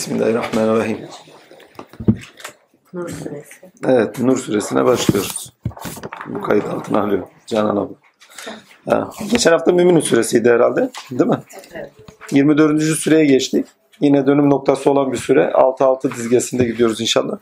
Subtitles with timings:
[0.00, 0.98] Bismillahirrahmanirrahim.
[2.92, 3.70] Nur suresi.
[3.88, 5.52] Evet, Nur suresine başlıyoruz.
[6.26, 7.94] Bu kayıt altına alıyor Canan abla.
[8.88, 11.38] Ha, geçen hafta Mümin'in suresiydi herhalde, değil mi?
[11.74, 11.90] Evet.
[12.30, 12.82] 24.
[12.82, 13.66] süreye geçtik.
[14.00, 15.44] Yine dönüm noktası olan bir süre.
[15.54, 17.38] 6-6 dizgesinde gidiyoruz inşallah.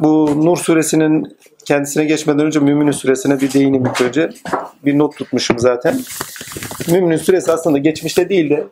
[0.00, 4.30] Bu Nur suresinin kendisine geçmeden önce Mümin'in suresine bir değineyim ilk önce.
[4.84, 6.00] Bir not tutmuşum zaten.
[6.88, 8.66] Mümin'in suresi aslında geçmişte değil de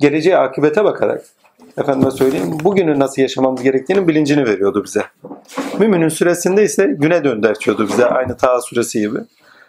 [0.00, 1.24] geleceğe akıbete bakarak
[1.78, 5.02] efendime söyleyeyim bugünü nasıl yaşamamız gerektiğinin bilincini veriyordu bize.
[5.78, 9.18] Mümin'in süresinde ise güne döndertiyordu bize aynı Taha suresi gibi.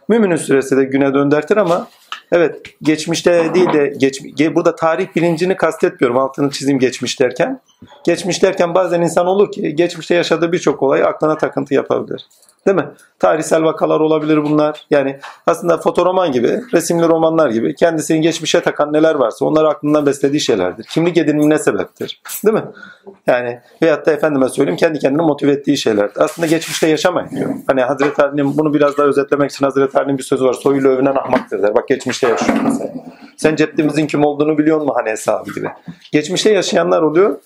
[0.08, 1.88] Mümin'in süresi de güne döndertir ama
[2.31, 7.59] evet geçmişte değil de geç, ge- burada tarih bilincini kastetmiyorum altını çizeyim geçmiş derken.
[8.03, 12.26] Geçmiş derken bazen insan olur ki geçmişte yaşadığı birçok olay aklına takıntı yapabilir.
[12.70, 12.88] Değil mi?
[13.20, 14.86] Tarihsel vakalar olabilir bunlar.
[14.90, 20.42] Yani aslında fotoroman gibi, resimli romanlar gibi kendisini geçmişe takan neler varsa onlar aklından beslediği
[20.42, 20.84] şeylerdir.
[20.84, 22.22] Kimlik edinimine sebeptir.
[22.45, 22.64] Değil mi?
[23.28, 26.22] Yani veyahut da efendime söyleyeyim kendi kendini motive ettiği şeylerdir.
[26.22, 27.50] Aslında geçmişte yaşamayın diyor.
[27.67, 30.53] Hani Hazreti Ali'nin bunu biraz daha özetlemek için Hazreti Ali'nin bir sözü var.
[30.53, 31.75] Soyuyla övünen ahmaktır der.
[31.75, 32.94] Bak geçmişte yaşıyor mesela.
[33.40, 35.68] Sen ceddimizin kim olduğunu biliyor musun hani hesabı gibi.
[36.12, 37.40] Geçmişte yaşayanlar oluyor.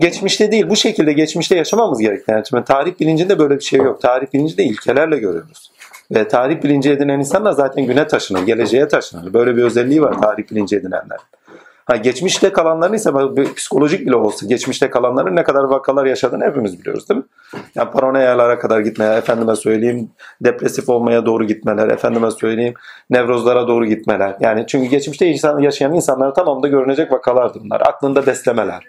[0.00, 2.42] Geçmişte değil bu şekilde geçmişte yaşamamız gerektiğini.
[2.52, 4.02] Yani tarih bilincinde böyle bir şey yok.
[4.02, 5.70] Tarih bilincinde ilkelerle görüyoruz.
[6.10, 9.32] Ve tarih bilinci edinen insanlar zaten güne taşınır, geleceğe taşınır.
[9.32, 11.18] Böyle bir özelliği var tarih bilinci edinenler.
[11.86, 13.10] Ha, geçmişte kalanların ise
[13.56, 17.26] psikolojik bile olsa geçmişte kalanların ne kadar vakalar yaşadığını hepimiz biliyoruz değil mi?
[17.74, 22.74] Yani paranoyalara kadar gitmeye, efendime söyleyeyim depresif olmaya doğru gitmeler, efendime söyleyeyim
[23.10, 24.36] nevrozlara doğru gitmeler.
[24.40, 27.80] Yani çünkü geçmişte insan, yaşayan insanların tamamında görünecek vakalardır bunlar.
[27.80, 28.84] Aklında beslemeler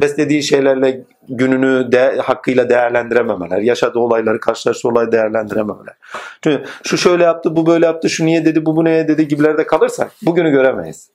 [0.00, 5.94] beslediği şeylerle gününü de, hakkıyla değerlendirememeler, yaşadığı olayları, karşılaştığı olayı değerlendirememeler.
[6.42, 9.66] Çünkü şu şöyle yaptı, bu böyle yaptı, şu niye dedi, bu bu neye dedi gibilerde
[9.66, 11.10] kalırsak bugünü göremeyiz.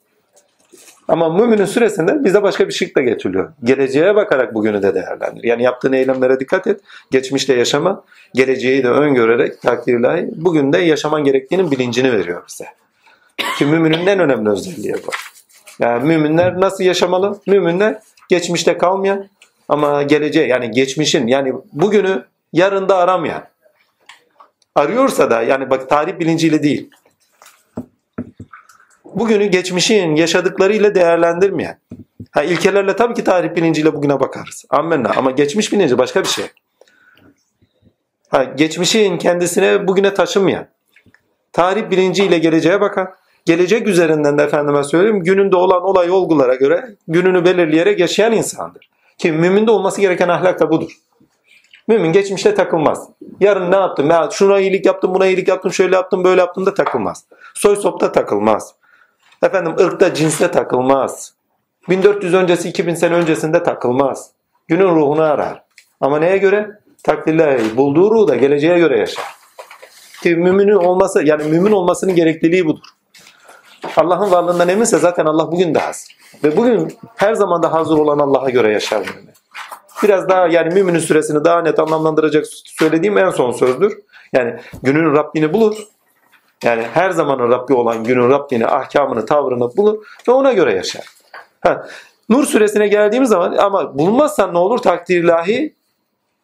[1.07, 3.53] Ama müminin süresinde bize başka bir şık da getiriliyor.
[3.63, 5.43] Geleceğe bakarak bugünü de değerlendir.
[5.43, 6.81] Yani yaptığın eylemlere dikkat et.
[7.11, 12.65] Geçmişte yaşama, geleceği de öngörerek takdir ilahi bugün de yaşaman gerektiğinin bilincini veriyor bize.
[13.57, 15.11] Ki müminin en önemli özelliği bu.
[15.79, 17.39] Yani müminler nasıl yaşamalı?
[17.47, 17.99] Müminler
[18.29, 19.27] geçmişte kalmayan
[19.69, 23.43] ama geleceğe yani geçmişin yani bugünü yarında aramayan.
[24.75, 26.89] Arıyorsa da yani bak tarih bilinciyle değil.
[29.15, 31.79] Bugünü geçmişin yaşadıklarıyla değerlendirmeyen.
[32.31, 34.65] Ha, ilkelerle tabii ki tarih bilinciyle bugüne bakarız.
[34.69, 35.11] Amenna.
[35.17, 36.45] Ama geçmiş bilinci başka bir şey.
[38.29, 40.67] Ha, geçmişin kendisine bugüne taşınmayan.
[41.53, 43.13] Tarih bilinciyle geleceğe bakan.
[43.45, 48.89] Gelecek üzerinden de efendime söyleyeyim gününde olan olay olgulara göre gününü belirleyerek yaşayan insandır.
[49.17, 50.91] Ki müminde olması gereken ahlak da budur.
[51.87, 53.09] Mümin geçmişte takılmaz.
[53.39, 54.09] Yarın ne yaptım?
[54.09, 57.25] Ya şuna iyilik yaptım, buna iyilik yaptım, şöyle yaptım, böyle yaptım da takılmaz.
[57.53, 58.74] Soy sopta takılmaz.
[59.45, 61.33] Efendim ırkta, cinste takılmaz.
[61.89, 64.31] 1400 öncesi, 2000 sene öncesinde takılmaz.
[64.67, 65.63] Günün ruhunu arar.
[66.01, 66.79] Ama neye göre?
[67.03, 69.25] Takdirle bulduğu ruhu da geleceğe göre yaşar.
[70.23, 72.85] Ki müminin olması, yani mümin olmasının gerekliliği budur.
[73.97, 76.17] Allah'ın varlığından eminse zaten Allah bugün de hazır.
[76.43, 79.29] Ve bugün her zaman da hazır olan Allah'a göre yaşar mümin.
[80.03, 83.97] Biraz daha yani müminin süresini daha net anlamlandıracak söylediğim en son sözdür.
[84.33, 85.77] Yani günün Rabbini bulur.
[86.63, 91.05] Yani her zamanın Rabbi olan günün Rabbini, ahkamını, tavrını bulur ve ona göre yaşar.
[91.61, 91.87] Ha,
[92.29, 95.75] Nur suresine geldiğimiz zaman ama bulunmazsan ne olur takdir ilahi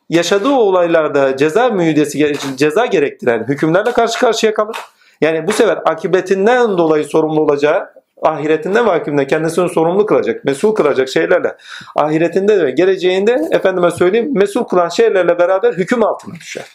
[0.10, 4.78] yaşadığı olaylarda ceza müydesi ceza gerektiren hükümlerle karşı karşıya kalır.
[5.22, 7.90] Yani bu sefer akıbetinden dolayı sorumlu olacağı
[8.22, 11.56] ahiretinden ve kendisini sorumlu kılacak, mesul kılacak şeylerle
[11.96, 16.66] ahiretinde ve geleceğinde efendime söyleyeyim mesul kılan şeylerle beraber hüküm altına düşer.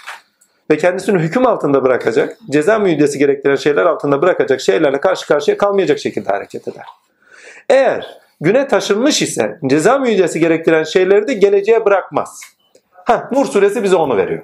[0.71, 5.99] Ve kendisini hüküm altında bırakacak, ceza müydesi gerektiren şeyler altında bırakacak şeylerle karşı karşıya kalmayacak
[5.99, 6.85] şekilde hareket eder.
[7.69, 12.41] Eğer güne taşınmış ise ceza müydesi gerektiren şeyleri de geleceğe bırakmaz.
[12.95, 14.43] Ha, Nur suresi bize onu veriyor.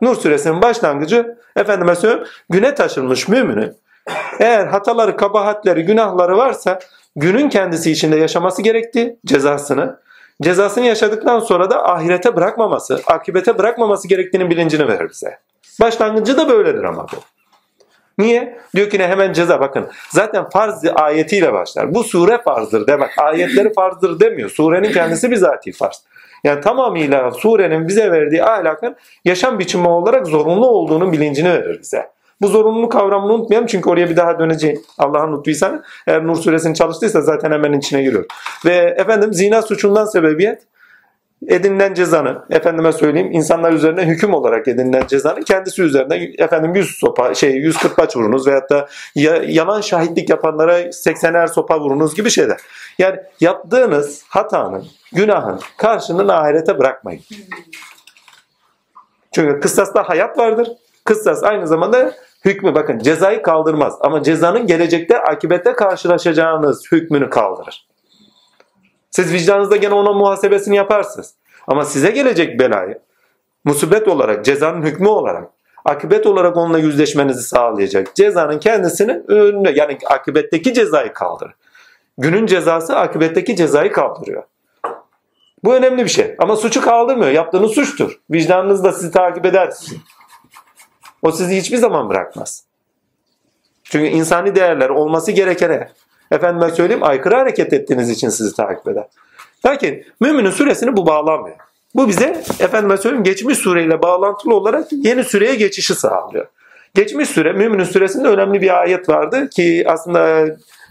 [0.00, 3.76] Nur suresinin başlangıcı efendime söyleyeyim güne taşınmış müminin
[4.38, 6.78] eğer hataları, kabahatleri, günahları varsa
[7.16, 10.00] günün kendisi içinde yaşaması gerekti cezasını.
[10.42, 15.38] Cezasını yaşadıktan sonra da ahirete bırakmaması, akibete bırakmaması gerektiğinin bilincini verir bize.
[15.80, 17.16] Başlangıcı da böyledir ama bu.
[18.18, 18.58] Niye?
[18.76, 19.88] Diyor ki ne hemen ceza bakın.
[20.10, 21.94] Zaten farz ayetiyle başlar.
[21.94, 23.18] Bu sure farzdır demek.
[23.18, 24.50] Ayetleri farzdır demiyor.
[24.50, 26.04] Surenin kendisi bizatihi farz.
[26.44, 32.10] Yani tamamıyla surenin bize verdiği ahlakın yaşam biçimi olarak zorunlu olduğunun bilincini verir bize.
[32.40, 34.82] Bu zorunluluk kavramını unutmayalım çünkü oraya bir daha döneceğim.
[34.98, 38.24] Allah'ın lütfuysa eğer Nur suresini çalıştıysa zaten hemen içine giriyor.
[38.64, 40.62] Ve efendim zina suçundan sebebiyet
[41.46, 47.34] edinilen cezanın efendime söyleyeyim insanlar üzerine hüküm olarak edinilen cezanın kendisi üzerine efendim 100 sopa
[47.34, 52.60] şey 100 kırbaç vurunuz veyahut da ya, yalan şahitlik yapanlara 80'er sopa vurunuz gibi şeyler.
[52.98, 57.22] Yani yaptığınız hatanın, günahın karşılığını ahirete bırakmayın.
[59.32, 60.68] Çünkü kıssasta hayat vardır.
[61.04, 62.12] Kıssas aynı zamanda
[62.44, 67.88] hükmü bakın cezayı kaldırmaz ama cezanın gelecekte akibette karşılaşacağınız hükmünü kaldırır.
[69.10, 71.34] Siz vicdanınızda gene onun muhasebesini yaparsınız.
[71.66, 72.98] Ama size gelecek belayı
[73.64, 75.48] musibet olarak, cezanın hükmü olarak,
[75.84, 78.14] akıbet olarak onunla yüzleşmenizi sağlayacak.
[78.14, 81.54] Cezanın kendisini önüne yani akıbetteki cezayı kaldırır.
[82.18, 84.42] Günün cezası akıbetteki cezayı kaldırıyor.
[85.64, 86.34] Bu önemli bir şey.
[86.38, 87.30] Ama suçu kaldırmıyor.
[87.30, 88.20] Yaptığınız suçtur.
[88.30, 89.72] Vicdanınız da sizi takip eder.
[91.22, 92.64] O sizi hiçbir zaman bırakmaz.
[93.84, 95.88] Çünkü insani değerler olması gerekene
[96.30, 99.06] efendime söyleyeyim aykırı hareket ettiğiniz için sizi takip eder.
[99.66, 101.56] Lakin müminin süresini bu bağlamıyor.
[101.94, 106.46] Bu bize efendime söyleyeyim geçmiş sureyle bağlantılı olarak yeni süreye geçişi sağlıyor.
[106.94, 110.46] Geçmiş süre müminin süresinde önemli bir ayet vardı ki aslında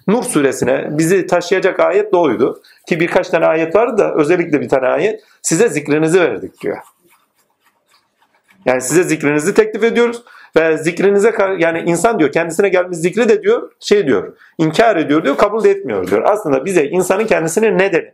[0.08, 2.62] Nur suresine bizi taşıyacak ayet de oydu.
[2.88, 6.78] Ki birkaç tane ayet vardı da özellikle bir tane ayet size zikrinizi verdik diyor.
[8.68, 10.24] Yani size zikrinizi teklif ediyoruz
[10.56, 15.38] ve zikrinize yani insan diyor kendisine gelmiş zikri de diyor şey diyor inkar ediyor diyor
[15.38, 16.24] kabul de etmiyor diyor.
[16.26, 18.12] Aslında bize insanın kendisine nedeni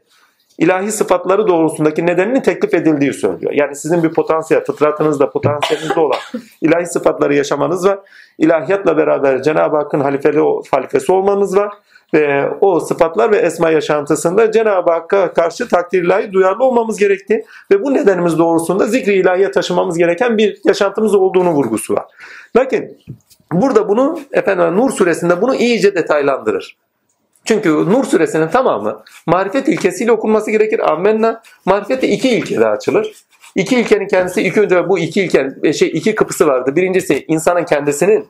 [0.58, 3.52] ilahi sıfatları doğrultusundaki nedenini teklif edildiği söylüyor.
[3.54, 6.20] Yani sizin bir potansiyel, fıtratınızda, potansiyelinizde olan
[6.62, 8.00] ilahi sıfatları yaşamanız var.
[8.38, 10.40] İlahiyatla beraber Cenab-ı Hakk'ın halifeli,
[10.72, 11.74] halifesi olmanız var.
[12.14, 17.84] Ve o sıfatlar ve esma yaşantısında Cenab-ı Hakk'a karşı takdir ilahi duyarlı olmamız gerektiği ve
[17.84, 22.06] bu nedenimiz doğrusunda zikri ilahiye taşımamız gereken bir yaşantımız olduğunu vurgusu var.
[22.56, 22.98] Lakin
[23.52, 26.78] burada bunu efendim Nur suresinde bunu iyice detaylandırır.
[27.46, 30.92] Çünkü Nur suresinin tamamı marifet ilkesiyle okunması gerekir.
[30.92, 33.14] Ammenna marifet de iki ilkede açılır.
[33.56, 36.76] İki ilkenin kendisi ilk önce bu iki ilken e, şey iki kapısı vardı.
[36.76, 38.28] Birincisi insanın kendisinin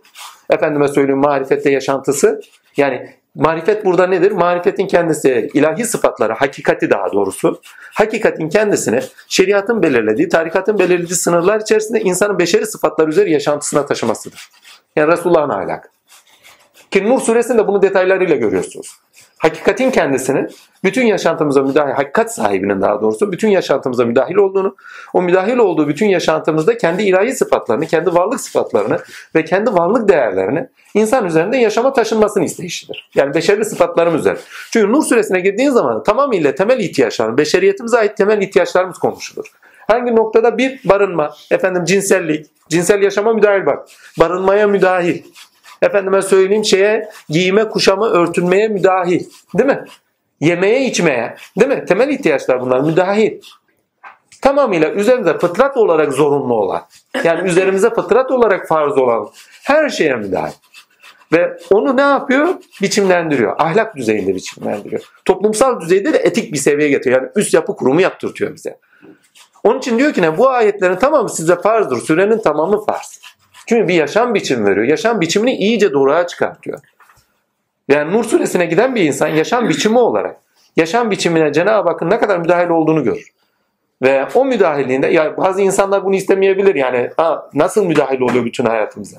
[0.50, 2.42] efendime söyleyeyim marifette yaşantısı.
[2.78, 4.32] Yani marifet burada nedir?
[4.32, 7.62] Marifetin kendisi ilahi sıfatları, hakikati daha doğrusu.
[7.94, 14.50] Hakikatin kendisini şeriatın belirlediği, tarikatın belirlediği sınırlar içerisinde insanın beşeri sıfatlar üzeri yaşantısına taşımasıdır.
[14.96, 15.92] Yani Resulullah'ın ahlak.
[16.92, 18.98] Ki Nur suresinde bunu detaylarıyla görüyorsunuz.
[19.44, 20.50] Hakikatin kendisinin
[20.84, 24.75] bütün yaşantımıza müdahil, hakikat sahibinin daha doğrusu bütün yaşantımıza müdahil olduğunu,
[25.13, 29.00] o müdahil olduğu bütün yaşantımızda kendi ilahi sıfatlarını, kendi varlık sıfatlarını
[29.36, 33.10] ve kendi varlık değerlerini insan üzerinde yaşama taşınmasını isteyişidir.
[33.16, 34.42] Yani beşerli sıfatlarımız üzerinde.
[34.72, 39.46] Çünkü Nur suresine girdiğin zaman tamamıyla temel ihtiyaçlarımız, beşeriyetimize ait temel ihtiyaçlarımız konuşulur.
[39.88, 43.88] Hangi noktada bir barınma, efendim cinsellik, cinsel yaşama müdahil bak,
[44.19, 45.24] barınmaya müdahil,
[45.84, 49.26] efendime söyleyeyim şeye giyime, kuşama, örtünmeye müdahil.
[49.58, 49.86] Değil mi?
[50.40, 51.36] Yemeye, içmeye.
[51.60, 51.86] Değil mi?
[51.86, 52.80] Temel ihtiyaçlar bunlar.
[52.80, 53.42] Müdahil.
[54.42, 56.82] Tamamıyla üzerimize fıtrat olarak zorunlu olan,
[57.24, 59.30] yani üzerimize fıtrat olarak farz olan
[59.64, 60.54] her şeye müdahil.
[61.34, 62.48] Ve onu ne yapıyor?
[62.82, 63.56] Biçimlendiriyor.
[63.60, 65.02] Ahlak düzeyinde biçimlendiriyor.
[65.26, 67.22] Toplumsal düzeyde de etik bir seviyeye getiriyor.
[67.22, 68.78] Yani üst yapı kurumu yaptırtıyor bize.
[69.64, 71.98] Onun için diyor ki ne bu ayetlerin tamamı size farzdır.
[71.98, 73.22] Sürenin tamamı farz.
[73.68, 74.88] Çünkü bir yaşam biçimi veriyor.
[74.88, 76.80] Yaşam biçimini iyice doğruya çıkartıyor.
[77.88, 80.36] Yani Nur suresine giden bir insan yaşam biçimi olarak
[80.75, 83.27] yaşam biçimine Cenab-ı Hakk'ın ne kadar müdahil olduğunu görür.
[84.01, 89.17] Ve o müdahilliğinde ya bazı insanlar bunu istemeyebilir yani ha, nasıl müdahil oluyor bütün hayatımıza?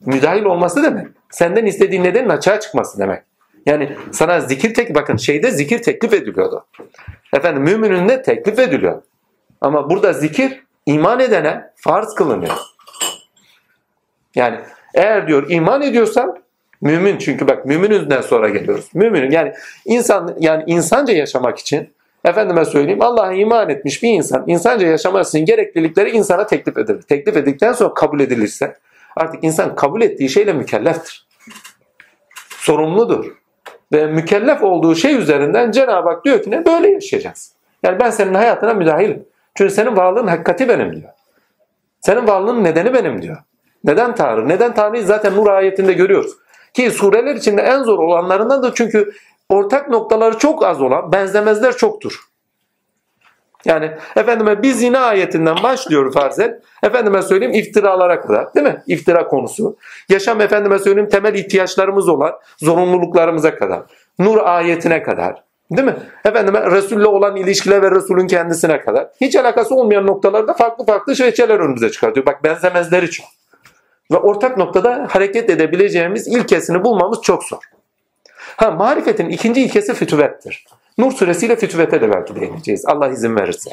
[0.00, 3.22] Müdahil olması demek senden istediğin nedenin açığa çıkması demek.
[3.66, 6.66] Yani sana zikir tek bakın şeyde zikir teklif ediliyordu.
[7.32, 9.02] Efendim müminin ne teklif ediliyor.
[9.60, 12.56] Ama burada zikir iman edene farz kılınıyor.
[14.36, 14.58] Yani
[14.94, 16.38] eğer diyor iman ediyorsan
[16.80, 18.88] mümin çünkü bak mümininden sonra geliyoruz.
[18.94, 19.52] Müminin yani
[19.84, 21.88] insan yani insanca yaşamak için
[22.24, 27.02] efendime söyleyeyim Allah'a iman etmiş bir insan insanca yaşaması için gereklilikleri insana teklif edilir.
[27.02, 28.76] Teklif edildikten sonra kabul edilirse
[29.16, 31.26] artık insan kabul ettiği şeyle mükelleftir.
[32.48, 33.36] Sorumludur.
[33.92, 37.52] Ve mükellef olduğu şey üzerinden Cenab-ı Hak diyor ki ne böyle yaşayacağız.
[37.82, 39.24] Yani ben senin hayatına müdahilim.
[39.54, 41.12] Çünkü senin varlığın hakikati benim diyor.
[42.00, 43.36] Senin varlığın nedeni benim diyor.
[43.86, 44.48] Neden Tanrı?
[44.48, 46.32] Neden Tanrı'yı zaten Nur ayetinde görüyoruz.
[46.74, 49.12] Ki sureler içinde en zor olanlarından da çünkü
[49.48, 52.20] ortak noktaları çok az olan benzemezler çoktur.
[53.64, 56.62] Yani efendime biz yine ayetinden başlıyor farz et.
[56.82, 58.82] Efendime söyleyeyim iftiralara kadar değil mi?
[58.86, 59.76] İftira konusu.
[60.08, 63.82] Yaşam efendime söyleyeyim temel ihtiyaçlarımız olan zorunluluklarımıza kadar.
[64.18, 65.42] Nur ayetine kadar.
[65.70, 65.96] Değil mi?
[66.24, 69.08] Efendime Resul'le olan ilişkiler ve Resul'ün kendisine kadar.
[69.20, 72.26] Hiç alakası olmayan noktalarda farklı farklı şeyler önümüze çıkartıyor.
[72.26, 73.26] Bak benzemezleri çok.
[74.12, 77.62] Ve ortak noktada hareket edebileceğimiz ilkesini bulmamız çok zor.
[78.56, 80.66] Ha marifetin ikinci ilkesi fütüvettir.
[80.98, 82.84] Nur suresiyle fütüvete de belki değineceğiz.
[82.86, 83.70] Allah izin verirse.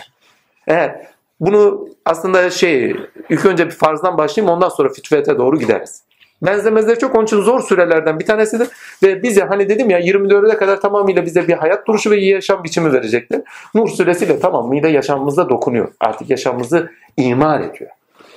[0.68, 1.08] Eğer
[1.40, 2.96] bunu aslında şey
[3.30, 6.04] ilk önce bir farzdan başlayayım ondan sonra fütüvete doğru gideriz.
[6.42, 8.68] Benzemezler çok onun için zor sürelerden bir tanesidir.
[9.04, 12.94] Ve bize hani dedim ya 24'e kadar tamamıyla bize bir hayat duruşu ve yaşam biçimi
[12.94, 13.42] verecekler.
[13.76, 15.88] Nur suresiyle tamamıyla yaşamımıza dokunuyor.
[16.00, 17.92] Artık yaşamımızı imar ediyor.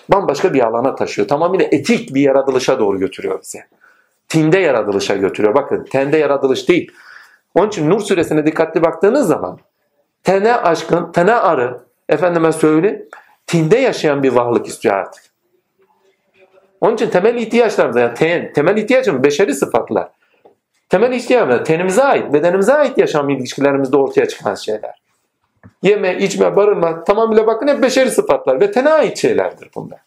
[0.08, 1.28] Bambaşka bir alana taşıyor.
[1.28, 3.66] Tamamıyla etik bir yaratılışa doğru götürüyor bize.
[4.28, 5.54] Tinde yaratılışa götürüyor.
[5.54, 6.92] Bakın tende yaratılış değil.
[7.54, 9.58] Onun için Nur suresine dikkatli baktığınız zaman
[10.22, 13.08] tene aşkın, tene arı, efendime söyleyeyim,
[13.46, 15.22] tinde yaşayan bir varlık istiyor artık.
[16.80, 20.08] Onun için temel ihtiyaçlarımız yani ten, temel ihtiyacımız beşeri sıfatlar.
[20.88, 25.05] Temel ihtiyaçlarımız tenimize ait, bedenimize ait yaşam ilişkilerimizde ortaya çıkan şeyler.
[25.82, 29.98] Yeme, içme, barınma tamamıyla bakın hep beşeri sıfatlar ve tene ait şeylerdir bunlar.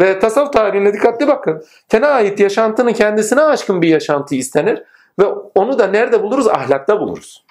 [0.00, 1.64] Ve tasavvuf tarihine dikkatli bakın.
[1.88, 4.82] Tene ait yaşantının kendisine aşkın bir yaşantı istenir
[5.18, 6.48] ve onu da nerede buluruz?
[6.48, 7.44] Ahlakta buluruz.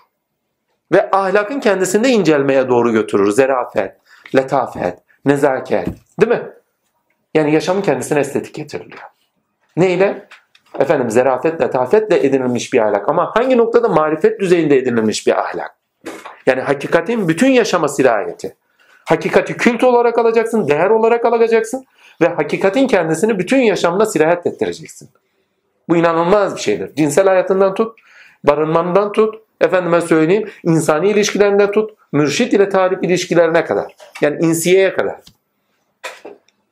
[0.92, 3.32] Ve ahlakın kendisinde incelmeye doğru götürür.
[3.32, 3.96] Zerafet,
[4.36, 5.88] letafet, nezaket.
[6.22, 6.50] Değil mi?
[7.34, 9.02] Yani yaşamın kendisine estetik getiriliyor.
[9.78, 10.28] Neyle?
[10.80, 13.10] Efendim zerafet, letafetle edinilmiş bir ahlak.
[13.10, 15.76] Ama hangi noktada marifet düzeyinde edinilmiş bir ahlak?
[16.50, 18.56] Yani hakikatin bütün yaşama sirayeti.
[19.06, 21.86] Hakikati kült olarak alacaksın, değer olarak alacaksın
[22.22, 25.10] ve hakikatin kendisini bütün yaşamına sirayet ettireceksin.
[25.90, 26.96] Bu inanılmaz bir şeydir.
[26.96, 28.00] Cinsel hayatından tut,
[28.44, 33.96] barınmandan tut, efendime söyleyeyim insani ilişkilerinden tut, mürşit ile tarif ilişkilerine kadar.
[34.22, 35.16] Yani insiyeye kadar.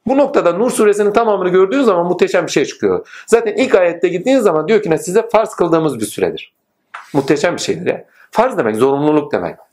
[0.08, 3.08] Bu noktada Nur suresinin tamamını gördüğün zaman muhteşem bir şey çıkıyor.
[3.28, 6.54] Zaten ilk ayette gittiğiniz zaman diyor ki ne size farz kıldığımız bir süredir.
[7.14, 8.06] Muhteşem bir şeydir ya.
[8.32, 9.67] Farz demek zorunluluk demek.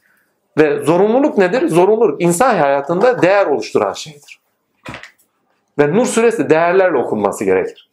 [0.58, 1.68] Ve zorunluluk nedir?
[1.68, 4.40] Zorunluluk insan hayatında değer oluşturan şeydir.
[5.78, 7.90] Ve Nur suresi değerlerle okunması gerekir.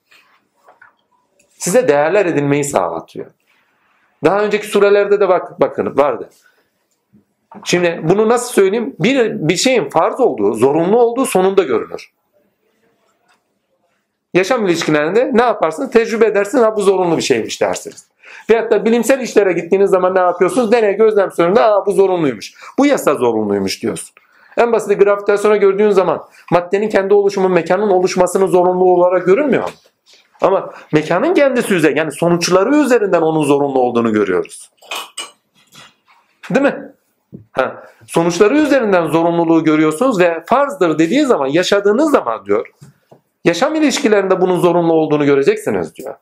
[1.50, 3.26] Size değerler edinmeyi sağlatıyor.
[4.24, 6.30] Daha önceki surelerde de bak, bakın vardı.
[7.64, 8.96] Şimdi bunu nasıl söyleyeyim?
[9.00, 12.12] Bir, bir şeyin farz olduğu, zorunlu olduğu sonunda görünür.
[14.34, 15.92] Yaşam ilişkilerinde ne yaparsınız?
[15.92, 16.64] Tecrübe edersiniz.
[16.64, 18.11] Ha bu zorunlu bir şeymiş dersiniz.
[18.50, 20.72] Veyahut da bilimsel işlere gittiğiniz zaman ne yapıyorsunuz?
[20.72, 22.54] Deney gözlem sonunda Aa, bu zorunluymuş.
[22.80, 24.16] Bu yasa zorunluymuş diyorsun.
[24.58, 29.70] En basit gravitasyona gördüğün zaman maddenin kendi oluşumu mekanın oluşmasının zorunlu olarak görünmüyor mu?
[30.42, 34.72] Ama mekanın kendisi üzerinde yani sonuçları üzerinden onun zorunlu olduğunu görüyoruz.
[36.50, 36.92] Değil mi?
[37.52, 42.68] Ha, sonuçları üzerinden zorunluluğu görüyorsunuz ve farzdır dediği zaman yaşadığınız zaman diyor
[43.46, 46.16] yaşam ilişkilerinde bunun zorunlu olduğunu göreceksiniz diyor.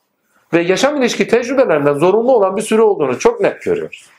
[0.53, 4.09] Ve yaşam ilişki tecrübelerinden zorunlu olan bir süre olduğunu çok net görüyoruz.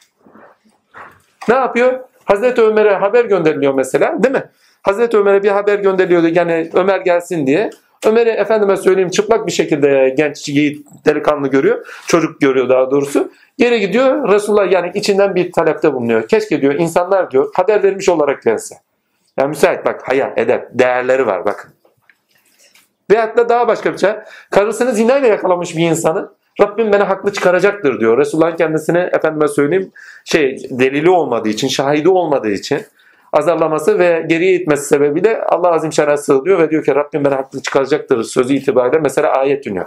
[1.48, 2.00] Ne yapıyor?
[2.24, 4.44] Hazreti Ömer'e haber gönderiliyor mesela değil mi?
[4.82, 7.70] Hazreti Ömer'e bir haber gönderiliyordu yani Ömer gelsin diye.
[8.06, 11.86] Ömer'i efendime söyleyeyim çıplak bir şekilde genç yiğit delikanlı görüyor.
[12.06, 13.32] Çocuk görüyor daha doğrusu.
[13.58, 16.28] Geri gidiyor Resulullah yani içinden bir talepte bulunuyor.
[16.28, 18.74] Keşke diyor insanlar diyor haber vermiş olarak gelse.
[19.38, 21.70] Yani müsait bak haya, edep, değerleri var bakın.
[23.10, 24.10] Veyahut da daha başka bir şey.
[24.50, 28.18] Karısını zinayla yakalamış bir insanı Rabbim beni haklı çıkaracaktır diyor.
[28.18, 29.92] Resulullah kendisine efendime söyleyeyim
[30.24, 32.82] şey delili olmadığı için, şahidi olmadığı için
[33.32, 37.62] azarlaması ve geriye itmesi sebebiyle Allah azim şer'a sığılıyor ve diyor ki Rabbim beni haklı
[37.62, 39.86] çıkaracaktır sözü itibariyle mesela ayet dinliyor.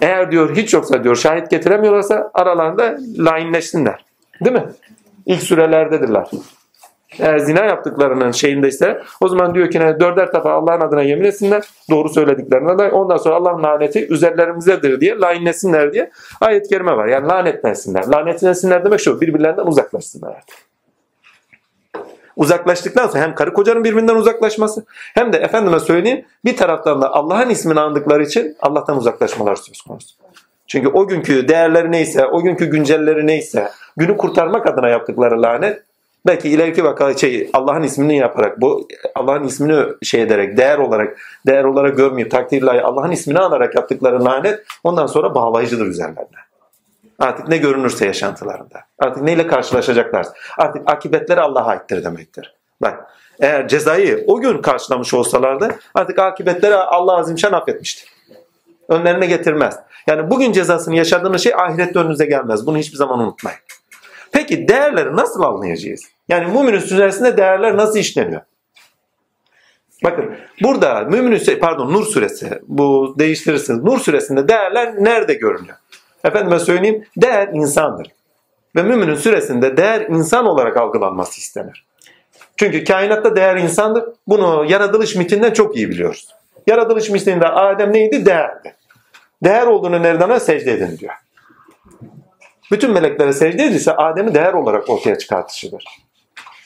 [0.00, 4.04] Eğer diyor hiç yoksa diyor şahit getiremiyorlarsa aralarında lainleşsinler.
[4.44, 4.66] Değil mi?
[5.26, 6.26] İlk sürelerdedirler.
[7.18, 11.64] Eğer zina yaptıklarının şeyindeyse o zaman diyor ki ne, dörder defa Allah'ın adına yemin etsinler.
[11.90, 17.06] Doğru söylediklerine de ondan sonra Allah'ın laneti üzerlerimizdedir diye lainlesinler diye ayet-i kerime var.
[17.06, 18.06] Yani lanetlensinler.
[18.06, 20.56] Lanetlensinler demek şu birbirlerinden uzaklaşsınlar artık.
[22.36, 27.50] Uzaklaştıktan sonra hem karı kocanın birbirinden uzaklaşması hem de efendime söyleyeyim bir taraftan da Allah'ın
[27.50, 30.14] ismini andıkları için Allah'tan uzaklaşmalar söz konusu.
[30.66, 35.82] Çünkü o günkü değerleri neyse, o günkü güncelleri neyse, günü kurtarmak adına yaptıkları lanet
[36.26, 41.64] belki ileriki vaka şey Allah'ın ismini yaparak bu Allah'ın ismini şey ederek değer olarak değer
[41.64, 46.38] olarak görmeyip takdirle Allah'ın ismini anarak yaptıkları lanet ondan sonra bağlayıcıdır üzerlerine.
[47.18, 48.80] Artık ne görünürse yaşantılarında.
[48.98, 50.26] Artık neyle karşılaşacaklar.
[50.58, 52.54] Artık akibetleri Allah'a aittir demektir.
[52.82, 53.06] Bak
[53.40, 58.08] eğer cezayı o gün karşılamış olsalardı artık akibetleri Allah azimşan affetmiştir.
[58.88, 59.78] Önlerine getirmez.
[60.06, 62.66] Yani bugün cezasını yaşadığınız şey ahirette önünüze gelmez.
[62.66, 63.58] Bunu hiçbir zaman unutmayın.
[64.32, 66.00] Peki değerleri nasıl anlayacağız?
[66.28, 68.40] Yani müminin süresinde değerler nasıl işleniyor?
[70.04, 73.84] Bakın burada Mümin pardon Nur suresi bu değiştirirsiniz.
[73.84, 75.76] Nur suresinde değerler nerede görünüyor?
[76.24, 78.06] Efendime söyleyeyim değer insandır.
[78.76, 81.86] Ve müminin süresinde değer insan olarak algılanması istenir.
[82.56, 84.04] Çünkü kainatta değer insandır.
[84.26, 86.28] Bunu yaratılış mitinden çok iyi biliyoruz.
[86.66, 88.26] Yaratılış mitinde Adem neydi?
[88.26, 88.74] Değerdi.
[89.44, 91.14] Değer olduğunu nereden secde edin diyor.
[92.72, 95.84] Bütün meleklere secde edilse Adem'i değer olarak ortaya çıkartışıdır.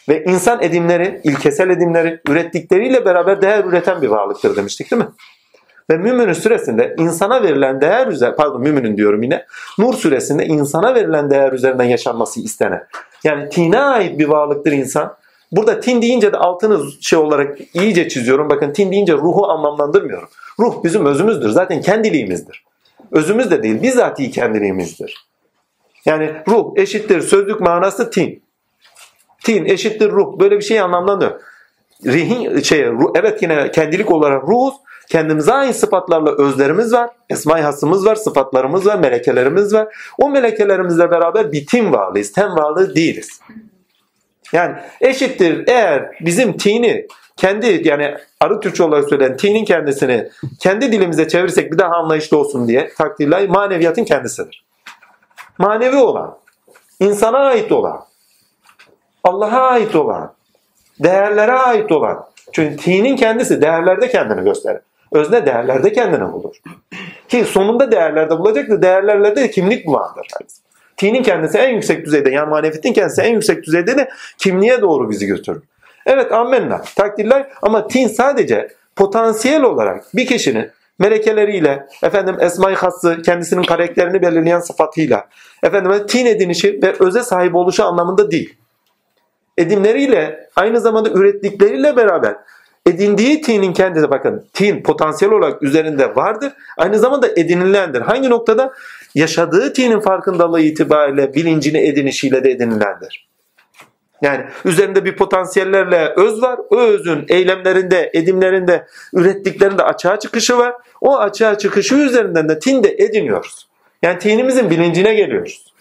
[0.08, 5.08] Ve insan edimleri, ilkesel edimleri ürettikleriyle beraber değer üreten bir varlıktır demiştik değil mi?
[5.90, 9.46] Ve Mümin'in süresinde insana verilen değer üzerine, pardon Mümin'in diyorum yine,
[9.78, 12.86] Nur süresinde insana verilen değer üzerinden yaşanması istenen.
[13.24, 15.16] Yani tine ait bir varlıktır insan.
[15.52, 18.50] Burada tin deyince de altını şey olarak iyice çiziyorum.
[18.50, 20.28] Bakın tin deyince ruhu anlamlandırmıyorum.
[20.58, 21.48] Ruh bizim özümüzdür.
[21.48, 22.64] Zaten kendiliğimizdir.
[23.12, 25.25] Özümüz de değil, bizatihi kendiliğimizdir.
[26.06, 28.42] Yani ruh eşittir sözlük manası tin.
[29.44, 30.38] Tin eşittir ruh.
[30.40, 31.40] Böyle bir şey anlamlanıyor.
[32.04, 34.74] Rihin, şey, ruh, evet yine kendilik olarak ruhuz.
[35.08, 37.10] Kendimize ait sıfatlarla özlerimiz var.
[37.30, 39.88] Esma-i hasımız var, sıfatlarımız var, melekelerimiz var.
[40.18, 42.32] O melekelerimizle beraber bir tim varlığıyız.
[42.32, 43.40] Tem varlığı değiliz.
[44.52, 50.28] Yani eşittir eğer bizim tini kendi yani arı Türkçe olarak söylenen tinin kendisini
[50.60, 54.65] kendi dilimize çevirirsek bir daha anlayışlı olsun diye takdirler maneviyatın kendisidir.
[55.58, 56.38] Manevi olan,
[57.00, 58.04] insana ait olan,
[59.24, 60.34] Allah'a ait olan,
[61.02, 62.26] değerlere ait olan.
[62.52, 64.80] Çünkü tinin kendisi değerlerde kendini gösterir.
[65.12, 66.56] Özne değerlerde kendini bulur.
[67.28, 70.26] Ki sonunda değerlerde bulacak da değerlerle de kimlik vardır.
[70.96, 74.08] Tinin kendisi en yüksek düzeyde yani maneviyetin kendisi en yüksek düzeyde de
[74.38, 75.62] kimliğe doğru bizi götürür.
[76.06, 83.62] Evet ammenna takdirler ama tin sadece potansiyel olarak bir kişinin melekeleriyle, efendim esma-i hası, kendisinin
[83.62, 85.28] karakterini belirleyen sıfatıyla,
[85.62, 88.54] efendim tin edinişi ve öze sahip oluşu anlamında değil.
[89.58, 92.36] Edimleriyle, aynı zamanda ürettikleriyle beraber
[92.86, 96.52] edindiği tinin kendisi bakın tin potansiyel olarak üzerinde vardır.
[96.76, 98.00] Aynı zamanda edinilendir.
[98.00, 98.72] Hangi noktada?
[99.14, 103.28] Yaşadığı tinin farkındalığı itibariyle bilincini edinişiyle de edinilendir.
[104.22, 106.60] Yani üzerinde bir potansiyellerle öz var.
[106.70, 110.74] O özün eylemlerinde, edimlerinde, ürettiklerinde açığa çıkışı var.
[111.00, 113.68] O açığa çıkışı üzerinden de tin de ediniyoruz.
[114.02, 115.72] Yani tinimizin bilincine geliyoruz.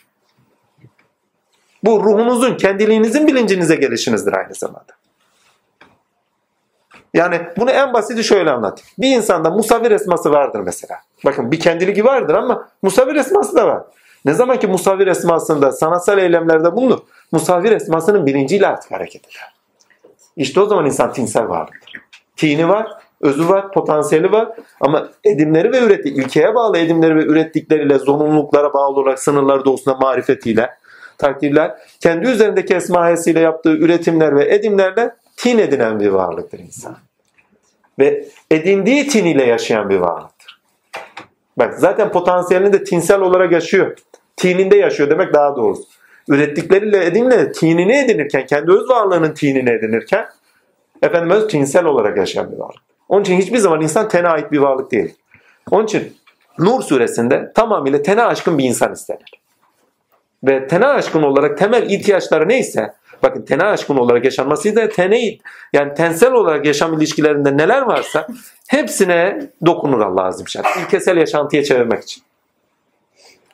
[1.83, 4.93] Bu ruhunuzun, kendiliğinizin bilincinize gelişinizdir aynı zamanda.
[7.13, 8.89] Yani bunu en basiti şöyle anlatayım.
[8.97, 10.99] Bir insanda musavvir esması vardır mesela.
[11.25, 13.83] Bakın bir kendiliği vardır ama musavvir esması da var.
[14.25, 16.99] Ne zaman ki musavvir esmasında sanatsal eylemlerde bulunur,
[17.31, 19.55] musavvir esmasının bilinciyle artık hareket eder.
[20.35, 22.01] İşte o zaman insan tinsel varlıktır.
[22.35, 22.87] Tini var,
[23.21, 24.49] özü var, potansiyeli var
[24.81, 30.69] ama edimleri ve üretti, ilkeye bağlı edimleri ve ürettikleriyle, zorunluluklara bağlı olarak sınırları doğusunda marifetiyle,
[31.17, 36.97] takdirler, kendi üzerindeki esmahesiyle yaptığı üretimler ve edimlerle tin edinen bir varlıktır insan.
[37.99, 40.61] Ve edindiği tin ile yaşayan bir varlıktır.
[41.57, 43.97] Bak zaten potansiyelini de tinsel olarak yaşıyor.
[44.37, 45.83] Tininde yaşıyor demek daha doğrusu.
[46.29, 50.25] Ürettikleriyle edinle tinini edinirken, kendi öz varlığının tinini edinirken
[51.01, 52.81] efendim öz tinsel olarak yaşayan bir varlık.
[53.09, 55.15] Onun için hiçbir zaman insan tene ait bir varlık değil.
[55.71, 56.13] Onun için
[56.59, 59.31] Nur suresinde tamamıyla tene aşkın bir insan istenir.
[60.43, 65.37] Ve tene aşkın olarak temel ihtiyaçları neyse bakın tene aşkın olarak yaşanması da tene
[65.73, 68.27] yani tensel olarak yaşam ilişkilerinde neler varsa
[68.67, 70.67] hepsine dokunur Allah azim şart.
[70.83, 72.23] İlkesel yaşantıya çevirmek için.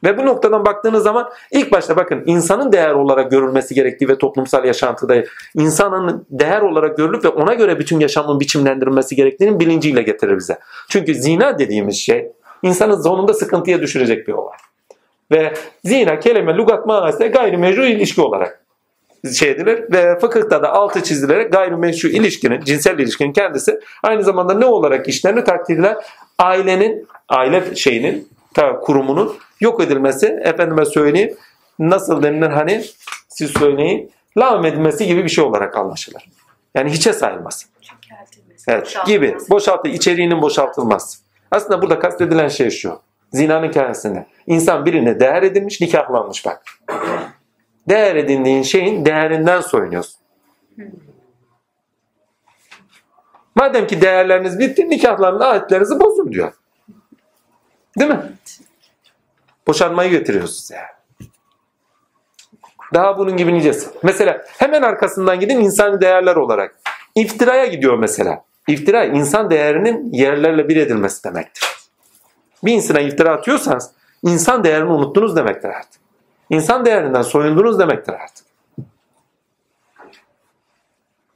[0.04, 4.66] Ve bu noktadan baktığınız zaman ilk başta bakın insanın değer olarak görülmesi gerektiği ve toplumsal
[4.66, 5.24] yaşantıda
[5.56, 10.60] insanın değer olarak görülüp ve ona göre bütün yaşamın biçimlendirilmesi gerektiğinin bilinciyle getirir bize.
[10.90, 14.58] Çünkü zina dediğimiz şey insanın sonunda sıkıntıya düşürecek bir olay.
[15.32, 15.54] Ve
[15.86, 18.62] zina kelime lugat manasında gayrimeşru ilişki olarak
[19.30, 24.66] şey edilir ve fıkıhta da altı çizilerek gayrimeşru ilişkinin, cinsel ilişkinin kendisi aynı zamanda ne
[24.66, 25.98] olarak işlerini takdirler?
[26.40, 28.28] Ailenin, aile şeyinin,
[28.82, 31.38] kurumunun yok edilmesi, efendime söyleyeyim,
[31.80, 32.84] nasıl denilir hani
[33.30, 36.30] siz söyleyin, lağım edilmesi gibi bir şey olarak anlaşılır.
[36.76, 37.66] Yani hiçe sayılmaz.
[38.68, 39.38] Evet, gibi.
[39.50, 41.20] Boşaltı, içeriğinin boşaltılması.
[41.52, 43.00] Aslında burada kastedilen şey şu.
[43.34, 44.26] Zinanın kendisinde.
[44.48, 46.64] İnsan birine değer edilmiş, nikahlanmış bak.
[47.90, 50.22] Değer edindiğin şeyin değerinden soyunuyorsun.
[53.56, 56.54] Madem ki değerleriniz bitti, nikahlarınızı, adetlerinizi bozun diyor.
[58.00, 58.22] Değil mi?
[59.68, 61.28] Boşanmayı getiriyorsunuz yani.
[62.94, 63.90] Daha bunun gibi nicesi.
[64.04, 66.76] Mesela hemen arkasından gidin insani değerler olarak.
[67.16, 68.44] İftiraya gidiyor mesela.
[68.68, 71.64] İftira insan değerinin yerlerle bir edilmesi demektir.
[72.64, 73.92] Bir insana iftira atıyorsanız
[74.24, 76.02] insan değerini unuttunuz demektir artık.
[76.50, 78.46] İnsan değerinden soyundunuz demektir artık.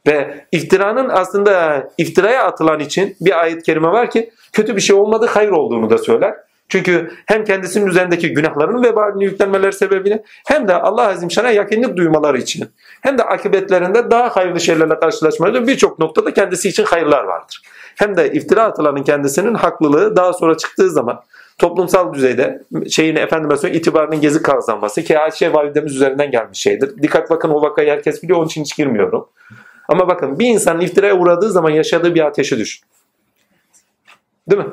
[0.08, 5.30] Ve iftiranın aslında iftiraya atılan için bir ayet kerime var ki kötü bir şey olmadı
[5.30, 6.36] hayır olduğunu da söyler.
[6.69, 12.38] Çünkü hem kendisinin üzerindeki günahların vebalini yüklenmeleri sebebiyle hem de Allah Azim Şan'a yakınlık duymaları
[12.38, 12.69] için
[13.01, 17.62] hem de akıbetlerinde daha hayırlı şeylerle karşılaşmaları birçok noktada kendisi için hayırlar vardır.
[17.95, 21.21] Hem de iftira atılanın kendisinin haklılığı daha sonra çıktığı zaman
[21.58, 27.01] toplumsal düzeyde şeyini efendime söyleyeyim itibarının gezi kazanması ki Ayşe validemiz üzerinden gelmiş şeydir.
[27.01, 29.28] Dikkat bakın o vakayı herkes biliyor onun için hiç girmiyorum.
[29.88, 32.86] Ama bakın bir insanın iftiraya uğradığı zaman yaşadığı bir ateşi düşün.
[34.49, 34.69] Değil mi?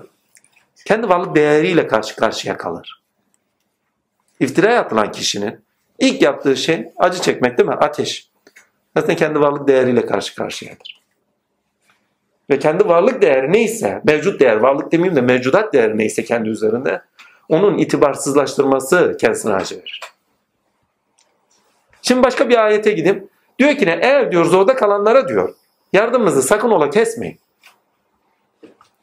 [0.85, 3.03] Kendi varlık değeriyle karşı karşıya kalır.
[4.41, 5.65] İftiraya atılan kişinin
[5.99, 7.75] ilk yaptığı şey acı çekmek değil mi?
[7.75, 8.29] Ateş.
[8.97, 11.03] Zaten kendi varlık değeriyle karşı karşıyadır.
[12.51, 17.03] Ve kendi varlık değeri neyse, mevcut değer, varlık demeyeyim de mevcudat değeri neyse kendi üzerinde,
[17.49, 20.01] onun itibarsızlaştırması kendisine acı verir.
[22.03, 25.55] Şimdi başka bir ayete gidip, diyor ki ne, eğer diyor zorda kalanlara diyor,
[25.93, 27.39] yardımınızı sakın ola kesmeyin.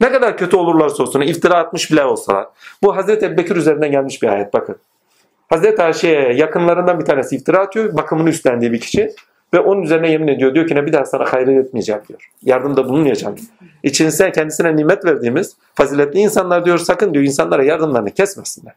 [0.00, 2.48] Ne kadar kötü olurlarsa olsun, iftira atmış bile olsalar.
[2.82, 4.76] Bu Hazreti Ebubekir üzerinden gelmiş bir ayet bakın.
[5.48, 9.14] Hazreti Ayşe'ye yakınlarından bir tanesi iftira atıyor, bakımını üstlendiği bir kişi.
[9.54, 10.54] Ve onun üzerine yemin ediyor.
[10.54, 12.30] Diyor ki ne bir daha sana hayır etmeyeceğim diyor.
[12.42, 13.36] Yardımda bulunmayacağım.
[13.82, 18.74] İçinize kendisine nimet verdiğimiz faziletli insanlar diyor sakın diyor insanlara yardımlarını kesmesinler.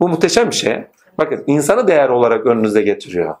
[0.00, 0.84] Bu muhteşem bir şey.
[1.18, 3.34] Bakın insanı değer olarak önünüze getiriyor.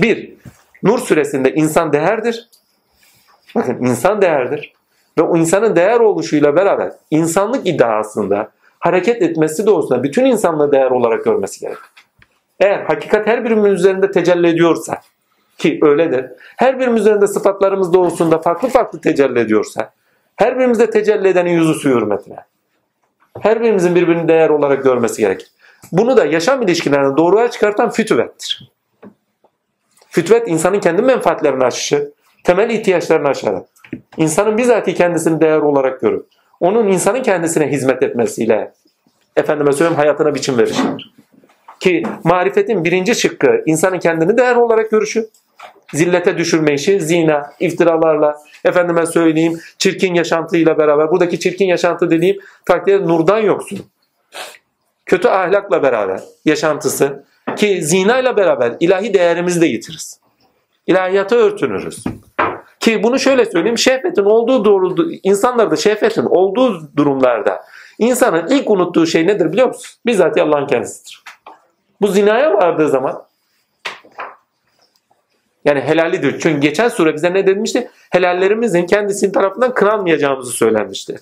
[0.00, 0.34] Bir,
[0.82, 2.48] Nur suresinde insan değerdir.
[3.54, 4.72] Bakın insan değerdir.
[5.18, 11.24] Ve o insanın değer oluşuyla beraber insanlık iddiasında hareket etmesi doğrusunda bütün insanlığı değer olarak
[11.24, 11.82] görmesi gerekir.
[12.60, 15.00] Eğer hakikat her birimiz üzerinde tecelli ediyorsa
[15.58, 16.26] ki öyledir.
[16.56, 19.90] Her birimiz üzerinde sıfatlarımız doğrusunda farklı farklı tecelli ediyorsa
[20.36, 22.36] her birimizde tecelli edenin yüzü suyu hürmetine.
[23.40, 25.48] Her birimizin birbirini değer olarak görmesi gerekir.
[25.92, 28.70] Bunu da yaşam ilişkilerine doğruya çıkartan fütüvettir.
[30.10, 32.12] Fütüvet insanın kendi menfaatlerini aşışı,
[32.48, 33.62] temel ihtiyaçlarını aşar.
[34.16, 36.22] İnsanın bizatihi kendisini değer olarak görür.
[36.60, 38.72] Onun insanın kendisine hizmet etmesiyle
[39.36, 41.14] efendime söyleyeyim hayatına biçim verişidir.
[41.80, 45.28] Ki marifetin birinci şıkkı insanın kendini değer olarak görüşü.
[45.94, 51.10] Zillete düşürme işi, zina, iftiralarla, efendime söyleyeyim çirkin yaşantıyla beraber.
[51.10, 53.78] Buradaki çirkin yaşantı dediğim takdir nurdan yoksun.
[55.06, 57.24] Kötü ahlakla beraber yaşantısı
[57.56, 60.20] ki zina ile beraber ilahi değerimizi de yitiririz.
[60.86, 62.04] İlahiyata örtünürüz.
[62.88, 67.64] Ki bunu şöyle söyleyeyim, şehvetin olduğu doğru, insanlarda şehvetin olduğu durumlarda
[67.98, 70.00] insanın ilk unuttuğu şey nedir biliyor musun?
[70.06, 71.24] Bizzat Allah'ın kendisidir.
[72.00, 73.24] Bu zinaya vardığı zaman
[75.64, 76.40] yani helallidir.
[76.40, 77.90] Çünkü geçen sure bize ne demişti?
[78.10, 81.20] Helallerimizin kendisinin tarafından kınanmayacağımızı söylenmişti.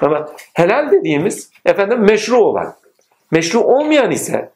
[0.00, 2.74] Ama helal dediğimiz efendim meşru olan.
[3.30, 4.50] Meşru olmayan ise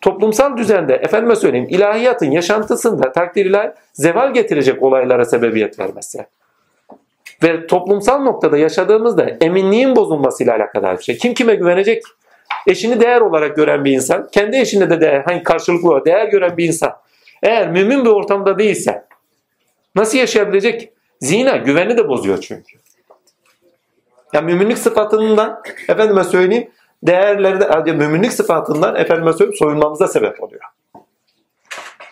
[0.00, 6.26] toplumsal düzende efendime söyleyeyim ilahiyatın yaşantısında takdir ilahi zeval getirecek olaylara sebebiyet vermesi.
[7.42, 11.18] Ve toplumsal noktada yaşadığımızda eminliğin bozulmasıyla alakadar bir şey.
[11.18, 12.02] Kim kime güvenecek?
[12.66, 16.56] eşini değer olarak gören bir insan, kendi eşinde de değer, hani karşılıklı olarak değer gören
[16.56, 16.92] bir insan
[17.42, 19.04] eğer mümin bir ortamda değilse
[19.94, 20.92] nasıl yaşayabilecek?
[21.20, 22.76] Zina güveni de bozuyor çünkü.
[24.32, 26.70] Ya müminlik sıfatından efendime söyleyeyim
[27.02, 30.62] değerleri de müminlik sıfatından efendime söyleyeyim soyunmamıza sebep oluyor.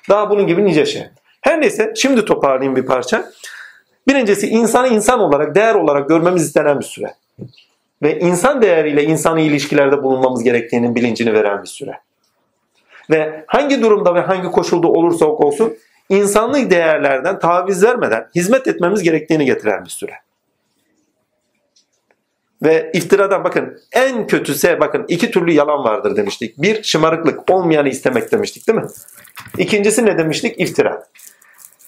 [0.08, 1.02] Daha bunun gibi nice şey.
[1.40, 3.30] Her neyse şimdi toparlayayım bir parça.
[4.08, 7.14] Birincisi insanı insan olarak, değer olarak görmemiz istenen bir süre
[8.02, 12.00] ve insan değeriyle insani ilişkilerde bulunmamız gerektiğinin bilincini veren bir süre.
[13.10, 15.76] Ve hangi durumda ve hangi koşulda olursa olsun
[16.08, 20.12] insanlık değerlerden taviz vermeden hizmet etmemiz gerektiğini getiren bir süre.
[22.62, 26.62] Ve iftiradan bakın en kötüse bakın iki türlü yalan vardır demiştik.
[26.62, 28.86] Bir şımarıklık olmayanı istemek demiştik değil mi?
[29.58, 30.60] İkincisi ne demiştik?
[30.60, 31.06] İftira.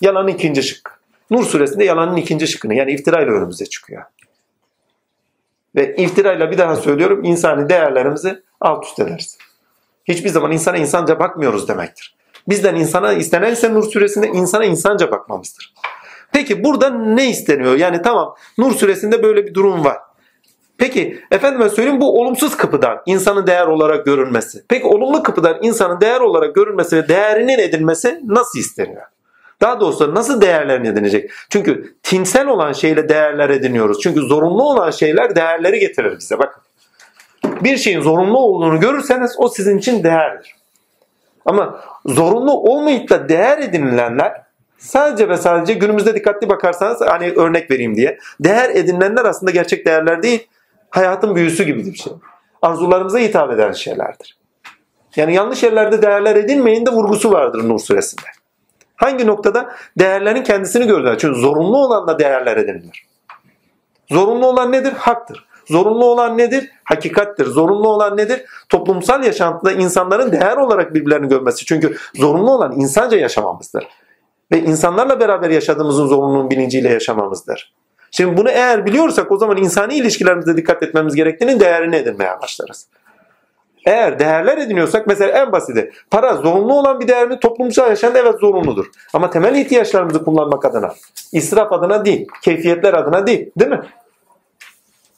[0.00, 1.00] Yalanın ikinci şık.
[1.30, 4.02] Nur suresinde yalanın ikinci şıkkını yani iftirayla önümüze çıkıyor.
[5.76, 9.38] Ve iftirayla bir daha söylüyorum insani değerlerimizi alt üst ederiz.
[10.04, 12.16] Hiçbir zaman insana insanca bakmıyoruz demektir.
[12.48, 15.74] Bizden insana istenen Nur suresinde insana insanca bakmamızdır.
[16.32, 17.76] Peki burada ne isteniyor?
[17.76, 19.98] Yani tamam Nur suresinde böyle bir durum var.
[20.80, 24.64] Peki efendime söyleyeyim bu olumsuz kapıdan insanın değer olarak görünmesi.
[24.68, 29.02] Peki olumlu kapıdan insanın değer olarak görünmesi ve değerinin edilmesi nasıl isteniyor?
[29.60, 31.30] Daha doğrusu nasıl değerlerini edinecek?
[31.50, 33.98] Çünkü tinsel olan şeyle değerler ediniyoruz.
[34.02, 36.38] Çünkü zorunlu olan şeyler değerleri getirir bize.
[36.38, 36.62] Bakın.
[37.44, 40.56] Bir şeyin zorunlu olduğunu görürseniz o sizin için değerdir.
[41.44, 44.42] Ama zorunlu olmayıp da değer edinilenler
[44.78, 50.22] sadece ve sadece günümüzde dikkatli bakarsanız hani örnek vereyim diye değer edinilenler aslında gerçek değerler
[50.22, 50.46] değil
[50.90, 52.12] hayatın büyüsü gibi bir şey.
[52.62, 54.38] Arzularımıza hitap eden şeylerdir.
[55.16, 58.26] Yani yanlış yerlerde değerler edinmeyin de vurgusu vardır Nur suresinde.
[58.96, 59.72] Hangi noktada?
[59.98, 61.18] Değerlerin kendisini gördüler.
[61.18, 63.06] Çünkü zorunlu olan da değerler edinilir.
[64.10, 64.92] Zorunlu olan nedir?
[64.92, 65.46] Haktır.
[65.66, 66.70] Zorunlu olan nedir?
[66.84, 67.46] Hakikattir.
[67.46, 68.44] Zorunlu olan nedir?
[68.68, 71.64] Toplumsal yaşantıda insanların değer olarak birbirlerini görmesi.
[71.64, 73.88] Çünkü zorunlu olan insanca yaşamamızdır.
[74.52, 77.74] Ve insanlarla beraber yaşadığımızın zorunluluğun bilinciyle yaşamamızdır.
[78.10, 82.86] Şimdi bunu eğer biliyorsak o zaman insani ilişkilerimize dikkat etmemiz gerektiğinin değerini edinmeye başlarız.
[83.86, 87.40] Eğer değerler ediniyorsak mesela en basiti para zorunlu olan bir değer mi?
[87.40, 88.86] Toplumsal yaşamda evet zorunludur.
[89.12, 90.94] Ama temel ihtiyaçlarımızı kullanmak adına,
[91.32, 93.80] israf adına değil, keyfiyetler adına değil değil mi?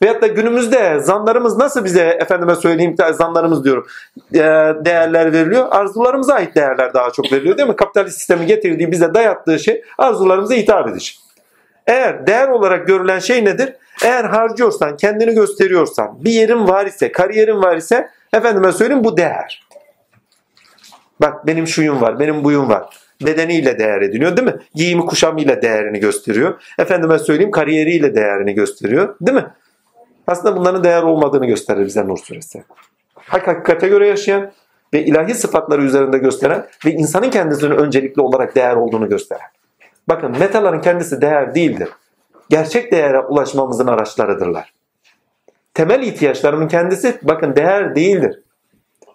[0.02, 3.86] Veyahut da günümüzde zanlarımız nasıl bize efendime söyleyeyim zanlarımız diyorum
[4.34, 4.38] e,
[4.84, 5.66] değerler veriliyor.
[5.70, 7.76] Arzularımıza ait değerler daha çok veriliyor değil mi?
[7.76, 11.12] Kapitalist sistemi getirdiği bize dayattığı şey arzularımıza hitap edici.
[11.86, 13.72] Eğer değer olarak görülen şey nedir?
[14.04, 19.66] Eğer harcıyorsan, kendini gösteriyorsan, bir yerin var ise, kariyerin var ise efendime söyleyeyim bu değer.
[21.20, 22.96] Bak benim şuyum var, benim buyum var.
[23.26, 24.56] Bedeniyle değer ediniyor değil mi?
[24.74, 26.62] Giyimi kuşamıyla değerini gösteriyor.
[26.78, 29.46] Efendime söyleyeyim kariyeriyle değerini gösteriyor değil mi?
[30.26, 32.64] Aslında bunların değer olmadığını gösterir bize Nur suresi.
[33.14, 34.52] Hakikate göre yaşayan
[34.94, 39.46] ve ilahi sıfatları üzerinde gösteren ve insanın kendisinin öncelikli olarak değer olduğunu gösteren.
[40.08, 41.88] Bakın metaların kendisi değer değildir.
[42.50, 44.72] Gerçek değere ulaşmamızın araçlarıdırlar.
[45.74, 48.42] Temel ihtiyaçlarının kendisi bakın değer değildir.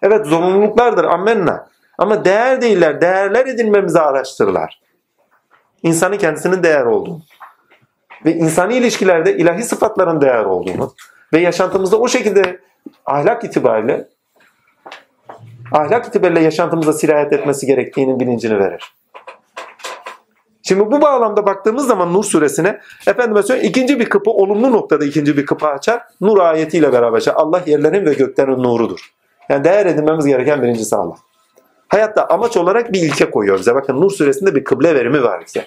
[0.02, 1.68] Evet zorunluluklardır ammenna.
[1.98, 3.00] Ama değer değiller.
[3.00, 4.80] Değerler edinmemizi araştırırlar.
[5.82, 7.22] İnsanın kendisinin değer olduğunu
[8.24, 10.94] ve insani ilişkilerde ilahi sıfatların değer olduğunu
[11.32, 12.60] ve yaşantımızda o şekilde
[13.06, 14.08] ahlak itibariyle
[15.72, 18.94] ahlak itibariyle yaşantımıza sirayet etmesi gerektiğinin bilincini verir.
[20.68, 25.36] Şimdi bu bağlamda baktığımız zaman Nur suresine efendime söyleyeyim ikinci bir kapı olumlu noktada ikinci
[25.36, 26.02] bir kapı açar.
[26.20, 27.34] Nur ayetiyle beraber açar.
[27.36, 29.12] Allah yerlerin ve göklerin nurudur.
[29.48, 31.14] Yani değer edinmemiz gereken birincisi Allah.
[31.88, 33.74] Hayatta amaç olarak bir ilke koyuyor bize.
[33.74, 35.66] Bakın Nur suresinde bir kıble verimi var bize.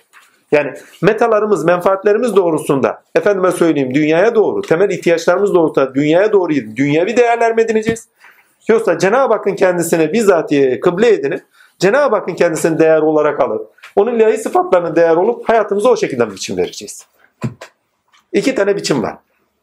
[0.52, 7.56] Yani metalarımız, menfaatlerimiz doğrusunda efendime söyleyeyim dünyaya doğru, temel ihtiyaçlarımız doğrusunda dünyaya doğru dünyevi değerler
[7.56, 8.08] mi edineceğiz?
[8.68, 11.42] Yoksa Cenab-ı Hakk'ın kendisine bizatihi kıble edinip
[11.80, 16.36] Cenab-ı Hakk'ın kendisini değer olarak alıp onun ilahi sıfatlarına değer olup hayatımıza o şekilde bir
[16.36, 17.06] biçim vereceğiz.
[18.34, 19.16] İki tane biçim var.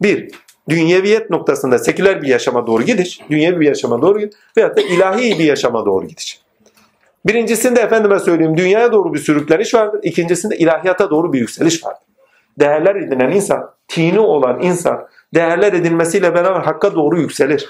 [0.03, 0.31] Bir,
[0.69, 5.39] dünyeviyet noktasında seküler bir yaşama doğru gidiş, dünyevi bir yaşama doğru gidiş veyahut da ilahi
[5.39, 6.41] bir yaşama doğru gidiş.
[7.27, 10.01] Birincisinde efendime söyleyeyim dünyaya doğru bir sürükleniş vardır.
[10.03, 12.03] İkincisinde ilahiyata doğru bir yükseliş vardır.
[12.59, 17.69] Değerler edinen insan, tini olan insan değerler edinmesiyle beraber hakka doğru yükselir.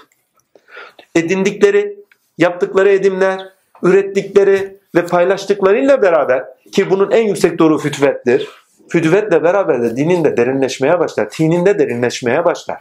[1.15, 1.99] Edindikleri,
[2.39, 3.41] yaptıkları edimler,
[3.83, 8.49] ürettikleri ve paylaştıklarıyla beraber ki bunun en yüksek doğru fütüvettir.
[8.89, 11.31] Fütüvetle beraber de dinin de derinleşmeye başlar.
[11.31, 12.79] Tininde derinleşmeye başlar.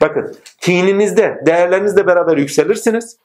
[0.00, 3.16] Bakın tininizde, değerlerinizle beraber yükselirsiniz.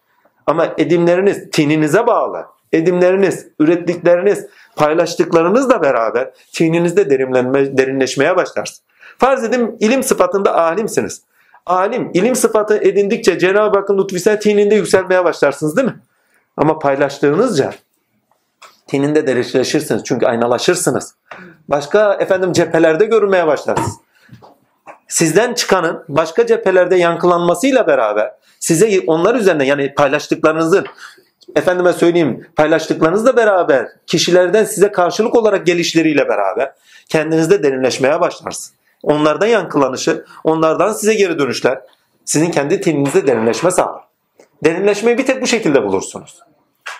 [0.46, 2.46] Ama edimleriniz tininize bağlı.
[2.72, 8.82] Edimleriniz, ürettikleriniz, paylaştıklarınızla beraber tininizde derinlenme, derinleşmeye başlarsınız.
[9.18, 11.22] Farz edin ilim sıfatında alimsiniz.
[11.66, 15.96] Alim, ilim sıfatı edindikçe Cenab-ı Hakk'ın lütfüyse tininde yükselmeye başlarsınız değil mi?
[16.60, 17.74] Ama paylaştığınızca
[18.88, 20.04] tininde derinleşirsiniz.
[20.06, 21.16] Çünkü aynalaşırsınız.
[21.68, 23.92] Başka efendim cephelerde görünmeye başlarsınız.
[25.08, 30.86] Sizden çıkanın başka cephelerde yankılanmasıyla beraber size onlar üzerine yani paylaştıklarınızın
[31.56, 36.74] efendime söyleyeyim paylaştıklarınızla beraber kişilerden size karşılık olarak gelişleriyle beraber
[37.10, 38.76] kendinizde derinleşmeye başlarsın.
[39.04, 41.82] Onlardan yankılanışı, onlardan size geri dönüşler
[42.26, 44.04] sizin kendi tininizde derinleşme sağlar.
[44.64, 46.49] Derinleşmeyi bir tek bu şekilde bulursunuz.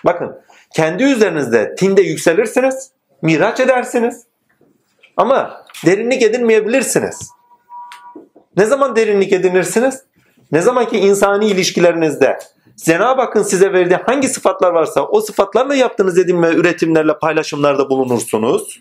[0.04, 0.36] Bakın
[0.74, 2.90] kendi üzerinizde tinde yükselirsiniz,
[3.22, 4.24] miraç edersiniz
[5.16, 7.30] ama derinlik edinmeyebilirsiniz.
[8.56, 10.02] Ne zaman derinlik edinirsiniz?
[10.52, 12.38] Ne zaman ki insani ilişkilerinizde
[12.76, 18.80] Cenab-ı Hakk'ın size verdiği hangi sıfatlar varsa o sıfatlarla yaptığınız edinme, üretimlerle, paylaşımlarda bulunursunuz.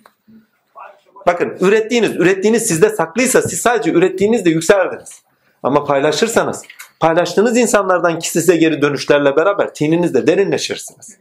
[1.28, 5.24] Bakın ürettiğiniz, ürettiğiniz sizde saklıysa siz sadece ürettiğinizde yükseldiniz.
[5.64, 6.64] Ama paylaşırsanız,
[7.00, 11.18] paylaştığınız insanlardan ki size geri dönüşlerle beraber tininizde derinleşirsiniz.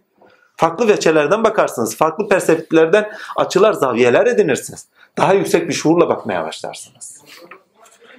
[0.57, 4.87] Farklı veçelerden bakarsınız, farklı perspektiflerden açılar, zaviyeler edinirsiniz.
[5.17, 7.23] Daha yüksek bir şuurla bakmaya başlarsınız.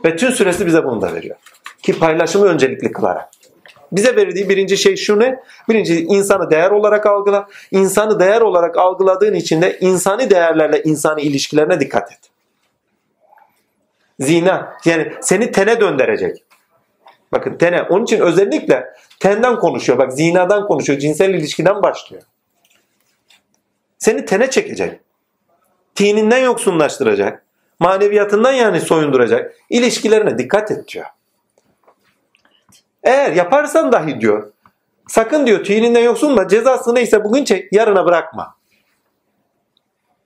[0.06, 1.36] Ve tüm süresi bize bunu da veriyor.
[1.84, 3.30] Ki paylaşımı öncelikli kılarak.
[3.92, 5.40] Bize verdiği birinci şey şu ne?
[5.70, 7.48] Birinci insanı değer olarak algıla.
[7.72, 12.20] İnsanı değer olarak algıladığın için de insani değerlerle insani ilişkilerine dikkat et.
[14.20, 16.44] Zina yani seni tene döndürecek.
[17.32, 19.98] Bakın tene onun için özellikle tenden konuşuyor.
[19.98, 21.00] Bak zinadan konuşuyor.
[21.00, 22.24] Cinsel ilişkiden başlıyor.
[23.98, 25.00] Seni tene çekecek.
[25.96, 27.44] Tininden yoksunlaştıracak.
[27.80, 29.56] Maneviyatından yani soyunduracak.
[29.70, 31.06] İlişkilerine dikkat et diyor.
[33.04, 34.52] Eğer yaparsan dahi diyor
[35.10, 38.56] sakın diyor tüyininden yoksunla cezası neyse bugün çek yarına bırakma.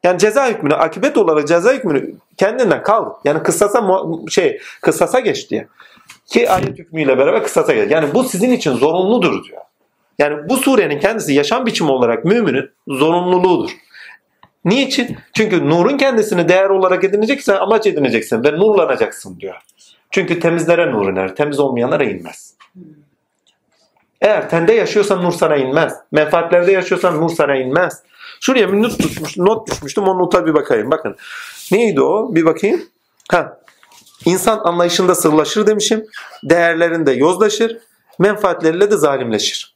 [0.03, 3.13] Yani ceza hükmünü akibet olarak ceza hükmünü kendinden kal.
[3.23, 5.67] Yani kısasa şey kısasa geç diye.
[6.25, 7.91] Ki ayet hükmüyle beraber kısasa geç.
[7.91, 9.61] Yani bu sizin için zorunludur diyor.
[10.19, 13.71] Yani bu surenin kendisi yaşam biçimi olarak müminin zorunluluğudur.
[14.65, 15.17] Niçin?
[15.33, 19.55] Çünkü nurun kendisini değer olarak edineceksen amaç edineceksin ve nurlanacaksın diyor.
[20.11, 22.55] Çünkü temizlere nur iner, temiz olmayanlara inmez.
[24.21, 25.93] Eğer tende yaşıyorsan nur sana inmez.
[26.11, 28.03] Menfaatlerde yaşıyorsan nur sana inmez.
[28.41, 30.03] Şuraya bir not, tutmuş, not düşmüştüm.
[30.03, 30.91] O nota bir bakayım.
[30.91, 31.15] Bakın.
[31.71, 32.35] Neydi o?
[32.35, 32.81] Bir bakayım.
[33.31, 33.59] Ha.
[34.25, 36.05] İnsan anlayışında sırlaşır demişim.
[36.43, 37.77] Değerlerinde yozlaşır.
[38.19, 39.75] Menfaatleriyle de zalimleşir.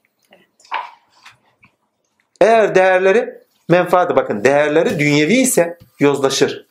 [2.41, 3.33] Eğer değerleri
[3.69, 6.67] menfaati bakın değerleri dünyevi ise yozlaşır.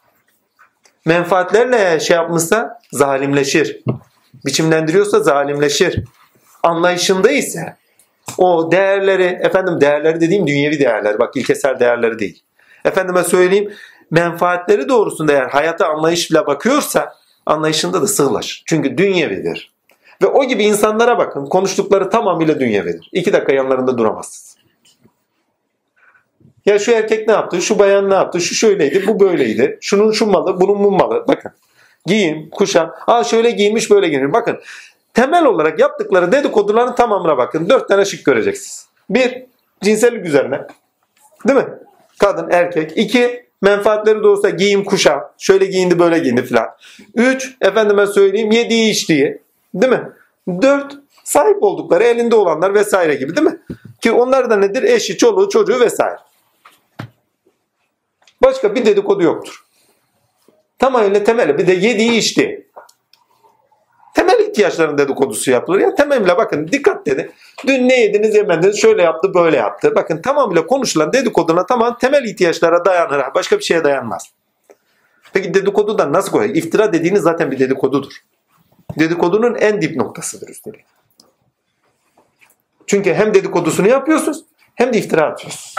[1.04, 3.80] Menfaatlerle şey yapmışsa zalimleşir.
[4.46, 6.04] Biçimlendiriyorsa zalimleşir.
[6.62, 7.76] Anlayışında ise
[8.38, 12.42] o değerleri efendim değerleri dediğim dünyevi değerler bak ilkesel değerleri değil.
[12.84, 13.72] Efendime söyleyeyim
[14.10, 17.14] menfaatleri doğrusunda eğer hayata anlayışla bakıyorsa
[17.46, 18.62] anlayışında da sığlaşır.
[18.66, 19.72] Çünkü dünyevidir.
[20.22, 23.08] Ve o gibi insanlara bakın konuştukları tamamıyla dünyevidir.
[23.12, 24.56] İki dakika yanlarında duramazsınız.
[26.66, 29.78] Ya şu erkek ne yaptı, şu bayan ne yaptı, şu şöyleydi, bu böyleydi.
[29.80, 31.24] Şunun şu malı, bunun bu malı.
[31.28, 31.52] Bakın
[32.06, 32.94] giyim, kuşam.
[33.06, 34.32] Aa şöyle giyinmiş, böyle giyinmiş.
[34.32, 34.60] Bakın
[35.14, 37.68] temel olarak yaptıkları dedikoduların tamamına bakın.
[37.68, 38.88] Dört tane şık göreceksiniz.
[39.10, 39.44] Bir,
[39.82, 40.60] cinsellik üzerine.
[41.48, 41.66] Değil mi?
[42.18, 42.92] Kadın, erkek.
[42.96, 45.32] İki, menfaatleri de olsa giyim, kuşam.
[45.38, 46.68] Şöyle giyindi, böyle giyindi filan.
[47.14, 49.38] Üç, efendime söyleyeyim yediği içtiği.
[49.74, 50.12] Değil mi?
[50.62, 53.58] Dört, sahip oldukları elinde olanlar vesaire gibi değil mi?
[54.00, 54.82] Ki onlar da nedir?
[54.82, 56.18] Eşi, çoluğu, çocuğu vesaire.
[58.42, 59.64] Başka bir dedikodu yoktur.
[60.78, 61.58] Tamamıyla temeli.
[61.58, 62.65] Bir de yediği içti.
[64.16, 65.80] Temel ihtiyaçların dedikodusu yapılır.
[65.80, 67.32] Ya temeliyle bakın dikkat dedi.
[67.66, 69.92] Dün ne yediniz yemediniz şöyle yaptı böyle yaptı.
[69.94, 73.22] Bakın tamamıyla konuşulan dedikoduna tamam temel ihtiyaçlara dayanır.
[73.34, 74.30] Başka bir şeye dayanmaz.
[75.32, 76.48] Peki dedikodudan nasıl koyar?
[76.48, 78.12] İftira dediğiniz zaten bir dedikodudur.
[78.98, 80.84] Dedikodunun en dip noktasıdır üstelik.
[82.86, 85.74] Çünkü hem dedikodusunu yapıyorsunuz hem de iftira atıyorsunuz.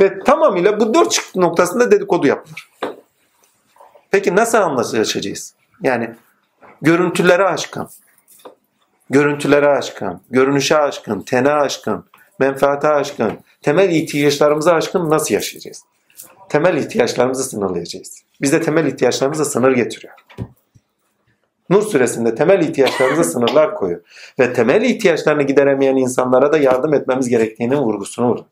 [0.00, 2.67] Ve tamamıyla bu dört noktasında dedikodu yapılır.
[4.10, 5.54] Peki nasıl anlaşacağız?
[5.82, 6.10] Yani
[6.82, 7.88] görüntülere aşkın,
[9.10, 12.04] görüntülere aşkın, görünüşe aşkın, tene aşkın,
[12.38, 15.84] menfaate aşkın, temel ihtiyaçlarımıza aşkın nasıl yaşayacağız?
[16.48, 18.22] Temel ihtiyaçlarımızı sınırlayacağız.
[18.42, 20.14] Bizde temel ihtiyaçlarımıza sınır getiriyor.
[21.70, 24.00] Nur suresinde temel ihtiyaçlarımıza sınırlar koyuyor.
[24.38, 28.46] Ve temel ihtiyaçlarını gideremeyen insanlara da yardım etmemiz gerektiğinin vurgusunu vurdu.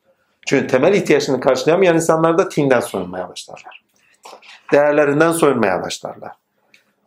[0.46, 3.75] Çünkü temel ihtiyaçını karşılayamayan insanlar da tinden soyunmaya başlarlar.
[4.72, 6.32] Değerlerinden soyunmaya başlarlar.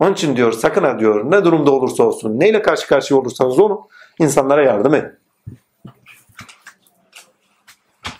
[0.00, 3.88] Onun için diyor sakın ha diyor ne durumda olursa olsun neyle karşı karşıya olursanız onu
[4.18, 5.12] insanlara yardım edin.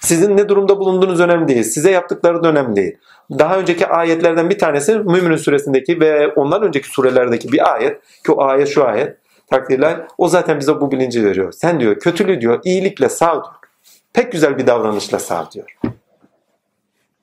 [0.00, 1.62] Sizin ne durumda bulunduğunuz önemli değil.
[1.62, 2.96] Size yaptıkları da önemli değil.
[3.38, 8.42] Daha önceki ayetlerden bir tanesi Müminun suresindeki ve ondan önceki surelerdeki bir ayet ki o
[8.42, 9.16] ayet şu ayet
[9.50, 11.53] takdirler o zaten bize bu bilinci veriyor.
[11.53, 13.50] Sen diyor kötülüğü diyor iyilikle sağ dur.
[14.12, 15.79] Pek güzel bir davranışla sağ diyor.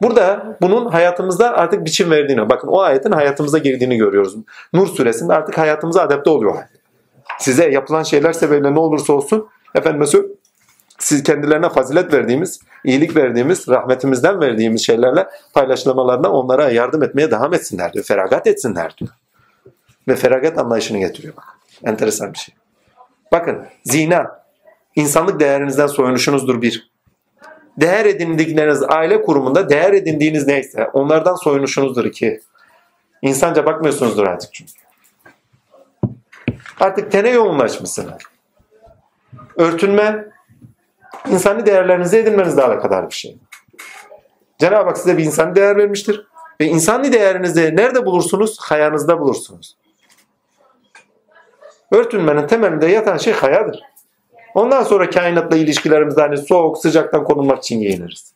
[0.01, 4.35] Burada bunun hayatımızda artık biçim verdiğini, bakın o ayetin hayatımıza girdiğini görüyoruz.
[4.73, 6.55] Nur suresinde artık hayatımıza adapte oluyor.
[7.39, 10.23] Size yapılan şeyler sebebiyle ne olursa olsun, efendim mesela
[10.99, 17.93] siz kendilerine fazilet verdiğimiz, iyilik verdiğimiz, rahmetimizden verdiğimiz şeylerle paylaşılmalarına onlara yardım etmeye devam etsinler
[17.93, 18.05] diyor.
[18.05, 19.11] Feragat etsinler diyor.
[20.07, 21.45] Ve feragat anlayışını getiriyor bak.
[21.83, 22.55] Enteresan bir şey.
[23.31, 24.43] Bakın zina,
[24.95, 26.96] insanlık değerinizden soyunuşunuzdur bir.
[27.77, 32.41] Değer edindikleriniz aile kurumunda değer edindiğiniz neyse onlardan soyunuşunuzdur iki.
[33.21, 34.71] İnsanca bakmıyorsunuzdur artık çünkü.
[36.79, 38.13] Artık tene yoğunlaşmışsınız.
[39.55, 40.25] Örtünme
[41.29, 43.37] insani değerlerinizi edinmenizle alakadar bir şey.
[44.59, 46.27] Cenab-ı Hak size bir insani değer vermiştir.
[46.61, 48.57] Ve insani değerinizi nerede bulursunuz?
[48.59, 49.77] Hayanızda bulursunuz.
[51.91, 53.79] Örtünmenin temelinde yatan şey hayadır.
[54.57, 58.33] Ondan sonra kainatla ilişkilerimizde hani soğuk sıcaktan korunmak için giyiniriz.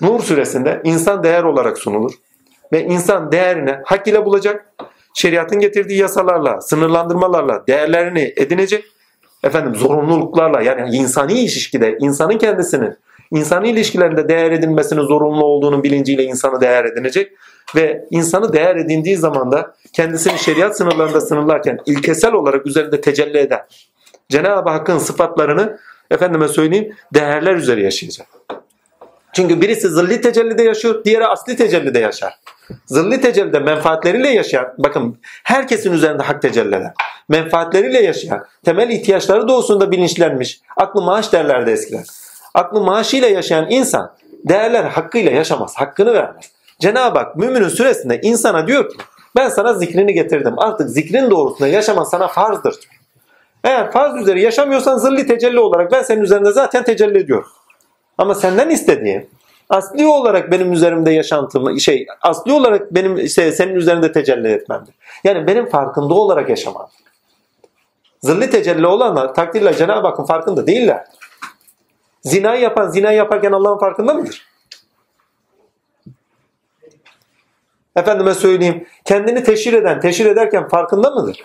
[0.00, 2.12] Nur suresinde insan değer olarak sunulur.
[2.72, 4.74] Ve insan değerini hak ile bulacak.
[5.14, 8.84] Şeriatın getirdiği yasalarla, sınırlandırmalarla değerlerini edinecek.
[9.42, 12.96] Efendim zorunluluklarla yani insani ilişkide insanın kendisinin
[13.30, 17.32] insani ilişkilerinde değer edinmesinin zorunlu olduğunun bilinciyle insanı değer edinecek
[17.76, 23.60] ve insanı değer edindiği zaman da kendisini şeriat sınırlarında sınırlarken ilkesel olarak üzerinde tecelli eden
[24.28, 25.78] Cenab-ı Hakk'ın sıfatlarını
[26.10, 28.26] efendime söyleyeyim değerler üzeri yaşayacak.
[29.32, 32.34] Çünkü birisi zilli tecellide yaşıyor, diğeri asli tecellide yaşar.
[32.86, 36.92] Zilli tecellide menfaatleriyle yaşayan, bakın herkesin üzerinde hak tecelliler.
[37.28, 42.04] Menfaatleriyle yaşayan, temel ihtiyaçları doğusunda bilinçlenmiş, aklı maaş derlerdi eskiden.
[42.54, 44.14] Aklı maaşıyla yaşayan insan
[44.44, 46.50] değerler hakkıyla yaşamaz, hakkını vermez.
[46.80, 48.96] Cenab-ı Hak müminin süresinde insana diyor ki
[49.36, 50.58] ben sana zikrini getirdim.
[50.58, 53.03] Artık zikrin doğrusunda yaşaman sana farzdır diyor.
[53.64, 57.50] Eğer farz üzeri yaşamıyorsan zilli tecelli olarak ben senin üzerinde zaten tecelli ediyorum.
[58.18, 59.26] Ama senden istediğim
[59.70, 64.94] asli olarak benim üzerimde yaşantımı şey asli olarak benim işte senin üzerinde tecelli etmemdir.
[65.24, 66.90] Yani benim farkında olarak yaşamam.
[68.22, 71.04] Zilli tecelli olanlar takdirle Cenab-ı Hakk'ın farkında değiller.
[72.22, 74.46] Zina yapan zina yaparken Allah'ın farkında mıdır?
[77.96, 81.44] Efendime söyleyeyim kendini teşhir eden teşhir ederken farkında mıdır?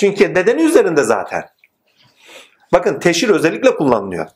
[0.00, 1.44] Çünkü nedeni üzerinde zaten.
[2.72, 4.26] Bakın teşhir özellikle kullanılıyor.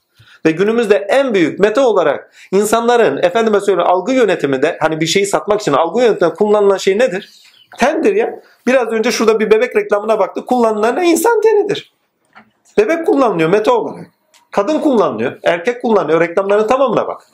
[0.47, 5.61] Ve günümüzde en büyük meta olarak insanların efendime söyleyeyim algı yönetiminde hani bir şeyi satmak
[5.61, 7.43] için algı yönetiminde kullanılan şey nedir?
[7.79, 8.41] Tendir ya.
[8.67, 10.47] Biraz önce şurada bir bebek reklamına baktık.
[10.47, 11.93] Kullanılan insan tenidir.
[12.79, 14.07] Bebek kullanılıyor meta olarak.
[14.51, 15.39] Kadın kullanılıyor.
[15.43, 16.21] Erkek kullanıyor.
[16.21, 17.31] Reklamların tamamına bak.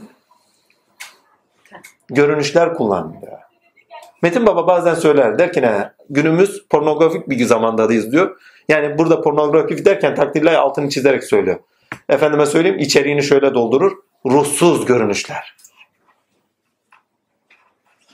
[2.08, 3.49] Görünüşler kullanılıyor.
[4.22, 8.40] Metin Baba bazen söyler der ki ne günümüz pornografik bir zamandayız diyor.
[8.68, 11.58] Yani burada pornografik derken takdirle altını çizerek söylüyor.
[12.08, 13.92] Efendime söyleyeyim içeriğini şöyle doldurur.
[14.26, 15.56] Ruhsuz görünüşler.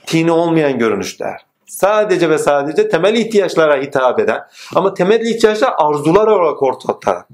[0.06, 1.40] Tini olmayan görünüşler.
[1.66, 4.40] Sadece ve sadece temel ihtiyaçlara hitap eden
[4.74, 7.26] ama temel ihtiyaçlar arzular olarak ortada.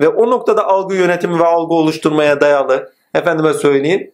[0.00, 4.10] Ve o noktada algı yönetimi ve algı oluşturmaya dayalı efendime söyleyeyim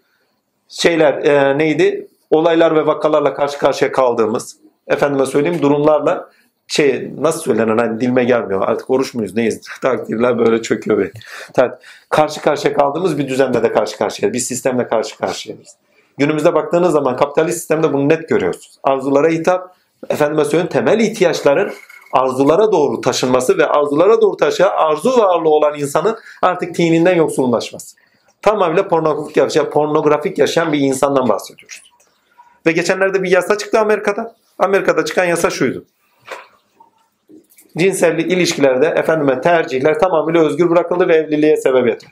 [0.68, 2.08] şeyler e, neydi?
[2.32, 4.56] Olaylar ve vakalarla karşı karşıya kaldığımız
[4.86, 6.30] efendime söyleyeyim durumlarla
[6.66, 11.10] şey nasıl söylenir hani dilime gelmiyor artık oruç muyuz neyiz takdirler böyle çöküyor be.
[12.08, 15.76] Karşı karşıya kaldığımız bir düzenle de karşı karşıya bir sistemle karşı karşıyayız.
[16.18, 18.78] Günümüzde baktığınız zaman kapitalist sistemde bunu net görüyorsunuz.
[18.82, 19.76] Arzulara hitap,
[20.10, 21.72] efendime söyleyeyim temel ihtiyaçların
[22.12, 27.96] arzulara doğru taşınması ve arzulara doğru taşıyan arzu varlığı olan insanın artık tininden yoksullaşması.
[28.42, 31.91] Tamamıyla pornografik yaşayan, pornografik yaşayan bir insandan bahsediyoruz.
[32.66, 34.36] Ve geçenlerde bir yasa çıktı Amerika'da.
[34.58, 35.84] Amerika'da çıkan yasa şuydu
[37.78, 42.02] cinsellik ilişkilerde efendime tercihler tamamıyla özgür bırakıldı ve evliliğe sebebiyet.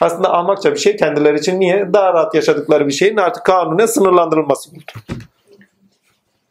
[0.00, 1.92] Aslında ahmakça bir şey kendileri için niye?
[1.92, 4.70] Daha rahat yaşadıkları bir şeyin artık kanunen sınırlandırılması.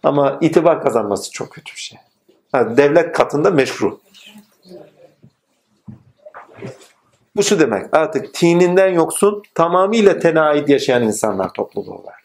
[0.04, 2.00] Ama itibar kazanması çok kötü bir şey.
[2.54, 4.00] Yani devlet katında meşru.
[7.36, 12.19] Bu şu demek artık tininden yoksun tamamıyla tenait yaşayan insanlar topluluğu var.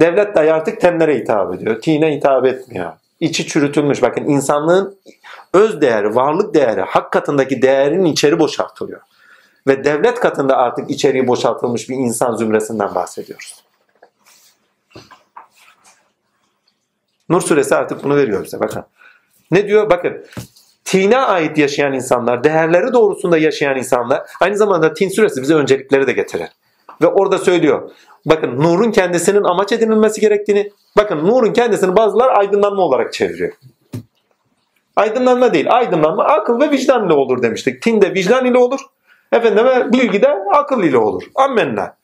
[0.00, 1.80] Devlet de artık tenlere hitap ediyor.
[1.80, 4.02] Tine hitap etmiyor içi çürütülmüş.
[4.02, 4.98] Bakın insanlığın
[5.54, 9.00] öz değeri, varlık değeri, hak katındaki değerinin içeri boşaltılıyor.
[9.66, 13.64] Ve devlet katında artık içeriği boşaltılmış bir insan zümresinden bahsediyoruz.
[17.28, 18.84] Nur suresi artık bunu veriyor bize bakın.
[19.50, 19.90] Ne diyor?
[19.90, 20.24] Bakın
[20.84, 26.12] tine ait yaşayan insanlar, değerleri doğrusunda yaşayan insanlar aynı zamanda tin suresi bize öncelikleri de
[26.12, 26.48] getirir.
[27.02, 27.90] Ve orada söylüyor.
[28.26, 33.52] Bakın nurun kendisinin amaç edinilmesi gerektiğini, bakın nurun kendisini bazılar aydınlanma olarak çeviriyor.
[34.96, 37.82] Aydınlanma değil, aydınlanma akıl ve vicdan ile olur demiştik.
[37.82, 38.80] Tin de vicdan ile olur,
[39.32, 41.22] efendime bilgi de akıl ile olur.
[41.34, 41.96] Ammenna.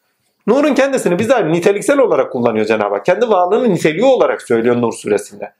[0.46, 3.06] Nurun kendisini bizler niteliksel olarak kullanıyor Cenab-ı Hak.
[3.06, 5.52] Kendi varlığının niteliği olarak söylüyor Nur suresinde.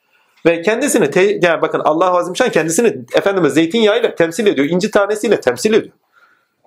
[0.46, 5.74] Ve kendisini, te, yani bakın Allah-u Azimşan kendisini efendime zeytinyağıyla temsil ediyor, inci tanesiyle temsil
[5.74, 5.94] ediyor.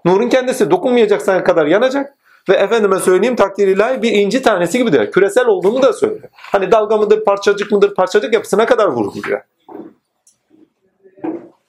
[0.05, 2.13] Nurun kendisi dokunmayacak kadar yanacak.
[2.49, 5.11] Ve efendime söyleyeyim takdir ilahi bir inci tanesi gibidir.
[5.11, 6.29] Küresel olduğunu da söylüyor.
[6.33, 9.41] Hani dalga mıdır, parçacık mıdır, parçacık yapısına kadar vurguluyor.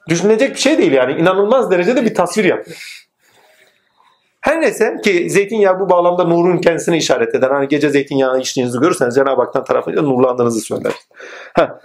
[0.09, 1.13] Düşünecek bir şey değil yani.
[1.13, 3.07] inanılmaz derecede bir tasvir yapıyor.
[4.41, 7.51] Her neyse ki zeytinyağı bu bağlamda nurun kendisini işaret eder.
[7.51, 10.93] Hani gece zeytinyağı içtiğinizi görürseniz Cenab-ı Hak'tan tarafıyla nurlandığınızı söyler.
[11.55, 11.81] Ha.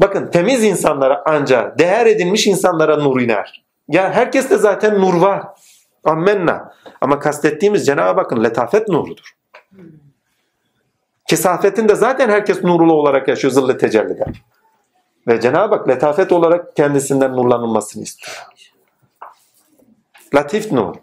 [0.00, 3.64] Bakın temiz insanlara ancak değer edilmiş insanlara nur iner.
[3.88, 5.42] Ya herkeste zaten nur var.
[6.08, 6.74] Ammenna.
[7.00, 9.36] Ama kastettiğimiz Cenab-ı Hakk'ın letafet nurudur.
[11.26, 14.24] Kesafetinde zaten herkes nurlu olarak yaşıyor zilli tecellide.
[15.28, 18.46] Ve Cenab-ı Hak letafet olarak kendisinden nurlanılmasını istiyor.
[20.34, 20.94] Latif nur.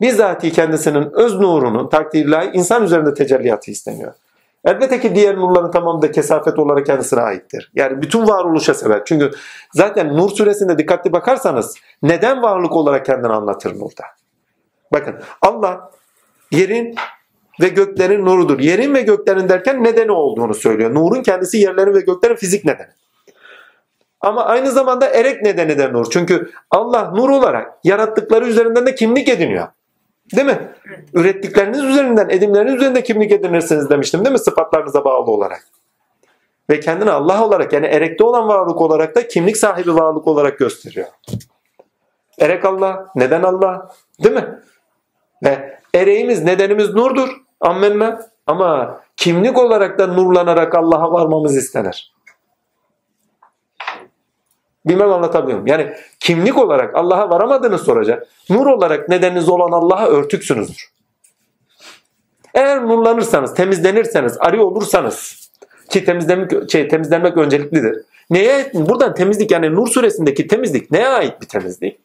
[0.00, 4.14] Bizzati kendisinin öz nurunu takdirle insan üzerinde tecelliyatı isteniyor.
[4.66, 7.70] Elbette ki diğer nurların tamamı da kesafet olarak kendisine aittir.
[7.74, 9.06] Yani bütün varoluşa sebep.
[9.06, 9.30] Çünkü
[9.72, 14.04] zaten Nur suresinde dikkatli bakarsanız neden varlık olarak kendini anlatır Nur'da.
[14.92, 15.90] Bakın Allah
[16.50, 16.94] yerin
[17.60, 18.58] ve göklerin nurudur.
[18.58, 20.94] Yerin ve göklerin derken nedeni olduğunu söylüyor.
[20.94, 22.90] Nurun kendisi yerlerin ve göklerin fizik nedeni.
[24.20, 26.06] Ama aynı zamanda erek nedeni de nur.
[26.10, 29.68] Çünkü Allah nur olarak yarattıkları üzerinden de kimlik ediniyor.
[30.36, 30.68] Değil mi?
[31.14, 34.38] Ürettikleriniz üzerinden, edimleriniz üzerinde kimlik edinirsiniz demiştim değil mi?
[34.38, 35.66] Sıfatlarınıza bağlı olarak.
[36.70, 41.06] Ve kendini Allah olarak yani erekte olan varlık olarak da kimlik sahibi varlık olarak gösteriyor.
[42.38, 43.90] Erek Allah, neden Allah?
[44.24, 44.58] Değil mi?
[45.44, 47.28] Ve ereğimiz, nedenimiz nurdur.
[47.60, 48.20] Ammenna.
[48.46, 52.15] Ama kimlik olarak da nurlanarak Allah'a varmamız istenir.
[54.86, 55.66] Bilmem anlatabiliyor muyum?
[55.66, 58.26] Yani kimlik olarak Allah'a varamadığınız soracak.
[58.50, 60.90] Nur olarak nedeniniz olan Allah'a örtüksünüzdür.
[62.54, 65.50] Eğer nurlanırsanız, temizlenirseniz, arı olursanız
[65.90, 68.02] ki temizlenmek, şey, temizlenmek önceliklidir.
[68.30, 71.98] Neye buradan temizlik yani Nur suresindeki temizlik neye ait bir temizlik?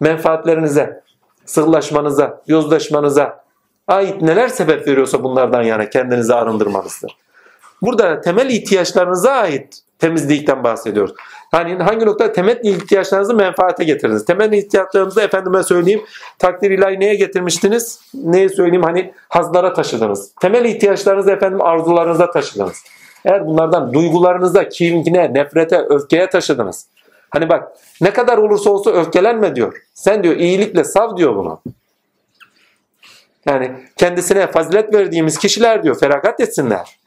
[0.00, 1.02] Menfaatlerinize,
[1.44, 3.44] sığlaşmanıza, yozlaşmanıza
[3.88, 7.16] ait neler sebep veriyorsa bunlardan yani kendinizi arındırmanızdır.
[7.82, 11.14] Burada temel ihtiyaçlarınıza ait temizlikten bahsediyoruz.
[11.50, 14.24] Hani hangi nokta temel ihtiyaçlarınızı menfaate getirdiniz.
[14.24, 16.04] Temel ihtiyaçlarınızı efendime söyleyeyim
[16.38, 18.00] takdir ilahi neye getirmiştiniz?
[18.14, 20.32] Neye söyleyeyim hani hazlara taşıdınız.
[20.40, 22.84] Temel ihtiyaçlarınızı efendim arzularınıza taşıdınız.
[23.24, 26.86] Eğer bunlardan duygularınıza, kine, nefrete, öfkeye taşıdınız.
[27.30, 29.76] Hani bak ne kadar olursa olsa öfkelenme diyor.
[29.94, 31.60] Sen diyor iyilikle sav diyor bunu.
[33.46, 36.99] Yani kendisine fazilet verdiğimiz kişiler diyor feragat etsinler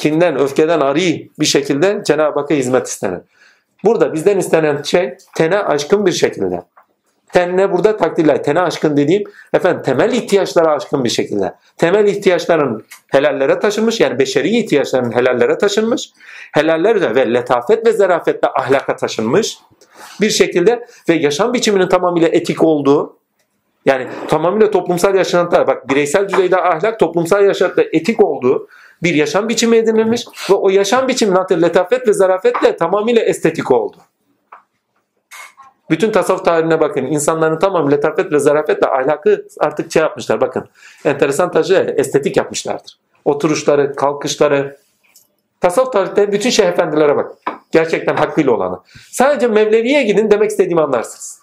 [0.00, 1.00] kinden, öfkeden arı
[1.40, 3.20] bir şekilde Cenab-ı Hakk'a hizmet istenir.
[3.84, 6.62] Burada bizden istenen şey tene aşkın bir şekilde.
[7.32, 8.42] Tenine burada takdirler.
[8.42, 11.54] Tene aşkın dediğim efendim temel ihtiyaçlara aşkın bir şekilde.
[11.76, 16.10] Temel ihtiyaçların helallere taşınmış yani beşeri ihtiyaçların helallere taşınmış.
[16.52, 19.58] Helaller de ve letafet ve zarafetle ahlaka taşınmış
[20.20, 23.16] bir şekilde ve yaşam biçiminin tamamıyla etik olduğu
[23.84, 28.68] yani tamamıyla toplumsal yaşantılar bak bireysel düzeyde ahlak toplumsal yaşantıda etik olduğu
[29.02, 33.96] bir yaşam biçimi edinilmiş ve o yaşam biçiminin hatta letafet ve zarafetle tamamıyla estetik oldu.
[35.90, 37.06] Bütün tasavvuf tarihine bakın.
[37.06, 40.40] İnsanların tamam letafet ve zarafetle ahlakı artık şey yapmışlar.
[40.40, 40.68] Bakın
[41.04, 42.98] enteresan taşı estetik yapmışlardır.
[43.24, 44.76] Oturuşları, kalkışları.
[45.60, 47.32] Tasavvuf tarihte bütün şeyh efendilere bak.
[47.72, 48.80] Gerçekten hakkıyla olanı.
[49.10, 51.40] Sadece Mevlevi'ye gidin demek istediğimi anlarsınız.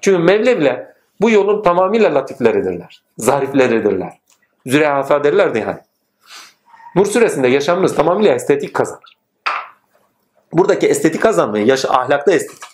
[0.00, 0.86] Çünkü Mevleviler
[1.20, 3.02] bu yolun tamamıyla latifleridirler.
[3.18, 4.18] Zarifleridirler.
[4.68, 5.78] Zürehafa derlerdi yani.
[6.94, 9.18] Nur suresinde yaşamınız tamamıyla estetik kazanır.
[10.52, 12.64] Buradaki estetik kazanmayı yaş ahlakta estetik.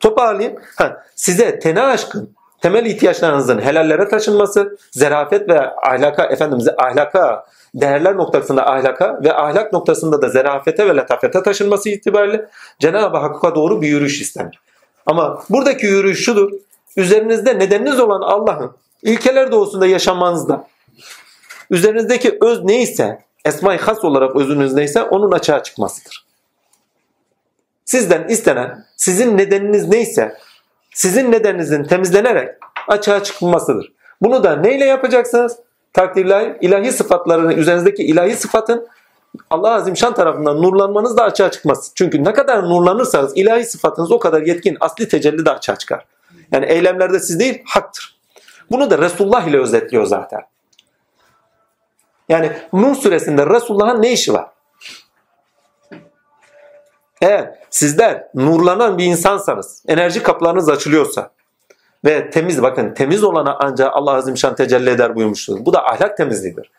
[0.00, 0.58] Toparlayayım.
[0.76, 8.66] Ha, size tene aşkın temel ihtiyaçlarınızın helallere taşınması, zerafet ve ahlaka, efendimize ahlaka, değerler noktasında
[8.70, 12.48] ahlaka ve ahlak noktasında da zerafete ve letafete taşınması itibariyle
[12.78, 14.60] Cenab-ı Hakk'a doğru bir yürüyüş istenir.
[15.06, 16.52] Ama buradaki yürüyüş şudur.
[16.96, 20.68] Üzerinizde nedeniniz olan Allah'ın ilkeler doğusunda yaşamanızda
[21.70, 26.24] üzerinizdeki öz neyse esma-i has olarak özünüz neyse onun açığa çıkmasıdır.
[27.84, 30.36] Sizden istenen sizin nedeniniz neyse
[30.94, 32.48] sizin nedeninizin temizlenerek
[32.88, 33.92] açığa çıkmasıdır.
[34.22, 35.56] Bunu da neyle yapacaksınız?
[35.92, 38.88] Takdirler ilahi sıfatlarını üzerinizdeki ilahi sıfatın
[39.50, 41.92] Allah Azim Şan tarafından nurlanmanız da açığa çıkmaz.
[41.94, 46.06] Çünkü ne kadar nurlanırsanız ilahi sıfatınız o kadar yetkin asli tecelli de açığa çıkar.
[46.52, 48.13] Yani eylemlerde siz değil haktır.
[48.70, 50.40] Bunu da Resulullah ile özetliyor zaten.
[52.28, 54.46] Yani Nur suresinde Resulullah'ın ne işi var?
[57.22, 61.30] Eğer sizler nurlanan bir insansanız, enerji kapılarınız açılıyorsa
[62.04, 65.56] ve temiz bakın temiz olana ancak Allah Azimşan tecelli eder buyurmuştur.
[65.60, 66.70] Bu da ahlak temizliğidir.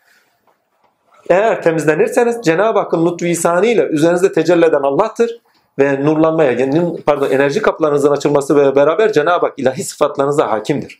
[1.30, 5.40] Eğer temizlenirseniz Cenab-ı Hakk'ın lütfu isani ile üzerinizde tecelli eden Allah'tır
[5.78, 6.70] ve nurlanmaya,
[7.06, 10.98] pardon enerji kapılarınızın açılması ve beraber Cenab-ı Hak ilahi sıfatlarınıza hakimdir.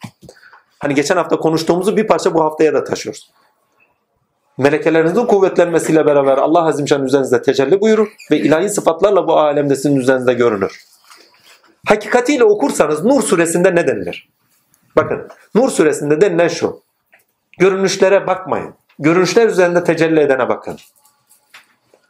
[0.79, 3.31] Hani geçen hafta konuştuğumuzu bir parça bu haftaya da taşıyoruz.
[4.59, 10.35] Melekelerinizin kuvvetlenmesiyle beraber Allah Azimşan üzerinizde tecelli buyurur ve ilahi sıfatlarla bu alemde sizin üzerinizde
[10.35, 10.85] görünür.
[11.87, 14.29] Hakikatiyle okursanız Nur suresinde ne denilir?
[14.97, 16.81] Bakın Nur suresinde denilen şu.
[17.59, 18.75] Görünüşlere bakmayın.
[18.99, 20.77] Görünüşler üzerinde tecelli edene bakın.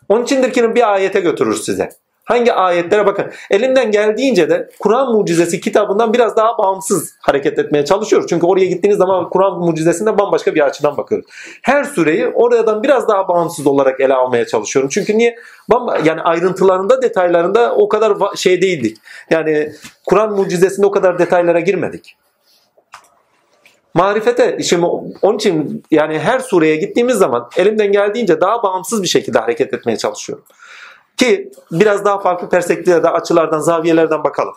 [0.09, 1.91] Onun içindir ki bir ayete götürür size.
[2.27, 3.27] Hangi ayetlere bakın.
[3.51, 8.27] Elimden geldiğince de Kur'an mucizesi kitabından biraz daha bağımsız hareket etmeye çalışıyoruz.
[8.29, 11.27] Çünkü oraya gittiğiniz zaman Kur'an mucizesinde bambaşka bir açıdan bakıyoruz.
[11.63, 14.91] Her süreyi oradan biraz daha bağımsız olarak ele almaya çalışıyorum.
[14.93, 15.37] Çünkü niye?
[16.05, 18.97] Yani ayrıntılarında, detaylarında o kadar şey değildik.
[19.31, 19.73] Yani
[20.07, 22.17] Kur'an mucizesinde o kadar detaylara girmedik.
[23.95, 24.87] Marifete şimdi
[25.23, 29.97] onun için yani her sureye gittiğimiz zaman elimden geldiğince daha bağımsız bir şekilde hareket etmeye
[29.97, 30.45] çalışıyorum.
[31.17, 34.55] Ki biraz daha farklı perspektiflerde, açılardan, zaviyelerden bakalım.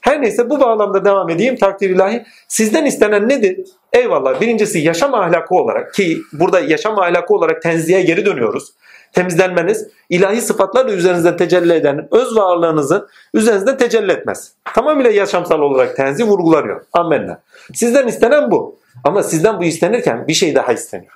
[0.00, 2.24] Her neyse bu bağlamda devam edeyim takdir ilahi.
[2.48, 3.66] Sizden istenen nedir?
[3.92, 8.72] Eyvallah birincisi yaşam ahlakı olarak ki burada yaşam ahlakı olarak tenziye geri dönüyoruz.
[9.12, 14.52] Temizlenmeniz ilahi sıfatlarla üzerinizden tecelli eden öz varlığınızı üzerinizden tecelli etmez.
[14.74, 16.84] Tamamıyla yaşamsal olarak tenzi vurgulanıyor.
[16.92, 17.40] Amenna.
[17.74, 18.78] Sizden istenen bu.
[19.04, 21.12] Ama sizden bu istenirken bir şey daha isteniyor.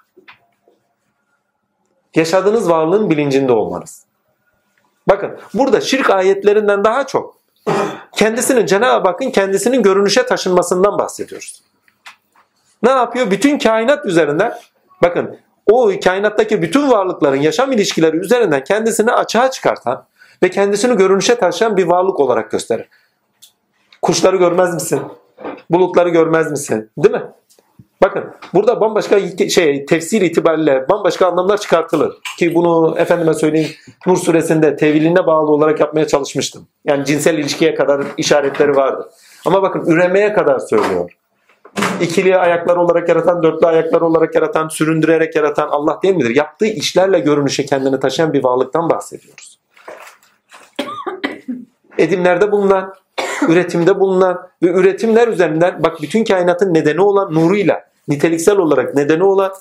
[2.15, 4.06] Yaşadığınız varlığın bilincinde olmanız.
[5.09, 7.37] Bakın burada şirk ayetlerinden daha çok
[8.13, 11.63] kendisinin Cenab-ı Hakk'ın kendisinin görünüşe taşınmasından bahsediyoruz.
[12.83, 13.31] Ne yapıyor?
[13.31, 14.55] Bütün kainat üzerinden
[15.03, 20.07] bakın o kainattaki bütün varlıkların yaşam ilişkileri üzerinden kendisini açığa çıkartan
[20.43, 22.89] ve kendisini görünüşe taşıyan bir varlık olarak gösterir.
[24.03, 25.01] Kuşları görmez misin?
[25.71, 26.91] Bulutları görmez misin?
[26.99, 27.23] Değil mi?
[28.03, 28.25] Bakın
[28.55, 32.15] burada bambaşka şey tefsir itibariyle bambaşka anlamlar çıkartılır.
[32.39, 33.71] Ki bunu efendime söyleyeyim
[34.07, 36.67] Nur suresinde teviline bağlı olarak yapmaya çalışmıştım.
[36.85, 39.11] Yani cinsel ilişkiye kadar işaretleri vardı.
[39.47, 41.11] Ama bakın üremeye kadar söylüyor.
[42.01, 46.37] İkili ayaklar olarak yaratan, dörtlü ayaklar olarak yaratan, süründürerek yaratan Allah değil midir?
[46.37, 49.59] Yaptığı işlerle görünüşe kendini taşıyan bir varlıktan bahsediyoruz.
[51.99, 52.95] Edimlerde bulunan,
[53.49, 59.53] üretimde bulunan ve üretimler üzerinden bak bütün kainatın nedeni olan nuruyla niteliksel olarak nedeni olan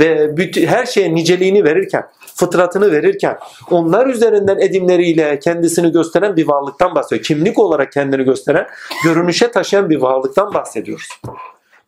[0.00, 3.38] ve bütün, her şeye niceliğini verirken, fıtratını verirken
[3.70, 7.24] onlar üzerinden edimleriyle kendisini gösteren bir varlıktan bahsediyor.
[7.24, 8.66] Kimlik olarak kendini gösteren,
[9.04, 11.08] görünüşe taşıyan bir varlıktan bahsediyoruz.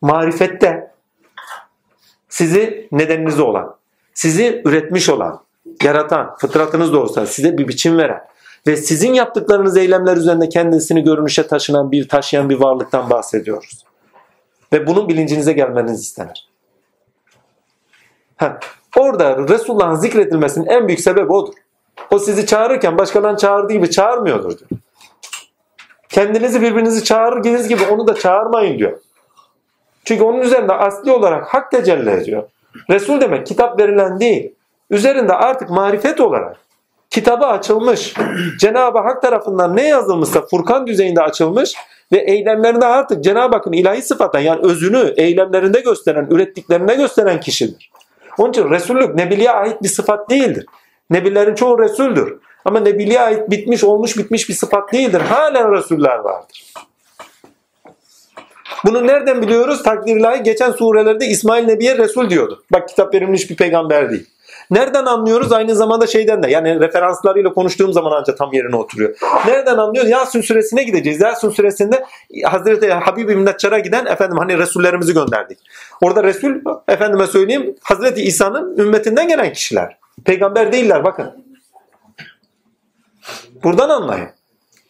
[0.01, 0.91] Marifette
[2.29, 3.75] sizi nedeniniz olan,
[4.13, 5.41] sizi üretmiş olan,
[5.83, 8.21] yaratan, fıtratınız da olsa size bir biçim veren,
[8.67, 13.85] ve sizin yaptıklarınız eylemler üzerinde kendisini görünüşe taşınan bir taşıyan bir varlıktan bahsediyoruz.
[14.73, 16.49] Ve bunun bilincinize gelmeniz istenir.
[18.35, 18.59] Ha,
[18.97, 21.53] orada Resulullah'ın zikredilmesinin en büyük sebebi odur.
[22.11, 24.69] O sizi çağırırken başkalarını çağırdığı gibi çağırmıyordur diyor.
[26.09, 28.99] Kendinizi birbirinizi çağırırken gibi onu da çağırmayın diyor.
[30.05, 32.43] Çünkü onun üzerinde asli olarak hak tecelli ediyor.
[32.89, 34.53] Resul demek kitap verilen değil.
[34.89, 36.64] Üzerinde artık marifet olarak
[37.09, 38.13] kitabı açılmış.
[38.59, 41.73] Cenab-ı Hak tarafından ne yazılmışsa Furkan düzeyinde açılmış
[42.11, 47.91] ve eylemlerinde artık Cenab-ı Hakk'ın ilahi sıfatla yani özünü eylemlerinde gösteren, ürettiklerinde gösteren kişidir.
[48.37, 50.65] Onun için Resullük Nebiliğe ait bir sıfat değildir.
[51.09, 52.39] Nebilerin çoğu Resul'dür.
[52.65, 55.21] Ama Nebiliğe ait bitmiş, olmuş, bitmiş bir sıfat değildir.
[55.21, 56.73] Halen Resuller vardır.
[58.85, 59.83] Bunu nereden biliyoruz?
[59.83, 62.63] Takdir ilahi geçen surelerde İsmail Nebi'ye Resul diyordu.
[62.73, 64.25] Bak kitap verilmiş bir peygamber değil.
[64.71, 65.51] Nereden anlıyoruz?
[65.51, 69.15] Aynı zamanda şeyden de yani referanslarıyla konuştuğum zaman ancak tam yerine oturuyor.
[69.47, 70.11] Nereden anlıyoruz?
[70.11, 71.21] Yasin suresine gideceğiz.
[71.21, 72.05] Yasin suresinde
[72.43, 75.59] Hazreti Habib İbn Neccar'a giden efendim hani Resullerimizi gönderdik.
[76.01, 76.53] Orada Resul
[76.87, 79.97] efendime söyleyeyim Hazreti İsa'nın ümmetinden gelen kişiler.
[80.25, 81.45] Peygamber değiller bakın.
[83.63, 84.29] Buradan anlayın.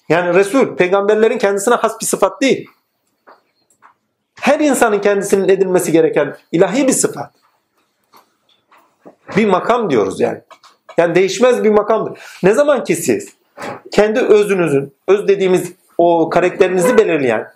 [0.09, 2.69] Yani Resul peygamberlerin kendisine has bir sıfat değil.
[4.41, 7.44] Her insanın kendisinin edinmesi gereken ilahi bir sıfat.
[9.37, 10.41] Bir makam diyoruz yani.
[10.97, 12.19] Yani değişmez bir makamdır.
[12.43, 13.29] Ne zaman ki siz
[13.91, 17.51] kendi özünüzün, öz dediğimiz o karakterinizi belirleyen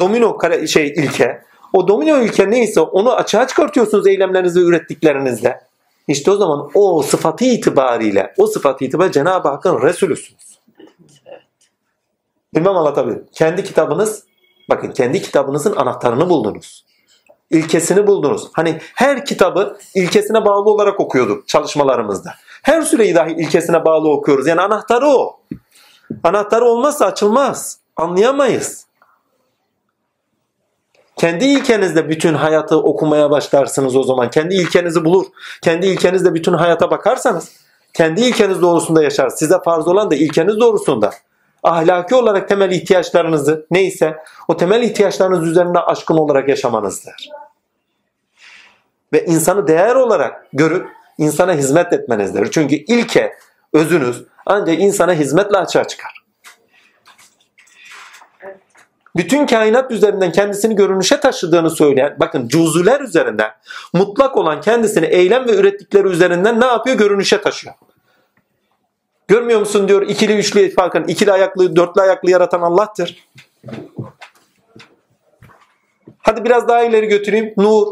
[0.00, 1.42] domino kare, şey ilke,
[1.72, 5.60] o domino ilke neyse onu açığa çıkartıyorsunuz eylemlerinizle, ürettiklerinizle.
[6.08, 10.58] İşte o zaman o sıfatı itibariyle, o sıfatı itibariyle Cenab-ı Hakk'ın Resulüsünüz.
[12.54, 13.26] Bilmem anlatabilirim.
[13.32, 14.24] Kendi kitabınız,
[14.70, 16.89] bakın kendi kitabınızın anahtarını buldunuz
[17.50, 18.48] ilkesini buldunuz.
[18.52, 22.34] Hani her kitabı ilkesine bağlı olarak okuyorduk çalışmalarımızda.
[22.62, 24.46] Her süreyi dahi ilkesine bağlı okuyoruz.
[24.46, 25.40] Yani anahtarı o.
[26.24, 27.78] Anahtarı olmazsa açılmaz.
[27.96, 28.86] Anlayamayız.
[31.16, 34.30] Kendi ilkenizde bütün hayatı okumaya başlarsınız o zaman.
[34.30, 35.26] Kendi ilkenizi bulur.
[35.62, 37.52] Kendi ilkenizde bütün hayata bakarsanız
[37.94, 39.28] kendi ilkeniz doğrusunda yaşar.
[39.28, 41.10] Size farz olan da ilkeniz doğrusunda.
[41.62, 44.16] Ahlaki olarak temel ihtiyaçlarınızı neyse
[44.48, 47.30] o temel ihtiyaçlarınız üzerinde aşkın olarak yaşamanızdır
[49.12, 50.88] ve insanı değer olarak görüp
[51.18, 52.50] insana hizmet etmenizdir.
[52.50, 53.32] Çünkü ilke,
[53.72, 56.20] özünüz ancak insana hizmetle açığa çıkar.
[59.16, 63.50] Bütün kainat üzerinden kendisini görünüşe taşıdığını söyleyen, bakın cüzüler üzerinden
[63.92, 66.96] mutlak olan kendisini eylem ve ürettikleri üzerinden ne yapıyor?
[66.96, 67.74] Görünüşe taşıyor.
[69.30, 73.28] Görmüyor musun diyor ikili üçlü bakın ikili ayaklı dörtlü ayaklı yaratan Allah'tır.
[76.18, 77.54] Hadi biraz daha ileri götüreyim.
[77.56, 77.86] Nur.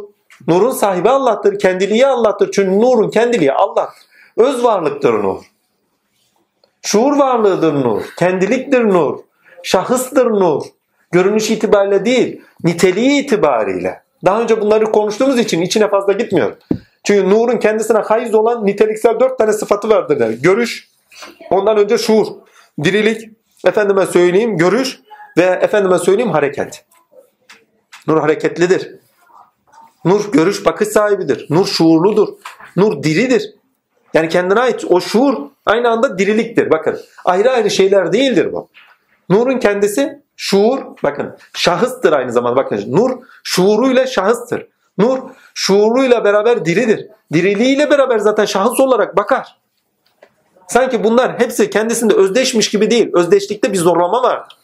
[0.49, 1.59] Nurun sahibi Allah'tır.
[1.59, 2.51] Kendiliği Allah'tır.
[2.53, 3.91] Çünkü nurun kendiliği Allah.
[4.37, 5.43] Öz varlıktır nur.
[6.83, 8.03] Şuur varlığıdır nur.
[8.19, 9.19] Kendiliktir nur.
[9.63, 10.63] Şahıstır nur.
[11.13, 14.03] Görünüş itibariyle değil, niteliği itibariyle.
[14.25, 16.57] Daha önce bunları konuştuğumuz için içine fazla gitmiyorum.
[17.05, 20.31] Çünkü nurun kendisine haiz olan niteliksel dört tane sıfatı vardır der.
[20.31, 20.89] Görüş,
[21.51, 22.27] ondan önce şuur,
[22.85, 23.31] dirilik,
[23.65, 25.01] efendime söyleyeyim görüş
[25.37, 26.85] ve efendime söyleyeyim hareket.
[28.07, 28.95] Nur hareketlidir.
[30.05, 31.47] Nur görüş bakış sahibidir.
[31.51, 32.29] Nur şuurludur.
[32.77, 33.55] Nur diridir.
[34.15, 35.35] Yani kendine ait o şuur
[35.67, 36.71] aynı anda diriliktir.
[36.71, 38.69] Bakın ayrı ayrı şeyler değildir bu.
[39.29, 43.11] Nurun kendisi şuur bakın şahıstır aynı zamanda bakın nur
[43.45, 44.67] şuuruyla şahıstır.
[44.99, 45.19] Nur
[45.55, 47.07] şuuruyla beraber diridir.
[47.33, 49.59] Diriliğiyle beraber zaten şahıs olarak bakar.
[50.69, 53.11] Sanki bunlar hepsi kendisinde özdeşmiş gibi değil.
[53.15, 54.57] Özdeşlikte bir zorlama vardır.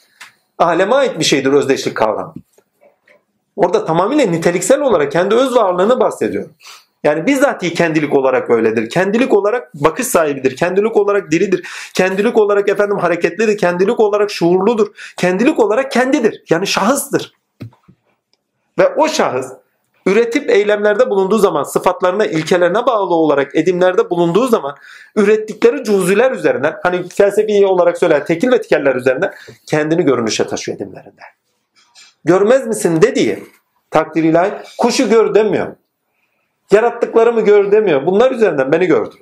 [0.59, 2.35] Aleme ait bir şeydir özdeşlik kavramı.
[3.57, 6.49] Orada tamamıyla niteliksel olarak kendi öz varlığını bahsediyor.
[7.05, 8.91] Yani bizzatihi kendilik olarak öyledir.
[8.91, 10.57] Kendilik olarak bakış sahibidir.
[10.57, 11.69] Kendilik olarak diridir.
[11.95, 13.59] Kendilik olarak efendim hareketlidir.
[13.59, 14.87] Kendilik olarak şuurludur.
[15.17, 16.43] Kendilik olarak kendidir.
[16.51, 17.33] Yani şahıstır.
[18.79, 19.47] Ve o şahıs
[20.07, 24.77] üretip eylemlerde bulunduğu zaman sıfatlarına, ilkelerine bağlı olarak edimlerde bulunduğu zaman
[25.17, 29.35] ürettikleri cüzüler üzerinden hani felsefi olarak söyler tekil ve tikeller üzerinden
[29.67, 31.23] kendini görünüşe taşıyor edimlerinde.
[32.25, 33.45] Görmez misin dediği
[33.91, 35.77] takdir ilahi kuşu gör demiyor.
[36.71, 38.07] Yarattıklarımı gör demiyor.
[38.07, 39.15] Bunlar üzerinden beni gördü.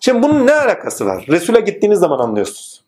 [0.00, 1.24] Şimdi bunun ne alakası var?
[1.28, 2.81] Resul'e gittiğiniz zaman anlıyorsunuz.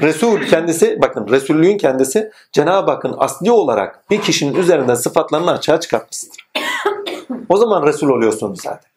[0.00, 6.48] Resul kendisi, bakın Resullüğün kendisi Cenab-ı Hakk'ın asli olarak bir kişinin üzerinde sıfatlarını açığa çıkartmıştır.
[7.48, 8.90] O zaman Resul oluyorsunuz zaten.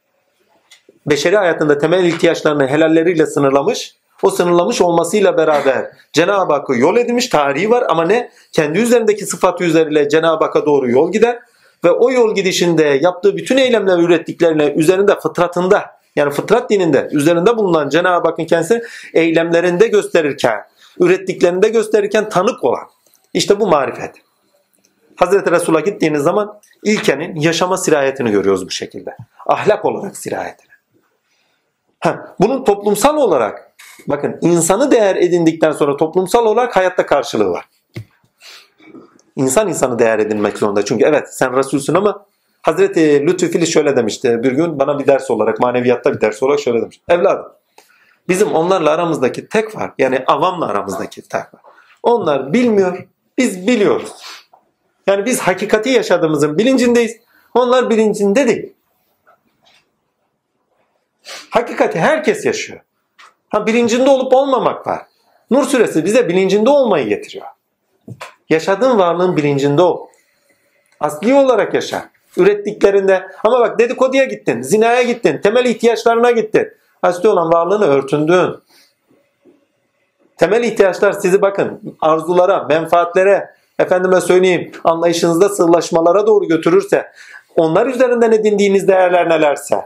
[1.06, 7.70] Beşeri hayatında temel ihtiyaçlarını helalleriyle sınırlamış, o sınırlamış olmasıyla beraber Cenab-ı Hakk'ı yol edilmiş tarihi
[7.70, 8.32] var ama ne?
[8.52, 11.40] Kendi üzerindeki sıfatı üzeriyle Cenab-ı Hakk'a doğru yol gider
[11.84, 17.90] ve o yol gidişinde yaptığı bütün eylemler ürettiklerine üzerinde fıtratında yani fıtrat dininde üzerinde bulunan
[17.90, 18.84] Cenab-ı Hakk'ın kendisi
[19.14, 20.60] eylemlerinde gösterirken,
[21.00, 22.88] ürettiklerinde gösterirken tanık olan.
[23.34, 24.16] İşte bu marifet.
[25.16, 29.18] Hazreti Resul'a gittiğiniz zaman ilkenin yaşama sirayetini görüyoruz bu şekilde.
[29.46, 30.72] Ahlak olarak sirayetini.
[32.00, 33.72] Ha, bunun toplumsal olarak
[34.08, 37.66] bakın insanı değer edindikten sonra toplumsal olarak hayatta karşılığı var.
[39.36, 40.86] İnsan insanı değer edinmek zorunda.
[40.86, 42.26] Çünkü evet sen Resulsün ama
[42.62, 46.82] Hazreti Lütfüfili şöyle demişti bir gün bana bir ders olarak maneviyatta bir ders olarak şöyle
[46.82, 47.02] demiş.
[47.10, 47.57] Evladım
[48.30, 51.62] bizim onlarla aramızdaki tek var yani avamla aramızdaki tek var.
[52.04, 53.08] Onlar bilmiyor
[53.38, 54.12] biz biliyoruz.
[55.08, 57.18] Yani biz hakikati yaşadığımızın bilincindeyiz.
[57.54, 58.74] Onlar bilincinde değil.
[61.50, 62.80] Hakikati herkes yaşıyor.
[63.50, 65.02] Ha bilincinde olup olmamak var.
[65.52, 67.46] Nur suresi bize bilincinde olmayı getiriyor.
[68.50, 70.08] Yaşadığın varlığın bilincinde ol.
[71.00, 72.10] Asli olarak yaşa.
[72.38, 76.68] Ürettiklerinde ama bak dedikoduya gittin, zinaya gittin, temel ihtiyaçlarına gittin.
[77.08, 78.56] Asli olan varlığını örtündün.
[80.38, 83.50] Temel ihtiyaçlar sizi bakın arzulara, menfaatlere,
[83.80, 87.12] efendime söyleyeyim anlayışınızda sığlaşmalara doğru götürürse
[87.56, 89.86] onlar üzerinden edindiğiniz değerler nelerse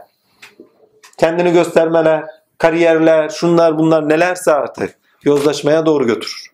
[1.18, 2.24] kendini göstermeler,
[2.58, 6.52] kariyerler, şunlar bunlar nelerse artık yozlaşmaya doğru götürür.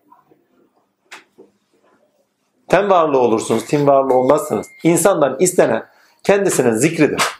[2.67, 4.67] Ten varlığı olursunuz, tim varlığı olmazsınız.
[4.83, 5.85] İnsandan istenen
[6.23, 7.38] kendisinin zikridir.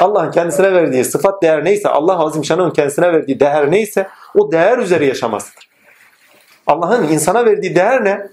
[0.00, 4.78] Allah'ın kendisine verdiği sıfat değer neyse, Allah Azim Şan'ın kendisine verdiği değer neyse o değer
[4.78, 5.68] üzeri yaşamasıdır.
[6.66, 8.28] Allah'ın insana verdiği değer ne?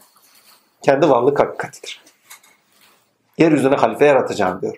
[0.82, 2.02] Kendi varlık hakikatidir.
[3.38, 4.76] Yeryüzüne halife yaratacağım diyor.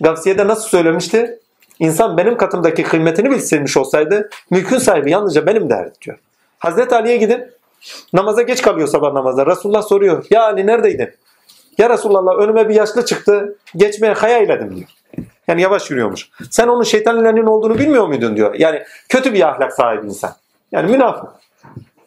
[0.00, 1.38] Gavsiye'de nasıl söylemişti?
[1.78, 6.18] İnsan benim katımdaki kıymetini bilsilmiş olsaydı mülkün sahibi yalnızca benim derdi diyor.
[6.58, 7.52] Hazreti Ali'ye gidin.
[8.12, 9.46] Namaza geç kalıyor sabah namaza.
[9.46, 10.26] Resulullah soruyor.
[10.30, 11.14] Ya Ali neredeydin?
[11.78, 13.56] Ya Resulullah önüme bir yaşlı çıktı.
[13.76, 14.88] Geçmeye hayal edim diyor.
[15.50, 16.28] Yani yavaş yürüyormuş.
[16.50, 18.54] Sen onun şeytanların olduğunu bilmiyor muydun diyor.
[18.54, 20.32] Yani kötü bir ahlak sahibi insan.
[20.72, 21.30] Yani münafık.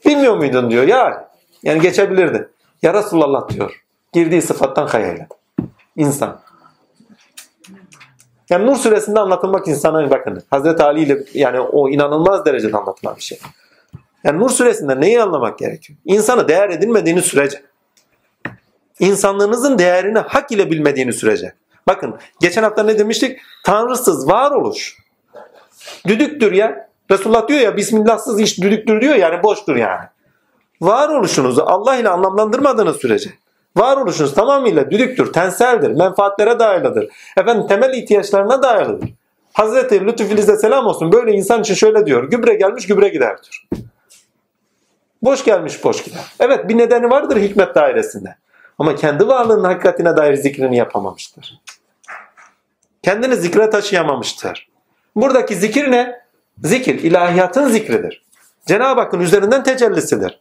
[0.05, 0.83] Bilmiyor muydun diyor.
[0.87, 1.29] Ya
[1.63, 2.49] yani geçebilirdi.
[2.81, 3.83] Ya Resulullah diyor.
[4.13, 5.27] Girdiği sıfattan et.
[5.95, 6.39] İnsan.
[8.49, 10.43] Yani Nur suresinde anlatılmak insana bakın.
[10.49, 13.39] Hazreti Ali ile yani o inanılmaz derecede anlatılan bir şey.
[14.23, 15.99] Yani Nur suresinde neyi anlamak gerekiyor?
[16.05, 17.63] İnsanı değer edilmediğini sürece.
[18.99, 21.53] İnsanlığınızın değerini hak ile bilmediğini sürece.
[21.87, 23.39] Bakın geçen hafta ne demiştik?
[23.63, 24.97] Tanrısız varoluş.
[26.07, 26.89] Düdüktür ya.
[27.11, 30.05] Resulullah diyor ya Bismillahsız iş düdüktür diyor yani boştur yani.
[30.81, 33.29] Varoluşunuzu Allah ile anlamlandırmadığınız sürece.
[33.77, 37.09] Varoluşunuz tamamıyla düdüktür, tenseldir, menfaatlere dayalıdır.
[37.37, 39.09] Efendim temel ihtiyaçlarına dayalıdır.
[39.53, 42.23] Hazreti Lütfü selam olsun böyle insan için şöyle diyor.
[42.23, 43.83] Gübre gelmiş gübre gider diyor.
[45.21, 46.21] Boş gelmiş boş gider.
[46.39, 48.35] Evet bir nedeni vardır hikmet dairesinde.
[48.79, 51.61] Ama kendi varlığının hakikatine dair zikrini yapamamıştır.
[53.03, 54.67] Kendini zikre taşıyamamıştır.
[55.15, 56.21] Buradaki zikir ne?
[56.63, 58.23] Zikir ilahiyatın zikridir.
[58.65, 60.39] Cenab-ı Hakk'ın üzerinden tecellisidir.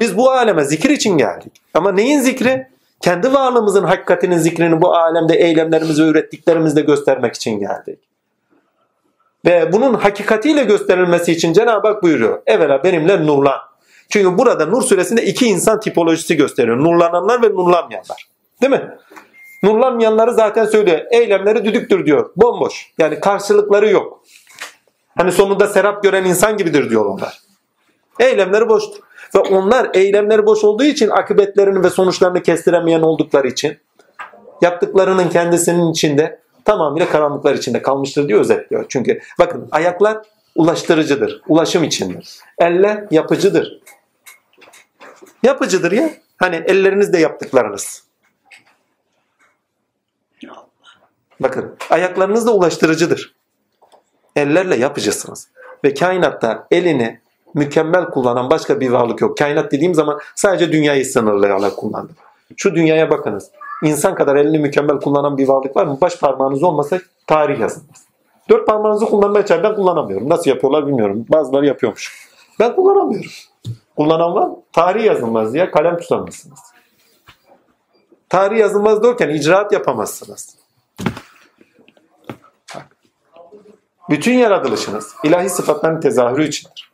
[0.00, 1.52] Biz bu aleme zikir için geldik.
[1.74, 2.66] Ama neyin zikri?
[3.00, 7.98] Kendi varlığımızın hakikatinin zikrini bu alemde eylemlerimizi ürettiklerimizle göstermek için geldik.
[9.46, 12.42] Ve bunun hakikatiyle gösterilmesi için Cenab-ı Hak buyuruyor.
[12.46, 13.58] Evvela benimle nurlan.
[14.08, 16.78] Çünkü burada Nur suresinde iki insan tipolojisi gösteriyor.
[16.78, 18.28] Nurlananlar ve nurlanmayanlar.
[18.62, 18.90] Değil mi?
[19.62, 21.00] Nurlanmayanları zaten söylüyor.
[21.10, 22.30] Eylemleri düdüktür diyor.
[22.36, 22.92] Bomboş.
[22.98, 24.22] Yani karşılıkları yok.
[25.16, 27.38] Hani sonunda serap gören insan gibidir diyor onlar.
[28.20, 29.00] Eylemleri boştur.
[29.34, 33.78] Ve onlar eylemleri boş olduğu için akıbetlerini ve sonuçlarını kestiremeyen oldukları için
[34.62, 38.84] yaptıklarının kendisinin içinde tamamıyla karanlıklar içinde kalmıştır diye özetliyor.
[38.88, 40.18] Çünkü bakın ayaklar
[40.54, 42.38] ulaştırıcıdır, ulaşım içindir.
[42.58, 43.80] Eller yapıcıdır.
[45.42, 46.10] Yapıcıdır ya.
[46.36, 48.09] Hani ellerinizde yaptıklarınız.
[51.40, 53.34] Bakın ayaklarınız da ulaştırıcıdır.
[54.36, 55.48] Ellerle yapıcısınız.
[55.84, 57.20] Ve kainatta elini
[57.54, 59.38] mükemmel kullanan başka bir varlık yok.
[59.38, 62.16] Kainat dediğim zaman sadece dünyayı sınırlayarak kullandım.
[62.56, 63.50] Şu dünyaya bakınız.
[63.84, 65.98] İnsan kadar elini mükemmel kullanan bir varlık var mı?
[66.00, 68.04] Baş parmağınız olmasa tarih yazılmaz.
[68.48, 70.28] Dört parmağınızı kullanmaya çalışan ben kullanamıyorum.
[70.28, 71.26] Nasıl yapıyorlar bilmiyorum.
[71.28, 72.28] Bazıları yapıyormuş.
[72.60, 73.30] Ben kullanamıyorum.
[73.96, 76.58] Kullanan var Tarih yazılmaz diye kalem tutamazsınız.
[78.28, 80.59] Tarih yazılmaz derken icraat yapamazsınız.
[84.10, 86.90] Bütün yaratılışınız ilahi sıfatların tezahürü içindir.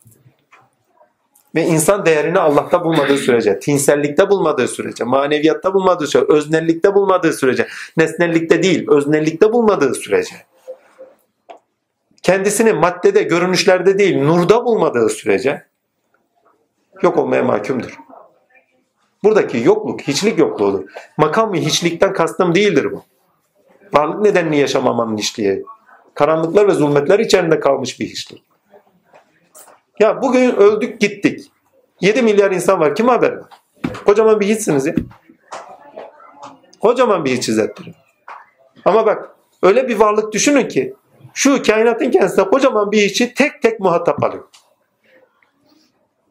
[1.55, 7.67] Ve insan değerini Allah'ta bulmadığı sürece, tinsellikte bulmadığı sürece, maneviyatta bulmadığı sürece, öznellikte bulmadığı sürece,
[7.97, 10.35] nesnellikte değil, öznellikte bulmadığı sürece,
[12.21, 15.65] kendisini maddede, görünüşlerde değil, nurda bulmadığı sürece
[17.01, 17.99] yok olmaya mahkumdur.
[19.23, 20.89] Buradaki yokluk, hiçlik yokluğudur.
[21.17, 23.03] Makam ve hiçlikten kastım değildir bu.
[23.93, 25.65] Varlık nedenini yaşamamanın hiçliği.
[26.17, 28.43] Karanlıklar ve zulmetler içerisinde kalmış bir hiçlik.
[29.99, 31.51] Ya bugün öldük gittik.
[32.01, 32.95] 7 milyar insan var.
[32.95, 33.49] Kim haber var?
[34.05, 34.93] Kocaman bir hiçsiniz ya.
[36.79, 37.95] Kocaman bir hiç izlettirin.
[38.85, 39.29] Ama bak
[39.63, 40.93] öyle bir varlık düşünün ki
[41.33, 44.43] şu kainatın kendisinde kocaman bir içi tek tek muhatap alıyor.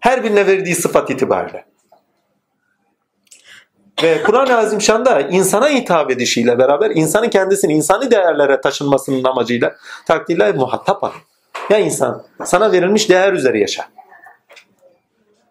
[0.01, 1.65] Her birine verdiği sıfat itibariyle.
[4.03, 9.77] Ve Kur'an-ı Azimşan'da insana hitap edişiyle beraber insanın kendisini insani değerlere taşınmasının amacıyla
[10.07, 11.23] takdirle muhatap alıyor.
[11.71, 13.89] Ya insan sana verilmiş değer üzere yaşa.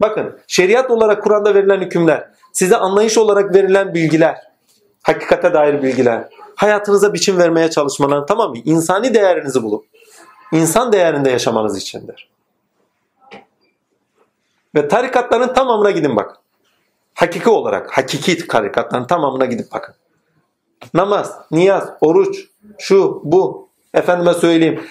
[0.02, 4.38] Bakın şeriat olarak Kur'an'da verilen hükümler, size anlayış olarak verilen bilgiler,
[5.04, 6.24] hakikate dair bilgiler,
[6.56, 8.58] hayatınıza biçim vermeye çalışmalar tamam mı?
[8.66, 9.86] İnsani değerinizi bulup
[10.52, 12.30] insan değerinde yaşamanız içindir.
[14.76, 16.45] Ve tarikatların tamamına gidin bak.
[17.16, 19.96] Hakiki olarak, hakiki tarikatların tamamına gidip bakın.
[20.94, 22.38] Namaz, niyaz, oruç,
[22.78, 24.84] şu, bu, efendime söyleyeyim,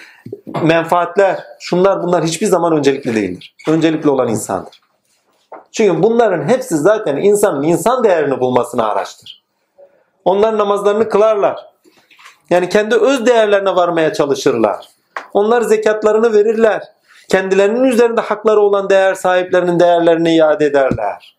[0.63, 3.55] menfaatler, şunlar bunlar hiçbir zaman öncelikli değildir.
[3.67, 4.81] Öncelikli olan insandır.
[5.71, 9.43] Çünkü bunların hepsi zaten insanın insan değerini bulmasını araçtır.
[10.25, 11.59] Onlar namazlarını kılarlar.
[12.49, 14.89] Yani kendi öz değerlerine varmaya çalışırlar.
[15.33, 16.83] Onlar zekatlarını verirler.
[17.29, 21.34] Kendilerinin üzerinde hakları olan değer sahiplerinin değerlerini iade ederler.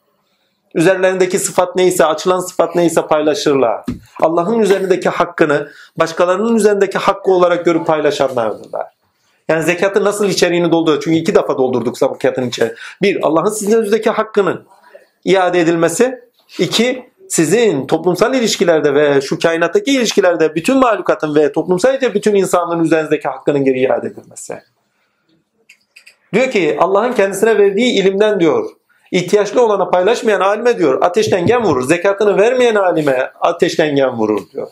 [0.77, 3.85] Üzerlerindeki sıfat neyse, açılan sıfat neyse paylaşırlar.
[4.21, 8.87] Allah'ın üzerindeki hakkını başkalarının üzerindeki hakkı olarak görüp paylaşanlardırlar.
[9.49, 11.03] Yani zekatın nasıl içeriğini dolduruyor?
[11.03, 12.77] Çünkü iki defa doldurduk zekatın içeriğini.
[13.03, 14.67] Bir, Allah'ın sizin üzerindeki hakkının
[15.25, 16.21] iade edilmesi.
[16.59, 23.29] İki, sizin toplumsal ilişkilerde ve şu kainattaki ilişkilerde bütün mahlukatın ve toplumsalca bütün insanların üzerinizdeki
[23.29, 24.59] hakkının geri iade edilmesi.
[26.35, 28.71] Diyor ki Allah'ın kendisine verdiği ilimden diyor
[29.11, 31.83] ihtiyaçlı olana paylaşmayan alime diyor ateşten gem vurur.
[31.83, 34.69] Zekatını vermeyen alime ateşten gem vurur diyor.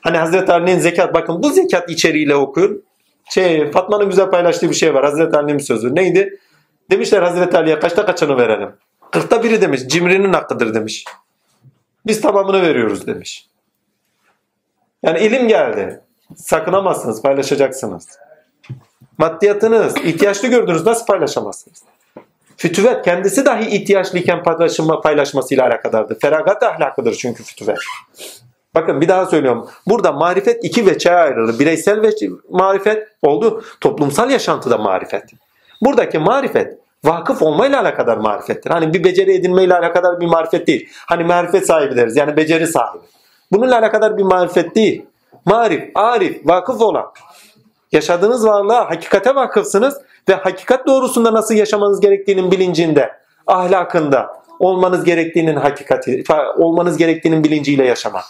[0.00, 2.82] Hani Hazreti Ali'nin zekat bakın bu zekat içeriğiyle okuyun.
[3.30, 5.04] Şey Fatma'nın güzel paylaştığı bir şey var.
[5.04, 5.94] Hazreti Ali'nin sözü.
[5.94, 6.38] Neydi?
[6.90, 8.70] Demişler Hazreti Ali'ye kaçta kaçını verelim?
[9.10, 9.80] Kırkta biri demiş.
[9.86, 11.04] Cimrinin hakkıdır demiş.
[12.06, 13.48] Biz tamamını veriyoruz demiş.
[15.02, 16.00] Yani ilim geldi.
[16.36, 18.08] Sakınamazsınız, paylaşacaksınız.
[19.18, 21.82] Maddiyatınız, ihtiyaçlı gördünüz nasıl paylaşamazsınız?
[22.58, 26.20] Fütüvet kendisi dahi ihtiyaçlıyken paylaşma, paylaşmasıyla alakadardır.
[26.20, 27.78] Feragat ahlakıdır çünkü fütüvet.
[28.74, 29.68] Bakın bir daha söylüyorum.
[29.86, 31.58] Burada marifet iki veçeye ayrılır.
[31.58, 32.10] Bireysel ve
[32.50, 33.64] marifet oldu.
[33.80, 35.22] Toplumsal yaşantıda marifet.
[35.82, 38.70] Buradaki marifet vakıf olmayla alakadar marifettir.
[38.70, 40.88] Hani bir beceri edinmeyle alakadar bir marifet değil.
[41.06, 43.02] Hani marifet sahibi deriz yani beceri sahibi.
[43.52, 45.06] Bununla alakadar bir marifet değil.
[45.44, 47.12] Marif, arif, vakıf olan.
[47.92, 53.12] Yaşadığınız varlığa hakikate vakıfsınız ve hakikat doğrusunda nasıl yaşamanız gerektiğinin bilincinde,
[53.46, 56.24] ahlakında olmanız gerektiğinin hakikati,
[56.56, 58.24] olmanız gerektiğinin bilinciyle yaşamak.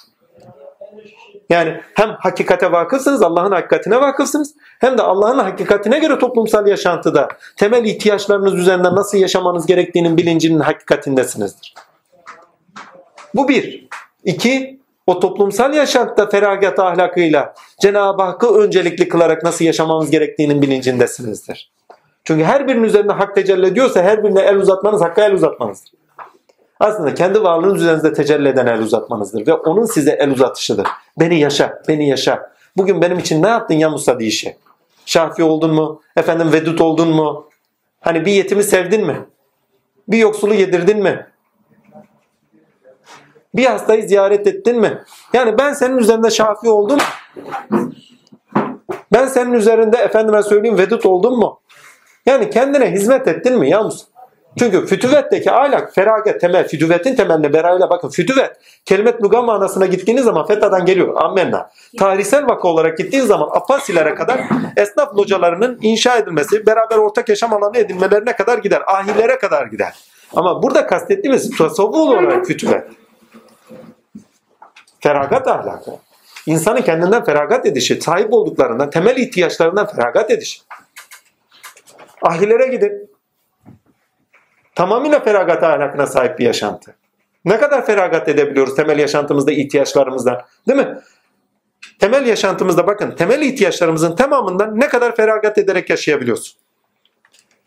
[1.50, 7.84] Yani hem hakikate vakıfsınız, Allah'ın hakikatine vakıfsınız hem de Allah'ın hakikatine göre toplumsal yaşantıda temel
[7.84, 11.74] ihtiyaçlarınız üzerinden nasıl yaşamanız gerektiğinin bilincinin hakikatindesinizdir.
[13.34, 13.88] Bu bir.
[14.24, 21.77] İki, o toplumsal yaşantıda feragat ahlakıyla Cenab-ı Hakk'ı öncelikli kılarak nasıl yaşamamız gerektiğinin bilincindesinizdir.
[22.28, 25.92] Çünkü her birinin üzerinde hak tecelli ediyorsa her birine el uzatmanız hakka el uzatmanızdır.
[26.80, 30.86] Aslında kendi varlığınız üzerinizde tecelli eden el uzatmanızdır ve onun size el uzatışıdır.
[31.20, 32.52] Beni yaşa, beni yaşa.
[32.76, 34.56] Bugün benim için ne yaptın ya Musa diyişi?
[35.06, 36.02] Şafi oldun mu?
[36.16, 37.48] Efendim vedut oldun mu?
[38.00, 39.26] Hani bir yetimi sevdin mi?
[40.08, 41.26] Bir yoksulu yedirdin mi?
[43.54, 45.02] Bir hastayı ziyaret ettin mi?
[45.32, 46.98] Yani ben senin üzerinde şafi oldum.
[49.12, 51.60] Ben senin üzerinde efendime söyleyeyim vedut oldum mu?
[52.28, 54.06] Yani kendine hizmet ettin mi ya Musa?
[54.58, 58.08] Çünkü fütüvetteki ahlak, feragat, temel, fütüvetin temeline beraber bakın.
[58.08, 58.50] Fütüvet,
[58.84, 61.22] kelimet luga manasına gittiğiniz zaman fetadan geliyor.
[61.22, 61.70] Ammenna.
[61.98, 64.40] Tarihsel vaka olarak gittiğiniz zaman Abbasilere kadar
[64.76, 68.82] esnaf localarının inşa edilmesi, beraber ortak yaşam alanı edinmelerine kadar gider.
[68.86, 69.94] Ahillere kadar gider.
[70.36, 72.84] Ama burada kastettiğimiz tasavvuf olarak fütüvet.
[75.00, 75.90] Feragat ahlakı.
[76.46, 80.60] İnsanın kendinden feragat edişi, sahip olduklarından, temel ihtiyaçlarından feragat edişi.
[82.22, 83.10] Ahilere gidin.
[84.74, 86.96] Tamamıyla feragat ahlakına sahip bir yaşantı.
[87.44, 90.40] Ne kadar feragat edebiliyoruz temel yaşantımızda ihtiyaçlarımızdan.
[90.68, 90.98] Değil mi?
[91.98, 96.58] Temel yaşantımızda bakın temel ihtiyaçlarımızın tamamından ne kadar feragat ederek yaşayabiliyorsun.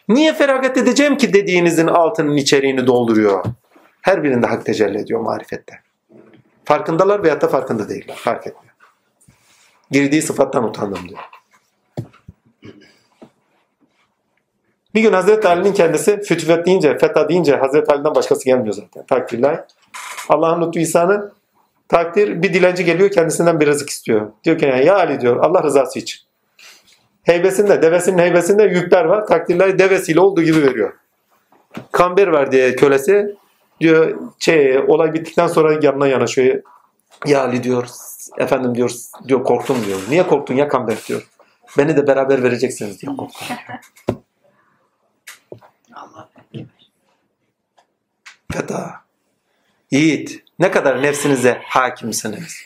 [0.07, 3.45] Niye feragat edeceğim ki dediğinizin altının içeriğini dolduruyor.
[4.01, 5.79] Her birinde hak tecelli ediyor marifette.
[6.65, 8.15] Farkındalar veyahut da farkında değiller.
[8.15, 8.75] Fark etmiyor.
[9.91, 11.19] Girdiği sıfattan utandım diyor.
[14.95, 19.05] Bir gün Hazreti Ali'nin kendisi fütüvet deyince, feta deyince Hazreti Ali'den başkası gelmiyor zaten.
[19.05, 19.63] Takdirler.
[20.29, 21.31] Allah'ın lütfu ihsanı
[21.89, 24.31] takdir bir dilenci geliyor kendisinden bir rızık istiyor.
[24.43, 26.21] Diyor ki ya Ali diyor Allah rızası için.
[27.23, 29.27] Heybesinde, devesinin heybesinde yükler var.
[29.27, 30.93] Takdirler devesiyle olduğu gibi veriyor.
[31.91, 33.35] Kamber var diye kölesi
[33.79, 36.61] diyor şey, olay bittikten sonra yanına yanaşıyor.
[37.25, 37.87] Ya Ali diyor
[38.37, 38.91] efendim diyor
[39.27, 39.99] diyor korktum diyor.
[40.09, 41.27] Niye korktun ya kamber diyor.
[41.77, 43.47] Beni de beraber vereceksiniz diye korktum.
[48.51, 48.91] Feda.
[49.91, 50.43] Yiğit.
[50.59, 52.63] Ne kadar nefsinize hakimsiniz.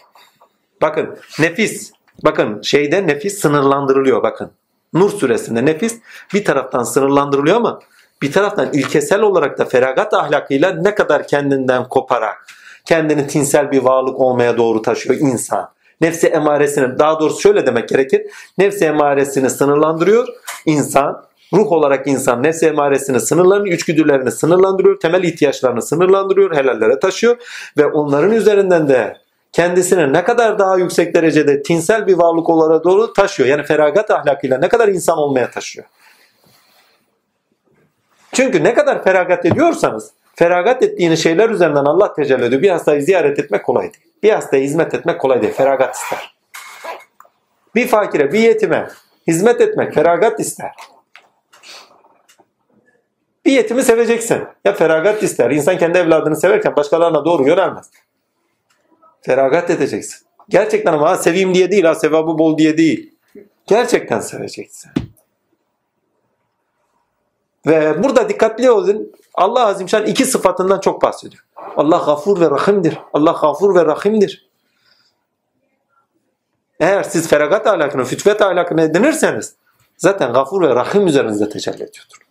[0.81, 1.91] Bakın nefis.
[2.23, 4.51] Bakın şeyde nefis sınırlandırılıyor bakın.
[4.93, 5.99] Nur suresinde nefis
[6.33, 7.79] bir taraftan sınırlandırılıyor ama
[8.21, 12.47] bir taraftan ilkesel olarak da feragat ahlakıyla ne kadar kendinden koparak
[12.85, 15.69] kendini tinsel bir varlık olmaya doğru taşıyor insan.
[16.01, 18.21] Nefsi emaresini daha doğrusu şöyle demek gerekir.
[18.57, 20.27] Nefsi emaresini sınırlandırıyor
[20.65, 27.37] insan Ruh olarak insan nefs emaresini sınırlarını, içgüdülerini sınırlandırıyor, temel ihtiyaçlarını sınırlandırıyor, helallere taşıyor
[27.77, 29.17] ve onların üzerinden de
[29.51, 33.49] kendisini ne kadar daha yüksek derecede tinsel bir varlık olarak doğru taşıyor.
[33.49, 35.87] Yani feragat ahlakıyla ne kadar insan olmaya taşıyor.
[38.33, 42.61] Çünkü ne kadar feragat ediyorsanız, feragat ettiğiniz şeyler üzerinden Allah tecelli ediyor.
[42.61, 44.05] Bir hastayı ziyaret etmek kolay değil.
[44.23, 45.53] Bir hastaya hizmet etmek kolay değil.
[45.53, 46.35] Feragat ister.
[47.75, 48.89] Bir fakire, bir yetime
[49.27, 50.71] hizmet etmek feragat ister.
[53.45, 54.43] Bir yetimi seveceksin.
[54.65, 55.51] Ya feragat ister.
[55.51, 57.89] İnsan kendi evladını severken başkalarına doğru yönelmez.
[59.21, 60.27] Feragat edeceksin.
[60.49, 63.15] Gerçekten ama ha, seveyim diye değil, ha sevabı bol diye değil.
[63.67, 64.91] Gerçekten seveceksin.
[67.67, 69.11] Ve burada dikkatli olun.
[69.33, 71.43] Allah Azimşan iki sıfatından çok bahsediyor.
[71.75, 72.99] Allah gafur ve rahimdir.
[73.13, 74.49] Allah gafur ve rahimdir.
[76.79, 79.55] Eğer siz feragat ahlakını, fütvet ahlakını edinirseniz
[79.97, 82.24] zaten gafur ve rahim üzerinizde tecelli ediyordur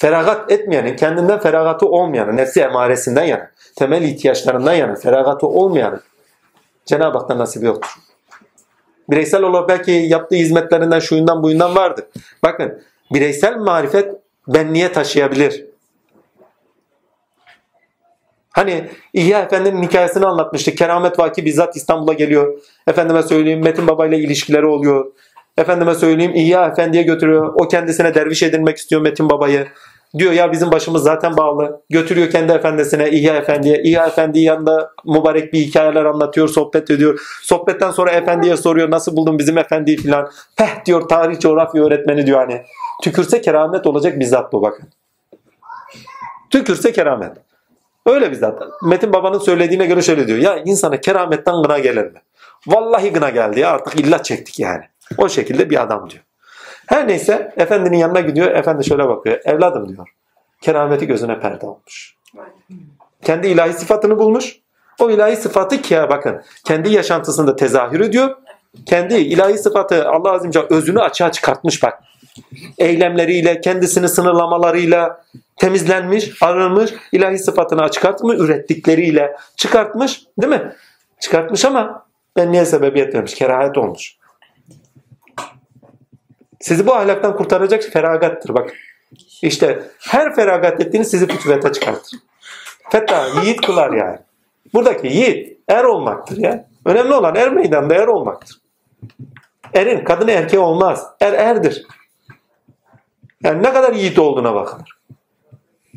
[0.00, 6.00] feragat etmeyenin, kendinden feragatı olmayanın, nefsi emaresinden yana, temel ihtiyaçlarından yana, feragatı olmayanın
[6.86, 7.90] Cenab-ı Hak'tan nasibi yoktur.
[9.10, 12.04] Bireysel olarak belki yaptığı hizmetlerinden, şuyundan, buyundan vardır.
[12.42, 12.82] Bakın,
[13.14, 14.14] bireysel marifet
[14.48, 15.64] benliğe taşıyabilir.
[18.50, 20.78] Hani İhya Efendi'nin hikayesini anlatmıştık.
[20.78, 22.58] Keramet vaki bizzat İstanbul'a geliyor.
[22.86, 25.12] Efendime söyleyeyim Metin Baba ile ilişkileri oluyor.
[25.58, 27.54] Efendime söyleyeyim İhya Efendi'ye götürüyor.
[27.58, 29.68] O kendisine derviş edinmek istiyor Metin Baba'yı.
[30.18, 31.82] Diyor ya bizim başımız zaten bağlı.
[31.90, 33.82] Götürüyor kendi efendisine İhya Efendi'ye.
[33.82, 37.20] İhya Efendi yanında mübarek bir hikayeler anlatıyor, sohbet ediyor.
[37.42, 40.30] Sohbetten sonra efendiye soruyor nasıl buldun bizim efendiyi filan.
[40.56, 42.62] Peh diyor tarih coğrafya öğretmeni diyor hani.
[43.02, 44.88] Tükürse keramet olacak bizzat bu bakın.
[46.50, 47.36] Tükürse keramet.
[48.06, 48.62] Öyle bizzat.
[48.82, 50.38] Metin babanın söylediğine göre şöyle diyor.
[50.38, 52.22] Ya insana kerametten gına gelir mi?
[52.66, 54.84] Vallahi gına geldi ya artık illa çektik yani.
[55.18, 56.22] O şekilde bir adam diyor.
[56.90, 58.50] Her neyse efendinin yanına gidiyor.
[58.50, 59.40] Efendi şöyle bakıyor.
[59.44, 60.08] Evladım diyor.
[60.60, 62.14] Kerameti gözüne perde olmuş.
[63.24, 64.56] Kendi ilahi sıfatını bulmuş.
[65.00, 68.36] O ilahi sıfatı ki bakın kendi yaşantısında tezahür ediyor.
[68.86, 72.02] Kendi ilahi sıfatı Allah azimce özünü açığa çıkartmış bak.
[72.78, 75.24] Eylemleriyle, kendisini sınırlamalarıyla
[75.56, 80.72] temizlenmiş, arınmış, ilahi sıfatını açık artmış, ürettikleriyle çıkartmış değil mi?
[81.20, 83.34] Çıkartmış ama ben niye sebebiyet vermiş?
[83.34, 84.19] Kerahet olmuş.
[86.60, 88.74] Sizi bu ahlaktan kurtaracak feragattır bak.
[89.42, 92.18] İşte her feragat ettiğiniz sizi fütüvete çıkartır.
[92.90, 94.18] Feta yiğit kılar yani.
[94.74, 96.68] Buradaki yiğit er olmaktır ya.
[96.84, 98.60] Önemli olan er meydanda er olmaktır.
[99.74, 101.06] Erin kadın erkeği olmaz.
[101.20, 101.86] Er erdir.
[103.42, 104.98] Yani ne kadar yiğit olduğuna bakılır.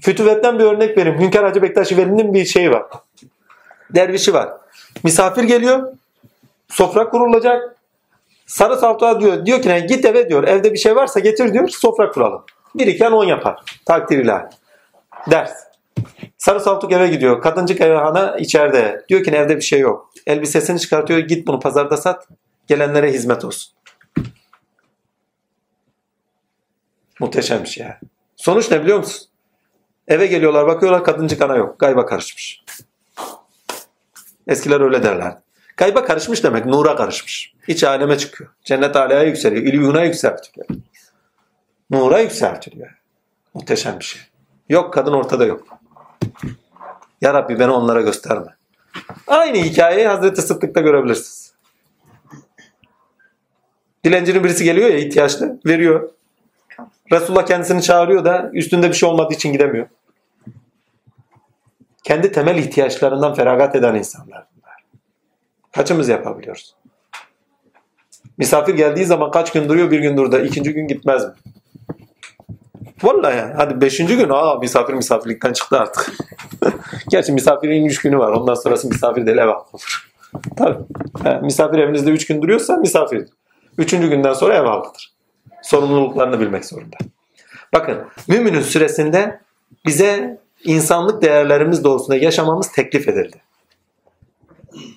[0.02, 1.20] Fütüvetten bir örnek vereyim.
[1.20, 2.84] Hünkar Hacı Bektaş Veli'nin bir şeyi var.
[3.90, 4.50] Dervişi var.
[5.04, 5.94] Misafir geliyor.
[6.70, 7.76] Sofra kurulacak.
[8.46, 12.12] Sarı saltuğa diyor, diyor ki git eve diyor evde bir şey varsa getir diyor sofra
[12.12, 12.46] kuralım.
[12.76, 14.46] Bir iken on yapar takdir ilahi.
[15.32, 15.54] Ders.
[16.38, 17.42] Sarı saltuk eve gidiyor.
[17.42, 19.06] Kadıncık eve hana içeride.
[19.10, 20.12] Diyor ki evde bir şey yok.
[20.28, 21.20] Elbisesini çıkartıyor.
[21.20, 22.28] Git bunu pazarda sat.
[22.68, 23.74] Gelenlere hizmet olsun.
[27.20, 28.00] Muhteşem bir şey ya.
[28.36, 29.28] Sonuç ne biliyor musun?
[30.08, 31.80] Eve geliyorlar bakıyorlar kadıncık ana yok.
[31.80, 32.64] Gayba karışmış.
[34.48, 35.38] Eskiler öyle derler.
[35.78, 37.54] Gayba karışmış demek nura karışmış.
[37.68, 38.50] İç aleme çıkıyor.
[38.64, 39.64] Cennet alaya yükseliyor.
[39.64, 40.68] İlyuna yükseltiyor.
[41.90, 43.02] Nura yükseltiliyor.
[43.54, 44.22] Muhteşem bir şey.
[44.70, 45.68] Yok kadın ortada yok.
[47.22, 48.56] Ya Rabbi beni onlara gösterme.
[49.28, 51.54] Aynı hikayeyi Hazreti Sıddık'ta görebilirsiniz.
[54.04, 56.10] Dilencinin birisi geliyor ya ihtiyaçlı veriyor.
[57.12, 59.88] Resulullah kendisini çağırıyor da üstünde bir şey olmadığı için gidemiyor.
[62.04, 64.53] Kendi temel ihtiyaçlarından feragat eden insanlar.
[65.76, 66.76] Kaçımız yapabiliyoruz?
[68.38, 69.92] Misafir geldiği zaman kaç gün duruyor?
[69.92, 70.40] Bir gün durdu.
[70.40, 71.32] İkinci gün gitmez mi?
[73.04, 73.54] Vallahi yani.
[73.58, 76.14] Hadi beşinci gün aa misafir misafirlikten çıktı artık.
[77.10, 78.32] Gerçi misafirin üç günü var.
[78.32, 80.10] Ondan sonrası misafir değil ev olur.
[80.58, 80.78] Tabii.
[81.26, 83.26] Yani misafir evinizde üç gün duruyorsa misafir.
[83.78, 85.14] Üçüncü günden sonra ev halkıdır.
[85.62, 86.98] Sorumluluklarını bilmek zorunda.
[87.74, 87.98] Bakın
[88.28, 89.40] müminin süresinde
[89.86, 93.42] bize insanlık değerlerimiz doğrusunda yaşamamız teklif edildi.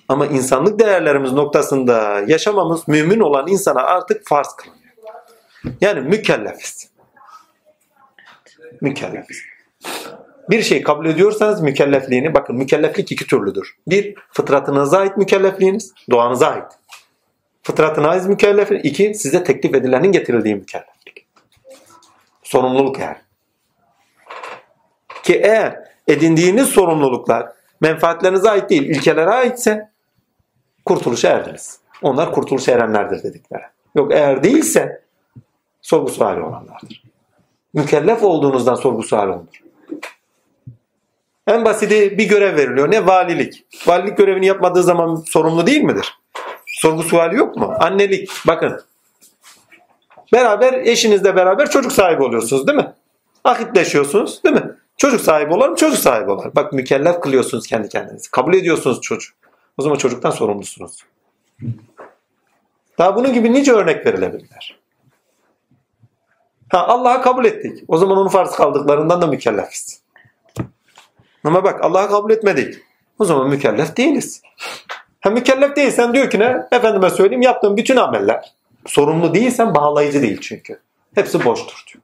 [0.09, 4.93] Ama insanlık değerlerimiz noktasında yaşamamız mümin olan insana artık farz kılınıyor.
[5.81, 6.89] Yani mükellefiz.
[8.81, 9.37] Mükellefiz.
[10.49, 13.77] Bir şey kabul ediyorsanız mükellefliğini, bakın mükelleflik iki türlüdür.
[13.87, 16.71] Bir, fıtratınıza ait mükellefliğiniz, doğanıza ait.
[17.63, 18.85] Fıtratına ait mükelleflik.
[18.85, 21.27] İki, size teklif edilenin getirildiği mükelleflik.
[22.43, 23.17] Sorumluluk yani.
[25.23, 27.47] Ki eğer edindiğiniz sorumluluklar
[27.81, 29.89] menfaatlerinize ait değil, ilkelere aitse
[30.87, 31.79] kurtuluşa erdiniz.
[32.01, 33.63] Onlar kurtuluşa erenlerdir dedikleri.
[33.95, 35.01] Yok eğer değilse
[35.81, 37.03] sorgu suali olanlardır.
[37.73, 39.61] Mükellef olduğunuzdan sorgu suali olunur.
[41.47, 42.91] En basiti bir görev veriliyor.
[42.91, 43.05] Ne?
[43.05, 43.65] Valilik.
[43.87, 46.17] Valilik görevini yapmadığı zaman sorumlu değil midir?
[46.65, 47.73] Sorgu suali yok mu?
[47.79, 48.29] Annelik.
[48.47, 48.81] Bakın.
[50.33, 52.93] Beraber eşinizle beraber çocuk sahibi oluyorsunuz değil mi?
[53.43, 54.75] Akitleşiyorsunuz değil mi?
[54.97, 56.51] Çocuk sahibi olalım, çocuk sahibi olalım.
[56.55, 58.31] Bak mükellef kılıyorsunuz kendi kendinizi.
[58.31, 59.35] Kabul ediyorsunuz çocuk.
[59.77, 61.03] O zaman çocuktan sorumlusunuz.
[62.97, 64.79] Daha bunun gibi nice örnek verilebilirler.
[66.69, 67.83] Ha Allah'a kabul ettik.
[67.87, 70.01] O zaman onu farz kaldıklarından da mükellefiz.
[71.43, 72.75] Ama bak Allah'a kabul etmedik.
[73.19, 74.41] O zaman mükellef değiliz.
[75.21, 76.67] Ha mükellef değilsen diyor ki ne?
[76.71, 78.53] Efendime söyleyeyim yaptığım bütün ameller
[78.85, 80.79] sorumlu değilsen bağlayıcı değil çünkü.
[81.15, 82.03] Hepsi boştur diyor.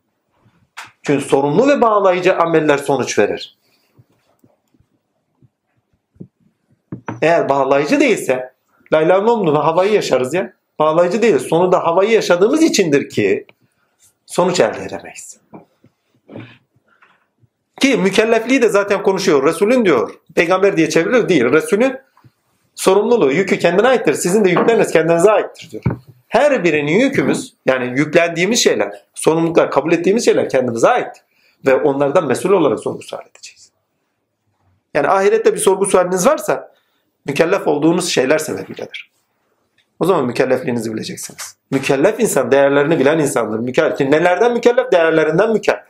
[1.04, 3.58] Çünkü sorumlu ve bağlayıcı ameller sonuç verir.
[7.24, 8.54] Eğer bağlayıcı değilse
[8.94, 10.54] Layla Nomlu'na havayı yaşarız ya.
[10.80, 11.40] Bağlayıcı değil.
[11.40, 13.46] Sonunda havayı yaşadığımız içindir ki
[14.26, 15.40] sonuç elde edemeyiz.
[17.80, 19.46] Ki mükellefliği de zaten konuşuyor.
[19.46, 20.14] Resulün diyor.
[20.36, 21.46] Peygamber diye çeviriyor değil.
[21.46, 21.98] Resulün
[22.76, 24.14] sorumluluğu, yükü kendine aittir.
[24.14, 25.84] Sizin de yükleriniz kendinize aittir diyor.
[26.28, 31.24] Her birinin yükümüz yani yüklendiğimiz şeyler, sorumluluklar, kabul ettiğimiz şeyler kendimize ait.
[31.66, 33.72] Ve onlardan mesul olarak sorgu sual edeceğiz.
[34.94, 36.73] Yani ahirette bir sorgu sualiniz varsa
[37.26, 39.12] mükellef olduğunuz şeyler sebebiyledir.
[40.00, 41.58] O zaman mükellefliğinizi bileceksiniz.
[41.72, 43.60] Mükellef insan değerlerini bilen insandır.
[43.60, 44.00] Mükellef.
[44.00, 44.92] Nelerden mükellef?
[44.92, 45.84] Değerlerinden mükellef.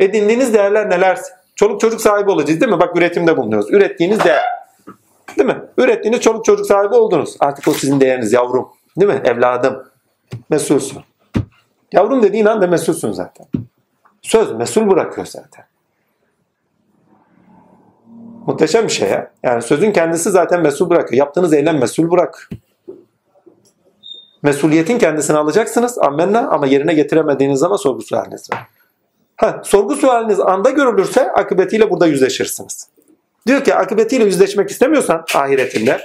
[0.00, 1.18] Edindiğiniz değerler neler?
[1.54, 2.80] Çoluk çocuk sahibi olacağız değil mi?
[2.80, 3.70] Bak üretimde bulunuyoruz.
[3.70, 4.44] Ürettiğiniz değer.
[5.38, 5.62] Değil mi?
[5.78, 7.36] Ürettiğiniz çoluk çocuk sahibi oldunuz.
[7.40, 8.68] Artık o sizin değeriniz yavrum.
[9.00, 9.20] Değil mi?
[9.24, 9.88] Evladım.
[10.50, 11.02] Mesulsün.
[11.92, 13.46] Yavrum dediğin anda mesulsün zaten.
[14.22, 15.65] Söz mesul bırakıyor zaten.
[18.46, 19.30] Muhteşem bir şey ya.
[19.42, 21.18] Yani sözün kendisi zaten mesul bırakıyor.
[21.18, 22.50] Yaptığınız eylem mesul bırak.
[24.42, 25.98] Mesuliyetin kendisini alacaksınız.
[25.98, 28.66] Ammenna ama yerine getiremediğiniz zaman sorgu sualiniz var.
[29.36, 32.88] Ha, sorgu sualiniz anda görülürse akıbetiyle burada yüzleşirsiniz.
[33.46, 36.00] Diyor ki akıbetiyle yüzleşmek istemiyorsan ahiretinde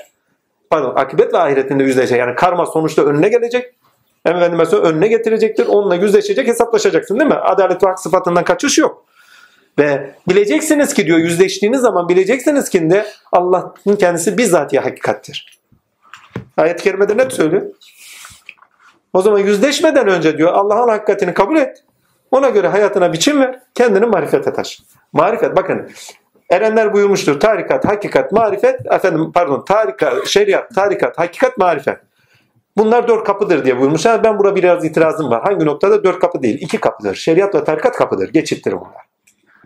[0.69, 2.19] pardon akıbet ve ahiretinde yüzleşecek.
[2.19, 3.73] Yani karma sonuçta önüne gelecek.
[4.26, 5.68] Efendim mesela önüne getirecektir.
[5.68, 7.35] Onunla yüzleşecek hesaplaşacaksın değil mi?
[7.35, 9.05] Adalet ve hak sıfatından kaçış yok.
[9.80, 15.60] Ve bileceksiniz ki diyor yüzleştiğiniz zaman bileceksiniz ki de Allah'ın kendisi bizzat ya hakikattir.
[16.57, 17.65] Ayet-i kerimede ne söylüyor?
[19.14, 21.84] O zaman yüzleşmeden önce diyor Allah'ın hakikatini kabul et.
[22.31, 23.60] Ona göre hayatına biçim ver.
[23.76, 24.81] Kendini marifete taş.
[25.14, 25.89] Marifet bakın
[26.52, 27.39] Erenler buyurmuştur.
[27.39, 31.98] Tarikat, hakikat, marifet, efendim pardon, tarikat, şeriat, tarikat, hakikat, marifet.
[32.77, 34.23] Bunlar dört kapıdır diye buyurmuşlar.
[34.23, 35.41] Ben burada biraz itirazım var.
[35.43, 36.03] Hangi noktada?
[36.03, 36.57] Dört kapı değil.
[36.61, 37.15] iki kapıdır.
[37.15, 38.34] Şeriat ve tarikat kapıdır.
[38.34, 39.10] Geçittir bunlar.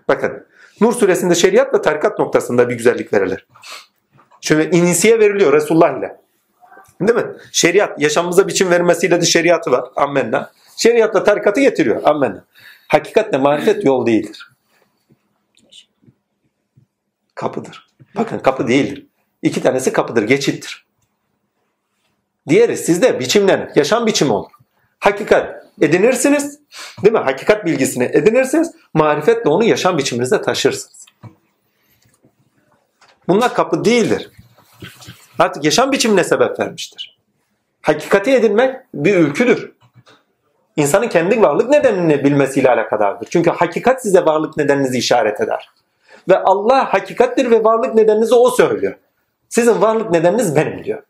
[0.08, 0.48] Bakın.
[0.82, 3.48] Nur suresinde şeriat ve tarikat noktasında bir güzellik verilir.
[4.42, 6.18] Şöyle inisiye veriliyor Resulullah ile.
[7.02, 7.26] Değil mi?
[7.52, 9.84] Şeriat, yaşamımıza biçim vermesiyle de şeriatı var.
[9.96, 10.52] Ammenna.
[10.78, 12.02] Şeriatla tarikatı getiriyor.
[12.04, 12.46] Ammenna.
[12.88, 14.52] Hakikatle marifet yol değildir.
[17.36, 17.88] Kapıdır.
[18.16, 19.06] Bakın kapı değildir.
[19.42, 20.86] İki tanesi kapıdır, geçittir.
[22.48, 23.70] Diğeri sizde biçimlenir.
[23.76, 24.52] Yaşam biçimi olur.
[25.00, 26.60] Hakikat edinirsiniz.
[27.04, 27.20] Değil mi?
[27.20, 28.72] Hakikat bilgisini edinirsiniz.
[28.94, 31.06] Marifetle onu yaşam biçiminize taşırsınız.
[33.28, 34.32] Bunlar kapı değildir.
[35.40, 37.18] Artık yaşam biçimine sebep vermiştir.
[37.82, 39.72] Hakikati edinmek bir ülküdür.
[40.76, 43.28] İnsanın kendi varlık nedenini bilmesiyle alakadardır.
[43.32, 45.70] Çünkü hakikat size varlık nedeninizi işaret eder.
[46.30, 48.96] Ve Allah hakikattir ve varlık nedeninizi o söylüyor.
[49.50, 51.04] Sizin varlık nedeniniz benim diyor.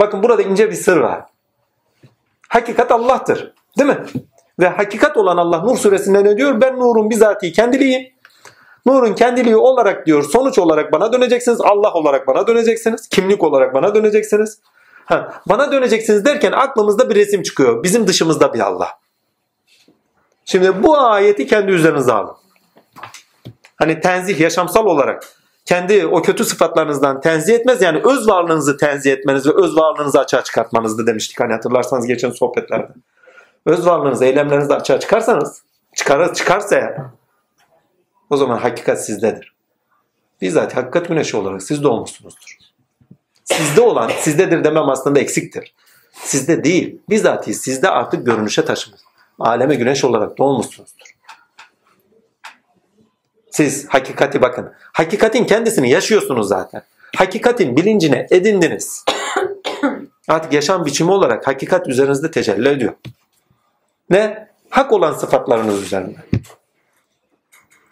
[0.00, 1.24] Bakın burada ince bir sır var.
[2.48, 3.54] Hakikat Allah'tır.
[3.78, 4.04] Değil mi?
[4.58, 6.60] Ve hakikat olan Allah Nur suresinde ne diyor?
[6.60, 8.16] Ben nurun bizatihi kendiliği.
[8.86, 11.60] Nurun kendiliği olarak diyor sonuç olarak bana döneceksiniz.
[11.60, 13.08] Allah olarak bana döneceksiniz.
[13.08, 14.60] Kimlik olarak bana döneceksiniz.
[15.04, 17.82] Ha, bana döneceksiniz derken aklımızda bir resim çıkıyor.
[17.82, 18.88] Bizim dışımızda bir Allah.
[20.44, 22.36] Şimdi bu ayeti kendi üzerinize alın.
[23.76, 25.24] Hani tenzih yaşamsal olarak
[25.66, 27.82] kendi o kötü sıfatlarınızdan tenzih etmez.
[27.82, 31.40] Yani öz varlığınızı tenzih etmeniz ve öz varlığınızı açığa çıkartmanızdı demiştik.
[31.40, 32.92] Hani hatırlarsanız geçen sohbetlerde.
[33.66, 35.62] Öz varlığınızı, eylemlerinizi açığa çıkarsanız,
[35.96, 36.96] çıkar, çıkarsa eğer,
[38.30, 39.54] o zaman hakikat sizdedir.
[40.40, 42.56] Bizzat hakikat güneşi olarak siz doğmuşsunuzdur.
[43.44, 45.74] Sizde olan, sizdedir demem aslında eksiktir.
[46.12, 46.98] Sizde değil.
[47.08, 49.00] Bizzat sizde artık görünüşe taşımış.
[49.38, 51.15] Aleme güneş olarak doğmuşsunuzdur.
[53.56, 54.72] Siz hakikati bakın.
[54.92, 56.82] Hakikatin kendisini yaşıyorsunuz zaten.
[57.16, 59.04] Hakikatin bilincine edindiniz.
[60.28, 62.92] Artık yaşam biçimi olarak hakikat üzerinizde tecelli ediyor.
[64.10, 64.48] Ne?
[64.70, 66.18] Hak olan sıfatlarınız üzerinde.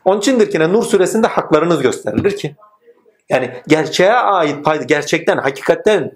[0.05, 2.57] Onun içindir ki Nur suresinde haklarınız gösterilir ki.
[3.29, 6.13] Yani gerçeğe ait payda, gerçekten, hakikatten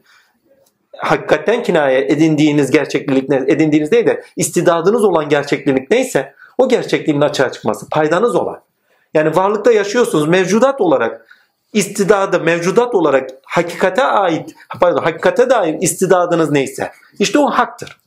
[0.96, 7.52] hakikatten kinaye edindiğiniz gerçeklik ne, edindiğiniz değil de istidadınız olan gerçeklik neyse o gerçekliğin açığa
[7.52, 8.67] çıkması, paydanız olan.
[9.14, 11.26] Yani varlıkta yaşıyorsunuz mevcudat olarak
[11.72, 17.98] istidadı mevcudat olarak hakikate ait pardon hakikate dair istidadınız neyse işte o haktır.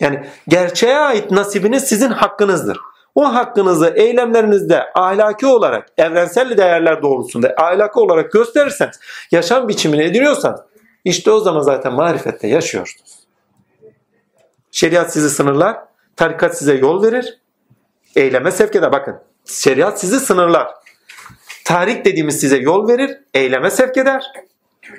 [0.00, 2.78] Yani gerçeğe ait nasibiniz sizin hakkınızdır.
[3.14, 9.00] O hakkınızı eylemlerinizde ahlaki olarak evrensel değerler doğrultusunda ahlaki olarak gösterirseniz
[9.30, 10.60] yaşam biçimini ediniyorsanız
[11.04, 13.18] işte o zaman zaten marifette yaşıyorsunuz.
[14.70, 15.76] Şeriat sizi sınırlar,
[16.16, 17.38] tarikat size yol verir,
[18.16, 18.92] eyleme sevk eder.
[18.92, 20.68] Bakın şeriat sizi sınırlar.
[21.64, 24.24] Tarik dediğimiz size yol verir, eyleme sevk eder.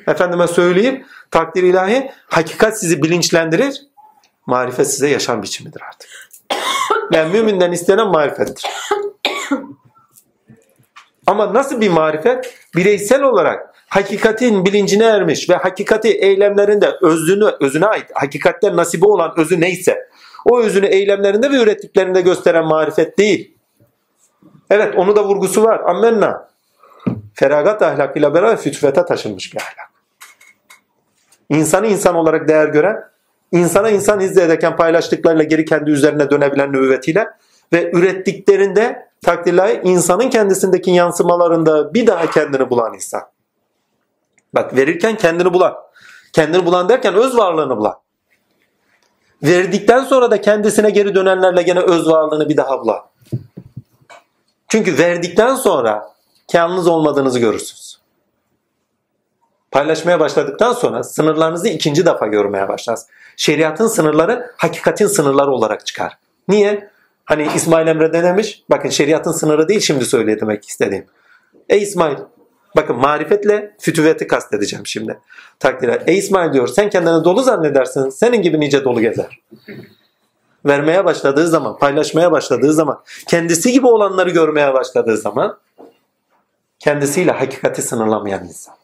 [0.07, 3.81] Efendime söyleyeyim, takdir ilahi, hakikat sizi bilinçlendirir,
[4.45, 6.09] marifet size yaşam biçimidir artık.
[7.11, 8.65] Yani müminden istenen marifettir.
[11.27, 12.53] Ama nasıl bir marifet?
[12.75, 19.61] Bireysel olarak hakikatin bilincine ermiş ve hakikati eylemlerinde özünü, özüne ait, hakikatten nasibi olan özü
[19.61, 20.08] neyse
[20.45, 23.57] o özünü eylemlerinde ve ürettiklerinde gösteren marifet değil.
[24.69, 25.79] Evet onu da vurgusu var.
[25.79, 26.49] Ammenna.
[27.33, 29.89] Feragat ahlakıyla beraber fütüvete taşınmış bir ahlak.
[31.49, 33.03] İnsanı insan olarak değer gören,
[33.51, 37.27] insana insan hizmet paylaştıklarıyla geri kendi üzerine dönebilen nübüvvetiyle
[37.73, 43.21] ve ürettiklerinde takdirlahi insanın kendisindeki yansımalarında bir daha kendini bulan insan.
[44.53, 45.75] Bak verirken kendini bulan.
[46.33, 47.95] Kendini bulan derken öz varlığını bulan.
[49.43, 52.99] Verdikten sonra da kendisine geri dönenlerle gene öz varlığını bir daha bulan.
[54.67, 56.13] Çünkü verdikten sonra
[56.53, 57.99] yalnız olmadığınızı görürsünüz.
[59.71, 63.09] Paylaşmaya başladıktan sonra sınırlarınızı ikinci defa görmeye başlarsınız.
[63.37, 66.17] Şeriatın sınırları hakikatin sınırları olarak çıkar.
[66.47, 66.89] Niye?
[67.25, 68.63] Hani İsmail Emre ne demiş?
[68.69, 71.05] Bakın şeriatın sınırı değil şimdi söyle demek istediğim.
[71.69, 72.17] Ey İsmail
[72.75, 75.19] bakın marifetle fütüveti kastedeceğim şimdi.
[75.59, 76.03] Takdire.
[76.07, 78.09] Ey İsmail diyor sen kendini dolu zannedersin.
[78.09, 79.39] Senin gibi nice dolu gezer.
[80.65, 85.57] Vermeye başladığı zaman, paylaşmaya başladığı zaman, kendisi gibi olanları görmeye başladığı zaman
[86.79, 88.75] kendisiyle hakikati sınırlamayan insan.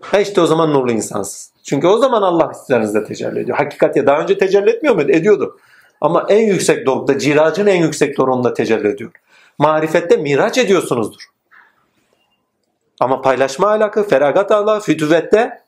[0.00, 1.52] Ha işte o zaman nurlu insansız.
[1.64, 3.56] Çünkü o zaman Allah üzerinizde tecelli ediyor.
[3.56, 5.12] Hakikati daha önce tecelli etmiyor muydu?
[5.12, 5.58] Ediyordu.
[6.00, 9.10] Ama en yüksek dorukta, ciracın en yüksek dorukunda tecelli ediyor.
[9.58, 11.22] Marifette miraç ediyorsunuzdur.
[13.00, 15.62] Ama paylaşma alakı, feragat Allah, fütüvette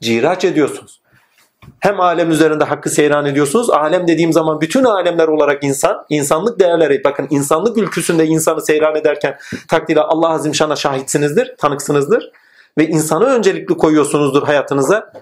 [0.00, 1.00] ciraç ediyorsunuz.
[1.80, 3.70] Hem alem üzerinde hakkı seyran ediyorsunuz.
[3.70, 9.38] Alem dediğim zaman bütün alemler olarak insan, insanlık değerleri, bakın insanlık ülküsünde insanı seyran ederken
[9.68, 12.30] takdirde Allah Azim Şan'a şahitsinizdir, tanıksınızdır
[12.78, 15.12] ve insanı öncelikli koyuyorsunuzdur hayatınıza.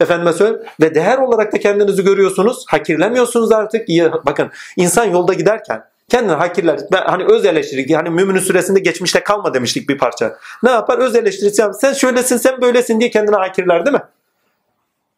[0.00, 0.66] Efendime söyleyeyim.
[0.80, 2.64] Ve değer olarak da kendinizi görüyorsunuz.
[2.68, 3.88] Hakirlemiyorsunuz artık.
[4.26, 6.80] Bakın insan yolda giderken kendini hakirler.
[6.92, 7.94] Ben, hani öz eleştiri.
[7.94, 10.38] Hani Mümin'in süresinde geçmişte kalma demiştik bir parça.
[10.62, 10.98] Ne yapar?
[10.98, 11.62] Öz eleştirisi.
[11.80, 14.02] Sen şöylesin sen böylesin diye kendini hakirler değil mi?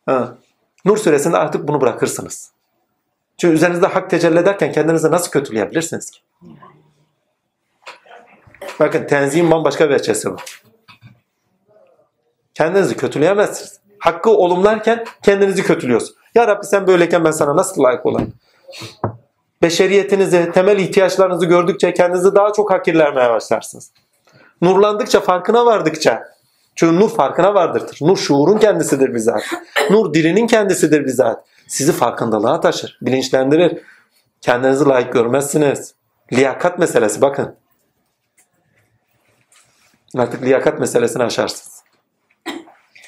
[0.07, 0.35] Ha.
[0.85, 2.51] Nur suresinde artık bunu bırakırsınız.
[3.39, 6.21] Çünkü üzerinizde hak tecelli ederken kendinizi nasıl kötüleyebilirsiniz ki?
[8.81, 10.63] Bakın tenzihin bambaşka bir veçesi var.
[12.55, 13.81] Kendinizi kötüleyemezsiniz.
[13.99, 16.15] Hakkı olumlarken kendinizi kötülüyorsunuz.
[16.35, 18.35] Ya Rabbi sen böyleyken ben sana nasıl layık olayım?
[19.63, 23.93] Beşeriyetinizi, temel ihtiyaçlarınızı gördükçe kendinizi daha çok hakirlemeye başlarsınız.
[24.63, 26.25] Nurlandıkça, farkına vardıkça,
[26.75, 27.99] çünkü nur farkına vardırtır.
[28.01, 29.43] Nur şuurun kendisidir bizzat.
[29.91, 31.45] Nur dilinin kendisidir bizzat.
[31.67, 33.83] Sizi farkındalığa taşır, bilinçlendirir.
[34.41, 35.95] Kendinizi layık görmezsiniz.
[36.33, 37.55] Liyakat meselesi bakın.
[40.17, 41.83] Artık liyakat meselesini aşarsınız.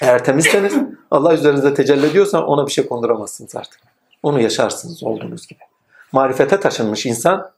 [0.00, 0.74] Eğer temizseniz
[1.10, 3.80] Allah üzerinizde tecelli ediyorsa ona bir şey konduramazsınız artık.
[4.22, 5.69] Onu yaşarsınız olduğunuz gibi.
[6.12, 7.50] Marifete taşınmış insan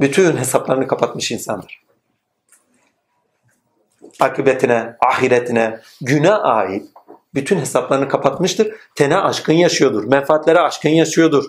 [0.00, 1.82] bütün hesaplarını kapatmış insandır.
[4.20, 6.88] Akıbetine, ahiretine, güne ait
[7.34, 8.74] bütün hesaplarını kapatmıştır.
[8.94, 10.04] Tene aşkın yaşıyordur.
[10.04, 11.44] Menfaatlere aşkın yaşıyordur.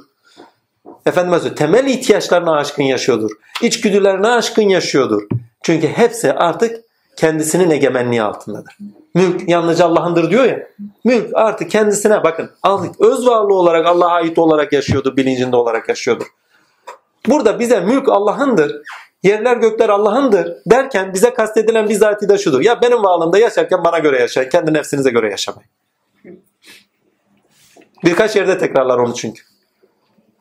[1.05, 3.31] Efendim söyleyeyim, temel ihtiyaçlarına aşkın yaşıyordur.
[3.61, 5.23] İçgüdülerine aşkın yaşıyordur.
[5.63, 6.83] Çünkü hepsi artık
[7.17, 8.77] kendisinin egemenliği altındadır.
[9.15, 10.67] Mülk yalnızca Allah'ındır diyor ya.
[11.03, 12.51] Mülk artık kendisine bakın
[12.99, 16.25] öz varlığı olarak Allah'a ait olarak yaşıyordur, bilincinde olarak yaşıyordur.
[17.27, 18.81] Burada bize mülk Allah'ındır,
[19.23, 22.61] yerler gökler Allah'ındır derken bize kastedilen bizatihi de şudur.
[22.61, 25.69] Ya benim varlığımda yaşarken bana göre yaşayın, kendi nefsinize göre yaşamayın.
[28.05, 29.43] Birkaç yerde tekrarlar onu çünkü.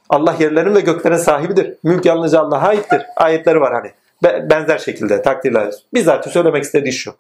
[0.09, 1.75] Allah yerlerin ve göklerin sahibidir.
[1.83, 3.03] Mülk yalnızca Allah'a aittir.
[3.17, 3.93] Ayetleri var hani.
[4.51, 5.75] Benzer şekilde takdirler.
[5.95, 7.15] Bizzat söylemek istediği şu.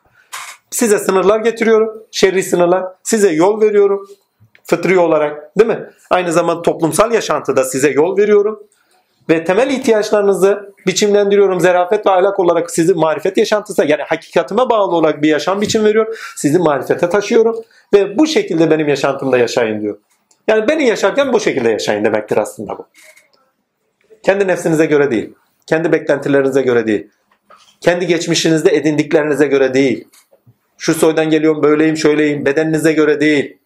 [0.71, 2.03] Size sınırlar getiriyorum.
[2.11, 2.85] Şerri sınırlar.
[3.03, 4.09] Size yol veriyorum.
[4.65, 5.91] Fıtri olarak değil mi?
[6.11, 8.63] Aynı zamanda toplumsal yaşantıda size yol veriyorum.
[9.29, 11.61] Ve temel ihtiyaçlarınızı biçimlendiriyorum.
[11.61, 16.33] Zerafet ve ahlak olarak sizi marifet yaşantısı yani hakikatime bağlı olarak bir yaşam biçim veriyor.
[16.37, 17.57] Sizi marifete taşıyorum.
[17.95, 19.99] Ve bu şekilde benim yaşantımda yaşayın diyor.
[20.49, 22.87] Yani beni yaşarken bu şekilde yaşayın demektir aslında bu.
[24.23, 25.35] Kendi nefsinize göre değil.
[25.67, 27.09] Kendi beklentilerinize göre değil.
[27.81, 30.09] Kendi geçmişinizde edindiklerinize göre değil.
[30.79, 33.59] Şu soydan geliyorum böyleyim şöyleyim bedeninize göre değil.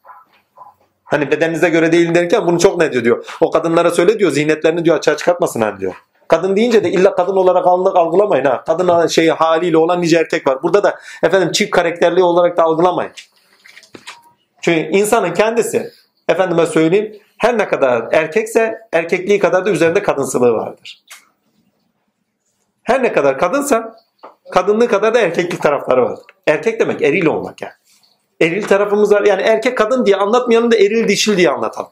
[1.06, 3.26] Hani bedeninize göre değil derken bunu çok ne diyor diyor.
[3.40, 5.94] O kadınlara söyle diyor zihnetlerini diyor açığa çıkartmasınlar diyor.
[6.28, 8.64] Kadın deyince de illa kadın olarak algılamayın ha.
[8.66, 10.62] Kadın şey haliyle olan nice erkek var.
[10.62, 13.12] Burada da efendim çift karakterli olarak da algılamayın.
[14.60, 15.90] Çünkü insanın kendisi
[16.28, 21.04] efendime söyleyeyim her ne kadar erkekse erkekliği kadar da üzerinde kadınsılığı vardır.
[22.82, 23.96] Her ne kadar kadınsa
[24.52, 26.24] kadınlığı kadar da erkeklik tarafları vardır.
[26.46, 27.74] Erkek demek eril olmak yani.
[28.40, 29.22] Eril tarafımız var.
[29.22, 31.90] Yani erkek kadın diye anlatmayalım da eril dişil diye anlatalım.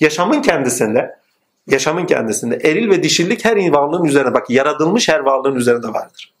[0.00, 1.18] Yaşamın kendisinde
[1.66, 6.34] yaşamın kendisinde eril ve dişillik her varlığın üzerine bak yaratılmış her varlığın üzerinde vardır.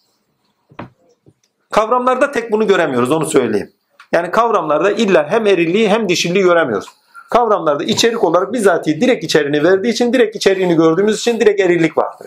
[1.70, 3.72] Kavramlarda tek bunu göremiyoruz onu söyleyeyim.
[4.12, 6.88] Yani kavramlarda illa hem erilliği hem dişilliği göremiyoruz.
[7.30, 12.26] Kavramlarda içerik olarak bizatihi direkt içeriğini verdiği için direkt içeriğini gördüğümüz için direkt erillik vardır.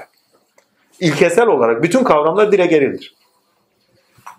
[0.99, 3.15] İlkesel olarak bütün kavramlar direkt erildir.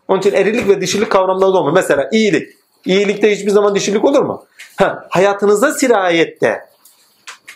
[0.09, 1.75] Onun için erillik ve dişilik kavramları da olmuyor.
[1.75, 2.62] Mesela iyilik.
[2.85, 4.45] İyilikte hiçbir zaman dişilik olur mu?
[4.77, 6.61] Ha, hayatınızda sirayette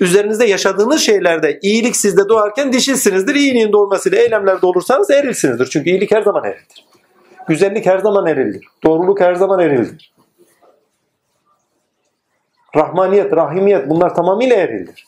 [0.01, 3.35] üzerinizde yaşadığınız şeylerde iyilik sizde doğarken dişilsinizdir.
[3.35, 5.67] İyiliğin doğmasıyla eylemlerde olursanız erilsinizdir.
[5.67, 6.87] Çünkü iyilik her zaman erildir.
[7.49, 8.67] Güzellik her zaman erildir.
[8.85, 10.13] Doğruluk her zaman erildir.
[12.77, 15.07] Rahmaniyet, rahimiyet bunlar tamamıyla erildir.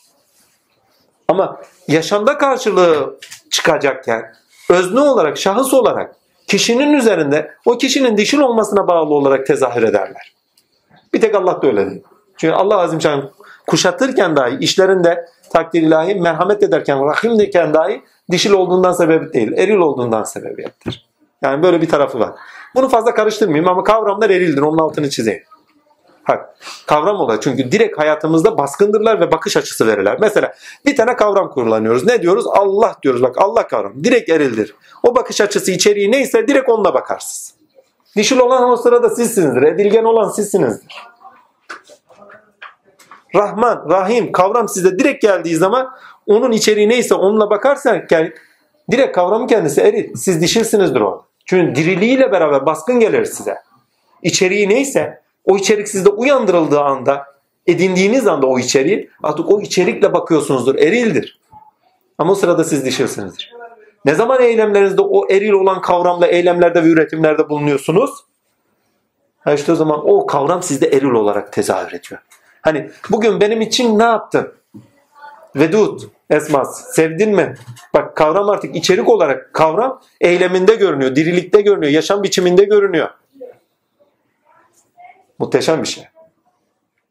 [1.27, 3.19] Ama yaşamda karşılığı
[3.49, 4.33] çıkacakken
[4.69, 6.15] özne olarak, şahıs olarak
[6.49, 10.33] kişinin üzerinde o kişinin dişil olmasına bağlı olarak tezahür ederler.
[11.13, 12.03] Bir tek Allah da öyle değil.
[12.37, 13.31] Çünkü Allah Azim Şan
[13.67, 18.01] kuşatırken dahi işlerinde takdir ilahi merhamet ederken rahim derken dahi
[18.31, 21.09] dişil olduğundan sebep değil, eril olduğundan sebebiyettir.
[21.41, 22.31] Yani böyle bir tarafı var.
[22.75, 24.61] Bunu fazla karıştırmayayım ama kavramlar erildir.
[24.61, 25.43] Onun altını çizeyim.
[26.29, 30.17] Bak, kavram olarak çünkü direkt hayatımızda baskındırlar ve bakış açısı verirler.
[30.21, 30.53] Mesela
[30.85, 32.05] bir tane kavram kullanıyoruz.
[32.05, 32.45] Ne diyoruz?
[32.47, 33.21] Allah diyoruz.
[33.21, 34.03] Bak Allah kavram.
[34.03, 34.75] Direkt erildir.
[35.03, 37.53] O bakış açısı içeriği neyse direkt onunla bakarsınız.
[38.15, 39.61] Dişil olan o sırada sizsinizdir.
[39.61, 40.95] Edilgen olan sizsinizdir.
[43.35, 45.89] Rahman, Rahim kavram size direkt geldiği zaman
[46.27, 48.33] onun içeriği neyse onunla bakarsan yani
[48.91, 50.15] direkt kavramın kendisi eril.
[50.15, 51.21] Siz dişilsinizdir orada.
[51.45, 53.55] Çünkü diriliğiyle beraber baskın gelir size.
[54.23, 57.25] İçeriği neyse o içerik sizde uyandırıldığı anda,
[57.67, 60.75] edindiğiniz anda o içeriği artık o içerikle bakıyorsunuzdur.
[60.75, 61.39] Erildir.
[62.17, 63.53] Ama o sırada siz dişilsinizdir.
[64.05, 68.11] Ne zaman eylemlerinizde o eril olan kavramla eylemlerde ve üretimlerde bulunuyorsunuz?
[69.39, 72.21] Ha işte o zaman o kavram sizde eril olarak tezahür ediyor.
[72.61, 74.53] Hani bugün benim için ne yaptın?
[75.55, 77.55] Vedud, esmas, sevdin mi?
[77.93, 83.09] Bak kavram artık içerik olarak kavram eyleminde görünüyor, dirilikte görünüyor, yaşam biçiminde görünüyor.
[85.39, 86.03] Muhteşem bir şey.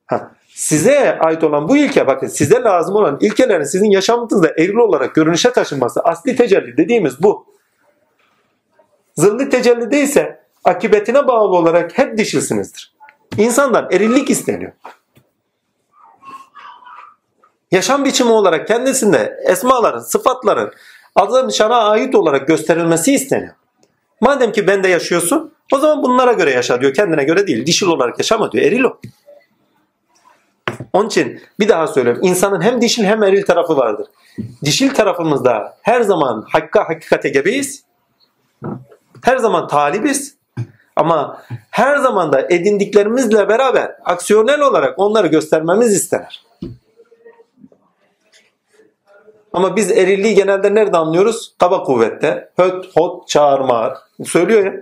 [0.06, 5.14] Ha, size ait olan bu ilke bakın size lazım olan ilkelerin sizin yaşamınızda eril olarak
[5.14, 7.46] görünüşe taşınması asli tecelli dediğimiz bu.
[9.16, 12.94] Zıllı tecelli değilse akibetine bağlı olarak hep dişilsinizdir.
[13.36, 14.72] İnsandan erillik isteniyor.
[17.70, 20.72] Yaşam biçimi olarak kendisinde esmaların, sıfatların
[21.16, 23.54] azam şana ait olarak gösterilmesi isteniyor.
[24.20, 26.94] Madem ki bende yaşıyorsun o zaman bunlara göre yaşa diyor.
[26.94, 27.66] Kendine göre değil.
[27.66, 28.64] Dişil olarak yaşama diyor.
[28.64, 28.98] Eril o.
[30.92, 32.22] Onun için bir daha söylüyorum.
[32.24, 34.06] İnsanın hem dişil hem eril tarafı vardır.
[34.64, 37.84] Dişil tarafımızda her zaman hakka hakikate gebeyiz.
[39.22, 40.38] Her zaman talibiz.
[40.96, 46.44] Ama her zaman da edindiklerimizle beraber aksiyonel olarak onları göstermemiz istenir.
[49.52, 51.54] Ama biz erilliği genelde nerede anlıyoruz?
[51.58, 52.50] Kaba kuvvette.
[52.58, 53.98] Höt, hot, çağırma.
[54.24, 54.72] Söylüyor ya.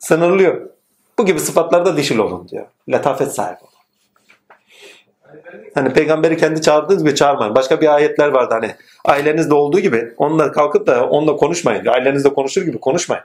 [0.00, 0.70] Sınırlıyor.
[1.18, 2.66] Bu gibi sıfatlarda dişil olun diyor.
[2.92, 3.70] Letafet sahibi olun.
[5.74, 7.54] Hani peygamberi kendi çağırdığınız gibi çağırmayın.
[7.54, 8.74] Başka bir ayetler vardı hani
[9.04, 11.86] ailenizde olduğu gibi onunla kalkıp da onunla konuşmayın.
[11.86, 13.24] Ailenizde konuşur gibi konuşmayın.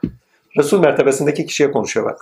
[0.57, 2.21] Resul mertebesindeki kişiye konuşuyor bak.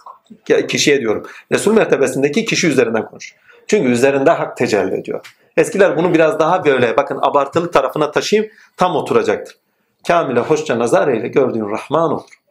[0.68, 1.28] Kişiye diyorum.
[1.52, 3.36] Resul mertebesindeki kişi üzerinden konuş.
[3.68, 5.36] Çünkü üzerinde hak tecelli ediyor.
[5.58, 9.58] Eskiler bunu biraz daha böyle bakın abartılı tarafına taşıyayım tam oturacaktır.
[10.08, 12.43] Kamile hoşça nazar eyle gördüğün Rahman olur.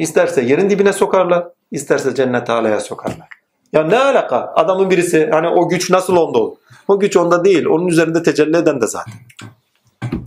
[0.00, 3.28] İsterse yerin dibine sokarlar, isterse cennet alaya sokarlar.
[3.72, 4.52] Ya ne alaka?
[4.56, 6.56] Adamın birisi hani o güç nasıl onda olur?
[6.88, 7.66] O güç onda değil.
[7.66, 9.14] Onun üzerinde tecelli eden de zaten.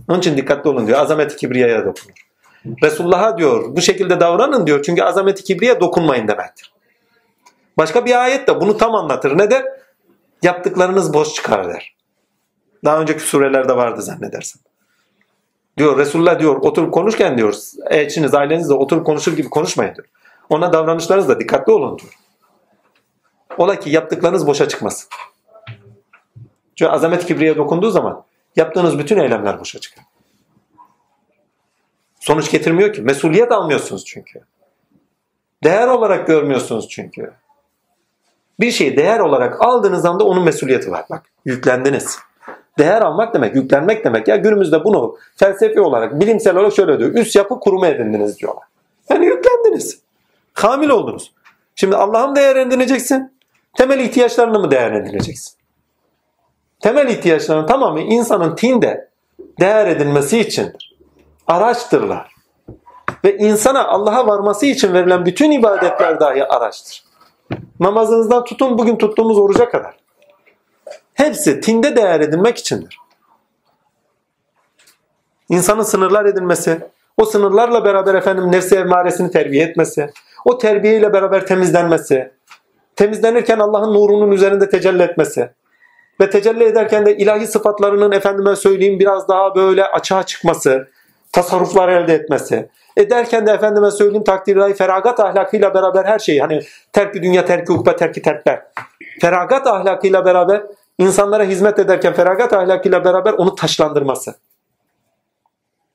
[0.08, 0.98] Onun için dikkatli olun diyor.
[0.98, 2.14] Azamet-i kibriyaya dokunur.
[2.82, 4.82] Resulullah'a diyor bu şekilde davranın diyor.
[4.82, 6.72] Çünkü azamet-i kibriye dokunmayın demektir.
[7.78, 9.38] Başka bir ayet de bunu tam anlatır.
[9.38, 9.64] Ne der?
[10.42, 11.94] Yaptıklarınız boş çıkar der.
[12.84, 14.60] Daha önceki surelerde vardı zannedersin.
[15.78, 17.54] Diyor Resulullah diyor oturup konuşken diyor
[17.90, 20.06] eşiniz ailenizle oturup konuşur gibi konuşmayın diyor.
[20.48, 22.12] Ona davranışlarınızda dikkatli olun diyor.
[23.58, 25.08] Ola ki yaptıklarınız boşa çıkmasın.
[26.76, 28.24] Çünkü azamet kibriye dokunduğu zaman
[28.56, 30.04] yaptığınız bütün eylemler boşa çıkar.
[32.20, 33.02] Sonuç getirmiyor ki.
[33.02, 34.40] Mesuliyet almıyorsunuz çünkü.
[35.64, 37.32] Değer olarak görmüyorsunuz çünkü.
[38.60, 41.04] Bir şeyi değer olarak aldığınız anda onun mesuliyeti var.
[41.10, 42.18] Bak yüklendiniz.
[42.78, 44.28] Değer almak demek, yüklenmek demek.
[44.28, 47.14] Ya günümüzde bunu felsefi olarak, bilimsel olarak şöyle diyor.
[47.14, 48.64] Üst yapı kurumu edindiniz diyorlar.
[49.10, 50.00] Yani yüklendiniz.
[50.54, 51.32] Kamil oldunuz.
[51.74, 53.34] Şimdi Allah'a mı değer edineceksin?
[53.76, 55.54] Temel ihtiyaçlarını mı değer edineceksin?
[56.80, 59.08] Temel ihtiyaçların tamamı insanın tinde
[59.60, 60.96] değer edilmesi içindir.
[61.46, 62.34] Araçtırlar.
[63.24, 67.04] Ve insana Allah'a varması için verilen bütün ibadetler dahi araçtır.
[67.80, 70.03] Namazınızdan tutun bugün tuttuğumuz oruca kadar.
[71.14, 72.98] Hepsi tinde değer edilmek içindir.
[75.48, 76.78] İnsanın sınırlar edilmesi,
[77.16, 80.10] o sınırlarla beraber efendim nefsi emaresini terbiye etmesi,
[80.44, 82.32] o terbiyeyle beraber temizlenmesi,
[82.96, 85.50] temizlenirken Allah'ın nurunun üzerinde tecelli etmesi
[86.20, 90.88] ve tecelli ederken de ilahi sıfatlarının efendime söyleyeyim biraz daha böyle açığa çıkması,
[91.32, 92.68] tasarruflar elde etmesi.
[92.96, 96.60] Ederken de efendime söyleyeyim takdirlahi feragat ahlakıyla beraber her şeyi hani
[96.92, 98.62] terki dünya, terki ukbe, terki terkler.
[99.20, 100.62] Feragat ahlakıyla beraber
[100.98, 104.34] insanlara hizmet ederken feragat ahlakıyla beraber onu taşlandırması.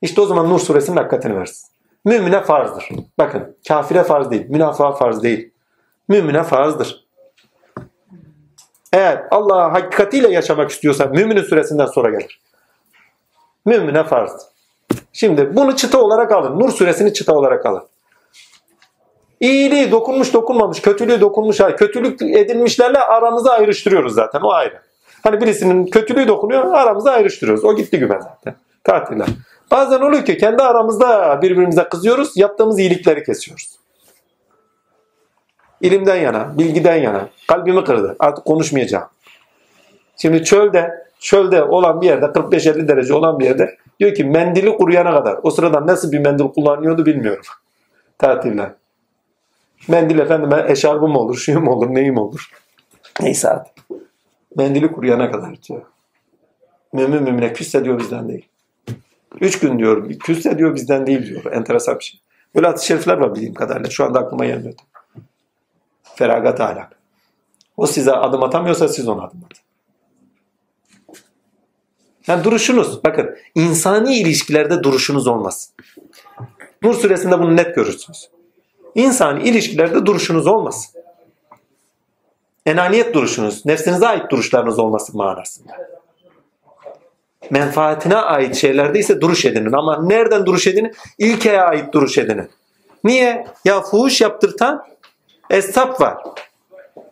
[0.02, 1.68] İşte o zaman Nur suresinin hakikatini versin.
[2.04, 2.88] Mümine farzdır.
[3.18, 5.50] Bakın kafire farz değil, münafığa farz değil.
[6.08, 7.06] Mümine farzdır.
[8.92, 12.40] Eğer Allah'a hakikatiyle yaşamak istiyorsan müminin süresinden sonra gelir.
[13.64, 14.46] Mümine farz.
[15.12, 16.60] Şimdi bunu çıta olarak alın.
[16.60, 17.82] Nur suresini çıta olarak alın.
[19.40, 24.82] İyiliği dokunmuş dokunmamış, kötülüğü dokunmuş, kötülük edilmişlerle aramızı ayrıştırıyoruz zaten o ayrı.
[25.22, 27.64] Hani birisinin kötülüğü dokunuyor aramızı ayrıştırıyoruz.
[27.64, 28.54] O gitti güven zaten.
[28.84, 29.28] Tatiller.
[29.70, 33.80] Bazen oluyor ki kendi aramızda birbirimize kızıyoruz, yaptığımız iyilikleri kesiyoruz.
[35.80, 37.28] İlimden yana, bilgiden yana.
[37.48, 38.16] Kalbimi kırdı.
[38.18, 39.08] Artık konuşmayacağım.
[40.16, 45.12] Şimdi çölde, çölde olan bir yerde, 45-50 derece olan bir yerde diyor ki mendili kuruyana
[45.12, 45.38] kadar.
[45.42, 47.44] O sırada nasıl bir mendil kullanıyordu bilmiyorum.
[48.18, 48.70] Tatiller.
[49.88, 52.50] Mendil efendime eşarbım olur, şuyum olur, neyim olur.
[53.20, 53.79] Neyse artık.
[54.56, 55.82] Mendili kuruyana kadar diyor.
[56.92, 58.48] Mümin mümine küsse diyor bizden değil.
[59.40, 61.52] Üç gün diyor, küsse diyor bizden değil diyor.
[61.52, 62.20] Enteresan bir şey.
[62.54, 63.90] Böyle hadis-i şerifler var bildiğim kadarıyla.
[63.90, 64.74] Şu anda aklıma gelmiyor.
[66.02, 67.00] Feragat ahlak.
[67.76, 69.64] O size adım atamıyorsa siz ona adım atın.
[72.26, 75.72] Yani duruşunuz, bakın insani ilişkilerde duruşunuz olmaz.
[76.82, 78.30] Nur suresinde bunu net görürsünüz.
[78.94, 80.94] İnsani ilişkilerde duruşunuz olmaz.
[82.70, 85.72] Enaniyet duruşunuz, nefsinize ait duruşlarınız olması manasında.
[87.50, 89.72] Menfaatine ait şeylerde ise duruş edinin.
[89.72, 90.94] Ama nereden duruş edinin?
[91.18, 92.50] İlkeye ait duruş edinin.
[93.04, 93.46] Niye?
[93.64, 94.86] Ya fuhuş yaptırtan
[95.50, 96.18] esnaf var.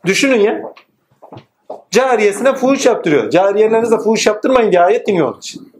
[0.06, 0.62] Düşünün ya.
[1.90, 3.30] Cariyesine fuhuş yaptırıyor.
[3.30, 5.72] Cariyelerinize fuhuş yaptırmayın diye ayet iniyor onun için.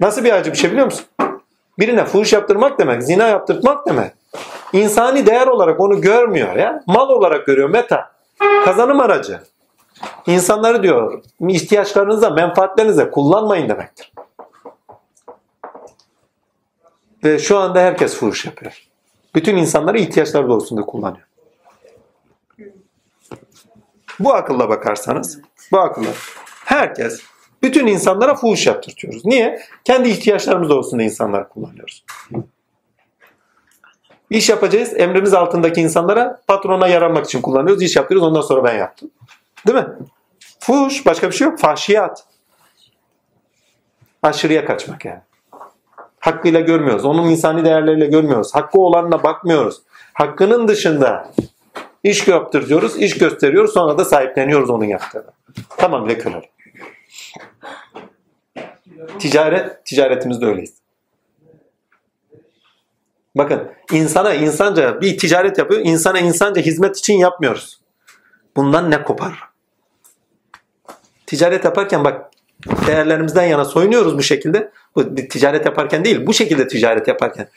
[0.00, 1.06] Nasıl bir acı bir şey biliyor musun?
[1.78, 4.12] Birine fuhuş yaptırmak demek, zina yaptırmak demek.
[4.74, 6.82] İnsani değer olarak onu görmüyor ya.
[6.86, 8.12] Mal olarak görüyor meta.
[8.64, 9.40] Kazanım aracı.
[10.26, 14.12] İnsanları diyor ihtiyaçlarınıza, menfaatlerinize kullanmayın demektir.
[17.24, 18.86] Ve şu anda herkes fuhuş yapıyor.
[19.34, 21.26] Bütün insanları ihtiyaçları doğrusunda kullanıyor.
[24.20, 25.40] Bu akılla bakarsanız,
[25.72, 26.10] bu akılla
[26.64, 27.22] herkes,
[27.62, 29.24] bütün insanlara fuhuş yaptırtıyoruz.
[29.24, 29.60] Niye?
[29.84, 32.03] Kendi ihtiyaçlarımız doğrusunda insanları kullanıyoruz.
[34.30, 37.82] İş yapacağız, emrimiz altındaki insanlara patrona yaranmak için kullanıyoruz.
[37.82, 39.10] İş yaptırıyoruz, ondan sonra ben yaptım.
[39.66, 39.86] Değil mi?
[40.60, 41.58] Fuhuş, başka bir şey yok.
[41.58, 42.24] Fahşiyat.
[44.22, 45.20] Aşırıya kaçmak yani.
[46.20, 47.04] Hakkıyla görmüyoruz.
[47.04, 48.54] Onun insani değerleriyle görmüyoruz.
[48.54, 49.82] Hakkı olanına bakmıyoruz.
[50.12, 51.32] Hakkının dışında
[52.04, 53.72] iş yaptırıyoruz, iş gösteriyoruz.
[53.72, 55.30] Sonra da sahipleniyoruz onun yaptığını.
[55.76, 56.48] Tamam bile kırarım.
[59.18, 60.83] Ticaret, ticaretimizde öyleyiz.
[63.34, 65.80] Bakın insana insanca bir ticaret yapıyor.
[65.84, 67.80] İnsana insanca hizmet için yapmıyoruz.
[68.56, 69.38] Bundan ne kopar?
[71.26, 72.30] Ticaret yaparken bak
[72.86, 74.72] değerlerimizden yana soyunuyoruz bu şekilde.
[74.96, 77.48] Bu ticaret yaparken değil, bu şekilde ticaret yaparken.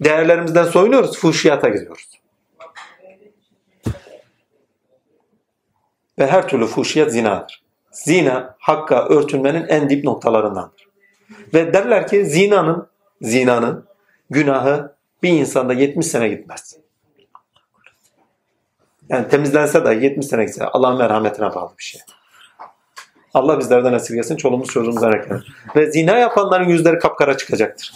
[0.00, 2.20] Değerlerimizden soyunuyoruz, fuhşiyata giriyoruz.
[6.18, 7.62] Ve her türlü fuhşiyat zinadır.
[7.90, 10.88] Zina hakka örtünmenin en dip noktalarındandır.
[11.54, 12.88] Ve derler ki zinanın
[13.22, 13.86] zinanın
[14.30, 14.95] günahı
[15.26, 16.76] bir insanda 70 sene gitmez.
[19.08, 22.00] Yani temizlense de 70 sene gitse Allah'ın merhametine bağlı bir şey.
[23.34, 25.46] Allah bizlerden esirgesin, çoluğumuz çocuğumuzdan ekler.
[25.76, 27.92] Ve zina yapanların yüzleri kapkara çıkacaktır.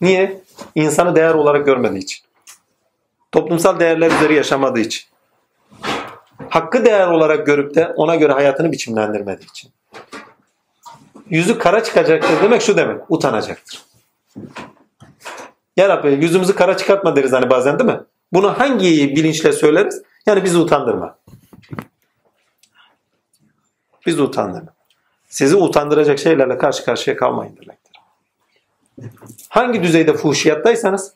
[0.00, 0.40] Niye?
[0.74, 2.24] İnsanı değer olarak görmediği için.
[3.32, 5.04] Toplumsal değerler üzeri yaşamadığı için.
[6.48, 9.70] Hakkı değer olarak görüp de ona göre hayatını biçimlendirmediği için.
[11.30, 13.00] Yüzü kara çıkacaktır demek şu demek.
[13.08, 13.82] Utanacaktır.
[15.76, 18.00] Ya Rabbi yüzümüzü kara çıkartma deriz hani bazen değil mi?
[18.32, 20.02] Bunu hangi bilinçle söyleriz?
[20.26, 21.18] Yani bizi utandırma.
[24.06, 24.74] Bizi utandırma.
[25.28, 28.00] Sizi utandıracak şeylerle karşı karşıya kalmayın demektir.
[29.48, 31.14] Hangi düzeyde fuhşiyattaysanız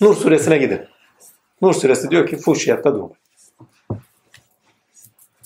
[0.00, 0.80] Nur suresine gidin.
[1.62, 3.16] Nur suresi diyor ki fuhşiyatta durmayın.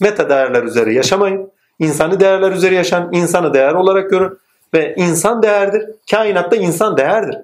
[0.01, 1.53] Meta değerler üzeri yaşamayın.
[1.79, 4.39] İnsani değerler üzeri yaşan, insanı değer olarak görün.
[4.75, 5.91] Ve insan değerdir.
[6.11, 7.37] Kainatta insan değerdir.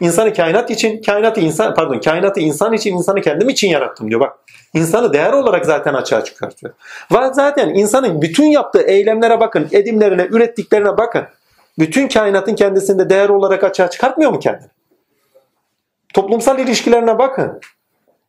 [0.00, 4.20] İnsanı kainat için, kainatı insan, pardon, kainatı insan için, insanı kendim için yarattım diyor.
[4.20, 4.38] Bak,
[4.74, 6.74] insanı değer olarak zaten açığa çıkartıyor.
[7.12, 11.22] Ve zaten insanın bütün yaptığı eylemlere bakın, edimlerine, ürettiklerine bakın.
[11.78, 14.68] Bütün kainatın kendisinde değer olarak açığa çıkartmıyor mu kendini?
[16.14, 17.60] Toplumsal ilişkilerine bakın.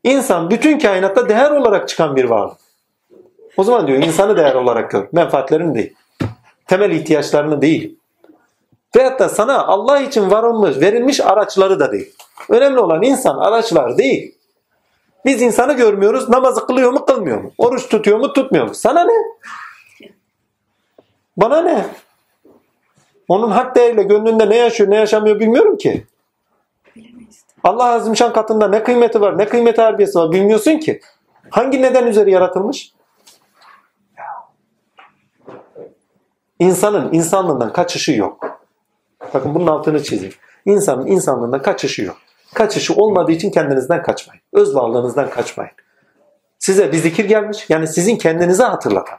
[0.04, 2.58] İnsan bütün kainatta değer olarak çıkan bir varlık.
[3.58, 5.08] O zaman diyor insanı değer olarak gör.
[5.12, 5.94] Menfaatlerini değil.
[6.68, 8.00] Temel ihtiyaçlarını değil.
[8.96, 12.14] Veyahut da sana Allah için varılmış, verilmiş araçları da değil.
[12.50, 14.36] Önemli olan insan araçlar değil.
[15.26, 16.30] Biz insanı görmüyoruz.
[16.30, 17.52] Namazı kılıyor mu kılmıyor mu?
[17.58, 18.74] Oruç tutuyor mu tutmuyor mu?
[18.74, 19.14] Sana ne?
[21.38, 21.86] Bana ne?
[23.28, 26.06] Onun hak değeriyle gönlünde ne yaşıyor ne yaşamıyor bilmiyorum ki.
[27.64, 31.02] Allah Azimşan katında ne kıymeti var ne kıymeti harbiyesi var bilmiyorsun ki.
[31.50, 32.94] Hangi neden üzeri yaratılmış?
[36.60, 38.51] İnsanın insanlığından kaçışı yok.
[39.34, 40.34] Bakın bunun altını çizeyim.
[40.66, 42.18] İnsanın insanlığından kaçışı yok.
[42.54, 44.42] Kaçışı olmadığı için kendinizden kaçmayın.
[44.54, 45.72] Öz varlığınızdan kaçmayın.
[46.60, 47.66] Size bir zikir gelmiş.
[47.70, 49.18] Yani sizin kendinize hatırlatan.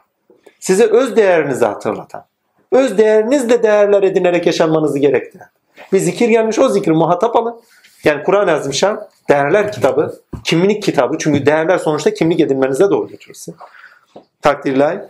[0.59, 2.25] Size öz değerinizi hatırlatan.
[2.71, 5.47] Öz değerinizle değerler edinerek yaşanmanızı gerektiren.
[5.93, 7.61] Bir zikir gelmiş o zikri muhatap alın.
[8.03, 11.17] Yani Kur'an-ı Azimşan değerler kitabı, kimlik kitabı.
[11.19, 13.37] Çünkü değerler sonuçta kimlik edinmenize doğru götürür.
[14.41, 15.05] Takdirler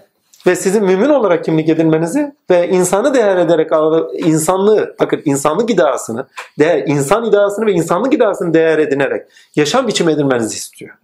[0.48, 3.72] ve sizin mümin olarak kimlik edinmenizi ve insanı değer ederek
[4.14, 6.28] insanlığı, bakın insanlık iddiasını,
[6.60, 10.96] değer, insan iddiasını ve insanlık iddiasını değer edinerek yaşam biçimi edinmenizi istiyor.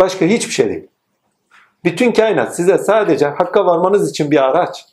[0.00, 0.86] Başka hiçbir şey değil.
[1.84, 4.86] Bütün kainat size sadece hakka varmanız için bir araç.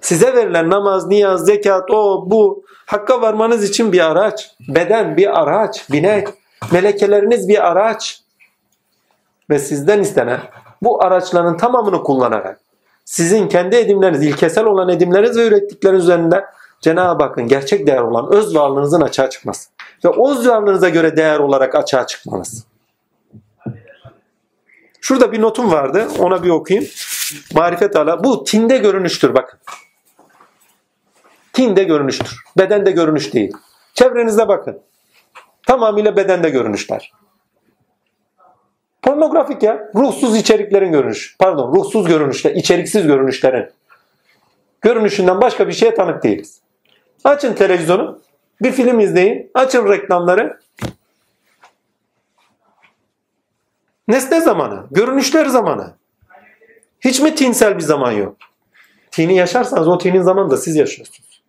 [0.00, 4.50] Size verilen namaz, niyaz, zekat, o, bu, hakka varmanız için bir araç.
[4.68, 6.28] Beden bir araç, binek.
[6.72, 8.22] Melekeleriniz bir araç.
[9.50, 10.40] Ve sizden istenen
[10.82, 12.60] bu araçların tamamını kullanarak
[13.04, 16.44] sizin kendi edimleriniz, ilkesel olan edimleriniz ve ürettikleriniz üzerinde
[16.80, 19.68] Cenab-ı Hakk'ın gerçek değer olan öz varlığınızın açığa çıkması.
[20.04, 22.66] Ve öz varlığınıza göre değer olarak açığa çıkmanız.
[25.00, 26.08] Şurada bir notum vardı.
[26.18, 26.90] Ona bir okuyayım.
[27.54, 28.24] Marifet ala.
[28.24, 29.58] Bu tinde görünüştür bakın.
[31.52, 32.36] Tinde görünüştür.
[32.58, 33.52] Bedende görünüş değil.
[33.94, 34.80] Çevrenizde bakın.
[35.66, 37.12] Tamamıyla bedende görünüşler.
[39.02, 39.90] Pornografik ya.
[39.94, 41.36] Ruhsuz içeriklerin görünüş.
[41.38, 43.70] Pardon ruhsuz görünüşler, içeriksiz görünüşlerin
[44.82, 46.60] görünüşünden başka bir şeye tanık değiliz.
[47.24, 48.20] Açın televizyonu,
[48.62, 50.60] bir film izleyin, açın reklamları.
[54.08, 55.94] Nesne zamanı, görünüşler zamanı.
[57.00, 58.36] Hiç mi tinsel bir zaman yok?
[59.10, 61.42] Tini yaşarsanız o tinin zamanı da siz yaşıyorsunuz.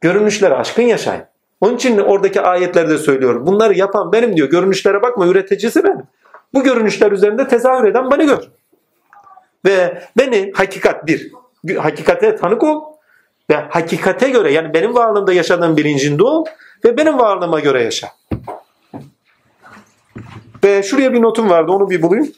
[0.00, 1.24] Görünüşleri aşkın yaşayın.
[1.62, 3.46] Onun için oradaki ayetlerde söylüyor.
[3.46, 4.50] Bunları yapan benim diyor.
[4.50, 6.02] Görünüşlere bakma üreticisi benim.
[6.54, 8.42] Bu görünüşler üzerinde tezahür eden beni gör.
[9.64, 11.32] Ve beni hakikat bir,
[11.76, 12.82] hakikate tanık ol
[13.50, 16.44] ve hakikate göre yani benim varlığımda yaşadığım bilincinde ol
[16.84, 18.08] ve benim varlığıma göre yaşa.
[20.64, 22.32] Ve şuraya bir notum vardı onu bir bulayım.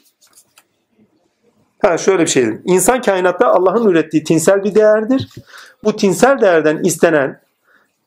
[1.81, 2.45] Ha şöyle bir şey.
[2.65, 5.29] İnsan kainatta Allah'ın ürettiği tinsel bir değerdir.
[5.83, 7.44] Bu tinsel değerden istenen,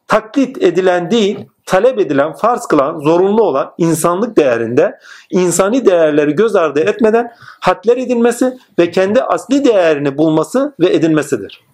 [0.08, 4.98] taklit edilen değil, talep edilen, farz kılan, zorunlu olan insanlık değerinde
[5.30, 11.64] insani değerleri göz ardı etmeden hadler edilmesi ve kendi asli değerini bulması ve edinmesidir.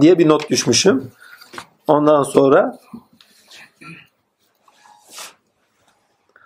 [0.00, 1.10] Diye bir not düşmüşüm.
[1.86, 2.78] Ondan sonra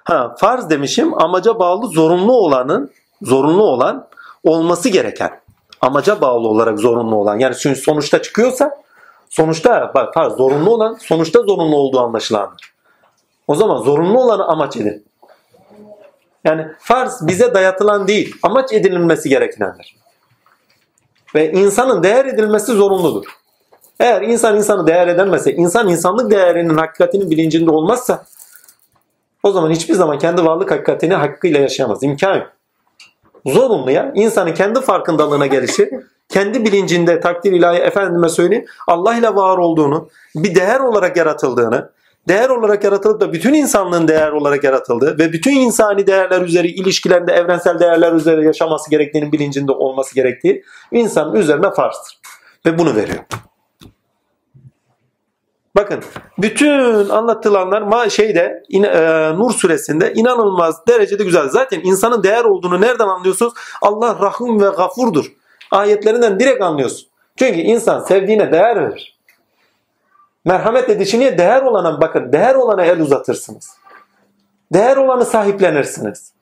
[0.05, 2.91] ha farz demişim amaca bağlı zorunlu olanın
[3.23, 4.09] zorunlu olan
[4.45, 5.41] olması gereken
[5.81, 8.81] amaca bağlı olarak zorunlu olan yani sonuçta çıkıyorsa
[9.31, 12.75] sonuçta bak farz zorunlu olan sonuçta zorunlu olduğu anlaşılandır.
[13.49, 15.07] O zaman zorunlu olanı amaç edin.
[16.45, 19.97] Yani farz bize dayatılan değil, amaç edinilmesi gerekendir.
[21.35, 23.25] Ve insanın değer edilmesi zorunludur.
[24.01, 28.27] Eğer insan insanı değer edemezse, insan insanlık değerinin hakikatinin bilincinde olmazsa
[29.43, 32.03] o zaman hiçbir zaman kendi varlık hakikatini hakkıyla yaşayamaz.
[32.03, 32.53] İmkan yok.
[33.47, 34.13] Zorunlu ya.
[34.15, 35.91] İnsanın kendi farkındalığına gelişi,
[36.29, 41.91] kendi bilincinde takdir ilahi efendime söyleyeyim Allah ile var olduğunu, bir değer olarak yaratıldığını,
[42.29, 47.33] değer olarak yaratılıp da bütün insanlığın değer olarak yaratıldığı ve bütün insani değerler üzeri ilişkilerinde
[47.33, 52.21] evrensel değerler üzeri yaşaması gerektiğinin bilincinde olması gerektiği insanın üzerine farzdır.
[52.67, 53.19] Ve bunu veriyor.
[55.77, 56.01] Bakın
[56.39, 61.49] bütün anlatılanlar şeyde in, e, Nur suresinde inanılmaz derecede güzel.
[61.49, 63.53] Zaten insanın değer olduğunu nereden anlıyorsunuz?
[63.83, 65.33] Allah rahim ve gafurdur.
[65.71, 67.09] Ayetlerinden direkt anlıyorsun.
[67.37, 69.19] Çünkü insan sevdiğine değer verir.
[70.45, 73.71] Merhamet edişine değer olana bakın değer olana el uzatırsınız.
[74.73, 76.33] Değer olanı sahiplenirsiniz.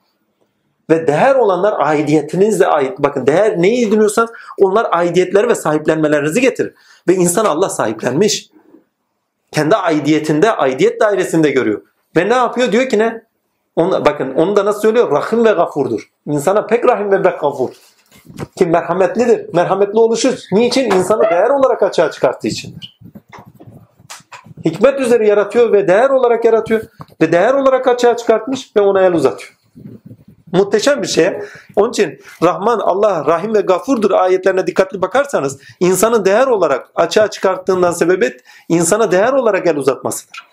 [0.89, 2.99] Ve değer olanlar aidiyetinizle ait.
[2.99, 6.73] Bakın değer neyi ediniyorsanız onlar aidiyetleri ve sahiplenmelerinizi getirir.
[7.07, 8.49] Ve insan Allah sahiplenmiş
[9.51, 11.81] kendi aidiyetinde, aidiyet dairesinde görüyor.
[12.15, 12.71] Ve ne yapıyor?
[12.71, 13.23] Diyor ki ne?
[13.75, 15.11] Onu, bakın onu da nasıl söylüyor?
[15.11, 16.11] Rahim ve gafurdur.
[16.27, 17.69] İnsana pek rahim ve pek gafur.
[18.57, 19.53] Ki merhametlidir.
[19.53, 20.91] Merhametli oluşu niçin?
[20.91, 22.99] İnsanı değer olarak açığa çıkarttığı içindir.
[24.65, 26.81] Hikmet üzere yaratıyor ve değer olarak yaratıyor.
[27.21, 29.57] Ve değer olarak açığa çıkartmış ve ona el uzatıyor.
[30.53, 31.39] Muhteşem bir şey.
[31.75, 37.91] Onun için Rahman, Allah, Rahim ve Gafurdur ayetlerine dikkatli bakarsanız insanı değer olarak açığa çıkarttığından
[37.91, 40.47] sebebet insana değer olarak el uzatmasıdır.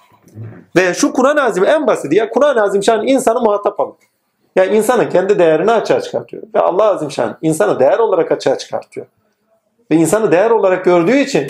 [0.76, 3.94] Ve şu Kur'an-ı Azim en basit ya Kur'an-ı Azimşan insanı muhatap alır.
[4.56, 6.42] Yani insanın kendi değerini açığa çıkartıyor.
[6.54, 9.06] Ve Allah Azimşan insanı değer olarak açığa çıkartıyor.
[9.90, 11.46] Ve insanı değer olarak gördüğü için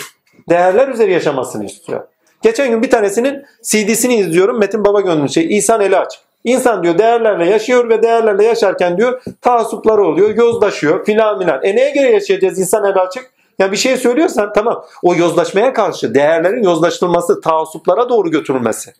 [0.49, 2.07] değerler üzeri yaşamasını istiyor.
[2.41, 4.59] Geçen gün bir tanesinin CD'sini izliyorum.
[4.59, 6.21] Metin Baba gönlü şey İhsan Eli Aç.
[6.47, 11.63] İnsan diyor değerlerle yaşıyor ve değerlerle yaşarken diyor taassupları oluyor, yozlaşıyor filan filan.
[11.63, 13.31] E neye göre yaşayacağız insan el açık?
[13.59, 18.93] Ya bir şey söylüyorsan tamam o yozlaşmaya karşı değerlerin yozlaştırılması, taassuplara doğru götürülmesi.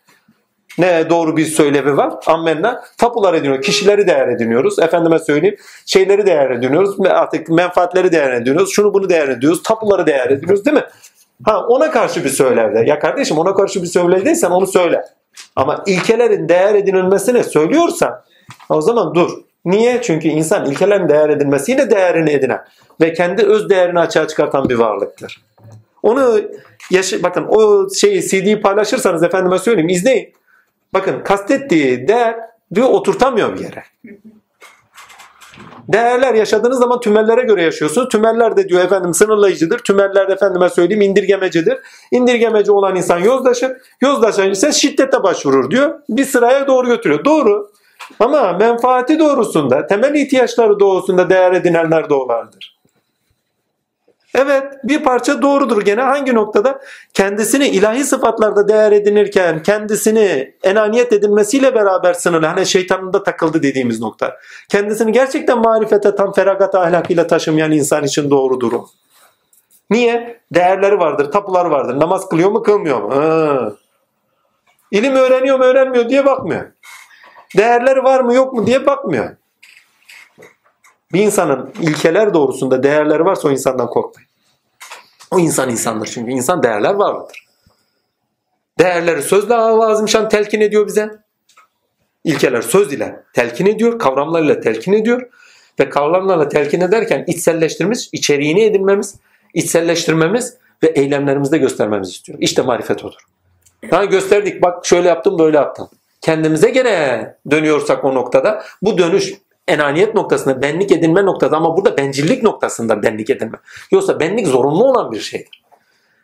[0.78, 2.14] Ne doğru bir söylevi var?
[2.26, 2.84] Ammenna.
[2.98, 3.62] Tapular ediniyor.
[3.62, 4.80] Kişileri değer ediniyoruz.
[4.80, 5.58] Efendime söyleyeyim.
[5.86, 6.96] Şeyleri değer ediniyoruz.
[7.10, 8.74] Artık menfaatleri değer ediniyoruz.
[8.74, 9.64] Şunu bunu değer ediyoruz.
[9.64, 10.84] Tapuları değer ediniyoruz değil mi?
[11.44, 12.84] Ha ona karşı bir söylevde.
[12.86, 15.04] Ya kardeşim ona karşı bir söylevdeysen onu söyle.
[15.56, 18.24] Ama ilkelerin değer edinilmesini söylüyorsan
[18.70, 19.32] o zaman dur.
[19.66, 20.02] Niye?
[20.02, 22.60] Çünkü insan ilkelerin değer edilmesiyle değerini edinen
[23.02, 25.42] ve kendi öz değerini açığa çıkartan bir varlıktır.
[26.04, 26.42] Onu
[26.92, 30.34] yaşı, bakın o şeyi CD'yi paylaşırsanız efendime söyleyeyim izleyin.
[30.94, 32.36] Bakın kastettiği değer
[32.76, 33.84] diyor oturtamıyor bir yere.
[35.88, 38.10] Değerler yaşadığınız zaman tümellere göre yaşıyorsunuz.
[38.10, 39.80] Tümeller de diyor efendim sınırlayıcıdır.
[39.80, 41.78] Tümeller de efendime söyleyeyim indirgemecidir.
[42.12, 43.72] İndirgemeci olan insan yozlaşır.
[44.02, 45.94] Yozlaşan ise şiddete başvurur diyor.
[46.10, 47.26] Bir sıraya doğru götürüyor.
[47.26, 47.72] Doğru.
[48.20, 52.77] Ama menfaati doğrusunda, temel ihtiyaçları doğrusunda değer edinenler de olardır.
[54.38, 56.82] Evet bir parça doğrudur gene hangi noktada?
[57.14, 62.46] Kendisini ilahi sıfatlarda değer edinirken kendisini enaniyet edilmesiyle beraber sınırlı.
[62.46, 64.38] Hani şeytanın da takıldı dediğimiz nokta.
[64.70, 68.90] Kendisini gerçekten marifete tam feragat ahlakıyla taşımayan insan için doğru durum.
[69.90, 70.42] Niye?
[70.52, 72.00] Değerleri vardır, tapuları vardır.
[72.00, 73.16] Namaz kılıyor mu kılmıyor mu?
[73.16, 73.72] Ha.
[74.92, 76.66] İlim öğreniyor mu öğrenmiyor diye bakmıyor.
[77.58, 79.36] Değerleri var mı yok mu diye bakmıyor.
[81.14, 84.27] Bir insanın ilkeler doğrusunda değerleri varsa o insandan korkmayın.
[85.32, 87.48] O insan insandır çünkü insan değerler varlıdır.
[88.80, 91.10] Değerleri sözle ağzım şan telkin ediyor bize.
[92.24, 95.30] İlkeler söz ile telkin ediyor, kavramlarla telkin ediyor
[95.80, 99.16] ve kavramlarla telkin ederken içselleştirmiş, içeriğini edinmemiz,
[99.54, 102.40] içselleştirmemiz ve eylemlerimizde göstermemizi istiyor.
[102.42, 103.20] İşte marifet odur.
[103.92, 105.90] Daha gösterdik bak şöyle yaptım böyle yaptım.
[106.22, 109.34] Kendimize gene dönüyorsak o noktada bu dönüş
[109.68, 113.58] enaniyet noktasında, benlik edinme noktada ama burada bencillik noktasında benlik edinme.
[113.92, 115.64] Yoksa benlik zorunlu olan bir şeydir.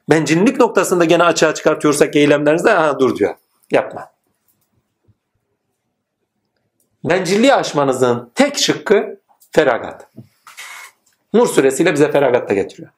[0.10, 3.36] Bencillik noktasında gene açığa çıkartıyorsak eylemlerinizde ha dur diyor.
[3.72, 4.12] Yapma.
[7.04, 9.20] Bencilliği aşmanızın tek şıkkı
[9.52, 10.08] feragat.
[11.34, 12.90] Nur suresiyle bize feragat da getiriyor.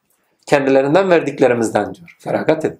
[0.45, 2.15] Kendilerinden verdiklerimizden diyor.
[2.19, 2.79] Feragat edin.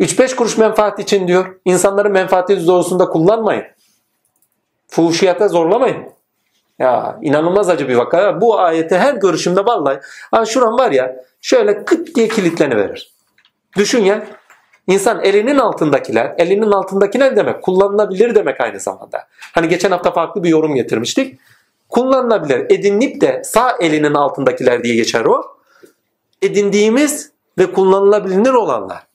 [0.00, 1.60] 3-5 kuruş menfaat için diyor.
[1.64, 3.64] İnsanların menfaati doğrusunda kullanmayın.
[4.94, 5.96] Fuhuşiyata zorlamayın.
[6.78, 8.40] Ya inanılmaz acı bir vaka.
[8.40, 9.98] Bu ayeti her görüşümde vallahi
[10.30, 13.14] ha şuram var ya şöyle kıt diye kilitleniverir.
[13.76, 14.26] Düşün ya
[14.86, 19.26] İnsan elinin altındakiler, elinin altındakiler demek kullanılabilir demek aynı zamanda.
[19.52, 21.38] Hani geçen hafta farklı bir yorum getirmiştik.
[21.88, 25.42] Kullanılabilir, edinip de sağ elinin altındakiler diye geçer o.
[26.42, 29.06] Edindiğimiz ve kullanılabilir olanlar.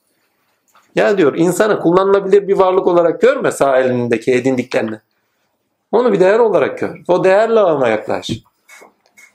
[0.95, 4.99] Ya diyor insanı kullanılabilir bir varlık olarak görme sağ elindeki edindiklerini.
[5.91, 6.99] Onu bir değer olarak gör.
[7.07, 8.30] O değerle ona yaklaş.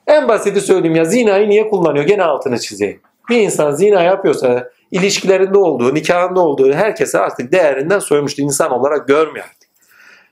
[0.07, 2.05] En basiti söyleyeyim ya zinayı niye kullanıyor?
[2.05, 3.01] Gene altını çizeyim.
[3.31, 8.43] Bir insan zina yapıyorsa ilişkilerinde olduğu, nikahında olduğu herkese artık değerinden soymuştu.
[8.43, 9.71] insan olarak görmüyor artık.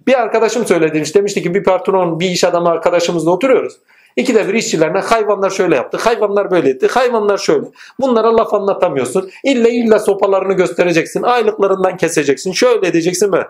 [0.06, 3.78] Bir arkadaşım söyledi demişti ki bir patron, bir iş adamı arkadaşımızla oturuyoruz.
[4.16, 7.66] İkide bir işçilerine hayvanlar şöyle yaptı, hayvanlar böyle etti, hayvanlar şöyle.
[8.00, 9.30] Bunlara laf anlatamıyorsun.
[9.44, 13.46] İlle illa sopalarını göstereceksin, aylıklarından keseceksin, şöyle edeceksin böyle.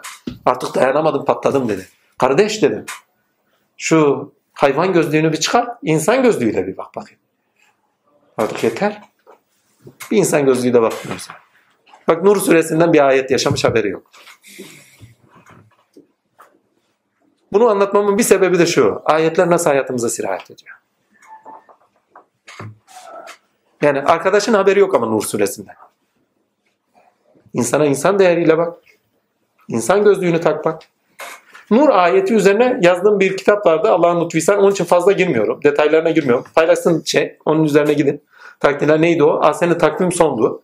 [0.46, 1.86] Artık dayanamadım patladım dedi.
[2.22, 2.84] Kardeş dedim.
[3.76, 7.20] Şu hayvan gözlüğünü bir çıkar, insan gözlüğüyle bir bak bakayım.
[8.38, 9.02] Artık yeter.
[10.10, 11.28] Bir insan gözlüğüyle bakmıyoruz.
[12.08, 14.10] Bak Nur suresinden bir ayet yaşamış haberi yok.
[17.52, 19.02] Bunu anlatmamın bir sebebi de şu.
[19.04, 20.76] Ayetler nasıl hayatımıza sirayet ediyor.
[23.82, 25.76] Yani arkadaşın haberi yok ama Nur suresinden.
[27.52, 28.78] İnsana insan değeriyle bak.
[29.68, 30.91] İnsan gözlüğünü tak bak.
[31.70, 33.88] Nur ayeti üzerine yazdığım bir kitap vardı.
[33.88, 34.58] Allah'ın lütfuysan.
[34.58, 35.60] Onun için fazla girmiyorum.
[35.64, 36.44] Detaylarına girmiyorum.
[36.54, 37.36] Paylaşsın şey.
[37.44, 38.22] Onun üzerine gidin.
[38.60, 39.40] Takdirler neydi o?
[39.42, 40.62] Aslında takvim sondu.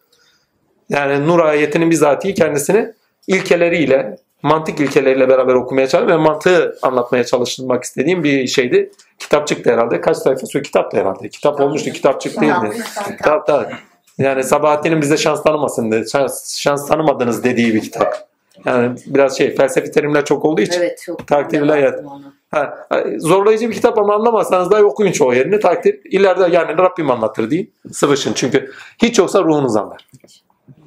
[0.89, 2.93] Yani Nur ayetinin bizatihi kendisini
[3.27, 8.91] ilkeleriyle, mantık ilkeleriyle beraber okumaya çalıştım ve mantığı anlatmaya çalışmak istediğim bir şeydi.
[9.19, 10.01] Kitap çıktı herhalde.
[10.01, 11.29] Kaç sayfa sayfası kitap da herhalde.
[11.29, 12.83] Kitap olmuştu, kitap çıktı değildi.
[13.19, 13.71] Kitap da.
[14.19, 16.11] Yani Sabahattin'in bize şans tanımasın dedi.
[16.11, 18.28] Şans, şans tanımadınız dediği bir kitap.
[18.65, 20.81] Yani biraz şey felsefi terimler çok olduğu için.
[20.81, 21.27] Evet çok.
[21.27, 22.05] Takdirle hayat.
[22.51, 22.87] Ha,
[23.19, 25.61] zorlayıcı bir kitap ama anlamazsanız da okuyun çoğu yerini.
[25.61, 27.75] Takdir ileride yani Rabbim anlatır deyin.
[27.93, 28.71] Sıvışın çünkü
[29.03, 30.09] hiç yoksa ruhunuz anlar.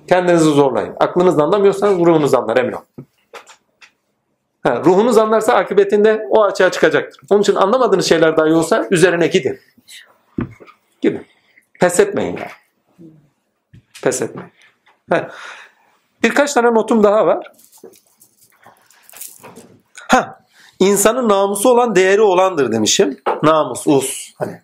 [0.08, 0.96] Kendinizi zorlayın.
[1.00, 2.86] Aklınız anlamıyorsanız ruhunuz anlar emin olun.
[4.64, 7.22] Ha, ruhunuz anlarsa akıbetinde o açığa çıkacaktır.
[7.30, 9.60] Onun için anlamadığınız şeyler dahi olsa üzerine gidin.
[11.02, 11.26] Gidin.
[11.80, 12.52] Pes etmeyin yani.
[14.04, 14.52] Pes etmeyin.
[15.10, 15.30] Ha.
[16.24, 17.52] Birkaç tane notum daha var.
[20.12, 20.40] Ha,
[20.80, 23.22] insanın namusu olan değeri olandır demişim.
[23.44, 24.34] Namus, us.
[24.38, 24.62] Hani.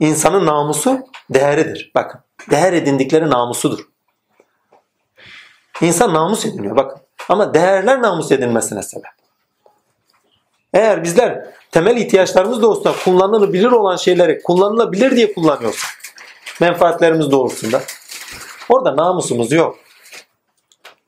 [0.00, 0.98] İnsanın namusu
[1.30, 1.92] değeridir.
[1.94, 2.20] Bakın.
[2.50, 3.78] Değer edindikleri namusudur.
[5.80, 7.00] İnsan namus ediniyor bakın.
[7.28, 9.10] Ama değerler namus edilmesine sebep.
[10.72, 15.90] Eğer bizler temel ihtiyaçlarımız doğrusunda kullanılabilir olan şeyleri kullanılabilir diye kullanıyorsak
[16.60, 17.82] menfaatlerimiz doğrusunda
[18.68, 19.78] orada namusumuz yok.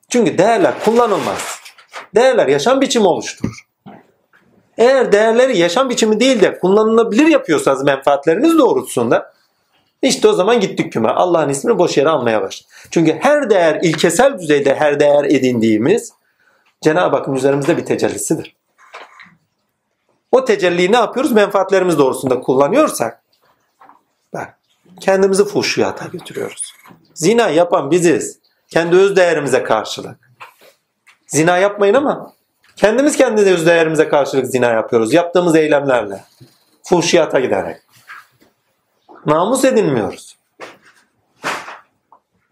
[0.09, 1.56] Çünkü değerler kullanılmaz.
[2.15, 3.67] Değerler yaşam biçimi oluşturur.
[4.77, 9.33] Eğer değerleri yaşam biçimi değil de kullanılabilir yapıyorsanız menfaatleriniz doğrultusunda
[10.01, 11.09] işte o zaman gittik küme.
[11.09, 12.73] Allah'ın ismini boş yere almaya başladık.
[12.91, 16.13] Çünkü her değer ilkesel düzeyde her değer edindiğimiz
[16.81, 18.55] Cenab-ı Hakk'ın üzerimizde bir tecellisidir.
[20.31, 21.31] O tecelliyi ne yapıyoruz?
[21.31, 23.23] Menfaatlerimiz doğrusunda kullanıyorsak
[24.33, 24.59] bak
[24.99, 26.73] kendimizi fuhşiyata götürüyoruz.
[27.13, 28.39] Zina yapan biziz.
[28.69, 30.26] Kendi öz değerimize karşılık.
[31.27, 32.33] Zina yapmayın ama
[32.75, 35.13] kendimiz kendi öz değerimize karşılık zina yapıyoruz.
[35.13, 36.23] Yaptığımız eylemlerle.
[36.83, 37.77] Fuhşiyata giderek.
[39.25, 40.37] Namus edinmiyoruz.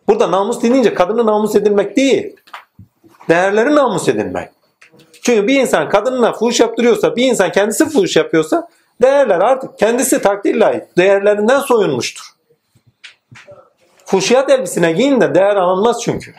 [0.08, 2.36] Burada namus deyince kadını namus edilmek değil.
[3.30, 4.50] Değerleri namus edinmek.
[5.22, 8.68] Çünkü bir insan kadınına fuhuş yaptırıyorsa, bir insan kendisi fuhuş yapıyorsa
[9.02, 10.84] değerler artık kendisi takdirle ait.
[10.98, 12.26] Değerlerinden soyunmuştur.
[14.06, 16.34] Fuhşiyat elbisine giyin de değer alınmaz çünkü.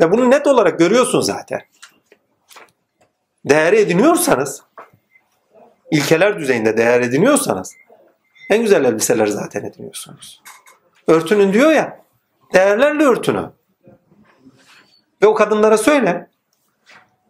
[0.00, 1.60] Ve bunu net olarak görüyorsun zaten.
[3.44, 4.62] değer ediniyorsanız,
[5.90, 7.74] ilkeler düzeyinde değer ediniyorsanız
[8.50, 10.42] en güzel elbiseler zaten ediniyorsunuz.
[11.06, 12.00] Örtünün diyor ya,
[12.54, 13.50] değerlerle örtünü.
[15.22, 16.28] Ve o kadınlara söyle,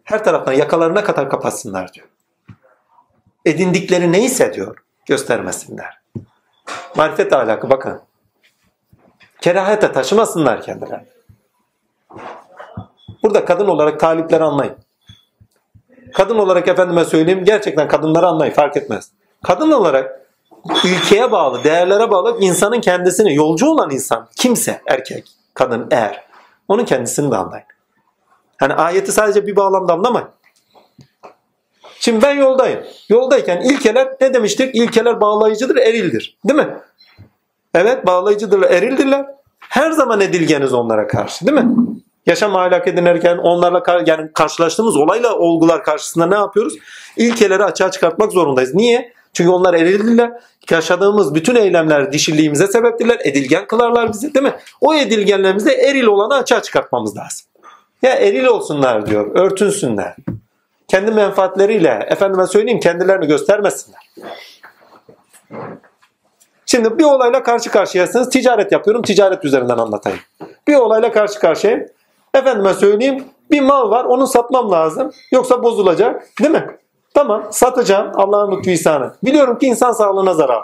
[0.03, 2.07] her taraftan yakalarına kadar kapatsınlar diyor.
[3.45, 6.01] Edindikleri neyse diyor, göstermesinler.
[6.95, 8.01] Marifet ahlakı bakın.
[9.41, 11.07] Kerahete taşımasınlar kendilerini.
[13.23, 14.75] Burada kadın olarak talipleri anlayın.
[16.13, 19.11] Kadın olarak efendime söyleyeyim gerçekten kadınları anlayın fark etmez.
[19.43, 20.19] Kadın olarak
[20.85, 26.25] ülkeye bağlı, değerlere bağlı insanın kendisini, yolcu olan insan kimse, erkek, kadın, er,
[26.67, 27.65] onun kendisini de anlayın.
[28.57, 30.27] Hani ayeti sadece bir bağlamda anlamayın.
[31.99, 32.83] Şimdi ben yoldayım.
[33.09, 34.75] Yoldayken ilkeler ne demiştik?
[34.75, 36.37] İlkeler bağlayıcıdır, erildir.
[36.47, 36.77] Değil mi?
[37.73, 39.25] Evet bağlayıcıdırlar, erildirler.
[39.59, 41.75] Her zaman edilgeniz onlara karşı değil mi?
[42.29, 46.73] Yaşam ahlak edinirken onlarla kar yani karşılaştığımız olayla olgular karşısında ne yapıyoruz?
[47.17, 48.75] İlkeleri açığa çıkartmak zorundayız.
[48.75, 49.13] Niye?
[49.33, 50.31] Çünkü onlar erildiler.
[50.71, 53.19] Yaşadığımız bütün eylemler dişiliğimize sebeptirler.
[53.23, 54.53] Edilgen kılarlar bizi değil mi?
[54.81, 57.47] O edilgenlerimizde eril olanı açığa çıkartmamız lazım.
[58.01, 59.35] Ya eril olsunlar diyor.
[59.35, 60.15] Örtünsünler.
[60.87, 63.99] Kendi menfaatleriyle efendime söyleyeyim kendilerini göstermesinler.
[66.65, 68.29] Şimdi bir olayla karşı karşıyasınız.
[68.29, 69.01] Ticaret yapıyorum.
[69.01, 70.19] Ticaret üzerinden anlatayım.
[70.67, 71.85] Bir olayla karşı karşıyayım.
[72.33, 75.11] Efendime söyleyeyim bir mal var onu satmam lazım.
[75.31, 76.29] Yoksa bozulacak.
[76.41, 76.77] Değil mi?
[77.13, 79.13] Tamam satacağım Allah'ın lütfu ihsanı.
[79.23, 80.63] Biliyorum ki insan sağlığına zarar.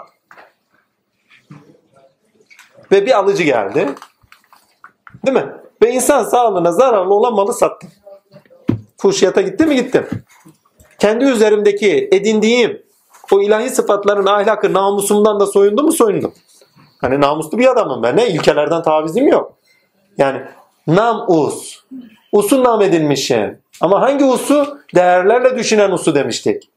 [2.92, 3.88] Ve bir alıcı geldi.
[5.26, 5.52] Değil mi?
[5.82, 7.90] Ve insan sağlığına zararlı olan malı sattım.
[8.98, 9.76] Fuhşiyata gitti mi?
[9.76, 10.08] Gittim.
[10.98, 12.82] Kendi üzerimdeki edindiğim
[13.32, 15.92] o ilahi sıfatların ahlakı namusumdan da soyundu mu?
[15.92, 16.34] Soyundum.
[17.00, 18.16] Hani namuslu bir adamım ben.
[18.16, 18.28] Ne?
[18.28, 19.52] İlkelerden tavizim yok.
[20.18, 20.42] Yani
[20.86, 21.84] nam us.
[22.32, 23.58] Usu nam edilmişim.
[23.80, 24.78] Ama hangi usu?
[24.94, 26.70] Değerlerle düşünen usu demiştik.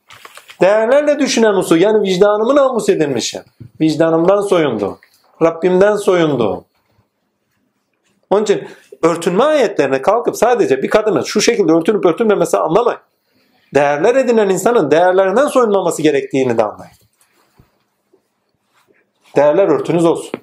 [0.62, 3.42] Değerlerle düşünen usu yani vicdanımı namus edilmişim.
[3.82, 5.00] Vicdanımdan soyundum.
[5.42, 6.66] Rabbimden soyundum.
[8.30, 8.68] Onun için
[9.04, 13.00] örtünme ayetlerine kalkıp sadece bir kadının şu şekilde örtünüp örtünmemesi anlamayın.
[13.76, 16.94] Değerler edinen insanın değerlerinden soyunmaması gerektiğini de anlayın.
[19.36, 20.40] Değerler örtünüz olsun.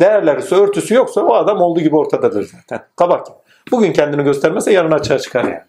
[0.00, 2.86] Değerleri örtüsü yoksa o adam olduğu gibi ortadadır zaten.
[2.96, 3.26] Kabak.
[3.70, 5.60] Bugün kendini göstermezse yarın açığa çıkar yani.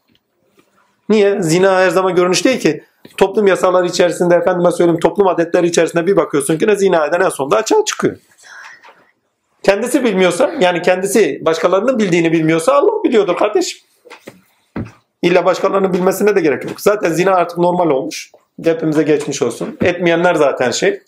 [1.10, 1.42] Niye?
[1.42, 2.84] Zina her zaman görünüş değil ki.
[3.18, 7.30] Toplum yasaları içerisinde efendime söyleyeyim toplum adetleri içerisinde bir bakıyorsun ki ne zina eden en
[7.30, 8.18] sonunda açığa çıkıyor.
[9.64, 13.80] Kendisi bilmiyorsa yani kendisi başkalarının bildiğini bilmiyorsa Allah biliyordur kardeşim.
[15.22, 16.82] İlla başkalarının bilmesine de gerek yok.
[16.82, 18.32] Zaten zina artık normal olmuş.
[18.64, 19.78] Hepimize geçmiş olsun.
[19.82, 21.02] Etmeyenler zaten şey.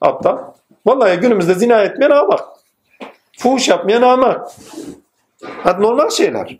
[0.00, 0.54] Hatta.
[0.86, 2.44] Vallahi günümüzde zina etmeyen ama bak.
[3.38, 4.48] Fuhuş yapmayan ama.
[5.62, 6.58] Hadi normal şeyler.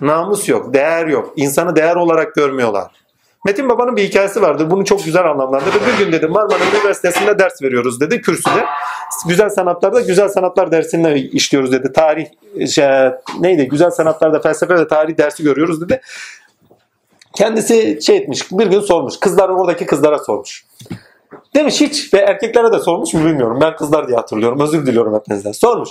[0.00, 1.32] Namus yok, değer yok.
[1.36, 2.90] İnsanı değer olarak görmüyorlar.
[3.44, 4.70] Metin Baba'nın bir hikayesi vardır.
[4.70, 5.76] Bunu çok güzel anlamlandırdı.
[5.86, 8.64] Bir gün dedi Marmara Üniversitesi'nde ders veriyoruz dedi kürsüde.
[9.28, 11.92] Güzel sanatlarda güzel sanatlar dersinde işliyoruz dedi.
[11.92, 12.26] Tarih
[12.68, 12.86] şey,
[13.40, 13.68] neydi?
[13.68, 16.00] Güzel sanatlarda felsefe ve tarih dersi görüyoruz dedi.
[17.34, 19.20] Kendisi şey etmiş bir gün sormuş.
[19.20, 20.64] Kızların oradaki kızlara sormuş.
[21.54, 23.58] Demiş hiç ve erkeklere de sormuş mu bilmiyorum.
[23.60, 24.60] Ben kızlar diye hatırlıyorum.
[24.60, 25.52] Özür diliyorum hepinizden.
[25.52, 25.88] Sormuş.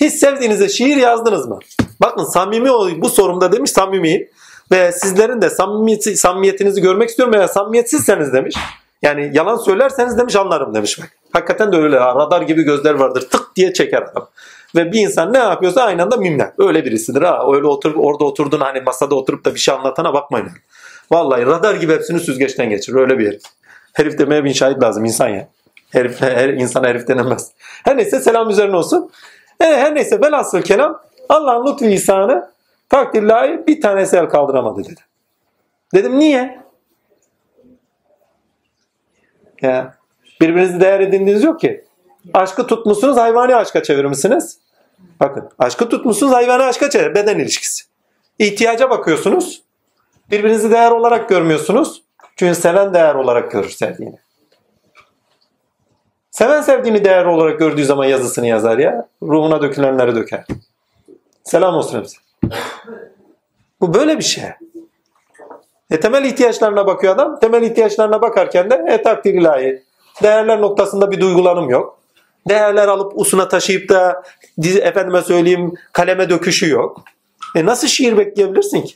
[0.00, 1.58] Hiç sevdiğinizde şiir yazdınız mı?
[2.00, 4.28] Bakın samimi ol bu sorumda demiş samimiyim.
[4.72, 8.56] Ve sizlerin de samimiyeti, samimiyetinizi görmek istiyorum veya samimiyetsizseniz demiş.
[9.02, 11.10] Yani yalan söylerseniz demiş anlarım demiş bak.
[11.32, 11.96] Hakikaten de öyle.
[11.96, 13.28] Radar gibi gözler vardır.
[13.30, 14.28] Tık diye çeker adam.
[14.76, 16.50] Ve bir insan ne yapıyorsa aynı anda mimler.
[16.58, 17.44] Öyle birisidir ha.
[17.54, 20.48] Öyle oturup orada oturduğun hani masada oturup da bir şey anlatana bakmayın.
[21.10, 22.96] Vallahi radar gibi hepsini süzgeçten geçirir.
[22.96, 23.42] Öyle bir herif.
[23.92, 25.48] Herif demeye bin şahit lazım insan ya.
[25.90, 27.52] Herif, her, insan herif denemez.
[27.84, 29.10] Her neyse selam üzerine olsun.
[29.60, 32.50] E, her neyse velhasıl kelam Allah'ın lütfu ihsanı
[32.88, 35.00] takdirlahi bir tanesi el kaldıramadı dedi.
[35.94, 36.60] Dedim niye?
[39.62, 39.94] Ya
[40.40, 41.84] birbirinizi değer edindiğiniz yok ki.
[42.34, 44.58] Aşkı tutmuşsunuz hayvani aşka çevirmişsiniz.
[45.20, 47.14] Bakın aşkı tutmuşsunuz hayvani aşka çevir.
[47.14, 47.84] Beden ilişkisi.
[48.38, 49.62] İhtiyaca bakıyorsunuz.
[50.30, 52.02] Birbirinizi değer olarak görmüyorsunuz.
[52.40, 54.18] Çünkü seven değer olarak görür sevdiğini.
[56.30, 59.08] Seven sevdiğini değer olarak gördüğü zaman yazısını yazar ya.
[59.22, 60.44] Ruhuna dökülenleri döker.
[61.44, 62.16] Selam olsun hepsi.
[63.80, 64.44] Bu böyle bir şey.
[65.90, 67.40] E temel ihtiyaçlarına bakıyor adam.
[67.40, 69.82] Temel ihtiyaçlarına bakarken de e takdir ilahi.
[70.22, 71.98] Değerler noktasında bir duygulanım yok.
[72.48, 74.22] Değerler alıp usuna taşıyıp da
[74.64, 77.04] efendime söyleyeyim kaleme döküşü yok.
[77.56, 78.94] E nasıl şiir bekleyebilirsin ki?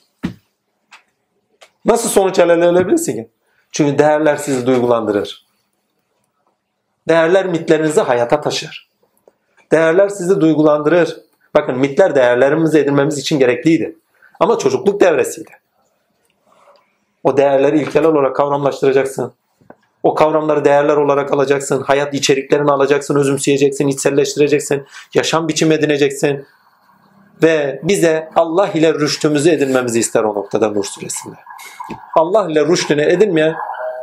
[1.85, 3.29] Nasıl sonuç elde edebilirsin ki?
[3.73, 5.47] Çünkü değerler sizi duygulandırır.
[7.09, 8.91] Değerler mitlerinizi hayata taşır.
[9.73, 11.17] Değerler sizi duygulandırır.
[11.55, 13.97] Bakın mitler değerlerimizi edinmemiz için gerekliydi.
[14.41, 15.51] Ama çocukluk devresiydi.
[17.25, 19.33] O değerleri ilkeler olarak kavramlaştıracaksın.
[20.03, 21.83] O kavramları değerler olarak alacaksın.
[21.83, 24.87] Hayat içeriklerini alacaksın, özümseyeceksin, içselleştireceksin.
[25.15, 26.47] Yaşam biçimi edineceksin.
[27.43, 31.37] Ve bize Allah ile rüştümüzü edinmemizi ister o noktada Nur suresinde.
[32.17, 33.55] Allah ile rüştünü edinmeyen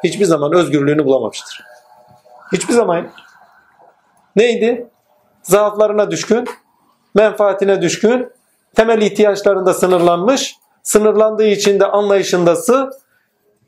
[0.04, 1.64] hiçbir zaman özgürlüğünü bulamamıştır.
[2.54, 3.08] Hiçbir zaman.
[4.36, 4.88] Neydi?
[5.44, 6.48] Zaaflarına düşkün,
[7.16, 8.32] menfaatine düşkün,
[8.76, 12.92] temel ihtiyaçlarında sınırlanmış, sınırlandığı için de anlayışındası,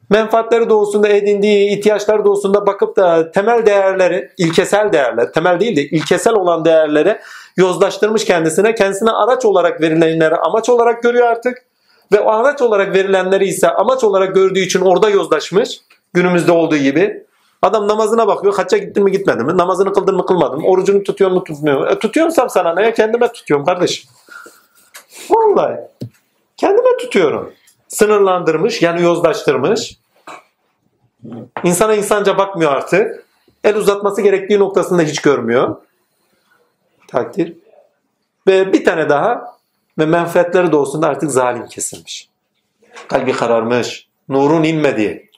[0.10, 6.34] menfaatleri doğusunda edindiği ihtiyaçlar doğusunda bakıp da temel değerleri, ilkesel değerler, temel değil de ilkesel
[6.34, 7.20] olan değerleri
[7.58, 11.66] yozlaştırmış kendisine, kendisine araç olarak verilenleri amaç olarak görüyor artık.
[12.12, 15.82] Ve o araç olarak verilenleri ise amaç olarak gördüğü için orada yozlaşmış.
[16.14, 17.24] Günümüzde olduğu gibi.
[17.62, 18.56] Adam namazına bakıyor.
[18.56, 19.58] Hacca gittin mi gitmedin mi?
[19.58, 20.68] Namazını kıldın mı kılmadın mı?
[20.68, 21.88] Orucunu tutuyor mu tutmuyor mu?
[21.88, 22.94] E, tutuyorsam sana ne?
[22.94, 24.12] Kendime tutuyorum kardeşim.
[25.30, 25.80] Vallahi.
[26.58, 27.54] Kendime tutuyorum.
[27.88, 29.98] Sınırlandırmış yani yozlaştırmış.
[31.64, 33.26] İnsana insanca bakmıyor artık.
[33.64, 35.76] El uzatması gerektiği noktasında hiç görmüyor.
[37.08, 37.54] Takdir.
[38.48, 39.56] Ve bir tane daha
[39.98, 42.30] ve menfaatleri doğusunda artık zalim kesilmiş.
[43.08, 44.08] Kalbi kararmış.
[44.30, 45.30] Nurun inmediği.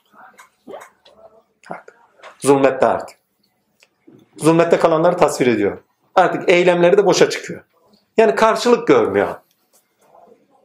[2.38, 3.18] Zulmette artık.
[4.36, 5.78] Zulmette kalanları tasvir ediyor.
[6.14, 7.62] Artık eylemleri de boşa çıkıyor.
[8.16, 9.34] Yani karşılık görmüyor.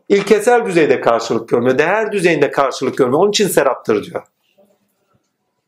[0.10, 1.78] İlkesel düzeyde karşılık görmüyor.
[1.78, 3.20] Değer düzeyinde karşılık görmüyor.
[3.20, 4.24] Onun için seraptır diyor.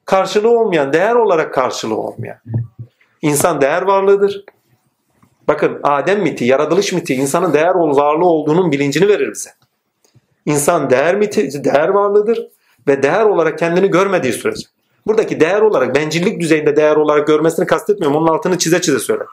[0.06, 2.38] Karşılığı olmayan, değer olarak karşılığı olmayan.
[3.22, 4.46] İnsan değer varlığıdır.
[5.48, 9.50] Bakın Adem miti, yaratılış miti insanın değer varlığı olduğunun bilincini verir bize.
[10.46, 12.48] İnsan değer miti, değer varlığıdır
[12.88, 14.68] ve değer olarak kendini görmediği sürece.
[15.08, 18.18] Buradaki değer olarak, bencillik düzeyinde değer olarak görmesini kastetmiyorum.
[18.18, 19.24] Onun altını çize çize söyle.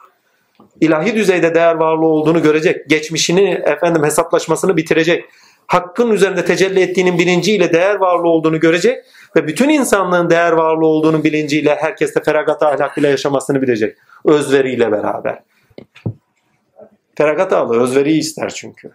[0.81, 2.89] İlahi düzeyde değer varlığı olduğunu görecek.
[2.89, 5.25] Geçmişini efendim hesaplaşmasını bitirecek.
[5.67, 8.97] Hakkın üzerinde tecelli ettiğinin bilinciyle değer varlığı olduğunu görecek
[9.35, 13.97] ve bütün insanlığın değer varlığı olduğunu bilinciyle herkes de feragat ahlakıyla yaşamasını bilecek.
[14.25, 15.39] Özveriyle beraber.
[17.15, 18.91] Feragat ağlı özveriyi ister çünkü.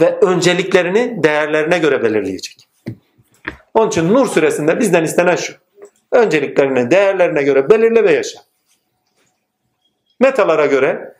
[0.00, 2.68] Ve önceliklerini değerlerine göre belirleyecek.
[3.74, 5.52] Onun için Nur suresinde bizden istenen şu.
[6.12, 8.40] Önceliklerini değerlerine göre belirle ve yaşa.
[10.20, 11.14] Metalara göre,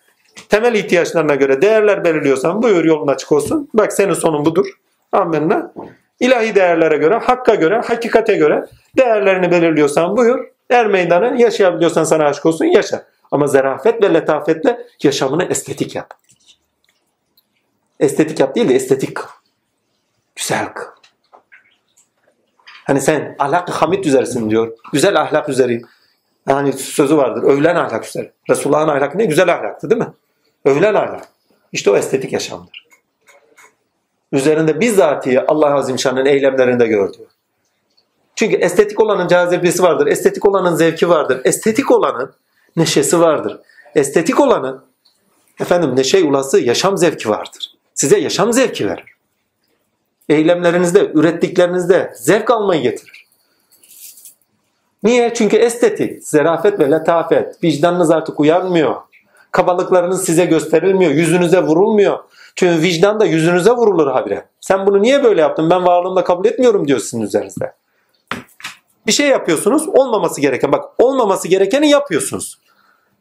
[0.48, 3.68] temel ihtiyaçlarına göre değerler belirliyorsan buyur yolun açık olsun.
[3.74, 4.66] Bak senin sonun budur.
[5.12, 5.72] Amenna.
[6.20, 8.64] İlahi değerlere göre, hakka göre, hakikate göre
[8.96, 10.44] değerlerini belirliyorsan buyur.
[10.70, 13.06] Er meydanı yaşayabiliyorsan sana aşk olsun yaşa.
[13.30, 16.14] Ama zarafet ve letafetle yaşamını estetik yap.
[18.00, 19.28] Estetik yap değil de estetik kıl.
[20.36, 20.86] Güzel kıl.
[22.84, 24.72] Hani sen ahlak-ı hamid üzerisin diyor.
[24.92, 25.82] Güzel ahlak üzereyim.
[26.48, 27.42] Yani sözü vardır.
[27.42, 28.32] Övlen ahlak üzere.
[28.50, 29.24] Resulullah'ın ahlakı ne?
[29.24, 30.12] Güzel ahlaktı değil mi?
[30.64, 31.28] Övlen ahlak.
[31.72, 32.88] İşte o estetik yaşamdır.
[34.32, 37.26] Üzerinde bizzatihi Allah Azimşan'ın eylemlerinde gördüğü.
[38.34, 40.06] Çünkü estetik olanın cazibesi vardır.
[40.06, 41.40] Estetik olanın zevki vardır.
[41.44, 42.34] Estetik olanın
[42.76, 43.60] neşesi vardır.
[43.94, 44.84] Estetik olanın
[45.60, 47.74] efendim neşe ulası yaşam zevki vardır.
[47.94, 49.14] Size yaşam zevki verir.
[50.28, 53.28] Eylemlerinizde, ürettiklerinizde zevk almayı getirir.
[55.02, 55.34] Niye?
[55.34, 57.64] Çünkü estetik, zerafet ve letafet.
[57.64, 58.96] Vicdanınız artık uyanmıyor.
[59.50, 61.12] Kabalıklarınız size gösterilmiyor.
[61.12, 62.18] Yüzünüze vurulmuyor.
[62.54, 64.44] Çünkü vicdan da yüzünüze vurulur habire.
[64.60, 65.70] Sen bunu niye böyle yaptın?
[65.70, 67.72] Ben varlığımda kabul etmiyorum diyor sizin üzerinizde.
[69.08, 69.88] Bir şey yapıyorsunuz.
[69.88, 70.72] Olmaması gereken.
[70.72, 72.58] Bak olmaması gerekeni yapıyorsunuz.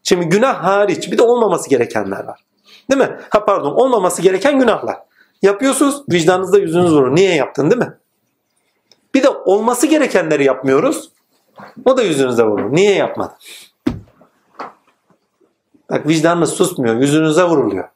[0.03, 2.43] Şimdi günah hariç bir de olmaması gerekenler var.
[2.91, 3.19] Değil mi?
[3.29, 4.97] Ha pardon olmaması gereken günahlar.
[5.41, 7.15] Yapıyorsunuz vicdanınızda yüzünüz vurur.
[7.15, 7.97] Niye yaptın değil mi?
[9.13, 11.11] Bir de olması gerekenleri yapmıyoruz.
[11.85, 12.75] O da yüzünüze vurur.
[12.75, 13.37] Niye yapmadın?
[15.89, 16.95] Bak vicdanınız susmuyor.
[16.95, 17.89] Yüzünüze vuruluyor.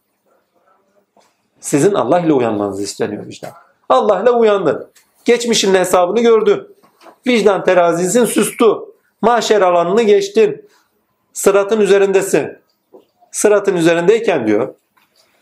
[1.60, 3.52] Sizin Allah ile uyanmanız isteniyor vicdan.
[3.90, 4.88] Allah ile uyandın.
[5.26, 6.71] Geçmişin hesabını gördün.
[7.28, 8.96] Vicdan terazisin sustu.
[9.22, 10.70] Mahşer alanını geçtin.
[11.34, 12.58] Sıratın üzerindesin.
[13.32, 14.74] Sıratın üzerindeyken diyor.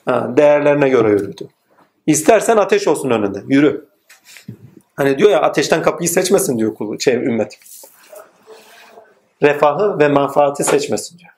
[0.06, 1.48] Ha, değerlerine göre yürüdü.
[2.08, 3.44] İstersen ateş olsun önünde.
[3.48, 3.86] Yürü.
[4.96, 7.60] Hani diyor ya ateşten kapıyı seçmesin diyor kulu, şey, ümmet.
[9.44, 11.32] Refahı ve manfaati seçmesin diyor.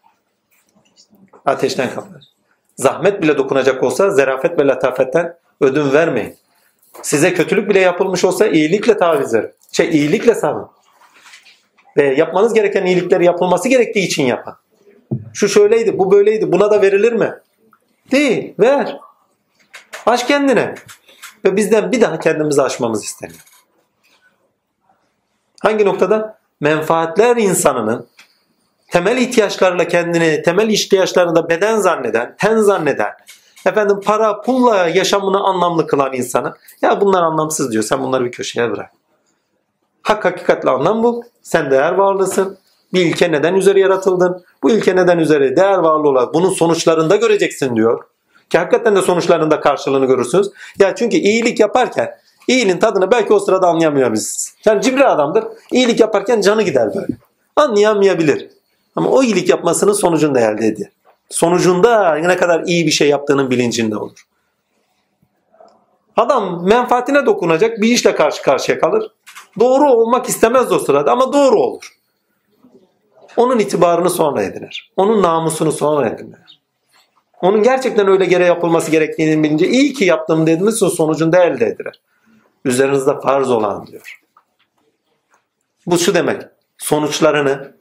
[1.46, 2.20] Ateşten kapı.
[2.76, 6.36] Zahmet bile dokunacak olsa zerafet ve latafetten ödün vermeyin.
[7.02, 9.52] Size kötülük bile yapılmış olsa iyilikle taviz verin.
[9.72, 10.68] Şey iyilikle savun.
[11.98, 14.54] Ve yapmanız gereken iyilikleri yapılması gerektiği için yapın.
[15.34, 17.34] Şu şöyleydi, bu böyleydi, buna da verilir mi?
[18.12, 18.98] Değil, ver.
[20.06, 20.76] Aç kendine.
[21.46, 23.40] Ve bizden bir daha kendimizi aşmamız isteniyor.
[25.62, 26.40] Hangi noktada?
[26.60, 28.08] Menfaatler insanının
[28.88, 33.12] temel ihtiyaçlarla kendini, temel ihtiyaçlarını da beden zanneden, ten zanneden,
[33.66, 37.84] efendim para, pulla yaşamını anlamlı kılan insanı ya bunlar anlamsız diyor.
[37.84, 38.92] Sen bunları bir köşeye bırak.
[40.02, 41.22] Hak hakikatle anlam bul.
[41.42, 42.58] Sen değer varlısın.
[42.94, 44.44] Bir ilke neden üzeri yaratıldın?
[44.64, 48.04] Bu ilke neden üzeri değer varlığı olarak bunun sonuçlarında göreceksin diyor.
[48.50, 50.50] Ki hakikaten de sonuçlarında karşılığını görürsünüz.
[50.80, 52.12] Ya çünkü iyilik yaparken
[52.48, 54.56] iyiliğin tadını belki o sırada anlayamayabilirsiniz.
[54.66, 55.44] Yani cimri adamdır.
[55.72, 57.14] İyilik yaparken canı gider böyle.
[57.56, 58.50] Anlayamayabilir.
[58.96, 60.90] Ama o iyilik yapmasının sonucunda elde ediyor.
[61.30, 64.26] Sonucunda ne kadar iyi bir şey yaptığının bilincinde olur.
[66.18, 69.12] Adam menfaatine dokunacak bir işle karşı karşıya kalır.
[69.60, 71.98] Doğru olmak istemez o sırada ama doğru olur.
[73.38, 74.92] Onun itibarını sonra edinir.
[74.98, 76.62] Onun namusunu sonra edinir.
[77.42, 82.02] Onun gerçekten öyle gere yapılması gerektiğini bilince iyi ki yaptım dediğimiz sonucunda elde edilir.
[82.66, 84.22] Üzerinizde farz olan diyor.
[85.86, 86.42] Bu şu demek.
[86.78, 87.74] Sonuçlarını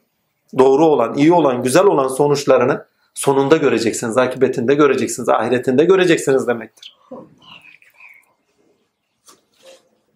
[0.58, 4.16] doğru olan, iyi olan, güzel olan sonuçlarını sonunda göreceksiniz.
[4.16, 5.28] Akibetinde göreceksiniz.
[5.28, 6.96] Ahiretinde göreceksiniz demektir.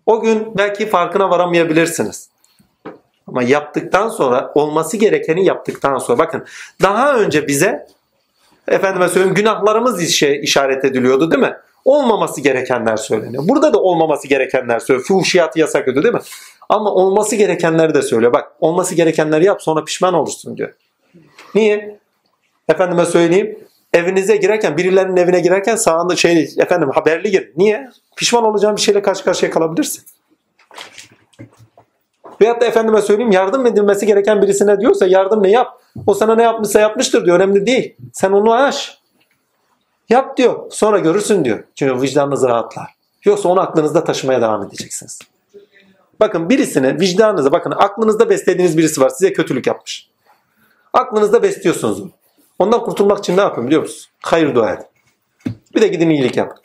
[0.06, 2.28] O gün belki farkına varamayabilirsiniz.
[3.26, 6.44] Ama yaptıktan sonra olması gerekeni yaptıktan sonra bakın
[6.82, 7.86] daha önce bize
[8.68, 11.56] efendime söyleyeyim günahlarımız işe işaret ediliyordu değil mi?
[11.84, 13.42] Olmaması gerekenler söyleniyor.
[13.48, 15.06] Burada da olmaması gerekenler söylüyor.
[15.08, 16.20] Fuhşiyatı yasak ediyor değil mi?
[16.68, 18.32] Ama olması gerekenleri de söylüyor.
[18.32, 20.72] Bak olması gerekenleri yap sonra pişman olursun diyor.
[21.54, 21.98] Niye?
[22.68, 23.58] Efendime söyleyeyim
[23.94, 27.52] evinize girerken birilerinin evine girerken sağında şey efendim haberli gir.
[27.56, 27.90] Niye?
[28.16, 30.04] Pişman olacağın bir şeyle karşı karşıya kalabilirsin.
[32.40, 35.80] Veyahut da efendime söyleyeyim yardım edilmesi gereken birisine diyorsa yardım ne yap.
[36.06, 37.36] O sana ne yapmışsa yapmıştır diyor.
[37.36, 37.96] Önemli değil.
[38.12, 38.98] Sen onu aş.
[40.08, 40.70] Yap diyor.
[40.70, 41.64] Sonra görürsün diyor.
[41.74, 42.94] Çünkü vicdanınız rahatlar.
[43.24, 45.18] Yoksa onu aklınızda taşımaya devam edeceksiniz.
[46.20, 49.08] Bakın birisine vicdanınıza bakın aklınızda beslediğiniz birisi var.
[49.08, 50.10] Size kötülük yapmış.
[50.92, 52.10] Aklınızda besliyorsunuz onu.
[52.58, 54.10] Ondan kurtulmak için ne yapın biliyor musunuz?
[54.22, 54.86] Hayır dua edin.
[55.74, 56.58] Bir de gidin iyilik yapın.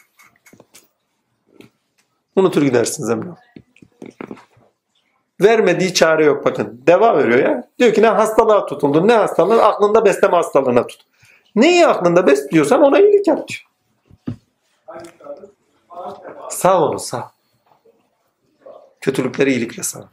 [2.35, 3.33] Unutur gidersiniz emin.
[5.41, 6.81] Vermediği çare yok bakın.
[6.87, 7.67] Deva veriyor ya.
[7.79, 11.01] Diyor ki ne hastalığa tutuldun ne hastalığı aklında besleme hastalığına tut.
[11.55, 13.65] Neyi aklında besliyorsan ona iyilik yap diyor.
[16.49, 17.31] Sağ olun sağ.
[19.01, 20.09] Kötülükleri iyilikle sağ.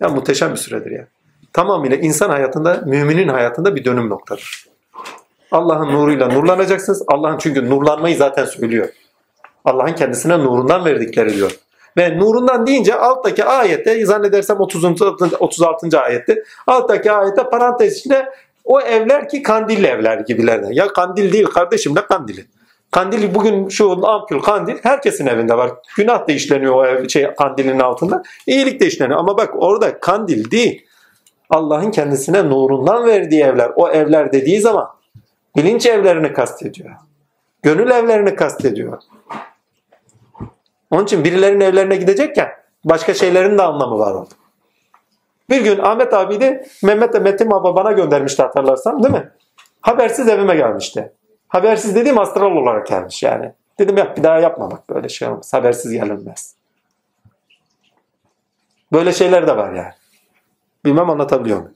[0.00, 1.06] Ya muhteşem bir süredir ya.
[1.52, 4.66] Tamamıyla insan hayatında, müminin hayatında bir dönüm noktadır.
[5.50, 7.02] Allah'ın nuruyla nurlanacaksınız.
[7.08, 8.88] Allah'ın çünkü nurlanmayı zaten söylüyor.
[9.64, 11.58] Allah'ın kendisine nurundan verdikleri diyor.
[11.96, 14.84] Ve nurundan deyince alttaki ayette zannedersem 30.
[15.40, 16.00] 36.
[16.00, 18.28] ayette alttaki ayette parantez içinde
[18.64, 20.72] o evler ki kandilli evler gibilerden.
[20.72, 22.46] Ya kandil değil kardeşim ne kandili?
[22.90, 25.70] Kandil bugün şu ampul kandil herkesin evinde var.
[25.96, 28.22] Günah da işleniyor o ev, şey, kandilin altında.
[28.46, 29.18] İyilik de işleniyor.
[29.18, 30.86] Ama bak orada kandil değil.
[31.50, 33.72] Allah'ın kendisine nurundan verdiği evler.
[33.76, 34.88] O evler dediği zaman
[35.56, 36.90] bilinç evlerini kastediyor.
[37.62, 38.98] Gönül evlerini kastediyor.
[40.90, 42.48] Onun için birilerinin evlerine gidecekken
[42.84, 44.34] başka şeylerin de anlamı var orada.
[45.50, 49.30] Bir gün Ahmet abi de Mehmet de Metin baba bana göndermişti hatırlarsan değil mi?
[49.80, 51.12] Habersiz evime gelmişti.
[51.56, 53.52] Habersiz dediğim astral olarak gelmiş yani.
[53.78, 55.52] Dedim yap bir daha yapma bak böyle şey olmaz.
[55.52, 56.54] Habersiz gelinmez.
[58.92, 59.92] Böyle şeyler de var yani.
[60.84, 61.74] Bilmem anlatabiliyor muyum?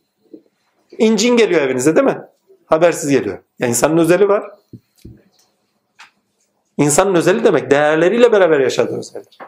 [0.98, 2.22] İncin geliyor evinize değil mi?
[2.66, 3.38] Habersiz geliyor.
[3.58, 4.50] Ya insanın özeli var.
[6.76, 9.38] İnsanın özeli demek değerleriyle beraber yaşadığı özeldir.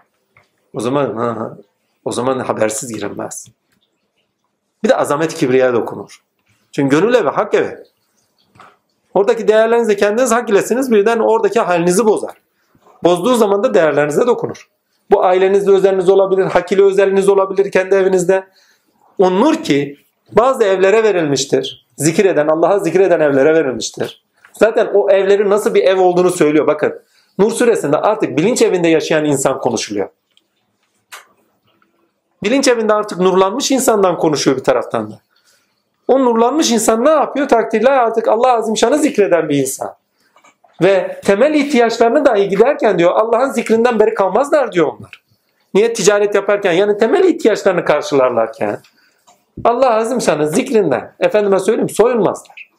[0.75, 1.57] O zaman ha,
[2.05, 3.49] o zaman habersiz girilmez.
[4.85, 6.23] Bir de azamet kibriye dokunur.
[6.73, 7.92] Çünkü gönül evi, hak evi.
[9.15, 12.35] Oradaki değerlerinizi kendiniz hak ilesiniz birden oradaki halinizi bozar.
[13.05, 14.69] Bozduğu zaman da değerlerinize dokunur.
[15.11, 18.45] Bu ailenizde özeliniz olabilir, hak ile özeliniz olabilir kendi evinizde.
[19.19, 19.97] O nur ki
[20.33, 21.87] bazı evlere verilmiştir.
[21.97, 24.23] Zikreden, Allah'a zikreden evlere verilmiştir.
[24.53, 26.67] Zaten o evlerin nasıl bir ev olduğunu söylüyor.
[26.67, 27.03] Bakın
[27.39, 30.09] Nur suresinde artık bilinç evinde yaşayan insan konuşuluyor.
[32.43, 35.21] Bilinç evinde artık nurlanmış insandan konuşuyor bir taraftan da.
[36.13, 37.49] O nurlanmış insan ne yapıyor?
[37.49, 39.95] Takdirle artık Allah azimşanı zikreden bir insan.
[40.83, 45.23] Ve temel ihtiyaçlarını dahi giderken diyor Allah'ın zikrinden beri kalmazlar diyor onlar.
[45.75, 48.79] Niye ticaret yaparken yani temel ihtiyaçlarını karşılarlarken
[49.65, 52.71] Allah azimşanın zikrinden efendime söyleyeyim soyulmazlar.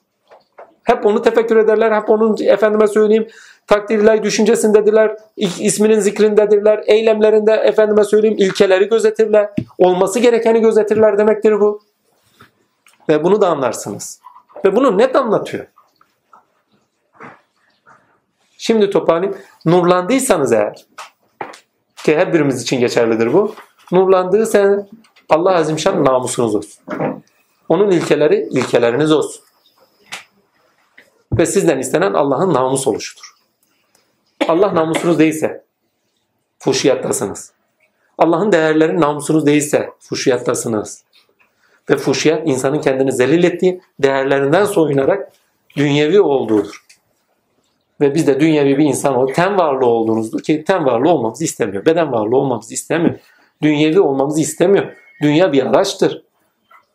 [0.83, 1.91] Hep onu tefekkür ederler.
[1.91, 3.27] Hep onun efendime söyleyeyim
[3.67, 5.15] takdirler düşüncesindedirler.
[5.37, 6.83] isminin zikrindedirler.
[6.85, 9.49] Eylemlerinde efendime söyleyeyim ilkeleri gözetirler.
[9.77, 11.81] Olması gerekeni gözetirler demektir bu.
[13.09, 14.21] Ve bunu da anlarsınız.
[14.65, 15.67] Ve bunu net anlatıyor.
[18.57, 19.41] Şimdi toparlayayım.
[19.65, 20.85] Nurlandıysanız eğer
[22.03, 23.55] ki her birimiz için geçerlidir bu.
[23.91, 24.89] Nurlandığı sen
[25.29, 26.83] Allah Azimşan namusunuz olsun.
[27.69, 29.43] Onun ilkeleri ilkeleriniz olsun.
[31.33, 33.33] Ve sizden istenen Allah'ın namus oluşudur.
[34.47, 35.63] Allah namusunuz değilse
[36.63, 37.53] Fuşiyattasınız.
[38.17, 41.03] Allah'ın değerleri namusunuz değilse fuşiyattasınız.
[41.89, 45.31] Ve fuşiyat insanın kendini zelil ettiği, değerlerinden soyunarak
[45.77, 46.83] dünyevi olduğudur.
[48.01, 51.85] Ve biz de dünyevi bir insan ol, ten varlığı olduğunuzdur ki ten varlığı olmamızı istemiyor.
[51.85, 53.15] Beden varlığı olmamızı istemiyor.
[53.61, 54.93] Dünyevi olmamızı istemiyor.
[55.21, 56.23] Dünya bir araçtır.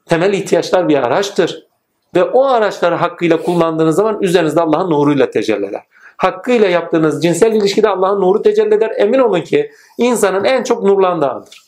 [0.07, 1.67] Temel ihtiyaçlar bir araçtır.
[2.15, 5.83] Ve o araçları hakkıyla kullandığınız zaman üzerinizde Allah'ın nuruyla tecelli eder.
[6.17, 8.93] Hakkıyla yaptığınız cinsel ilişkide Allah'ın nuru tecelli eder.
[8.97, 11.63] Emin olun ki insanın en çok nurlandığı andır.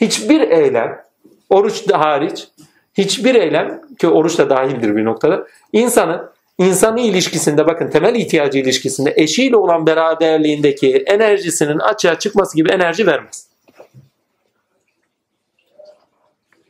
[0.00, 1.05] Hiçbir eylem,
[1.50, 2.48] oruç da hariç,
[2.94, 9.12] hiçbir eylem ki oruç da dahildir bir noktada, insanın insani ilişkisinde bakın temel ihtiyacı ilişkisinde
[9.16, 13.48] eşiyle olan beraberliğindeki enerjisinin açığa çıkması gibi enerji vermez.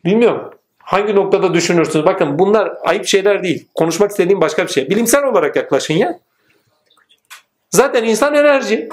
[0.05, 0.51] Bilmiyorum.
[0.79, 2.07] Hangi noktada düşünürsünüz?
[2.07, 3.67] Bakın bunlar ayıp şeyler değil.
[3.75, 4.91] Konuşmak istediğim başka bir şey.
[4.91, 6.19] Bilimsel olarak yaklaşın ya.
[7.71, 8.89] Zaten insan enerji.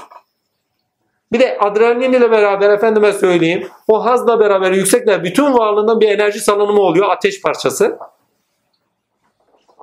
[1.33, 6.39] Bir de adrenalin ile beraber efendime söyleyeyim o hazla beraber yüksekler bütün varlığından bir enerji
[6.39, 7.97] salınımı oluyor ateş parçası.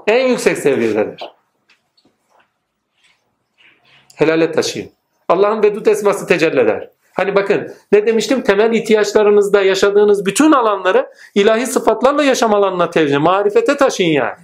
[0.06, 1.30] En yüksek seviyededir.
[4.14, 4.90] Helale taşıyın.
[5.28, 6.90] Allah'ın vedud esması tecelli eder.
[7.14, 13.76] Hani bakın ne demiştim temel ihtiyaçlarınızda yaşadığınız bütün alanları ilahi sıfatlarla yaşam alanına tevcih, marifete
[13.76, 14.36] taşıyın yani.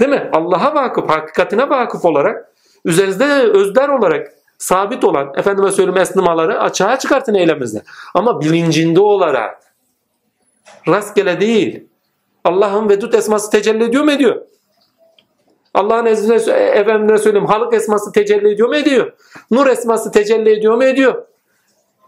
[0.00, 0.30] Değil mi?
[0.32, 2.52] Allah'a vakıf, hakikatine vakıf olarak
[2.84, 7.82] üzerinizde özler olarak sabit olan efendime söyleyeyim esnimaları açığa çıkartın eyleminizde.
[8.14, 9.62] Ama bilincinde olarak
[10.88, 11.84] rastgele değil.
[12.44, 14.46] Allah'ın vedud esması tecelli ediyor mu ediyor?
[15.74, 19.12] Allah'ın ezdine efendime söyleyeyim halık esması tecelli ediyor mu ediyor?
[19.50, 21.26] Nur esması tecelli ediyor mu ediyor?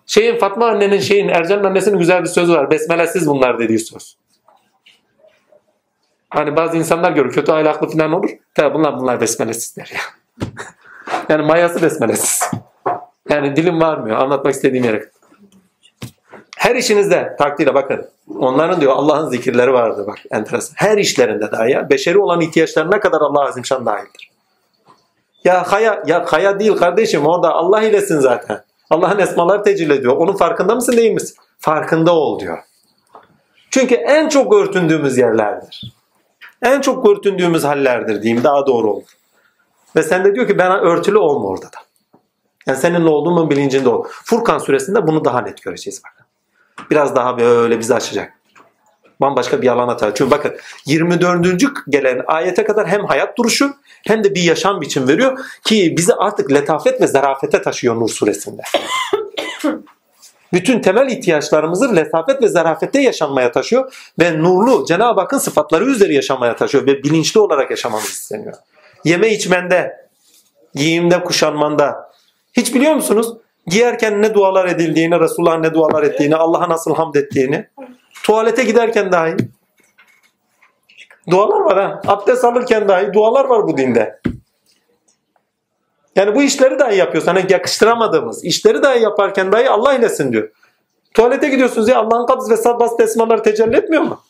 [0.07, 2.71] Şeyin Fatma annenin şeyin Ercan'ın annesinin güzel bir sözü var.
[2.71, 4.17] Besmelesiz bunlar dediği söz.
[6.31, 8.31] Hani bazı insanlar görür kötü ahlaklı falan olur.
[8.55, 10.01] Tabi bunlar bunlar besmelesiz der ya.
[11.29, 12.51] yani mayası besmelesiz.
[13.31, 15.11] Yani dilim varmıyor anlatmak istediğim yere.
[16.57, 18.09] Her işinizde takdirle bakın.
[18.39, 20.75] Onların diyor Allah'ın zikirleri vardır bak enteresan.
[20.77, 21.91] Her işlerinde daha ya.
[21.91, 24.31] Beşeri olan ihtiyaçlarına kadar Allah azimşan dahildir.
[25.45, 28.65] Ya haya, ya haya değil kardeşim orada Allah ilesin zaten.
[28.91, 30.17] Allah'ın esmaları tecelli ediyor.
[30.17, 31.37] Onun farkında mısın değil misin?
[31.59, 32.59] Farkında ol diyor.
[33.71, 35.93] Çünkü en çok örtündüğümüz yerlerdir.
[36.63, 39.09] En çok örtündüğümüz hallerdir diyeyim daha doğru olur.
[39.97, 41.79] Ve sen de diyor ki ben örtülü olma orada da.
[42.67, 44.05] Yani senin olduğumun bilincinde ol.
[44.25, 46.27] Furkan suresinde bunu daha net göreceğiz bakın.
[46.91, 48.33] Biraz daha böyle bizi açacak.
[49.21, 50.13] Bambaşka bir alana tabi.
[50.15, 50.57] Çünkü bakın
[50.87, 51.47] 24.
[51.89, 53.75] gelen ayete kadar hem hayat duruşu
[54.07, 58.63] hem de bir yaşam biçim veriyor ki bizi artık letafet ve zarafete taşıyor Nur suresinde.
[60.53, 66.57] Bütün temel ihtiyaçlarımızı letafet ve zarafette yaşanmaya taşıyor ve nurlu Cenab-ı Hakk'ın sıfatları üzeri yaşamaya
[66.57, 68.55] taşıyor ve bilinçli olarak yaşamamız isteniyor.
[69.05, 70.09] Yeme içmende,
[70.75, 72.13] giyimde, kuşanmanda.
[72.53, 73.37] Hiç biliyor musunuz?
[73.67, 77.69] Giyerken ne dualar edildiğini, Resulullah'ın ne dualar ettiğini, Allah'a nasıl hamd ettiğini.
[78.23, 79.37] Tuvalete giderken dahi.
[81.31, 82.01] Dualar var ha.
[82.07, 84.21] Abdest alırken dahi dualar var bu dinde.
[86.17, 87.35] Yani bu işleri dahi yapıyorsun.
[87.35, 90.49] Hani yakıştıramadığımız işleri dahi yaparken dahi Allah ilesin diyor.
[91.15, 94.21] Tuvalete gidiyorsunuz ya Allah'ın kabz ve sad bas tesmaları tecelli etmiyor mu?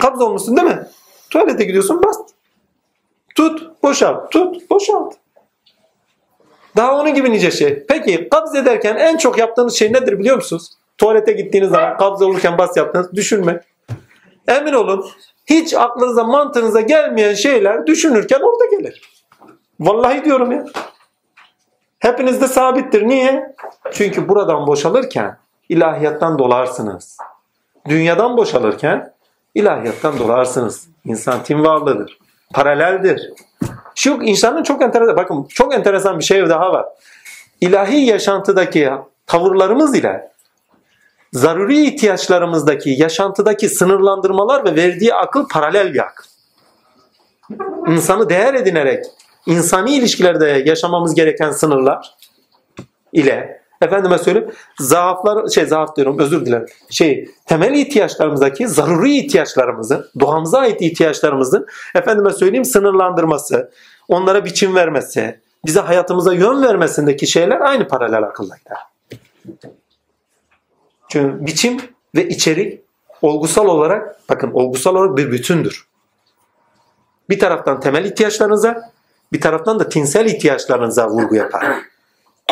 [0.00, 0.86] Kabz olmuşsun değil mi?
[1.30, 2.16] Tuvalete gidiyorsun bas.
[3.38, 5.14] Tut, boşalt, tut, boşalt.
[6.76, 7.86] Daha onun gibi nice şey.
[7.88, 10.70] Peki kabz ederken en çok yaptığınız şey nedir biliyor musunuz?
[10.98, 13.62] Tuvalete gittiğiniz zaman kabz olurken bas yaptığınız düşünmek.
[14.48, 15.06] Emin olun
[15.46, 19.22] hiç aklınıza mantığınıza gelmeyen şeyler düşünürken orada gelir.
[19.80, 20.64] Vallahi diyorum ya.
[21.98, 23.08] Hepinizde sabittir.
[23.08, 23.54] Niye?
[23.92, 25.38] Çünkü buradan boşalırken
[25.68, 27.18] ilahiyattan dolarsınız.
[27.88, 29.12] Dünyadan boşalırken
[29.54, 30.88] ilahiyattan dolarsınız.
[31.04, 32.18] İnsan tim varlığıdır.
[32.54, 33.32] Paraleldir.
[33.94, 36.86] Şu insanın çok enteresan, bakın çok enteresan bir şey daha var.
[37.60, 38.90] İlahi yaşantıdaki
[39.26, 40.30] tavırlarımız ile
[41.32, 46.24] zaruri ihtiyaçlarımızdaki yaşantıdaki sınırlandırmalar ve verdiği akıl paralel bir akıl.
[47.86, 49.04] İnsanı değer edinerek
[49.46, 52.14] insani ilişkilerde yaşamamız gereken sınırlar
[53.12, 54.50] ile efendime söyleyeyim
[54.80, 56.66] zaaflar şey zaaf diyorum özür dilerim.
[56.90, 63.70] Şey temel ihtiyaçlarımızdaki zaruri ihtiyaçlarımızı, doğamıza ait ihtiyaçlarımızın efendime söyleyeyim sınırlandırması,
[64.08, 68.70] onlara biçim vermesi, bize hayatımıza yön vermesindeki şeyler aynı paralel akıldaydı.
[71.08, 71.80] Çünkü biçim
[72.14, 72.80] ve içerik
[73.22, 75.88] olgusal olarak bakın olgusal olarak bir bütündür.
[77.30, 78.92] Bir taraftan temel ihtiyaçlarınıza,
[79.32, 81.64] bir taraftan da tinsel ihtiyaçlarınıza vurgu yapar.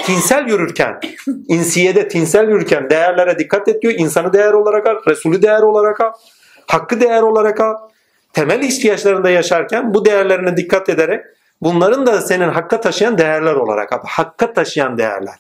[0.05, 1.01] Tinsel yürürken,
[1.48, 3.94] insiyede tinsel yürürken değerlere dikkat et diyor.
[3.97, 6.12] İnsanı değer olarak al, Resulü değer olarak al,
[6.66, 7.74] hakkı değer olarak al.
[8.32, 11.24] Temel ihtiyaçlarında yaşarken bu değerlerine dikkat ederek
[11.62, 13.98] bunların da senin hakka taşıyan değerler olarak al.
[14.05, 15.35] Hakka taşıyan değerler.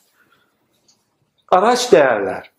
[1.50, 2.50] Araç değerler.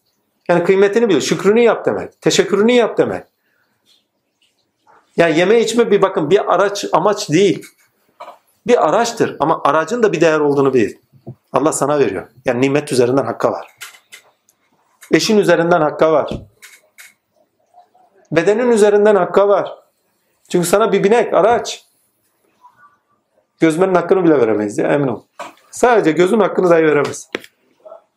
[0.47, 3.23] Yani kıymetini bil, şükrünü yap demek, teşekkürünü yap demek.
[5.17, 7.65] Yani yeme içme bir bakın bir araç amaç değil.
[8.67, 10.93] Bir araçtır ama aracın da bir değer olduğunu bil.
[11.53, 12.27] Allah sana veriyor.
[12.45, 13.67] Yani nimet üzerinden hakka var.
[15.11, 16.41] Eşin üzerinden hakka var.
[18.31, 19.75] Bedenin üzerinden hakka var.
[20.49, 21.85] Çünkü sana bir binek, araç.
[23.59, 25.21] Gözmenin hakkını bile veremeyiz ya emin ol.
[25.71, 27.29] Sadece gözün hakkını dahi veremez.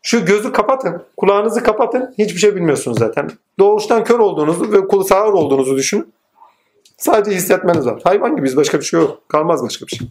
[0.03, 2.15] Şu gözü kapatın, kulağınızı kapatın.
[2.19, 3.31] Hiçbir şey bilmiyorsunuz zaten.
[3.59, 6.13] Doğuştan kör olduğunuzu ve kulu sağır olduğunuzu düşünün.
[6.99, 8.01] Sadece hissetmeniz var.
[8.05, 9.29] Hayvan gibiyiz başka bir şey yok.
[9.29, 10.09] Kalmaz başka bir şey.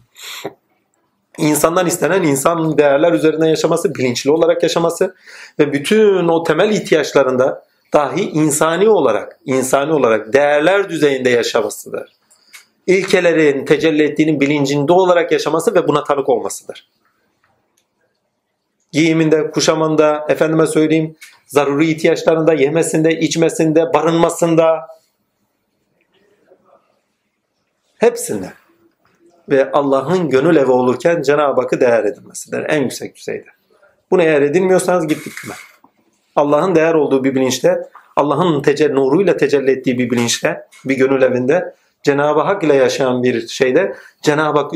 [1.40, 5.16] İnsandan istenen insan değerler üzerinden yaşaması, bilinçli olarak yaşaması
[5.60, 12.16] ve bütün o temel ihtiyaçlarında dahi insani olarak, insani olarak değerler düzeyinde yaşamasıdır.
[12.88, 16.90] İlkelerin tecelli ettiğinin bilincinde olarak yaşaması ve buna tanık olmasıdır.
[18.92, 21.16] Giyiminde, kuşamında, efendime söyleyeyim,
[21.48, 24.88] zaruri ihtiyaçlarında, yemesinde, içmesinde, barınmasında,
[27.98, 28.59] hepsinde.
[29.50, 33.48] Ve Allah'ın gönül evi olurken Cenab-ı Hakk'ı değer edilmesidir en yüksek düzeyde.
[34.12, 35.54] Bunu eğer edinmiyorsanız gittik küme.
[36.36, 37.82] Allah'ın değer olduğu bir bilinçte,
[38.16, 41.74] Allah'ın tecelli, nuruyla tecelli ettiği bir bilinçte, bir gönül evinde,
[42.04, 44.72] Cenab-ı Hak ile yaşayan bir şeyde Cenab-ı Hak,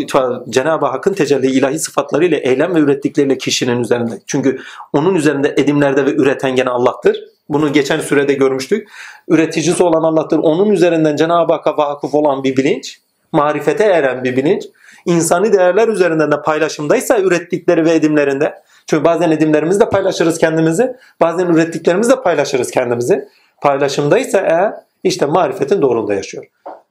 [0.50, 4.20] Cenab-ı Hakk'ın tecelli ilahi sıfatlarıyla eylem ve ürettikleriyle kişinin üzerinde.
[4.28, 4.60] Çünkü
[4.94, 7.24] onun üzerinde edimlerde ve üreten gene Allah'tır.
[7.50, 8.90] Bunu geçen sürede görmüştük.
[9.28, 10.38] Üreticisi olan Allah'tır.
[10.38, 13.00] Onun üzerinden Cenab-ı Hakk'a vakıf olan bir bilinç,
[13.34, 14.64] marifete eren bir bilinç,
[15.06, 18.54] insani değerler üzerinden de paylaşımdaysa ürettikleri ve edimlerinde
[18.88, 23.28] çünkü bazen edimlerimizle paylaşırız kendimizi, bazen ürettiklerimizle paylaşırız kendimizi.
[23.62, 24.74] Paylaşımdaysa eğer
[25.04, 26.46] işte marifetin doğrunda yaşıyor.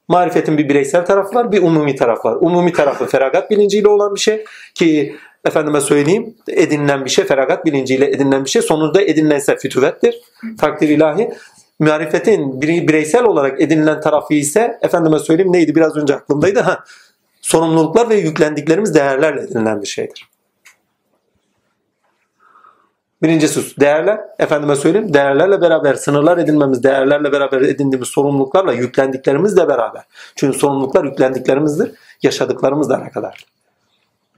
[0.09, 2.36] Marifetin bir bireysel tarafı var, bir umumi tarafı var.
[2.40, 4.44] Umumi tarafı feragat bilinciyle olan bir şey
[4.74, 8.62] ki efendime söyleyeyim edinilen bir şey, feragat bilinciyle edinilen bir şey.
[8.62, 10.20] Sonunda edinilense fütüvettir.
[10.60, 11.31] Takdir ilahi.
[11.83, 16.61] Marifetin bireysel olarak edinilen tarafı ise efendime söyleyeyim neydi biraz önce aklımdaydı.
[16.61, 16.85] Ha,
[17.41, 20.29] sorumluluklar ve yüklendiklerimiz değerlerle edinilen bir şeydir.
[23.23, 30.03] Birincisi değerler, efendime söyleyeyim, değerlerle beraber sınırlar edinmemiz, değerlerle beraber edindiğimiz sorumluluklarla yüklendiklerimizle beraber.
[30.37, 31.93] Çünkü sorumluluklar yüklendiklerimizdir,
[32.23, 33.47] yaşadıklarımızla alakadar.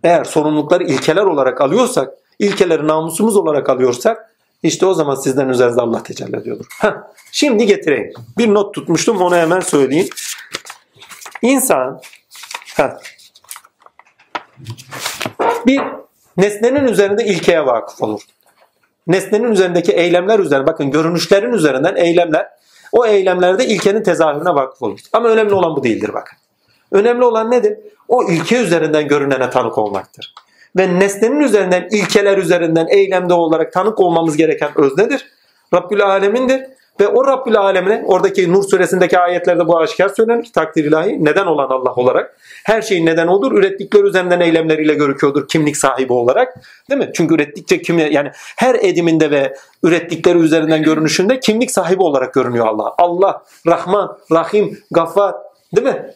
[0.04, 4.33] Eğer sorumlulukları ilkeler olarak alıyorsak, ilkeleri namusumuz olarak alıyorsak,
[4.64, 6.66] işte o zaman sizden üzerinizde Allah tecelli ediyordur.
[6.80, 6.92] Heh,
[7.32, 8.12] şimdi getireyim.
[8.38, 10.08] Bir not tutmuştum, onu hemen söyleyeyim.
[11.42, 12.00] İnsan,
[12.76, 12.90] heh,
[15.66, 15.82] bir
[16.36, 18.20] nesnenin üzerinde ilkeye vakıf olur
[19.06, 22.48] nesnenin üzerindeki eylemler üzerine bakın görünüşlerin üzerinden eylemler
[22.92, 25.00] o eylemlerde ilkenin tezahürüne vakıf olur.
[25.12, 26.38] Ama önemli olan bu değildir bakın.
[26.92, 27.78] Önemli olan nedir?
[28.08, 30.34] O ilke üzerinden görünene tanık olmaktır.
[30.76, 35.26] Ve nesnenin üzerinden, ilkeler üzerinden eylemde olarak tanık olmamız gereken öz nedir?
[35.74, 36.62] Rabbül Alemin'dir.
[37.00, 40.50] Ve o Rabbül Alemine oradaki Nur suresindeki ayetlerde bu aşikar söylenir.
[40.54, 42.36] Takdir ilahi neden olan Allah olarak.
[42.64, 43.52] Her şeyin neden olur.
[43.52, 46.54] Ürettikleri üzerinden eylemleriyle görüküyordur kimlik sahibi olarak.
[46.90, 47.10] Değil mi?
[47.14, 52.94] Çünkü ürettikçe kim yani her ediminde ve ürettikleri üzerinden görünüşünde kimlik sahibi olarak görünüyor Allah.
[52.98, 55.34] Allah, Rahman, Rahim, Gaffar.
[55.76, 56.14] Değil mi?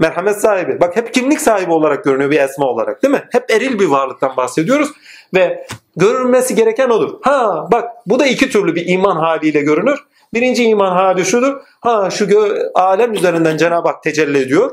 [0.00, 0.80] Merhamet sahibi.
[0.80, 3.22] Bak hep kimlik sahibi olarak görünüyor bir esma olarak değil mi?
[3.32, 4.88] Hep eril bir varlıktan bahsediyoruz.
[5.34, 5.66] Ve
[5.96, 7.18] görünmesi gereken odur.
[7.22, 9.98] Ha bak bu da iki türlü bir iman haliyle görünür.
[10.34, 11.60] Birinci iman hali şudur.
[11.80, 14.70] Ha şu gö- alem üzerinden Cenab-ı Hak tecelli ediyor.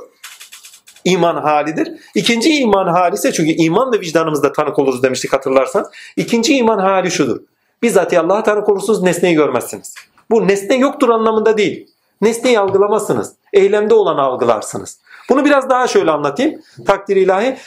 [1.06, 1.92] İman halidir.
[2.16, 5.88] İkinci iman hali ise çünkü iman ve vicdanımızda tanık oluruz demiştik hatırlarsanız.
[6.16, 7.40] İkinci iman hali şudur.
[7.82, 9.96] Bizzat Allah'a tanık olursunuz nesneyi görmezsiniz.
[10.32, 11.88] Bu nesne yoktur anlamında değil.
[12.22, 13.34] Nesneyi algılamazsınız.
[13.54, 15.00] Eylemde olanı algılarsınız.
[15.30, 16.62] Bunu biraz daha şöyle anlatayım.
[16.88, 17.58] Takdir ilahi.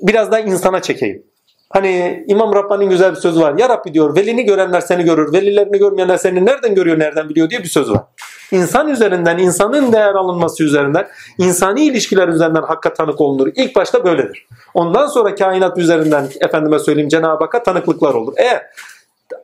[0.00, 1.22] Biraz daha insana çekeyim.
[1.70, 3.54] Hani İmam Rabbani'nin güzel bir sözü var.
[3.58, 5.32] Ya Rabbi diyor velini görenler seni görür.
[5.32, 8.02] Velilerini görmeyenler seni nereden görüyor, nereden biliyor diye bir söz var.
[8.50, 11.08] İnsan üzerinden, insanın değer alınması üzerinden,
[11.38, 13.48] insani ilişkiler üzerinden hakka tanık olunur.
[13.54, 14.46] İlk başta böyledir.
[14.74, 18.32] Ondan sonra kainat üzerinden efendime söyleyeyim Cenab-ı Hakk'a tanıklıklar olur.
[18.36, 18.62] Eğer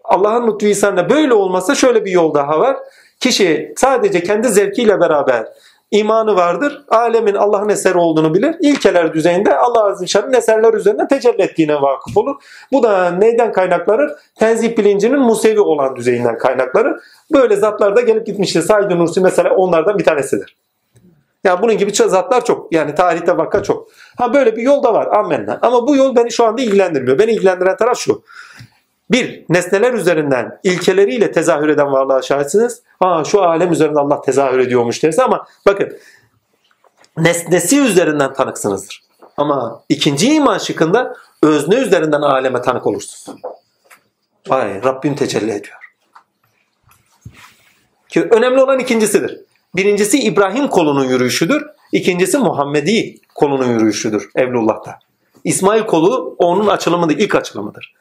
[0.05, 2.77] Allah'ın lütfu ihsanla böyle olmasa şöyle bir yol daha var.
[3.21, 5.49] Kişi sadece kendi zevkiyle beraber
[5.91, 6.85] imanı vardır.
[6.89, 8.57] Alemin Allah'ın eseri olduğunu bilir.
[8.61, 10.05] İlkeler düzeyinde Allah Azze
[10.37, 12.37] eserler üzerinden tecelli ettiğine vakıf olur.
[12.73, 14.11] Bu da neyden kaynaklanır?
[14.35, 17.01] Tenzih bilincinin musevi olan düzeyinden kaynaklanır.
[17.35, 18.63] Böyle zatlar da gelip gitmiştir.
[18.63, 20.57] Said Nursi mesela onlardan bir tanesidir.
[21.45, 22.73] Yani bunun gibi zatlar çok.
[22.73, 23.89] Yani tarihte vaka çok.
[24.17, 25.07] Ha böyle bir yol da var.
[25.17, 25.59] Amenna.
[25.63, 27.19] Ama bu yol beni şu anda ilgilendirmiyor.
[27.19, 28.23] Beni ilgilendiren taraf şu.
[29.11, 32.83] Bir, nesneler üzerinden ilkeleriyle tezahür eden varlığa şahitsiniz.
[33.01, 35.99] Ha şu alem üzerinde Allah tezahür ediyormuş derse ama bakın
[37.17, 39.03] nesnesi üzerinden tanıksınızdır.
[39.37, 43.41] Ama ikinci iman şıkkında özne üzerinden aleme tanık olursunuz.
[44.49, 45.79] Vay Rabbim tecelli ediyor.
[48.09, 49.41] Ki önemli olan ikincisidir.
[49.77, 51.67] Birincisi İbrahim kolunun yürüyüşüdür.
[51.93, 54.99] İkincisi Muhammedi kolunun yürüyüşüdür Evlullah'ta.
[55.45, 57.95] İsmail kolu onun açılımıdır, ilk açılımıdır.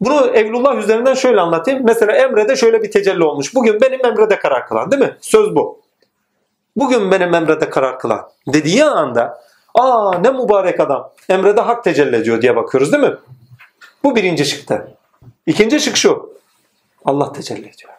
[0.00, 1.82] Bunu Evlullah üzerinden şöyle anlatayım.
[1.84, 3.54] Mesela Emre'de şöyle bir tecelli olmuş.
[3.54, 5.16] Bugün benim Emre'de karar kılan değil mi?
[5.20, 5.80] Söz bu.
[6.76, 9.42] Bugün benim Emre'de karar kılan dediği anda
[9.74, 11.12] aa ne mübarek adam.
[11.28, 13.14] Emre'de hak tecelli ediyor diye bakıyoruz değil mi?
[14.04, 14.88] Bu birinci şıkta.
[15.46, 16.36] İkinci şık şu.
[17.04, 17.92] Allah tecelli ediyor.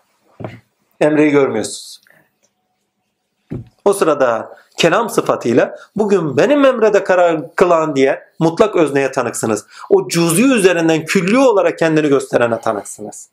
[1.02, 2.02] Emre'yi görmüyorsunuz.
[3.86, 9.66] O sırada kelam sıfatıyla bugün benim emrede karar kılan diye mutlak özneye tanıksınız.
[9.90, 13.30] O cüz'i üzerinden külli olarak kendini gösterene tanıksınız.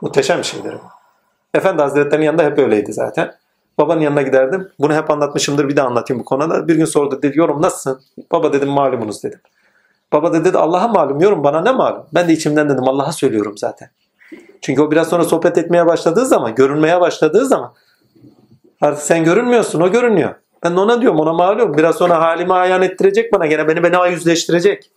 [0.00, 0.88] Muhteşem bir şeydir bu.
[1.54, 3.34] Efendi Hazretleri'nin yanında hep öyleydi zaten.
[3.78, 4.68] Babanın yanına giderdim.
[4.80, 6.68] Bunu hep anlatmışımdır bir de anlatayım bu konuda.
[6.68, 8.00] Bir gün sordu dedi yorum nasılsın?
[8.32, 9.40] Baba dedim malumunuz dedim.
[10.12, 12.06] Baba da dedi Allah'a malum yorum bana ne malum?
[12.14, 13.90] Ben de içimden dedim Allah'a söylüyorum zaten.
[14.60, 17.72] Çünkü o biraz sonra sohbet etmeye başladığı zaman, görünmeye başladığı zaman
[18.80, 20.34] artık sen görünmüyorsun, o görünüyor.
[20.64, 21.76] Ben de ona diyorum, ona malum.
[21.76, 24.90] Biraz sonra halimi ayan ettirecek bana, gene beni bana yüzleştirecek.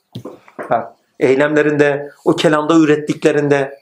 [0.70, 3.80] Ha, eylemlerinde, o kelamda ürettiklerinde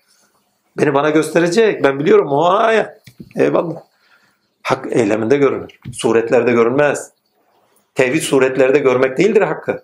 [0.77, 1.83] beni bana gösterecek.
[1.83, 2.97] Ben biliyorum o aya.
[3.35, 3.75] Eyvallah.
[4.63, 5.79] Hak eyleminde görünür.
[5.93, 7.11] Suretlerde görünmez.
[7.95, 9.83] Tevhid suretlerde görmek değildir hakkı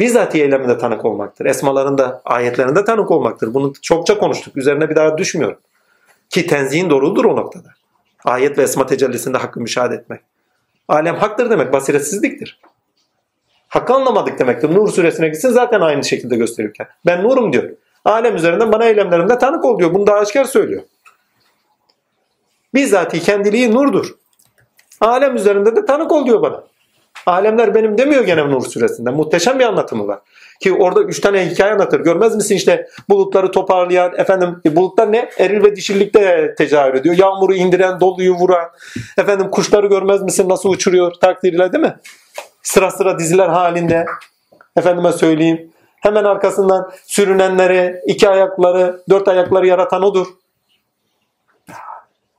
[0.00, 1.46] bizzat eyleminde tanık olmaktır.
[1.46, 3.54] Esmalarında, ayetlerinde tanık olmaktır.
[3.54, 4.56] Bunu çokça konuştuk.
[4.56, 5.58] Üzerine bir daha düşmüyorum.
[6.30, 7.68] Ki tenzihin doğrudur o noktada.
[8.24, 10.20] Ayet ve esma tecellisinde hakkı müşahede etmek.
[10.88, 12.60] Alem haktır demek basiretsizliktir.
[13.68, 14.74] Hakkı anlamadık demektir.
[14.74, 16.86] Nur suresine gitsin zaten aynı şekilde gösterirken.
[17.06, 17.70] Ben nurum diyor.
[18.04, 19.94] Alem üzerinden bana eylemlerimde tanık ol diyor.
[19.94, 20.82] Bunu daha aşikar söylüyor.
[22.74, 24.14] Bizzati kendiliği nurdur.
[25.00, 26.64] Alem üzerinde de tanık ol diyor bana.
[27.26, 29.10] Alemler benim demiyor gene Nur suresinde.
[29.10, 30.20] Muhteşem bir anlatımı var.
[30.60, 32.00] Ki orada üç tane hikaye anlatır.
[32.00, 35.30] Görmez misin işte bulutları toparlayan, efendim e, bulutlar ne?
[35.38, 37.16] Eril ve dişillikte tecavür ediyor.
[37.18, 38.68] Yağmuru indiren, doluyu vuran.
[39.18, 41.96] Efendim kuşları görmez misin nasıl uçuruyor takdirle değil mi?
[42.62, 44.06] Sıra sıra diziler halinde.
[44.76, 45.70] Efendime söyleyeyim.
[46.00, 50.26] Hemen arkasından sürünenleri, iki ayakları, dört ayakları yaratan odur.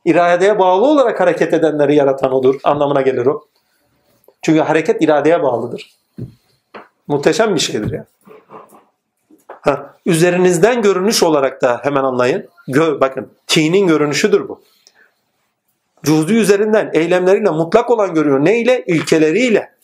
[0.05, 2.55] İradeye bağlı olarak hareket edenleri yaratan odur.
[2.63, 3.45] Anlamına gelir o.
[4.41, 5.95] Çünkü hareket iradeye bağlıdır.
[7.07, 8.05] Muhteşem bir şeydir ya.
[9.47, 12.47] Ha, üzerinizden görünüş olarak da hemen anlayın.
[12.67, 14.61] Gör, bakın tinin görünüşüdür bu.
[16.03, 18.45] Cüzdü üzerinden eylemleriyle mutlak olan görüyor.
[18.45, 18.83] Neyle?
[18.87, 19.75] İlkeleriyle.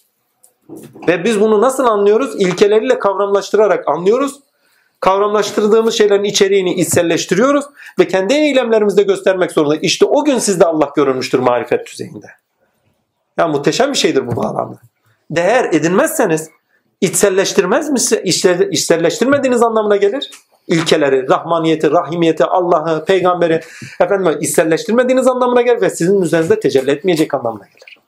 [1.08, 2.42] Ve biz bunu nasıl anlıyoruz?
[2.42, 4.40] İlkeleriyle kavramlaştırarak anlıyoruz.
[5.00, 7.66] Kavramlaştırdığımız şeylerin içeriğini içselleştiriyoruz
[8.00, 9.76] ve kendi eylemlerimizde göstermek zorunda.
[9.76, 12.28] İşte o gün sizde Allah görünmüştür marifet düzeyinde.
[13.38, 14.80] Ya muhteşem bir şeydir bu bağlamda.
[15.32, 16.50] Değer edinmezseniz
[17.02, 18.20] içselleştirmez mi?
[18.72, 20.32] İçselleştirmediğiniz anlamına gelir.
[20.68, 23.62] İlkeleri, rahmaniyeti, rahimiyeti, Allah'ı, peygamberi
[24.00, 28.02] efendim içselleştirmediğiniz anlamına gelir ve sizin üzerinizde tecelli etmeyecek anlamına gelir.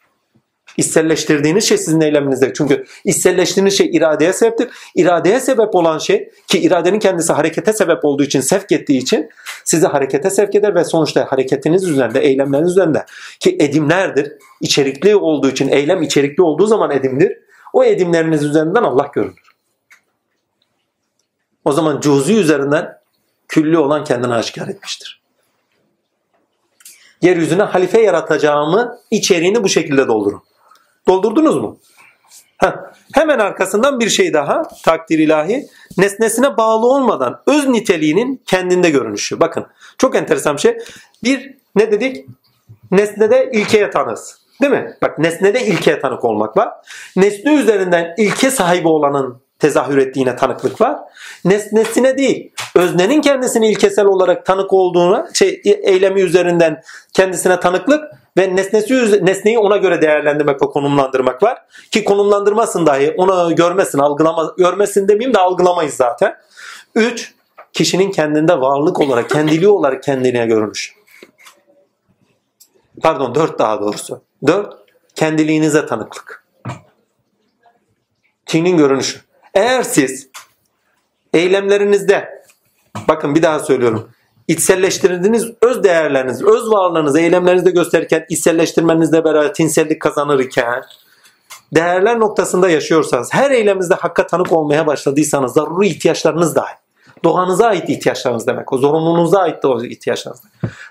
[0.77, 2.53] İçselleştirdiğiniz şey sizin eyleminizde.
[2.53, 4.69] Çünkü içselleştirdiğiniz şey iradeye sebeptir.
[4.95, 9.29] İradeye sebep olan şey ki iradenin kendisi harekete sebep olduğu için, sevk ettiği için
[9.65, 13.05] sizi harekete sevk eder ve sonuçta hareketiniz üzerinde, eylemleriniz üzerinde
[13.39, 14.31] ki edimlerdir.
[14.61, 17.42] İçerikli olduğu için, eylem içerikli olduğu zaman edimdir.
[17.73, 19.53] O edimleriniz üzerinden Allah görünür.
[21.65, 22.99] O zaman cüz'i üzerinden
[23.47, 25.21] külli olan kendini aşikar etmiştir.
[27.21, 30.43] Yeryüzüne halife yaratacağımı içeriğini bu şekilde doldurun.
[31.07, 31.79] Doldurdunuz mu?
[32.57, 32.75] Heh.
[33.13, 35.67] Hemen arkasından bir şey daha takdir ilahi.
[35.97, 39.39] Nesnesine bağlı olmadan öz niteliğinin kendinde görünüşü.
[39.39, 39.65] Bakın
[39.97, 40.77] çok enteresan bir şey.
[41.23, 42.25] Bir ne dedik?
[42.91, 44.42] Nesnede ilkeye tanız.
[44.63, 44.97] Değil mi?
[45.01, 46.69] Bak nesnede ilkeye tanık olmak var.
[47.15, 50.97] Nesne üzerinden ilke sahibi olanın tezahür ettiğine tanıklık var.
[51.45, 56.81] Nesnesine değil, öznenin kendisini ilkesel olarak tanık olduğuna, şey, eylemi üzerinden
[57.13, 58.03] kendisine tanıklık
[58.37, 61.57] ve nesnesi nesneyi ona göre değerlendirmek ve konumlandırmak var.
[61.91, 66.35] Ki konumlandırmasın dahi ona görmesin, algılama, görmesin demeyeyim de algılamayız zaten.
[66.95, 67.33] Üç,
[67.73, 70.93] kişinin kendinde varlık olarak, kendiliği olarak kendine görünüş.
[73.01, 74.21] Pardon dört daha doğrusu.
[74.47, 74.73] Dört,
[75.15, 76.43] kendiliğinize tanıklık.
[78.45, 79.19] Tinin görünüşü.
[79.53, 80.27] Eğer siz
[81.33, 82.45] eylemlerinizde,
[83.07, 84.09] bakın bir daha söylüyorum,
[84.47, 90.83] içselleştirdiğiniz öz değerleriniz, öz varlığınızı eylemlerinizde gösterirken içselleştirmenizle beraber tinsellik kazanır iken
[91.75, 96.75] değerler noktasında yaşıyorsanız, her eyleminizde hakka tanık olmaya başladıysanız zaruri ihtiyaçlarınız dahil.
[97.23, 98.73] Doğanıza ait ihtiyaçlarınız demek.
[98.73, 100.41] O zorunluluğunuza ait de o ihtiyaçlarınız.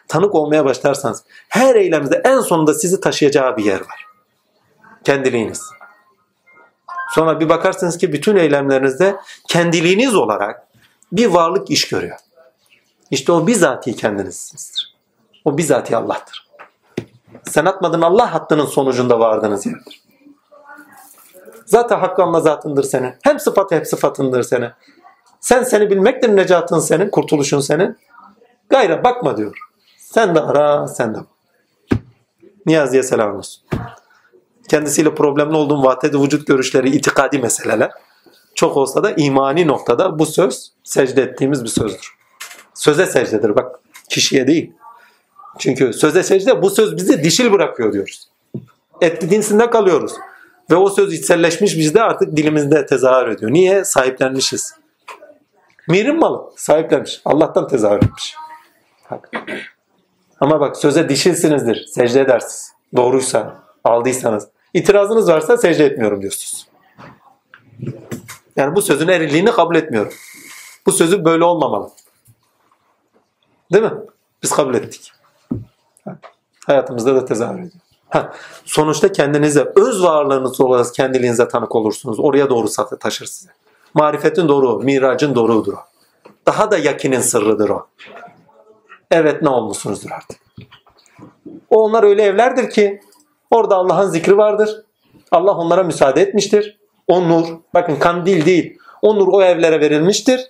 [0.09, 4.07] Tanık olmaya başlarsanız her eylemde en sonunda sizi taşıyacağı bir yer var.
[5.05, 5.71] Kendiliğiniz.
[7.15, 9.17] Sonra bir bakarsınız ki bütün eylemlerinizde
[9.49, 10.67] kendiliğiniz olarak
[11.13, 12.19] bir varlık iş görüyor.
[13.11, 14.97] İşte o bizatihi kendinizsizdir.
[15.45, 16.49] O bizatihi Allah'tır.
[17.45, 20.03] Sen atmadın Allah hattının sonucunda vardığınız yerdir.
[21.67, 23.15] Zaten hakkı ama zatındır senin.
[23.23, 24.71] Hem sıfatı hep sıfatındır senin.
[25.41, 27.99] Sen seni bilmektir necatın senin, kurtuluşun senin.
[28.69, 29.59] Gayra bakma diyor.
[30.15, 31.19] Sen de ara, sen de.
[32.67, 33.63] Niyazi'ye selam olsun.
[34.69, 37.91] Kendisiyle problemli olduğum vahdedi vücut görüşleri itikadi meseleler.
[38.55, 42.17] Çok olsa da imani noktada bu söz secde ettiğimiz bir sözdür.
[42.75, 43.81] Söze secdedir bak.
[44.11, 44.73] Kişiye değil.
[45.59, 48.29] Çünkü söze secde bu söz bizi dişil bırakıyor diyoruz.
[49.01, 50.13] Etli dinsinde kalıyoruz.
[50.71, 53.53] Ve o söz içselleşmiş bizde artık dilimizde tezahür ediyor.
[53.53, 53.85] Niye?
[53.85, 54.75] Sahiplenmişiz.
[55.89, 56.53] Mirin malı.
[56.57, 57.21] Sahiplenmiş.
[57.25, 58.35] Allah'tan tezahür etmiş.
[59.11, 59.31] Bak.
[60.43, 61.87] Ama bak söze dişilsinizdir.
[61.87, 62.73] Secde edersiniz.
[62.97, 64.49] Doğruysa, aldıysanız.
[64.75, 66.67] İtirazınız varsa secde etmiyorum diyorsunuz.
[68.57, 70.13] Yani bu sözün erilliğini kabul etmiyorum.
[70.87, 71.91] Bu sözü böyle olmamalı.
[73.73, 73.93] Değil mi?
[74.43, 75.13] Biz kabul ettik.
[76.67, 77.73] Hayatımızda da tezahür ediyor.
[78.09, 78.33] Ha,
[78.65, 82.21] sonuçta kendinize, öz varlığınız olarak kendiliğinize tanık olursunuz.
[82.21, 82.69] Oraya doğru
[83.01, 83.51] taşır size.
[83.95, 85.81] Marifetin doğru, miracın doğrudur o.
[86.47, 87.87] Daha da yakinin sırrıdır o.
[89.13, 90.41] Evet ne olmuşsunuzdur artık.
[91.71, 93.01] O onlar öyle evlerdir ki
[93.51, 94.83] orada Allah'ın zikri vardır.
[95.31, 96.79] Allah onlara müsaade etmiştir.
[97.09, 98.79] O nur, bakın kandil değil.
[99.03, 100.41] O nur o evlere verilmiştir.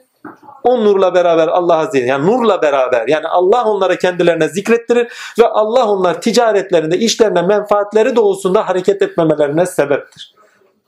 [0.64, 5.88] O nurla beraber Allah Azze yani nurla beraber yani Allah onlara kendilerine zikrettirir ve Allah
[5.88, 10.34] onlar ticaretlerinde, işlerine, menfaatleri doğusunda hareket etmemelerine sebeptir.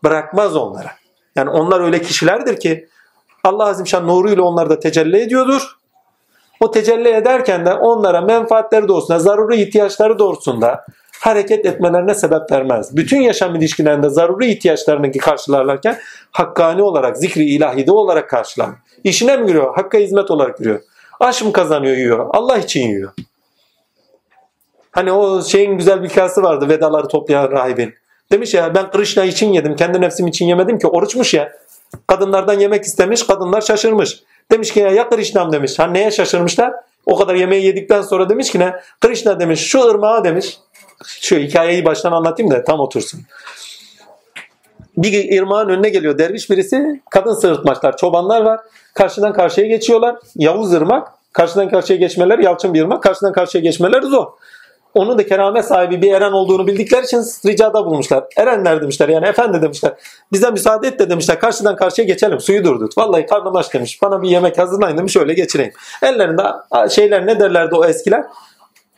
[0.05, 0.91] Bırakmaz onlara.
[1.37, 2.89] Yani onlar öyle kişilerdir ki
[3.45, 5.79] Allah Azimşan nuruyla onlarda tecelli ediyordur.
[6.65, 10.85] O tecelli ederken de onlara menfaatleri doğrusunda, zaruri ihtiyaçları doğrusunda
[11.21, 12.97] hareket etmelerine sebep vermez.
[12.97, 15.99] Bütün yaşam ilişkilerinde zaruri ihtiyaçlarını karşılarlarken
[16.31, 18.71] hakkani olarak, zikri ilahide olarak karşılar.
[19.05, 19.75] İşine mi giriyor?
[19.75, 20.81] Hakka hizmet olarak giriyor.
[21.21, 22.27] Aş mı kazanıyor yiyor?
[22.31, 23.13] Allah için yiyor.
[24.91, 27.95] Hani o şeyin güzel bir hikayesi vardı Vedaları toplayan rahibin.
[28.33, 29.77] Demiş ya ben Krishna için yedim.
[29.77, 30.87] Kendi nefsim için yemedim ki.
[30.87, 31.53] Oruçmuş ya.
[32.07, 33.27] Kadınlardan yemek istemiş.
[33.27, 34.23] Kadınlar şaşırmış.
[34.51, 35.79] Demiş ki ya, Krishna'm demiş.
[35.79, 36.73] Ha neye şaşırmışlar?
[37.07, 38.75] O kadar yemeği yedikten sonra demiş ki ne?
[39.01, 40.59] Krishna demiş şu ırmağa demiş.
[41.05, 43.21] Şu hikayeyi baştan anlatayım da tam otursun.
[44.97, 47.01] Bir ırmağın önüne geliyor derviş birisi.
[47.11, 48.61] Kadın sığırtmaçlar, çobanlar var.
[48.95, 50.17] Karşıdan karşıya geçiyorlar.
[50.37, 51.09] Yavuz ırmak.
[51.33, 53.03] Karşıdan karşıya geçmeler yalçın bir ırmak.
[53.03, 54.27] Karşıdan karşıya geçmeler zor.
[54.95, 58.25] Onun da keramet sahibi bir eren olduğunu bildikleri için ricada bulmuşlar.
[58.37, 59.93] Erenler demişler yani efendi demişler.
[60.33, 61.41] Bize müsaade et de demişler.
[61.41, 62.41] Karşıdan karşıya geçelim.
[62.41, 62.99] Suyu durdurt.
[62.99, 64.03] Vallahi karnım aç demiş.
[64.03, 65.17] Bana bir yemek hazırlayın demiş.
[65.17, 65.73] Öyle geçireyim.
[66.03, 66.43] Ellerinde
[66.91, 68.25] şeyler ne derlerdi o eskiler?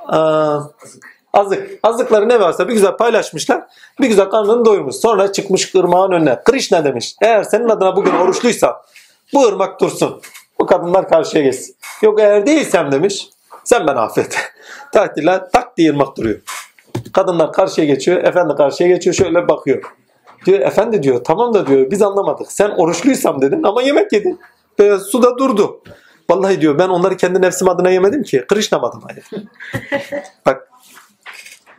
[0.08, 0.60] Aa,
[1.32, 1.78] azık.
[1.82, 3.62] Azıkları ne varsa bir güzel paylaşmışlar.
[4.00, 4.96] Bir güzel karnını doyurmuş.
[4.96, 6.42] Sonra çıkmış ırmağın önüne.
[6.44, 7.14] Krishna demiş.
[7.22, 8.82] Eğer senin adına bugün oruçluysa
[9.34, 10.20] bu ırmak dursun.
[10.58, 11.76] Bu kadınlar karşıya geçsin.
[12.02, 13.28] Yok eğer değilsem demiş.
[13.66, 14.38] Sen ben affet.
[14.92, 16.40] Tahtila tak diye ırmak duruyor.
[17.12, 18.24] Kadınlar karşıya geçiyor.
[18.24, 19.14] Efendi karşıya geçiyor.
[19.14, 19.82] Şöyle bakıyor.
[20.46, 22.52] Diyor efendi diyor tamam da diyor biz anlamadık.
[22.52, 24.40] Sen oruçluysam dedin ama yemek yedin.
[24.78, 25.82] Böyle suda durdu.
[26.30, 28.44] Vallahi diyor ben onları kendi nefsim adına yemedim ki.
[28.48, 29.48] Krishna adına yedim.
[30.46, 30.68] Bak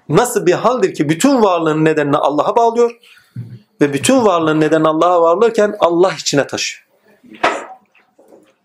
[0.09, 2.91] nasıl bir haldir ki bütün varlığın nedenini Allah'a bağlıyor
[3.81, 6.87] ve bütün varlığın nedeni Allah'a bağlarken Allah içine taşıyor.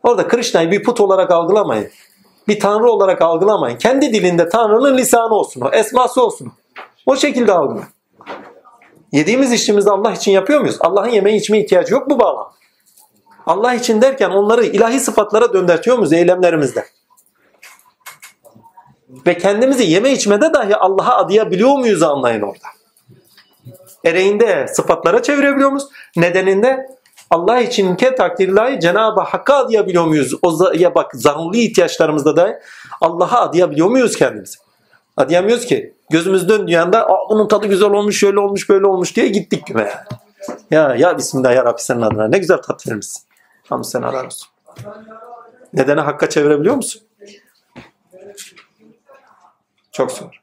[0.02, 1.90] Orada Krishna'yı bir put olarak algılamayın.
[2.48, 3.78] Bir tanrı olarak algılamayın.
[3.78, 5.70] Kendi dilinde tanrının lisanı olsun o.
[5.72, 6.52] Esması olsun
[7.06, 7.16] o.
[7.16, 7.88] şekilde algılayın.
[9.12, 10.76] Yediğimiz içtiğimizi Allah için yapıyor muyuz?
[10.80, 12.52] Allah'ın yemeği içmeye ihtiyacı yok bu bağlam.
[13.46, 16.86] Allah için derken onları ilahi sıfatlara döndürtüyor muyuz eylemlerimizde?
[19.26, 22.68] Ve kendimizi yeme içmede dahi Allah'a adayabiliyor muyuz anlayın orada.
[24.04, 25.88] Ereğinde sıfatlara çevirebiliyor muyuz?
[26.16, 26.86] Nedeninde
[27.32, 30.34] Allah için ke takdirlahi Cenab-ı Hakk'a adayabiliyor muyuz?
[30.42, 32.60] O ya bak zaruri ihtiyaçlarımızda da
[33.00, 34.58] Allah'a adayabiliyor muyuz kendimizi?
[35.16, 35.94] Adayamıyoruz ki.
[36.10, 40.04] Gözümüz döndüğü anda bunun tadı güzel olmuş, şöyle olmuş, böyle olmuş diye gittik güme.
[40.70, 43.22] Ya ya Bismillah ya Rabbi senin adına ne güzel tat vermişsin.
[43.68, 44.48] Hamd sen arar olsun.
[45.72, 47.02] Nedeni Hakk'a çevirebiliyor musun?
[49.92, 50.40] Çok zor.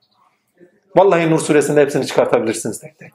[0.96, 3.14] Vallahi Nur suresinde hepsini çıkartabilirsiniz tek tek.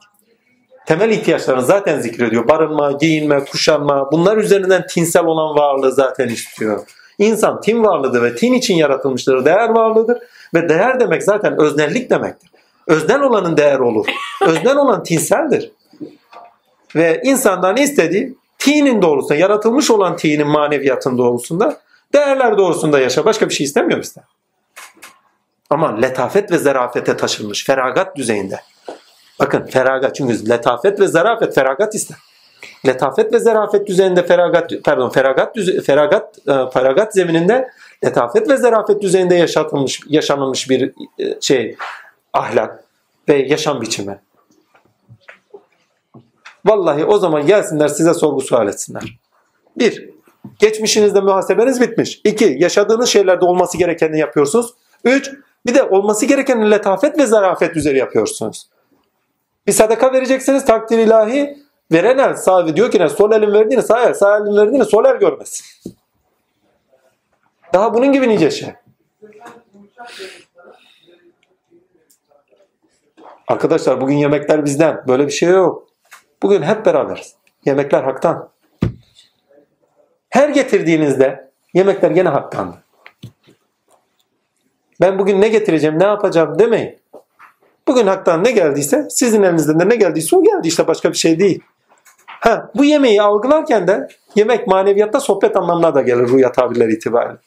[0.85, 2.47] Temel ihtiyaçlarını zaten zikrediyor.
[2.47, 4.11] Barınma, giyinme, kuşanma.
[4.11, 6.87] Bunlar üzerinden tinsel olan varlığı zaten istiyor.
[7.17, 9.45] İnsan tin varlığıdır ve tin için yaratılmıştır.
[9.45, 10.17] Değer varlığıdır.
[10.53, 12.49] Ve değer demek zaten öznellik demektir.
[12.87, 14.05] Öznel olanın değer olur.
[14.41, 15.71] Öznel olan tinseldir.
[16.95, 21.77] Ve insandan istediği tinin doğrusunda, yaratılmış olan tinin maneviyatın doğrusunda,
[22.13, 23.25] değerler doğrusunda yaşa.
[23.25, 24.23] Başka bir şey istemiyor bizden.
[25.69, 28.59] Ama letafet ve zerafete taşınmış, feragat düzeyinde.
[29.39, 32.17] Bakın feragat çünkü letafet ve zarafet feragat ister.
[32.87, 37.69] letafet ve zarafet düzeyinde feragat pardon feragat düze, feragat e, feragat zemininde
[38.05, 41.75] letafet ve zarafet düzeyinde yaşatılmış yaşanılmış bir e, şey
[42.33, 42.83] ahlak
[43.29, 44.19] ve yaşam biçimi.
[46.65, 49.19] Vallahi o zaman gelsinler size sorgu sual etsinler.
[49.77, 50.09] Bir,
[50.59, 52.21] geçmişinizde muhasebeniz bitmiş.
[52.23, 54.73] İki, yaşadığınız şeylerde olması gerekeni yapıyorsunuz.
[55.03, 55.31] Üç,
[55.65, 58.67] bir de olması gereken letafet ve zarafet üzeri yapıyorsunuz.
[59.67, 61.57] Bir sadaka vereceksiniz takdir ilahi.
[61.91, 65.05] Veren el sahibi diyor ki ne sol elin verdiğini sağ el, sağ elin verdiğini sol
[65.05, 65.65] el görmesin.
[67.73, 68.73] Daha bunun gibi nice şey.
[73.47, 75.03] Arkadaşlar bugün yemekler bizden.
[75.07, 75.87] Böyle bir şey yok.
[76.43, 77.35] Bugün hep beraberiz.
[77.65, 78.49] Yemekler haktan.
[80.29, 82.83] Her getirdiğinizde yemekler gene haktandı.
[85.01, 86.99] Ben bugün ne getireceğim, ne yapacağım demeyin.
[87.87, 91.39] Bugün haktan ne geldiyse, sizin elinizden de ne geldiyse o geldi işte başka bir şey
[91.39, 91.61] değil.
[92.25, 97.37] Ha, bu yemeği algılarken de yemek maneviyatta sohbet anlamına da gelir rüya tabirleri itibariyle.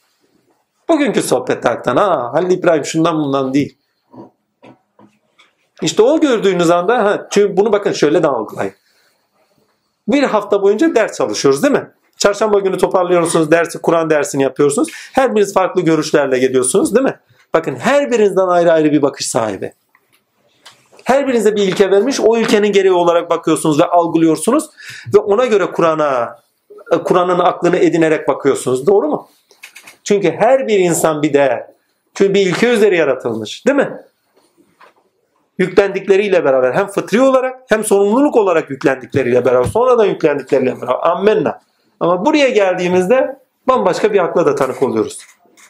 [0.89, 1.97] Bugünkü sohbet haktan.
[1.97, 3.79] Ha, Halil İbrahim şundan bundan değil.
[5.83, 8.73] İşte o gördüğünüz anda ha, çünkü bunu bakın şöyle de algılayın.
[10.09, 11.91] Bir hafta boyunca ders çalışıyoruz değil mi?
[12.17, 14.89] Çarşamba günü toparlıyorsunuz dersi, Kur'an dersini yapıyorsunuz.
[15.13, 17.21] Her biriniz farklı görüşlerle geliyorsunuz değil mi?
[17.55, 19.73] Bakın her birinizden ayrı ayrı bir bakış sahibi.
[21.09, 22.21] Her birinize bir ilke vermiş.
[22.21, 24.71] O ülkenin gereği olarak bakıyorsunuz ve algılıyorsunuz.
[25.15, 26.39] Ve ona göre Kur'an'a,
[27.05, 28.87] Kur'an'ın aklını edinerek bakıyorsunuz.
[28.87, 29.29] Doğru mu?
[30.05, 31.67] Çünkü her bir insan bir değer.
[32.15, 33.67] Çünkü bir ilke üzeri yaratılmış.
[33.67, 33.99] Değil mi?
[35.59, 41.11] Yüklendikleriyle beraber hem fıtri olarak hem sorumluluk olarak yüklendikleriyle beraber sonradan yüklendikleriyle beraber.
[41.11, 41.61] Ammenna.
[42.01, 45.19] Ama buraya geldiğimizde bambaşka bir akla da tanık oluyoruz.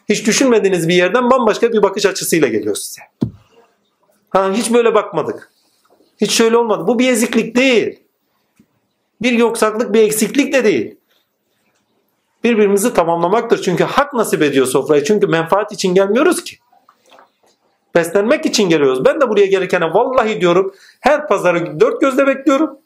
[0.09, 3.03] Hiç düşünmediğiniz bir yerden bambaşka bir bakış açısıyla geliyor size.
[4.31, 5.53] Ha, hiç böyle bakmadık.
[6.21, 6.85] Hiç şöyle olmadı.
[6.87, 8.01] Bu bir eziklik değil.
[9.23, 10.97] Bir yoksaklık, bir eksiklik de değil.
[12.45, 13.63] Birbirimizi tamamlamaktır.
[13.63, 15.05] Çünkü hak nasip ediyor sofrayı.
[15.05, 16.57] Çünkü menfaat için gelmiyoruz ki.
[17.95, 19.05] Beslenmek için geliyoruz.
[19.05, 22.79] Ben de buraya gelirken vallahi diyorum her pazarı dört gözle bekliyorum.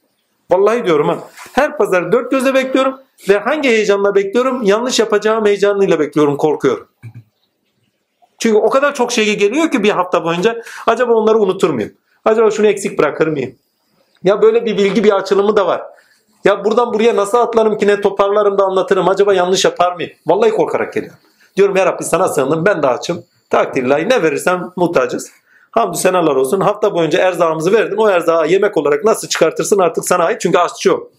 [0.50, 1.18] Vallahi diyorum ha.
[1.52, 3.00] Her pazarı dört gözle bekliyorum.
[3.28, 4.62] Ve hangi heyecanla bekliyorum?
[4.62, 6.89] Yanlış yapacağım heyecanıyla bekliyorum, korkuyorum.
[8.43, 11.93] Çünkü o kadar çok şey geliyor ki bir hafta boyunca acaba onları unutur muyum?
[12.25, 13.55] Acaba şunu eksik bırakır mıyım?
[14.25, 15.83] Ya böyle bir bilgi bir açılımı da var.
[16.45, 19.09] Ya buradan buraya nasıl atlarım ki ne toparlarım da anlatırım.
[19.09, 20.12] Acaba yanlış yapar mıyım?
[20.27, 21.19] Vallahi korkarak geliyorum.
[21.57, 23.25] Diyorum ya Rabbi sana sığındım ben de açım.
[23.51, 25.31] Takdirlahi ne verirsem muhtacız.
[25.71, 26.61] Hamdü senalar olsun.
[26.61, 27.97] Hafta boyunca erzağımızı verdin.
[27.97, 30.41] O erzağı yemek olarak nasıl çıkartırsın artık sana ait.
[30.41, 31.11] Çünkü aşçı yok.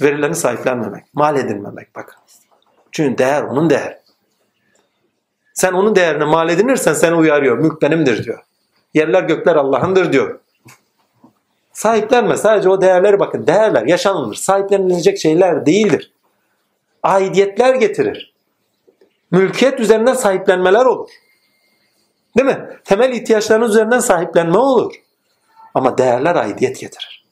[0.00, 1.04] Verilerini sahiplenmemek.
[1.14, 2.16] Mal edinmemek bakın.
[2.92, 4.01] Çünkü değer onun değer.
[5.54, 7.58] Sen onun değerini mal edinirsen seni uyarıyor.
[7.58, 8.44] Mülk benimdir diyor.
[8.94, 10.40] Yerler gökler Allah'ındır diyor.
[11.72, 12.36] Sahiplenme.
[12.36, 13.46] Sadece o değerleri bakın.
[13.46, 14.34] Değerler yaşanılır.
[14.34, 16.12] Sahiplenilecek şeyler değildir.
[17.02, 18.32] Aidiyetler getirir.
[19.30, 21.10] Mülkiyet üzerinden sahiplenmeler olur.
[22.38, 22.68] Değil mi?
[22.84, 24.94] Temel ihtiyaçların üzerinden sahiplenme olur.
[25.74, 27.24] Ama değerler aidiyet getirir.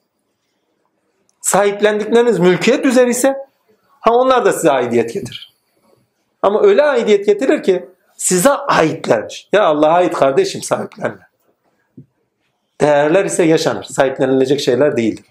[1.41, 3.37] Sahiplendikleriniz mülkiyet üzeri ise
[4.01, 5.55] ha onlar da size aidiyet getirir.
[6.43, 7.89] Ama öyle aidiyet getirir ki
[8.21, 9.49] size aitlermiş.
[9.53, 11.29] Ya Allah'a ait kardeşim sahiplenme.
[12.81, 13.85] Değerler ise yaşanır.
[13.85, 15.25] Sahiplenilecek şeyler değildir.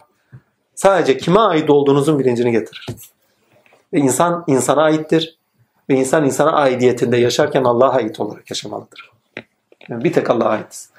[0.76, 2.88] Sadece kime ait olduğunuzun bilincini getirir.
[3.94, 5.38] Ve insan insana aittir.
[5.90, 9.12] Ve insan insana aidiyetinde yaşarken Allah'a ait olarak yaşamalıdır.
[9.90, 10.90] Yani bir tek Allah'a aitiz.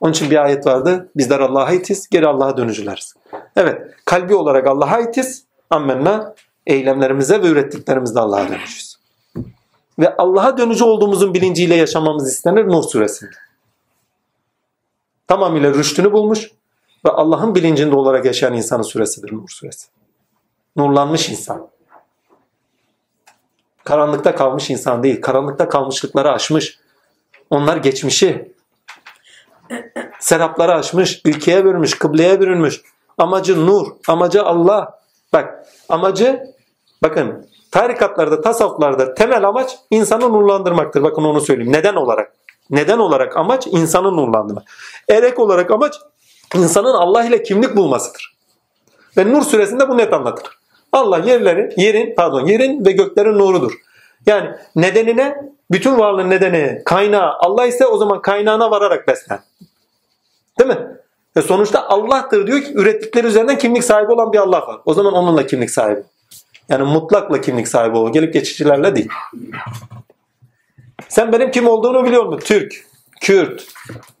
[0.00, 1.08] Onun için bir ayet vardı.
[1.16, 3.14] Bizler Allah'a aitiz, geri Allah'a dönücüleriz.
[3.56, 5.44] Evet, kalbi olarak Allah'a aitiz.
[5.70, 6.34] Ammenna
[6.66, 8.85] eylemlerimize ve ürettiklerimizde Allah'a dönüşüz.
[9.98, 13.36] Ve Allah'a dönücü olduğumuzun bilinciyle yaşamamız istenir Nur suresinde.
[15.26, 16.50] Tamamıyla rüştünü bulmuş
[17.04, 19.88] ve Allah'ın bilincinde olarak yaşayan insanın suresidir Nur suresi.
[20.76, 21.68] Nurlanmış insan.
[23.84, 25.20] Karanlıkta kalmış insan değil.
[25.20, 26.78] Karanlıkta kalmışlıkları aşmış.
[27.50, 28.52] Onlar geçmişi.
[30.20, 31.20] Serapları aşmış.
[31.24, 31.98] Ülkeye bürünmüş.
[31.98, 32.82] Kıbleye bürünmüş.
[33.18, 33.86] Amacı nur.
[34.08, 35.00] Amacı Allah.
[35.32, 36.54] Bak amacı
[37.02, 41.02] bakın tarikatlarda, tasavvuflarda temel amaç insanı nurlandırmaktır.
[41.02, 41.72] Bakın onu söyleyeyim.
[41.72, 42.32] Neden olarak?
[42.70, 44.64] Neden olarak amaç insanı nurlandırmak.
[45.08, 45.94] Erek olarak amaç
[46.54, 48.36] insanın Allah ile kimlik bulmasıdır.
[49.16, 50.58] Ve Nur suresinde bu net anlatır.
[50.92, 53.72] Allah yerleri, yerin, pardon, yerin ve göklerin nurudur.
[54.26, 55.36] Yani nedenine,
[55.70, 59.40] bütün varlığın nedeni, kaynağı Allah ise o zaman kaynağına vararak beslen.
[60.58, 60.88] Değil mi?
[61.36, 64.80] Ve sonuçta Allah'tır diyor ki ürettikleri üzerinden kimlik sahibi olan bir Allah var.
[64.84, 66.02] O zaman onunla kimlik sahibi.
[66.68, 68.12] Yani mutlakla kimlik sahibi ol.
[68.12, 69.08] Gelip geçicilerle değil.
[71.08, 72.40] Sen benim kim olduğunu biliyor musun?
[72.44, 72.86] Türk,
[73.20, 73.66] Kürt,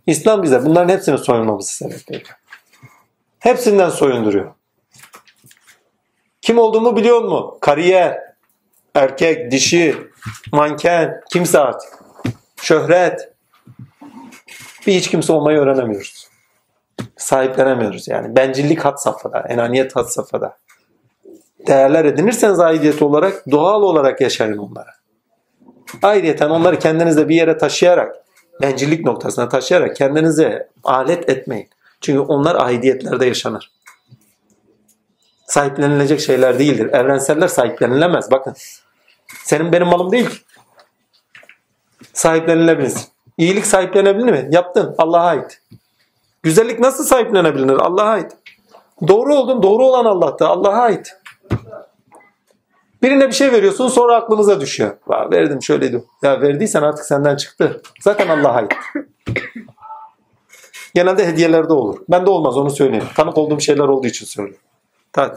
[0.06, 2.36] İslam bize bunların hepsini soyunmamızı sebep veriyor.
[3.38, 4.54] Hepsinden soyunduruyor.
[6.42, 7.58] Kim olduğumu biliyor mu?
[7.60, 8.18] Kariyer,
[8.94, 9.96] erkek, dişi,
[10.52, 11.98] manken, kimse artık.
[12.62, 13.32] Şöhret.
[14.86, 16.28] Bir hiç kimse olmayı öğrenemiyoruz.
[17.16, 18.36] Sahiplenemiyoruz yani.
[18.36, 20.58] Bencillik had safhada, enaniyet had safhada.
[21.66, 24.90] Değerler edinirseniz aidiyet olarak doğal olarak yaşayın onlara.
[26.02, 28.16] Ayrıyeten onları kendinizde bir yere taşıyarak,
[28.62, 31.68] bencillik noktasına taşıyarak kendinize alet etmeyin.
[32.00, 33.72] Çünkü onlar aidiyetlerde yaşanır.
[35.46, 36.90] Sahiplenilecek şeyler değildir.
[36.92, 38.30] Evrenseller sahiplenilemez.
[38.30, 38.54] Bakın.
[39.44, 40.44] Senin benim malım değil.
[42.12, 42.92] Sahiplenilebilir.
[43.38, 44.48] İyilik sahiplenebilir mi?
[44.50, 44.94] Yaptın.
[44.98, 45.60] Allah'a ait.
[46.42, 47.68] Güzellik nasıl sahiplenebilir?
[47.68, 48.32] Allah'a ait.
[49.08, 49.62] Doğru oldun.
[49.62, 50.48] Doğru olan Allah'ta.
[50.48, 51.15] Allah'a ait.
[53.02, 54.96] Birine bir şey veriyorsun sonra aklınıza düşüyor.
[55.10, 56.04] Ya verdim şöyleydi.
[56.22, 57.82] Ya verdiysen artık senden çıktı.
[58.00, 58.72] Zaten Allah'a ait.
[60.94, 61.98] Genelde hediyelerde olur.
[62.08, 63.04] Ben de olmaz onu söyleyeyim.
[63.16, 64.62] Tanık olduğum şeyler olduğu için söylüyorum.
[65.12, 65.36] Tabii.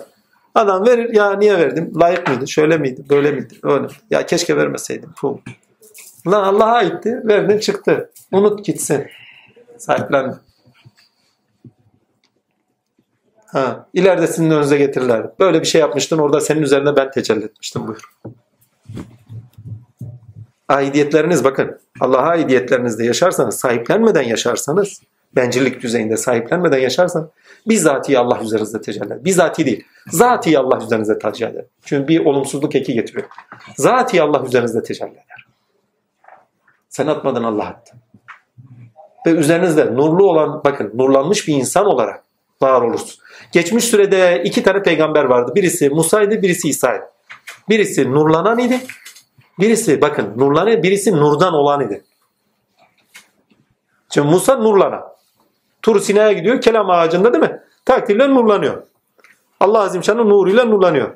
[0.55, 1.91] Adam verir ya niye verdim?
[2.01, 2.47] Layık mıydı?
[2.47, 3.03] Şöyle miydi?
[3.09, 3.53] Böyle miydi?
[3.63, 3.88] Öyle.
[4.09, 5.13] Ya keşke vermeseydim.
[5.17, 5.41] Pum.
[6.27, 7.21] Lan Allah'a aitti.
[7.23, 8.11] Verdin çıktı.
[8.31, 9.07] Unut gitsin.
[9.77, 10.35] Sahiplendi.
[13.51, 15.25] Ha, ileride sizin önünüze getirirler.
[15.39, 18.11] Böyle bir şey yapmıştın orada senin üzerinde ben tecelli etmiştim buyur.
[20.69, 25.01] Aidiyetleriniz bakın Allah'a aidiyetlerinizde yaşarsanız sahiplenmeden yaşarsanız
[25.35, 27.29] bencillik düzeyinde sahiplenmeden yaşarsanız
[27.67, 29.25] bizzatihi Allah üzerinizde tecelli eder.
[29.25, 29.85] Bizzatihi değil.
[30.07, 31.65] Zatihi Allah üzerinizde tecelli eder.
[31.85, 33.27] Çünkü bir olumsuzluk eki getiriyor.
[33.77, 35.45] Zatihi Allah üzerinizde tecelli eder.
[36.89, 37.97] Sen atmadın Allah attı.
[39.25, 42.23] Ve üzerinizde nurlu olan bakın nurlanmış bir insan olarak
[42.61, 43.23] var olursun.
[43.51, 45.51] Geçmiş sürede iki tane peygamber vardı.
[45.55, 47.03] Birisi Musa'ydı, birisi İsa'ydı.
[47.69, 48.79] Birisi nurlanan idi.
[49.59, 52.03] Birisi bakın nurlanan, birisi nurdan olan idi.
[54.09, 55.03] Şimdi Musa nurlanan.
[55.81, 56.61] Tur Sina'ya gidiyor.
[56.61, 57.61] Kelam ağacında değil mi?
[57.85, 58.83] Takdirle nurlanıyor.
[59.59, 61.15] Allah Azim Şan'ın nuruyla nurlanıyor.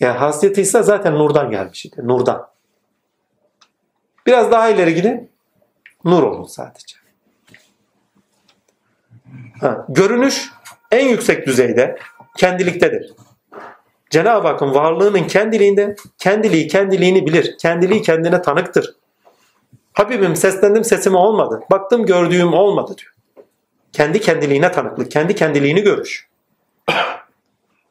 [0.00, 1.96] Yani Hazreti İsa zaten nurdan gelmiş idi.
[2.04, 2.48] Nurdan.
[4.26, 5.30] Biraz daha ileri gidin.
[6.04, 6.96] Nur olun sadece.
[9.60, 10.50] Ha, görünüş
[10.90, 11.98] en yüksek düzeyde
[12.36, 13.12] kendiliktedir.
[14.10, 17.58] Cenab-ı Hakk'ın varlığının kendiliğinde kendiliği kendiliğini bilir.
[17.58, 18.94] Kendiliği kendine tanıktır.
[19.92, 21.60] Habibim seslendim sesime olmadı.
[21.70, 23.12] Baktım gördüğüm olmadı diyor.
[23.92, 26.28] Kendi kendiliğine tanıklık, kendi kendiliğini görüş.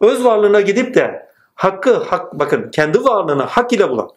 [0.01, 4.09] Öz varlığına gidip de hakkı hak bakın kendi varlığını hak ile bulan,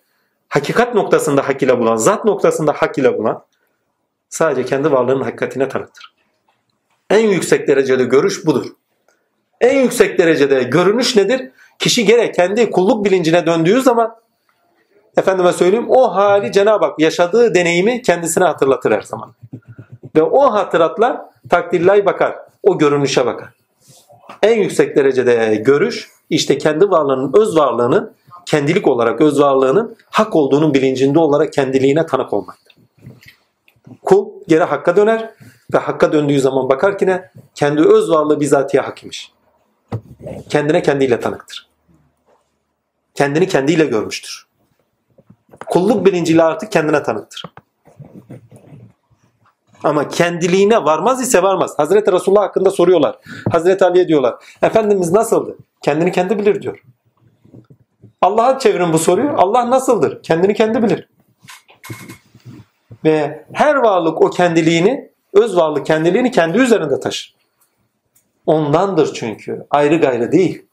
[0.48, 3.44] hakikat noktasında hak ile bulan, zat noktasında hak ile bulan
[4.28, 6.14] sadece kendi varlığının hakikatine tanıktır.
[7.12, 8.66] En yüksek derecede görüş budur.
[9.60, 11.50] En yüksek derecede görünüş nedir?
[11.78, 14.16] Kişi gerek kendi kulluk bilincine döndüğü zaman
[15.16, 19.34] efendime söyleyeyim o hali Cenab-ı Hak yaşadığı deneyimi kendisine hatırlatır her zaman.
[20.16, 22.36] Ve o hatıratla takdirlay bakar.
[22.62, 23.48] O görünüşe bakar.
[24.42, 28.12] En yüksek derecede görüş işte kendi varlığının, öz varlığının
[28.46, 32.76] kendilik olarak öz varlığının hak olduğunun bilincinde olarak kendiliğine tanık olmaktır.
[34.02, 35.30] Kul geri hakka döner
[35.74, 37.30] ve hakka döndüğü zaman bakar ki ne?
[37.54, 39.32] Kendi öz varlığı bizatihi hak imiş.
[40.48, 41.68] Kendine kendiyle tanıktır.
[43.14, 44.46] Kendini kendiyle görmüştür.
[45.66, 47.42] Kulluk bilinciyle artık kendine tanıktır.
[49.84, 51.78] Ama kendiliğine varmaz ise varmaz.
[51.78, 53.18] Hazreti Resulullah hakkında soruyorlar.
[53.52, 54.34] Hazreti Ali'ye diyorlar.
[54.62, 55.56] Efendimiz nasıldı?
[55.82, 56.84] Kendini kendi bilir diyor.
[58.22, 59.32] Allah'a çevirin bu soruyu.
[59.36, 60.22] Allah nasıldır?
[60.22, 61.08] Kendini kendi bilir.
[63.04, 67.34] Ve her varlık o kendiliğini, öz varlık kendiliğini kendi üzerinde taşır.
[68.46, 69.66] Ondandır çünkü.
[69.70, 70.66] Ayrı gayrı değil.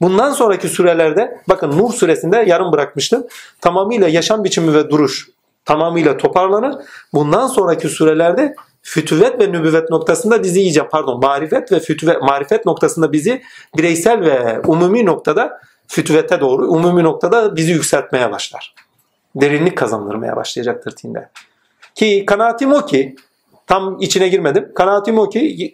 [0.00, 3.26] Bundan sonraki sürelerde bakın Nur suresinde yarım bırakmıştım.
[3.60, 5.28] Tamamıyla yaşam biçimi ve duruş
[5.64, 6.74] tamamıyla toparlanır.
[7.14, 13.12] Bundan sonraki sürelerde fütüvet ve nübüvvet noktasında bizi iyice pardon marifet ve fütüvet marifet noktasında
[13.12, 13.42] bizi
[13.76, 18.74] bireysel ve umumi noktada fütüvete doğru umumi noktada bizi yükseltmeye başlar.
[19.36, 21.28] Derinlik kazandırmaya başlayacaktır tinde.
[21.94, 23.16] Ki kanaatim o ki
[23.72, 24.72] tam içine girmedim.
[24.74, 25.72] Kanaatim o ki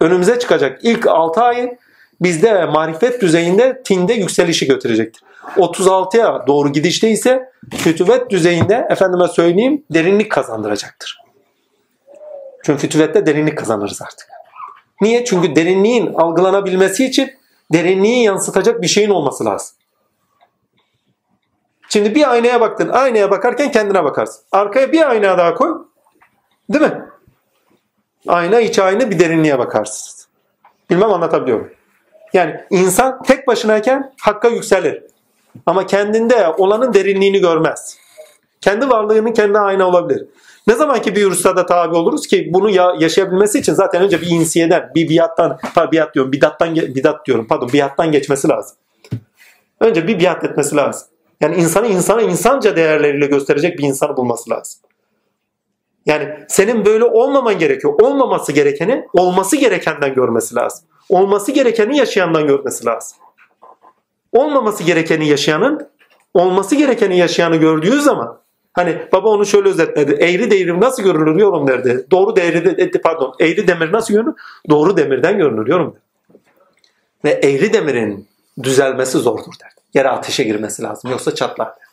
[0.00, 1.78] önümüze çıkacak ilk 6 ayı
[2.20, 5.22] bizde marifet düzeyinde tinde yükselişi götürecektir.
[5.56, 11.18] 36'ya doğru gidişte ise fütüvet düzeyinde efendime söyleyeyim derinlik kazandıracaktır.
[12.64, 14.28] Çünkü fütüvette derinlik kazanırız artık.
[15.00, 15.24] Niye?
[15.24, 17.30] Çünkü derinliğin algılanabilmesi için
[17.72, 19.76] derinliği yansıtacak bir şeyin olması lazım.
[21.88, 22.88] Şimdi bir aynaya baktın.
[22.88, 24.44] Aynaya bakarken kendine bakarsın.
[24.52, 25.89] Arkaya bir ayna daha koy.
[26.72, 27.02] Değil mi?
[28.28, 30.28] Ayna iç ayna bir derinliğe bakarsınız.
[30.90, 31.72] Bilmem anlatabiliyor muyum?
[32.32, 35.02] Yani insan tek başınayken hakka yükselir.
[35.66, 37.98] Ama kendinde olanın derinliğini görmez.
[38.60, 40.26] Kendi varlığının kendi ayna olabilir.
[40.66, 44.30] Ne zaman ki bir ürsada tabi oluruz ki bunu ya yaşayabilmesi için zaten önce bir
[44.30, 48.76] insiyeden, bir biattan, pardon biat diyorum, bidattan, bidat diyorum, pardon biattan geçmesi lazım.
[49.80, 51.08] Önce bir biat etmesi lazım.
[51.40, 54.80] Yani insanı insana insanca değerleriyle gösterecek bir insanı bulması lazım.
[56.06, 57.94] Yani senin böyle olmaman gerekiyor.
[58.00, 60.84] Olmaması gerekeni olması gerekenden görmesi lazım.
[61.08, 63.18] Olması gerekeni yaşayandan görmesi lazım.
[64.32, 65.90] Olmaması gerekeni yaşayanın
[66.34, 68.38] olması gerekeni yaşayanı gördüğü zaman
[68.72, 70.12] hani baba onu şöyle özetledi.
[70.12, 72.06] Eğri devrim nasıl görülür yorum derdi.
[72.10, 74.34] Doğru devri de, pardon eğri demir nasıl görünür?
[74.70, 76.04] Doğru demirden görünür yorum derdi.
[77.24, 78.28] Ve eğri demirin
[78.62, 79.80] düzelmesi zordur derdi.
[79.94, 81.89] Yere ateşe girmesi lazım yoksa çatlar derdi.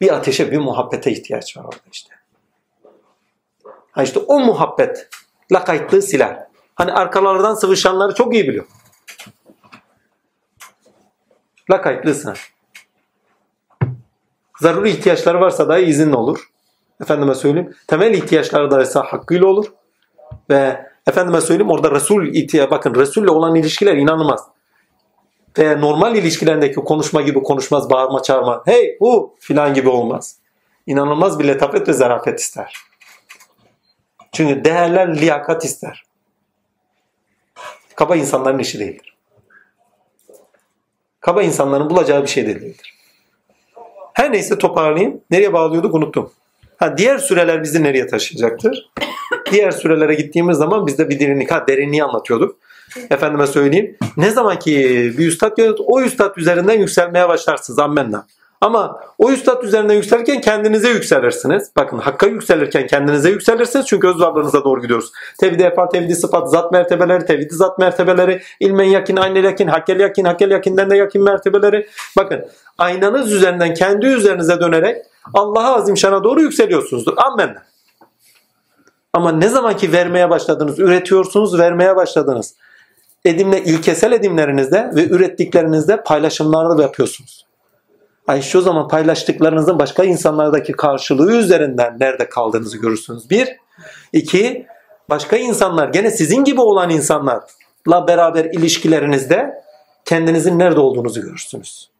[0.00, 2.14] Bir ateşe bir muhabbete ihtiyaç var orada işte.
[3.90, 5.08] Ha işte o muhabbet
[5.52, 6.46] lakaytlığı siler.
[6.74, 8.66] Hani arkalardan sıvışanları çok iyi biliyor.
[11.70, 12.54] Lakaytlığı sınar.
[14.60, 16.50] Zaruri ihtiyaçları varsa da izinli olur.
[17.00, 17.74] Efendime söyleyeyim.
[17.86, 19.66] Temel ihtiyaçları da ise hakkıyla olur.
[20.50, 24.55] Ve efendime söyleyeyim orada Resul ihtiya bakın Resul'le olan ilişkiler inanılmaz
[25.58, 30.36] ve normal ilişkilerindeki konuşma gibi konuşmaz, bağırma çağırma, hey bu filan gibi olmaz.
[30.86, 32.76] İnanılmaz bir letafet ve zarafet ister.
[34.32, 36.02] Çünkü değerler liyakat ister.
[37.94, 39.16] Kaba insanların işi değildir.
[41.20, 42.94] Kaba insanların bulacağı bir şey de değildir.
[44.12, 45.20] Her neyse toparlayayım.
[45.30, 46.32] Nereye bağlıyorduk unuttum.
[46.76, 48.90] Ha, diğer süreler bizi nereye taşıyacaktır?
[49.52, 52.58] diğer sürelere gittiğimiz zaman biz de bir derinlik, ha, derinliği anlatıyorduk.
[53.10, 53.96] Efendime söyleyeyim.
[54.16, 54.74] Ne zaman ki
[55.18, 57.78] bir üstad görür, o üstad üzerinden yükselmeye başlarsınız.
[57.78, 58.26] Ammenna.
[58.60, 61.70] Ama o üstad üzerinden yükselirken kendinize yükselirsiniz.
[61.76, 63.86] Bakın hakka yükselirken kendinize yükselirsiniz.
[63.86, 65.12] Çünkü öz varlığınıza doğru gidiyoruz.
[65.38, 70.24] Tevhid efa, tevhid sıfat, zat mertebeleri, tevhid zat mertebeleri, ilmen yakin, aynel yakin, hakkel yakin,
[70.24, 71.88] hakkel yakinden de yakin mertebeleri.
[72.16, 72.44] Bakın
[72.78, 77.14] aynanız üzerinden kendi üzerinize dönerek Allah'a azimşana doğru yükseliyorsunuzdur.
[77.16, 77.62] Ammenna.
[79.12, 82.54] Ama ne zaman ki vermeye başladınız, üretiyorsunuz, vermeye başladınız
[83.26, 87.46] edimle ilkesel edimlerinizde ve ürettiklerinizde paylaşımlarda yapıyorsunuz.
[88.28, 93.30] Ay şu zaman paylaştıklarınızın başka insanlardaki karşılığı üzerinden nerede kaldığınızı görürsünüz.
[93.30, 93.48] Bir.
[94.12, 94.66] iki
[95.10, 99.62] başka insanlar gene sizin gibi olan insanlarla beraber ilişkilerinizde
[100.04, 101.90] kendinizin nerede olduğunuzu görürsünüz.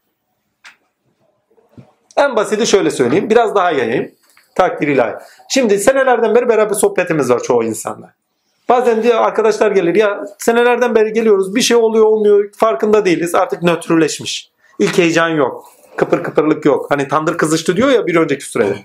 [2.17, 3.31] En basiti şöyle söyleyeyim.
[3.31, 4.13] Biraz daha yayayım.
[4.55, 5.15] Takdir ilahi.
[5.49, 8.15] Şimdi senelerden beri beraber sohbetimiz var çoğu insanla.
[8.69, 13.63] Bazen diyor arkadaşlar gelir ya senelerden beri geliyoruz bir şey oluyor olmuyor farkında değiliz artık
[13.63, 14.51] nötrleşmiş.
[14.79, 15.73] İlk heyecan yok.
[15.97, 16.87] Kıpır kıpırlık yok.
[16.91, 18.77] Hani tandır kızıştı diyor ya bir önceki sürede.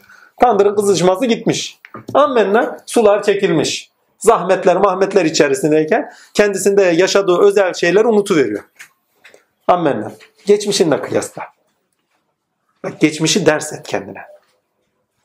[0.42, 1.80] Tandırın kızışması gitmiş.
[2.14, 3.92] Ammenna sular çekilmiş.
[4.20, 8.64] Zahmetler mahmetler içerisindeyken kendisinde yaşadığı özel şeyler unutuveriyor.
[9.68, 10.12] Ammenna.
[10.46, 11.44] Geçmişinle kıyasla.
[12.84, 14.22] Bak geçmişi ders et kendine.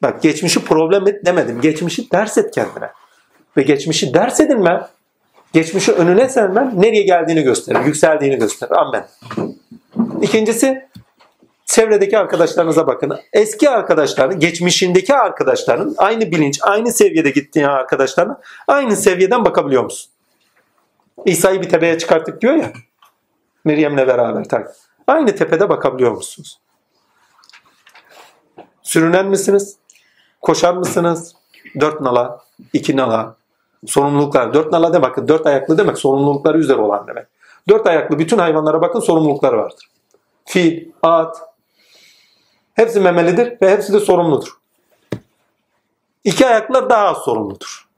[0.03, 1.61] Bak geçmişi problem et demedim.
[1.61, 2.91] Geçmişi ders et kendine
[3.57, 4.89] ve geçmişi ders edinmen,
[5.53, 8.73] geçmişi önüne sermen nereye geldiğini gösterir, yükseldiğini gösterir.
[8.73, 9.09] Amen.
[10.23, 10.89] İkincisi
[11.67, 13.19] çevredeki arkadaşlarınıza bakın.
[13.33, 20.13] Eski arkadaşların, geçmişindeki arkadaşların aynı bilinç, aynı seviyede gittiği arkadaşlarına aynı seviyeden bakabiliyor musun?
[21.25, 22.73] İsa'yı bir tepeye çıkarttık diyor ya.
[23.65, 24.77] Meryem'le beraber tak.
[25.07, 26.61] Aynı tepede bakabiliyor musunuz?
[28.83, 29.77] Sürünen misiniz?
[30.43, 31.35] Koşan mısınız?
[31.81, 32.41] Dört nala,
[32.73, 33.36] iki nala,
[33.87, 34.55] Sorumluluklar.
[34.55, 35.29] Dört nala de bakın.
[35.29, 37.27] Dört ayaklı demek sorumlulukları üzere olan demek.
[37.69, 39.91] Dört ayaklı bütün hayvanlara bakın sorumlulukları vardır.
[40.45, 41.37] Fil, at.
[42.75, 44.49] Hepsi memelidir ve hepsi de sorumludur.
[46.25, 47.89] İki ayaklılar daha az sorumludur.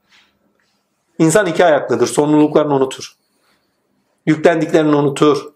[1.19, 2.07] İnsan iki ayaklıdır.
[2.07, 3.15] Sorumluluklarını unutur.
[4.25, 5.51] Yüklendiklerini unutur.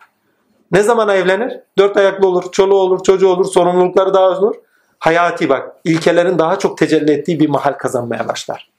[0.71, 1.59] Ne zaman evlenir?
[1.77, 4.55] Dört ayaklı olur, çoluğu olur, çocuğu olur, sorumlulukları daha az olur.
[4.99, 8.71] Hayati bak, ilkelerin daha çok tecelli ettiği bir mahal kazanmaya başlar.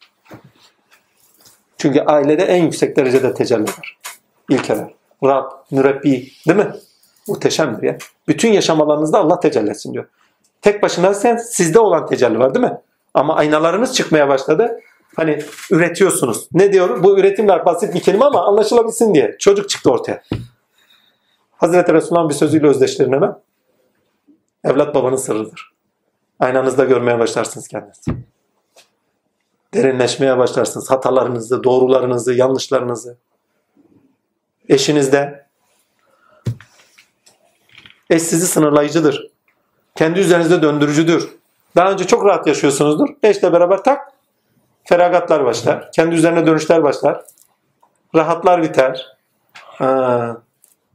[1.84, 3.98] Çünkü ailede en yüksek derecede tecelli var.
[4.50, 4.94] İlkeler.
[5.24, 6.72] Rab, mürebbi değil mi?
[7.28, 7.98] Muhteşemdir ya.
[8.28, 10.04] Bütün yaşam alanınızda Allah tecelli etsin diyor.
[10.62, 12.78] Tek başına sen sizde olan tecelli var değil mi?
[13.14, 14.80] Ama aynalarınız çıkmaya başladı.
[15.16, 15.38] Hani
[15.70, 16.48] üretiyorsunuz.
[16.52, 17.02] Ne diyor?
[17.02, 19.36] Bu üretimler basit bir kelime ama anlaşılabilsin diye.
[19.38, 20.22] Çocuk çıktı ortaya.
[21.56, 23.34] Hazreti Resulullah'ın bir sözüyle özdeşlerin hemen.
[24.64, 25.72] Evlat babanın sırrıdır.
[26.40, 28.33] Aynanızda görmeye başlarsınız kendinizi
[29.74, 30.90] derinleşmeye başlarsınız.
[30.90, 33.16] Hatalarınızı, doğrularınızı, yanlışlarınızı.
[34.68, 35.46] Eşinizde.
[38.10, 39.30] Eş sizi sınırlayıcıdır.
[39.94, 41.28] Kendi üzerinizde döndürücüdür.
[41.76, 43.08] Daha önce çok rahat yaşıyorsunuzdur.
[43.22, 44.12] Eşle beraber tak
[44.84, 45.92] feragatlar başlar.
[45.92, 47.24] Kendi üzerine dönüşler başlar.
[48.14, 49.16] Rahatlar biter.
[49.52, 50.36] Ha,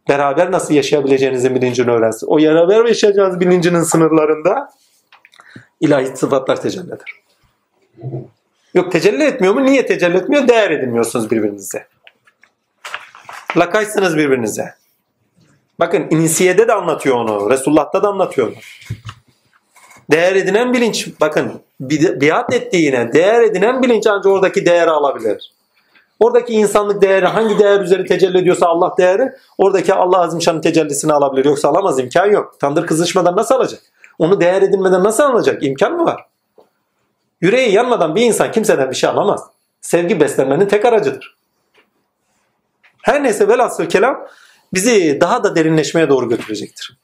[0.09, 2.27] beraber nasıl yaşayabileceğinizin bilincini öğrensin.
[2.27, 4.69] O beraber yaşayacağınız bilincinin sınırlarında
[5.79, 7.19] ilahi sıfatlar tecelli eder.
[8.73, 9.65] Yok tecelli etmiyor mu?
[9.65, 10.47] Niye tecelli etmiyor?
[10.47, 11.87] Değer edinmiyorsunuz birbirinize.
[13.57, 14.73] Lakaysınız birbirinize.
[15.79, 17.49] Bakın inisiyede de anlatıyor onu.
[17.49, 18.55] Resulullah'ta da anlatıyor onu.
[20.11, 21.07] Değer edinen bilinç.
[21.21, 25.53] Bakın biat ettiğine değer edinen bilinç ancak oradaki değeri alabilir.
[26.19, 31.45] Oradaki insanlık değeri hangi değer üzeri tecelli ediyorsa Allah değeri oradaki Allah Azimşan'ın tecellisini alabilir.
[31.45, 32.59] Yoksa alamaz imkan yok.
[32.59, 33.81] Tandır kızışmadan nasıl alacak?
[34.19, 35.63] Onu değer edinmeden nasıl alacak?
[35.63, 36.28] İmkan mı var?
[37.41, 39.43] Yüreği yanmadan bir insan kimseden bir şey alamaz.
[39.81, 41.37] Sevgi beslenmenin tek aracıdır.
[43.01, 44.27] Her neyse velhasıl kelam
[44.73, 46.97] bizi daha da derinleşmeye doğru götürecektir.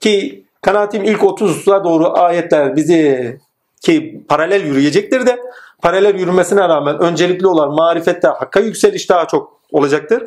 [0.00, 3.38] Ki kanaatim ilk 30'a doğru ayetler bizi
[3.80, 5.40] ki paralel yürüyecektir de
[5.82, 10.22] paralel yürümesine rağmen öncelikli olan marifette hakka yükseliş daha çok olacaktır.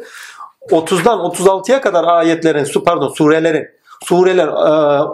[0.69, 3.67] 30'dan 36'ya kadar ayetlerin, pardon surelerin
[4.03, 4.47] sureler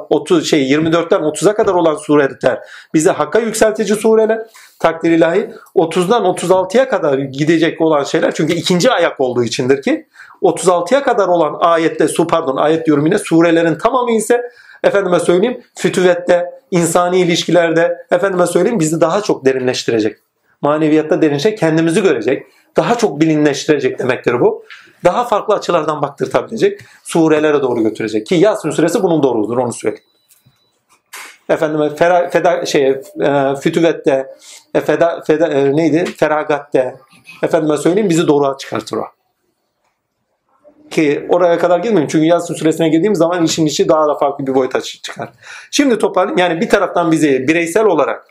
[0.09, 2.59] 30 e, şey 24'ten 30'a kadar olan sureler
[2.93, 4.39] bize hakka yükseltici sureler
[4.79, 10.07] takdir ilahi 30'dan 36'ya kadar gidecek olan şeyler çünkü ikinci ayak olduğu içindir ki
[10.41, 14.41] 36'ya kadar olan ayette su pardon ayet diyorum yine surelerin tamamı ise
[14.83, 20.17] efendime söyleyeyim fütüvette insani ilişkilerde efendime söyleyeyim bizi daha çok derinleştirecek.
[20.61, 22.43] Maneviyatta derinleşecek kendimizi görecek.
[22.77, 24.63] Daha çok bilinleştirecek demektir bu
[25.03, 28.27] daha farklı açılardan baktırtabilecek surelere doğru götürecek.
[28.27, 30.03] Ki Yasin suresi bunun doğrudur onu söyleyeyim.
[31.49, 34.27] Efendim fera, feda şey e, fütüvette
[34.73, 36.05] e, feda, feda e, neydi?
[36.05, 36.95] Feragatte
[37.43, 39.03] efendime söyleyeyim bizi doğruya çıkartır o.
[40.89, 42.07] Ki oraya kadar girmeyeyim.
[42.07, 45.29] Çünkü Yasin suresine girdiğim zaman işin işi daha da farklı bir boyuta çıkar.
[45.71, 46.37] Şimdi toparlayayım.
[46.37, 48.27] Yani bir taraftan bizi bireysel olarak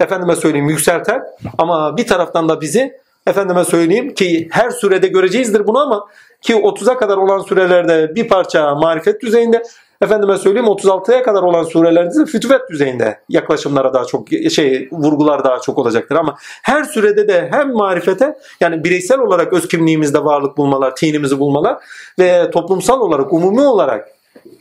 [0.00, 1.22] efendime söyleyeyim yükselter
[1.58, 6.06] ama bir taraftan da bizi efendime söyleyeyim ki her sürede göreceğizdir bunu ama
[6.42, 9.62] ki 30'a kadar olan sürelerde bir parça marifet düzeyinde
[10.02, 15.60] efendime söyleyeyim 36'ya kadar olan surelerde de fütüvet düzeyinde yaklaşımlara daha çok şey vurgular daha
[15.60, 16.16] çok olacaktır.
[16.16, 21.76] Ama her sürede de hem marifete yani bireysel olarak öz kimliğimizde varlık bulmalar, tinimizi bulmalar
[22.18, 24.08] ve toplumsal olarak umumi olarak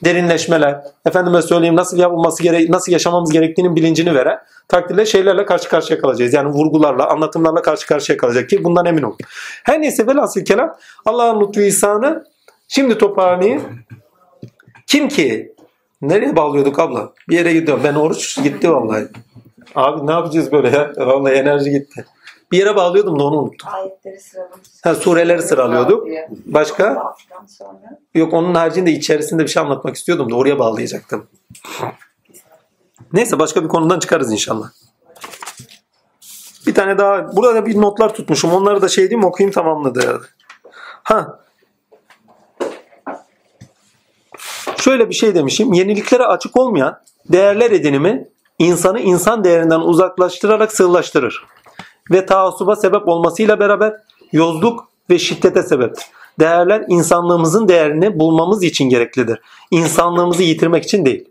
[0.04, 6.02] derinleşmeler, efendime söyleyeyim nasıl yapılması gerek, nasıl yaşamamız gerektiğinin bilincini veren takdirle şeylerle karşı karşıya
[6.02, 6.34] kalacağız.
[6.34, 9.18] Yani vurgularla, anlatımlarla karşı karşıya kalacak ki bundan emin olun.
[9.64, 12.26] Her neyse velhasıl kelam Allah'ın lütfu ihsanı
[12.68, 13.64] şimdi toparlayayım.
[14.88, 15.56] Kim ki?
[16.02, 17.14] Nereye bağlıyorduk abla?
[17.30, 17.84] Bir yere gidiyorum.
[17.84, 19.08] Ben oruç gitti vallahi.
[19.76, 20.92] Abi ne yapacağız böyle ya?
[20.98, 22.06] Vallahi enerji gitti.
[22.52, 23.70] Bir yere bağlıyordum da onu unuttum.
[23.74, 24.86] Ayetleri sıralamıştık.
[24.86, 26.08] Ha, sureleri sıralıyorduk.
[26.46, 27.14] Başka?
[28.14, 31.28] Yok onun haricinde içerisinde bir şey anlatmak istiyordum da oraya bağlayacaktım.
[33.14, 34.70] Neyse başka bir konudan çıkarız inşallah.
[36.68, 38.54] Bir tane daha burada da bir notlar tutmuşum.
[38.54, 40.22] Onları da şey diyeyim okuyayım tamamladı.
[41.04, 41.40] Ha.
[44.78, 45.74] Şöyle bir şey demişim.
[45.74, 47.00] Yeniliklere açık olmayan
[47.32, 48.30] değerler edinimi
[48.60, 51.46] insanı insan değerinden uzaklaştırarak sığlaştırır
[52.12, 53.94] ve taassuba sebep olmasıyla beraber
[54.32, 55.96] yozluk ve şiddete sebep.
[56.40, 59.42] Değerler insanlığımızın değerini bulmamız için gereklidir.
[59.72, 61.30] İnsanlığımızı yitirmek için değil.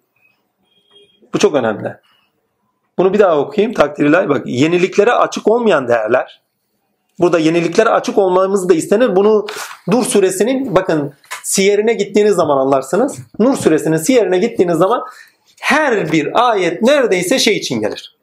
[1.37, 1.97] Bu çok önemli.
[2.99, 4.29] Bunu bir daha okuyayım takdirler.
[4.29, 6.43] Bak yeniliklere açık olmayan değerler.
[7.19, 9.17] Burada yeniliklere açık olmamız da istenir.
[9.17, 9.47] Bunu
[9.91, 13.19] Dur suresinin bakın siyerine gittiğiniz zaman anlarsınız.
[13.39, 15.03] Nur suresinin siyerine gittiğiniz zaman
[15.61, 18.17] her bir ayet neredeyse şey için gelir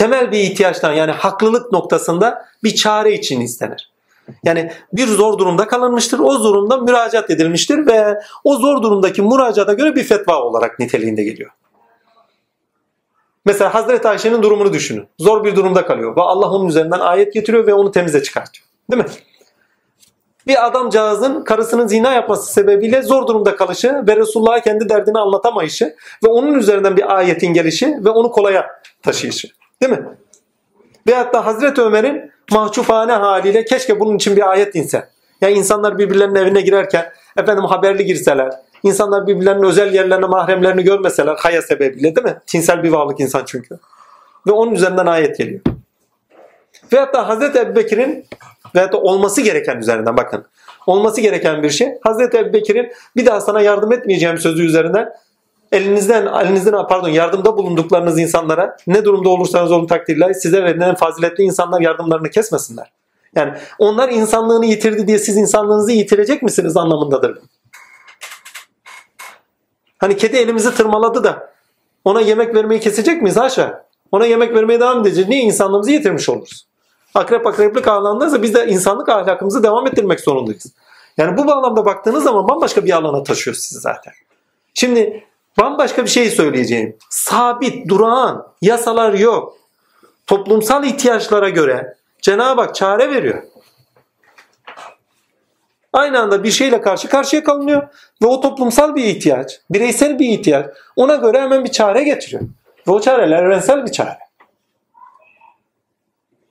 [0.00, 3.90] temel bir ihtiyaçtan yani haklılık noktasında bir çare için istenir.
[4.44, 6.18] Yani bir zor durumda kalınmıştır.
[6.18, 11.50] O durumda müracaat edilmiştir ve o zor durumdaki müracaata göre bir fetva olarak niteliğinde geliyor.
[13.44, 15.08] Mesela Hazreti Ayşe'nin durumunu düşünün.
[15.18, 18.66] Zor bir durumda kalıyor ve Allah onun üzerinden ayet getiriyor ve onu temize çıkartıyor.
[18.90, 19.10] Değil mi?
[20.46, 25.94] Bir adamcağızın karısının zina yapması sebebiyle zor durumda kalışı ve Resulullah'a kendi derdini anlatamayışı
[26.24, 28.66] ve onun üzerinden bir ayetin gelişi ve onu kolaya
[29.02, 29.48] taşıyışı.
[29.82, 30.06] Değil mi?
[31.08, 35.08] Veyahut da Hazreti Ömer'in mahcupane haliyle keşke bunun için bir ayet inse.
[35.40, 38.50] Yani insanlar birbirlerinin evine girerken efendim haberli girseler,
[38.82, 42.38] insanlar birbirlerinin özel yerlerine mahremlerini görmeseler haya sebebiyle değil mi?
[42.46, 43.78] Tinsel bir varlık insan çünkü.
[44.46, 45.60] Ve onun üzerinden ayet geliyor.
[46.92, 48.26] Veyahut da Hazreti Ebubekir'in
[48.74, 50.46] veyahut da olması gereken üzerinden bakın.
[50.86, 51.88] Olması gereken bir şey.
[52.02, 55.12] Hazreti Ebubekir'in bir daha sana yardım etmeyeceğim sözü üzerinden
[55.72, 61.80] elinizden elinizden pardon yardımda bulunduklarınız insanlara ne durumda olursanız olun takdirler size verilen faziletli insanlar
[61.80, 62.92] yardımlarını kesmesinler.
[63.36, 67.38] Yani onlar insanlığını yitirdi diye siz insanlığınızı yitirecek misiniz anlamındadır.
[70.00, 71.50] Hani kedi elimizi tırmaladı da
[72.04, 73.84] ona yemek vermeyi kesecek miyiz haşa?
[74.12, 75.28] Ona yemek vermeye devam edeceğiz.
[75.28, 76.66] Niye insanlığımızı yitirmiş oluruz?
[77.14, 80.72] Akrep akreplik alanlarsa biz de insanlık ahlakımızı devam ettirmek zorundayız.
[81.16, 84.12] Yani bu bağlamda baktığınız zaman bambaşka bir alana taşıyor sizi zaten.
[84.74, 85.24] Şimdi
[85.58, 86.96] Bambaşka bir şey söyleyeceğim.
[87.10, 89.56] Sabit, durağan, yasalar yok.
[90.26, 93.42] Toplumsal ihtiyaçlara göre Cenab-ı Hak çare veriyor.
[95.92, 97.82] Aynı anda bir şeyle karşı karşıya kalınıyor
[98.22, 102.42] ve o toplumsal bir ihtiyaç, bireysel bir ihtiyaç ona göre hemen bir çare getiriyor.
[102.88, 104.18] Ve o çareler evrensel bir çare.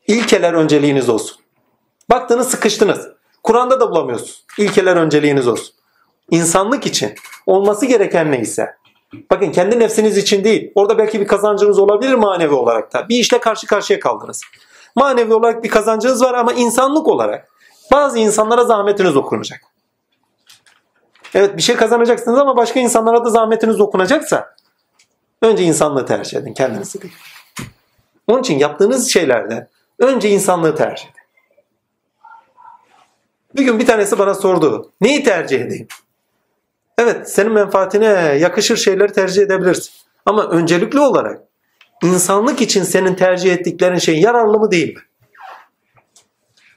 [0.07, 1.37] İlkeler önceliğiniz olsun.
[2.09, 3.07] Baktınız sıkıştınız.
[3.43, 4.45] Kur'an'da da bulamıyorsunuz.
[4.57, 5.75] İlkeler önceliğiniz olsun.
[6.31, 7.13] İnsanlık için
[7.45, 8.75] olması gereken neyse.
[9.31, 10.71] Bakın kendi nefsiniz için değil.
[10.75, 13.09] Orada belki bir kazancınız olabilir manevi olarak da.
[13.09, 14.41] Bir işle karşı karşıya kaldınız.
[14.95, 17.49] Manevi olarak bir kazancınız var ama insanlık olarak
[17.91, 19.61] bazı insanlara zahmetiniz okunacak.
[21.33, 24.55] Evet bir şey kazanacaksınız ama başka insanlara da zahmetiniz okunacaksa
[25.41, 27.13] önce insanlığı tercih edin kendinizi değil.
[28.27, 29.67] Onun için yaptığınız şeylerde
[29.99, 31.19] önce insanlığı tercih edin.
[33.55, 34.91] Bir gün bir tanesi bana sordu.
[35.01, 35.87] Neyi tercih edeyim?
[36.97, 38.05] Evet senin menfaatine
[38.39, 39.93] yakışır şeyleri tercih edebilirsin.
[40.25, 41.41] Ama öncelikli olarak
[42.03, 45.01] insanlık için senin tercih ettiklerin şey yararlı mı değil mi?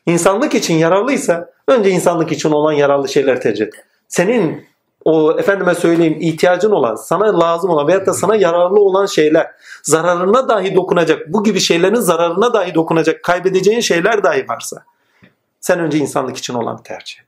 [0.06, 3.74] İnsanlık için yararlıysa önce insanlık için olan yararlı şeyler tercih et.
[4.08, 4.66] Senin
[5.04, 9.50] o efendime söyleyeyim ihtiyacın olan, sana lazım olan veyahut da sana yararlı olan şeyler,
[9.82, 14.84] zararına dahi dokunacak, bu gibi şeylerin zararına dahi dokunacak, kaybedeceğin şeyler dahi varsa
[15.60, 17.26] sen önce insanlık için olanı tercih et.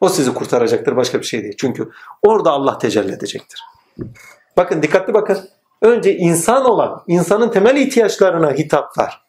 [0.00, 1.54] O sizi kurtaracaktır başka bir şey değil.
[1.58, 1.90] Çünkü
[2.22, 3.60] orada Allah tecelli edecektir.
[4.56, 5.38] Bakın dikkatli bakın.
[5.82, 9.25] Önce insan olan, insanın temel ihtiyaçlarına hitap var.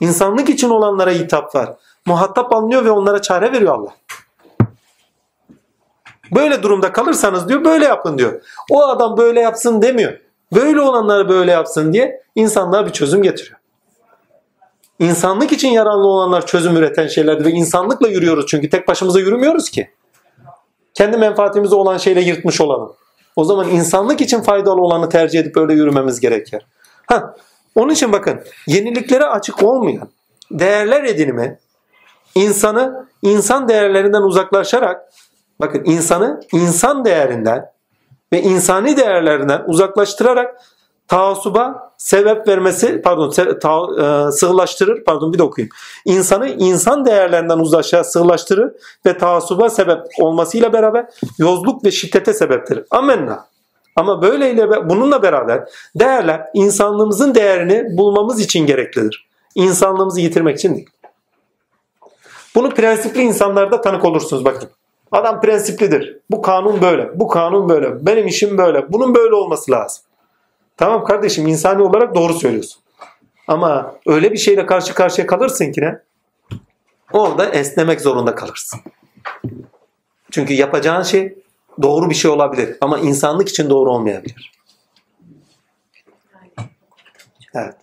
[0.00, 1.72] İnsanlık için olanlara hitap var.
[2.06, 3.94] Muhatap alınıyor ve onlara çare veriyor Allah.
[6.34, 8.42] Böyle durumda kalırsanız diyor böyle yapın diyor.
[8.70, 10.18] O adam böyle yapsın demiyor.
[10.54, 13.58] Böyle olanları böyle yapsın diye insanlığa bir çözüm getiriyor.
[14.98, 19.90] İnsanlık için yararlı olanlar çözüm üreten şeylerdi ve insanlıkla yürüyoruz çünkü tek başımıza yürümüyoruz ki.
[20.94, 22.92] Kendi menfaatimize olan şeyle yırtmış olalım.
[23.36, 26.66] O zaman insanlık için faydalı olanı tercih edip öyle yürümemiz gerekir.
[27.06, 27.34] Ha,
[27.74, 30.08] onun için bakın yeniliklere açık olmayan
[30.50, 31.58] değerler edinimi
[32.34, 35.12] insanı insan değerlerinden uzaklaşarak
[35.60, 37.70] bakın insanı insan değerinden
[38.32, 40.60] ve insani değerlerinden uzaklaştırarak
[41.08, 43.80] taassuba sebep vermesi pardon ta,
[44.28, 45.72] e, sığlaştırır pardon bir de okuyayım.
[46.04, 48.72] İnsanı insan değerlerinden uzaklaşa sığlaştırır
[49.06, 51.06] ve taassuba sebep olmasıyla beraber
[51.38, 52.84] yozluk ve şiddete sebeptir.
[52.90, 53.49] Amenna.
[53.96, 59.28] Ama böyleyle bununla beraber değerler insanlığımızın değerini bulmamız için gereklidir.
[59.54, 60.90] İnsanlığımızı yitirmek için değil.
[62.54, 64.70] Bunu prensipli insanlarda tanık olursunuz bakın.
[65.12, 66.18] Adam prensiplidir.
[66.30, 67.20] Bu kanun böyle.
[67.20, 68.06] Bu kanun böyle.
[68.06, 68.92] Benim işim böyle.
[68.92, 70.04] Bunun böyle olması lazım.
[70.76, 72.82] Tamam kardeşim insani olarak doğru söylüyorsun.
[73.48, 75.98] Ama öyle bir şeyle karşı karşıya kalırsın ki ne?
[77.12, 78.80] Orada esnemek zorunda kalırsın.
[80.30, 81.38] Çünkü yapacağın şey
[81.82, 84.52] doğru bir şey olabilir ama insanlık için doğru olmayabilir.
[87.54, 87.74] Evet.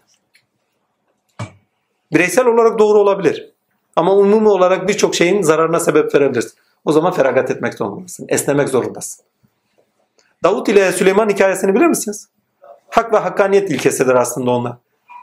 [2.14, 3.53] Bireysel olarak doğru olabilir.
[3.95, 6.53] Ama umumi olarak birçok şeyin zararına sebep verebilirsin.
[6.85, 8.26] O zaman feragat etmek zorundasın.
[8.30, 9.26] Esnemek zorundasın.
[10.43, 12.30] Davut ile Süleyman hikayesini bilir misiniz?
[12.90, 14.77] Hak ve hakkaniyet ilkesidir aslında onlar.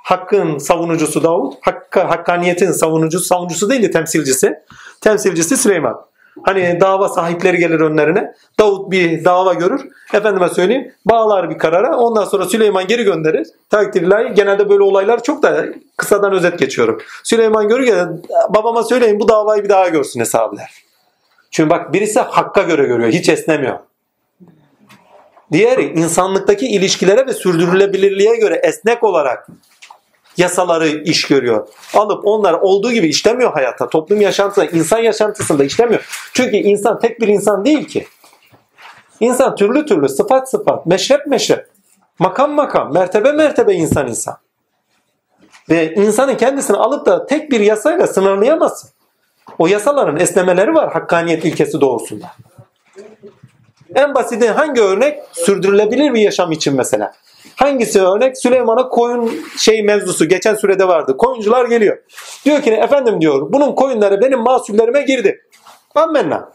[0.04, 4.54] Hakkın savunucusu Davut, hakka, hakkaniyetin savunucusu, savunucusu değil de temsilcisi.
[5.00, 6.06] Temsilcisi Süleyman.
[6.42, 8.34] Hani dava sahipleri gelir önlerine.
[8.60, 9.88] Davut bir dava görür.
[10.14, 11.96] Efendime söyleyeyim bağlar bir karara.
[11.96, 13.46] Ondan sonra Süleyman geri gönderir.
[13.70, 15.64] Takdirlahi genelde böyle olaylar çok da
[15.96, 16.98] kısadan özet geçiyorum.
[17.24, 18.08] Süleyman görür ya
[18.48, 20.70] babama söyleyin bu davayı bir daha görsün hesabı der.
[21.50, 23.12] Çünkü bak birisi hakka göre görüyor.
[23.12, 23.78] Hiç esnemiyor.
[25.52, 29.48] Diğeri insanlıktaki ilişkilere ve sürdürülebilirliğe göre esnek olarak
[30.36, 31.68] yasaları iş görüyor.
[31.94, 33.88] Alıp onlar olduğu gibi işlemiyor hayatta.
[33.88, 36.30] Toplum yaşantısında, insan yaşantısında işlemiyor.
[36.32, 38.06] Çünkü insan tek bir insan değil ki.
[39.20, 41.66] İnsan türlü türlü, sıfat sıfat, meşrep meşrep,
[42.18, 44.36] makam makam, mertebe mertebe insan insan.
[45.70, 48.90] Ve insanın kendisini alıp da tek bir yasayla sınırlayamazsın.
[49.58, 52.26] O yasaların esnemeleri var hakkaniyet ilkesi doğrusunda.
[53.94, 55.18] En basiti hangi örnek?
[55.32, 57.12] Sürdürülebilir bir yaşam için mesela.
[57.56, 58.38] Hangisi örnek?
[58.38, 61.16] Süleyman'a koyun şey mevzusu geçen sürede vardı.
[61.16, 61.98] Koyuncular geliyor.
[62.44, 65.40] Diyor ki efendim diyor bunun koyunları benim mahsullerime girdi.
[65.94, 66.52] Ammenna.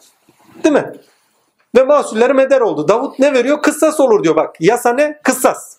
[0.64, 0.94] Değil mi?
[1.78, 2.88] Ve mahsullerim eder oldu.
[2.88, 3.62] Davut ne veriyor?
[3.62, 4.56] Kıssas olur diyor bak.
[4.60, 5.20] Yasa ne?
[5.24, 5.78] Kıssas.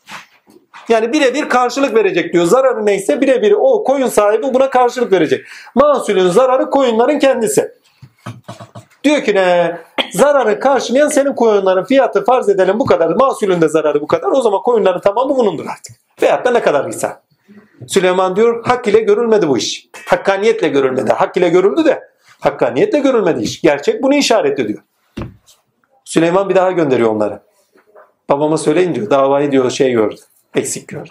[0.89, 2.44] Yani birebir karşılık verecek diyor.
[2.44, 5.47] Zararı neyse birebir o koyun sahibi buna karşılık verecek.
[5.74, 7.73] Mahsulün zararı koyunların kendisi.
[9.05, 9.78] Diyor ki ne?
[10.12, 13.08] Zararı karşılayan senin koyunların fiyatı farz edelim bu kadar.
[13.08, 14.28] Mahsulün de zararı bu kadar.
[14.28, 15.97] O zaman koyunların tamamı bunundur artık.
[16.22, 17.22] Veyahut da ne kadarıysa.
[17.86, 19.89] Süleyman diyor hak ile görülmedi bu iş.
[20.06, 21.12] Hakkaniyetle görülmedi.
[21.12, 22.02] Hak ile görüldü de
[22.40, 23.60] hakkaniyetle görülmedi iş.
[23.60, 24.82] Gerçek bunu işaret ediyor.
[26.05, 27.42] Süleyman bir daha gönderiyor onları.
[28.28, 29.10] Babama söyleyin diyor.
[29.10, 30.20] Davayı diyor şey gördü.
[30.55, 31.10] Eksik gördü.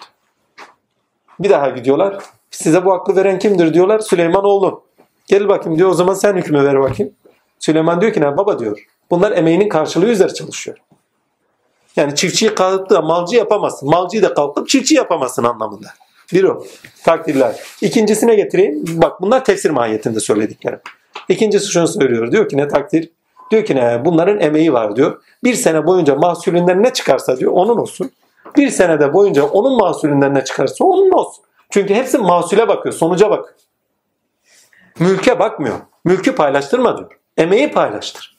[1.39, 2.17] Bir daha gidiyorlar.
[2.51, 3.99] Size bu aklı veren kimdir diyorlar.
[3.99, 4.83] Süleyman oğlu.
[5.27, 7.13] Gel bakayım diyor o zaman sen hükmü ver bakayım.
[7.59, 8.85] Süleyman diyor ki ne baba diyor.
[9.11, 10.77] Bunlar emeğinin karşılığı üzere çalışıyor.
[11.95, 13.89] Yani çiftçiyi kalkıp da malcı yapamazsın.
[13.89, 15.87] Malcıyı da kalkıp çiftçi yapamazsın anlamında.
[16.33, 16.63] Bir o.
[17.03, 17.55] Takdirler.
[17.81, 18.83] İkincisine getireyim.
[18.87, 20.79] Bak bunlar tefsir mahiyetinde söylediklerim.
[21.29, 22.31] İkincisi şunu söylüyor.
[22.31, 23.09] Diyor ki ne takdir?
[23.51, 25.21] Diyor ki ne bunların emeği var diyor.
[25.43, 28.11] Bir sene boyunca mahsulünden ne çıkarsa diyor onun olsun.
[28.57, 31.43] Bir senede boyunca onun mahsulünden ne çıkarsa onun olsun.
[31.69, 33.55] Çünkü hepsi mahsule bakıyor, sonuca bak.
[34.99, 35.75] Mülke bakmıyor.
[36.05, 37.18] Mülkü paylaştırma diyor.
[37.39, 38.37] Emeği paylaştır.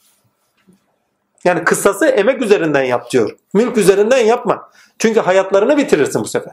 [1.44, 3.36] Yani kıssası emek üzerinden yap diyor.
[3.54, 4.70] Mülk üzerinden yapma.
[4.98, 6.52] Çünkü hayatlarını bitirirsin bu sefer.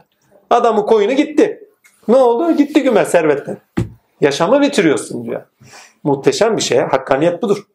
[0.50, 1.68] Adamın koyunu gitti.
[2.08, 2.56] Ne oldu?
[2.56, 3.58] Gitti güme servetten.
[4.20, 5.42] Yaşamı bitiriyorsun diyor.
[6.02, 6.78] Muhteşem bir şey.
[6.78, 7.66] Hakkaniyet budur.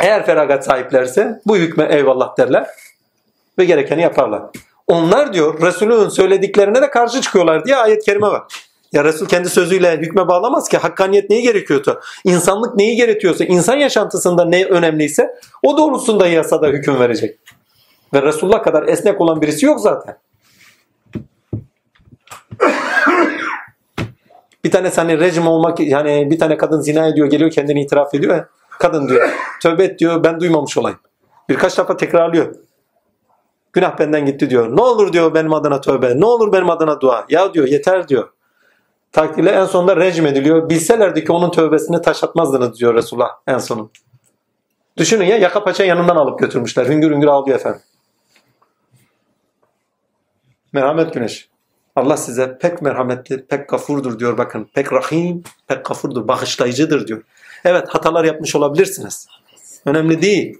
[0.00, 2.66] Eğer feragat sahiplerse bu hükme eyvallah derler
[3.58, 4.42] ve gerekeni yaparlar.
[4.86, 8.67] Onlar diyor Resulün söylediklerine de karşı çıkıyorlar diye ayet-i kerime var.
[8.92, 10.76] Ya Resul kendi sözüyle hükme bağlamaz ki.
[10.76, 17.38] Hakkaniyet neyi gerekiyorsa, insanlık neyi gerekiyorsa, insan yaşantısında ne önemliyse o doğrultusunda yasada hüküm verecek.
[18.14, 20.18] Ve Resulullah kadar esnek olan birisi yok zaten.
[24.64, 28.36] Bir tane hani rejim olmak yani bir tane kadın zina ediyor geliyor kendini itiraf ediyor
[28.36, 28.48] ya.
[28.78, 29.30] Kadın diyor
[29.62, 30.98] tövbe et diyor ben duymamış olayım.
[31.48, 32.54] Birkaç defa tekrarlıyor.
[33.72, 34.76] Günah benden gitti diyor.
[34.76, 36.20] Ne olur diyor benim adına tövbe.
[36.20, 37.26] Ne olur benim adına dua.
[37.28, 38.28] Ya diyor yeter diyor.
[39.12, 40.70] Takdirle en sonunda rejim ediliyor.
[40.70, 43.90] Bilselerdi ki onun tövbesini taş atmazdınız diyor Resulullah en sonu.
[44.96, 46.86] Düşünün ya yaka paça yanından alıp götürmüşler.
[46.86, 47.80] Hüngür hüngür ağlıyor efendim.
[50.72, 51.48] Merhamet güneş.
[51.96, 54.68] Allah size pek merhametli, pek gafurdur diyor bakın.
[54.74, 57.22] Pek rahim, pek gafurdur, bağışlayıcıdır diyor.
[57.64, 59.28] Evet hatalar yapmış olabilirsiniz.
[59.84, 60.58] Önemli değil.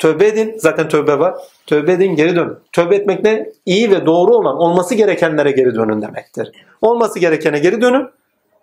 [0.00, 0.54] Tövbe edin.
[0.58, 1.34] Zaten tövbe var.
[1.66, 2.56] Tövbe edin geri dönün.
[2.72, 3.46] Tövbe etmek ne?
[3.66, 6.52] İyi ve doğru olan olması gerekenlere geri dönün demektir.
[6.82, 8.08] Olması gerekene geri dönün.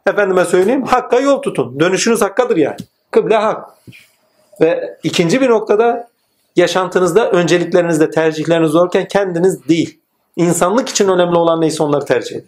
[0.07, 1.79] Efendime söyleyeyim hakka yol tutun.
[1.79, 2.77] Dönüşünüz hakkadır yani.
[3.11, 3.69] Kıble hak.
[4.61, 6.07] Ve ikinci bir noktada
[6.55, 9.99] yaşantınızda önceliklerinizde tercihleriniz zorken kendiniz değil.
[10.35, 12.47] İnsanlık için önemli olan neyse onları tercih edin.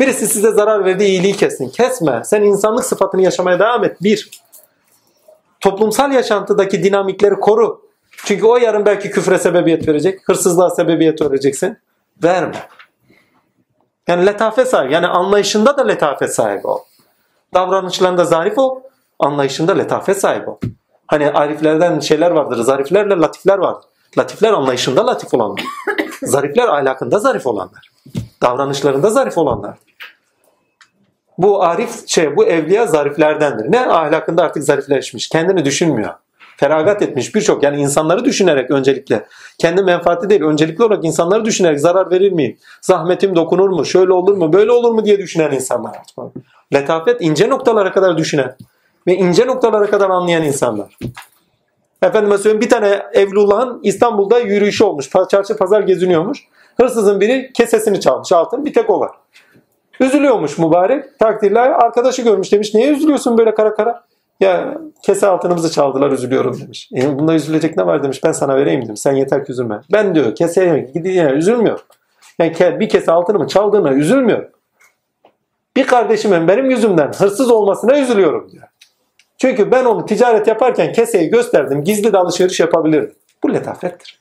[0.00, 1.68] Birisi size zarar verdiği iyiliği kesin.
[1.68, 2.22] Kesme.
[2.24, 4.02] Sen insanlık sıfatını yaşamaya devam et.
[4.02, 4.30] Bir.
[5.66, 7.80] Toplumsal yaşantıdaki dinamikleri koru.
[8.24, 10.20] Çünkü o yarın belki küfre sebebiyet verecek.
[10.28, 11.78] Hırsızlığa sebebiyet vereceksin.
[12.22, 12.68] Verme.
[14.08, 14.92] Yani letafet sahibi.
[14.92, 16.78] Yani anlayışında da letafet sahibi ol.
[17.54, 18.80] Davranışlarında zarif ol.
[19.18, 20.58] Anlayışında letafet sahibi ol.
[21.06, 22.56] Hani ariflerden şeyler vardır.
[22.56, 23.84] Zariflerle latifler vardır.
[24.18, 25.64] Latifler anlayışında latif olanlar.
[26.22, 27.90] Zarifler ahlakında zarif olanlar.
[28.42, 29.78] Davranışlarında zarif olanlar.
[31.38, 33.72] Bu arif şey bu evliya zariflerdendir.
[33.72, 35.28] Ne ahlakında artık zarifleşmiş.
[35.28, 36.14] Kendini düşünmüyor.
[36.56, 39.26] Feragat etmiş birçok yani insanları düşünerek öncelikle
[39.58, 42.58] kendi menfaati değil öncelikli olarak insanları düşünerek zarar verir miyim?
[42.80, 43.84] Zahmetim dokunur mu?
[43.84, 44.52] Şöyle olur mu?
[44.52, 45.96] Böyle olur mu diye düşünen insanlar.
[46.74, 48.56] Letafet ince noktalara kadar düşünen
[49.06, 50.98] ve ince noktalara kadar anlayan insanlar.
[52.02, 55.10] Efendime söyleyeyim bir tane Evlullah'ın İstanbul'da yürüyüşü olmuş.
[55.30, 56.38] Çarşı pazar geziniyormuş.
[56.76, 58.64] Hırsızın biri kesesini çalmış altın.
[58.64, 59.10] Bir tek o var.
[60.00, 61.18] Üzülüyormuş mübarek.
[61.18, 62.74] Takdirler arkadaşı görmüş demiş.
[62.74, 64.04] Niye üzülüyorsun böyle kara kara?
[64.40, 66.90] Ya kese altınımızı çaldılar üzülüyorum demiş.
[66.96, 68.24] E, bunda üzülecek ne var demiş.
[68.24, 68.96] Ben sana vereyim dedim.
[68.96, 69.80] Sen yeter ki üzülme.
[69.92, 71.80] Ben diyor keseye gideyim üzülmüyor.
[72.38, 74.50] Yani bir kese altınımı çaldığına üzülmüyor.
[75.76, 78.64] Bir kardeşimin benim yüzümden hırsız olmasına üzülüyorum diyor.
[79.38, 81.84] Çünkü ben onu ticaret yaparken keseyi gösterdim.
[81.84, 83.14] Gizli de alışveriş yapabilirdim.
[83.42, 84.20] Bu letafettir.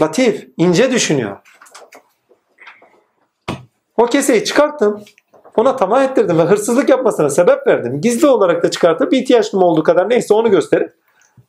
[0.00, 1.36] Latif, ince düşünüyor.
[3.96, 5.04] O keseyi çıkarttım.
[5.56, 8.00] Ona tamah ettirdim ve hırsızlık yapmasına sebep verdim.
[8.00, 10.94] Gizli olarak da çıkartıp ihtiyacım olduğu kadar neyse onu gösterip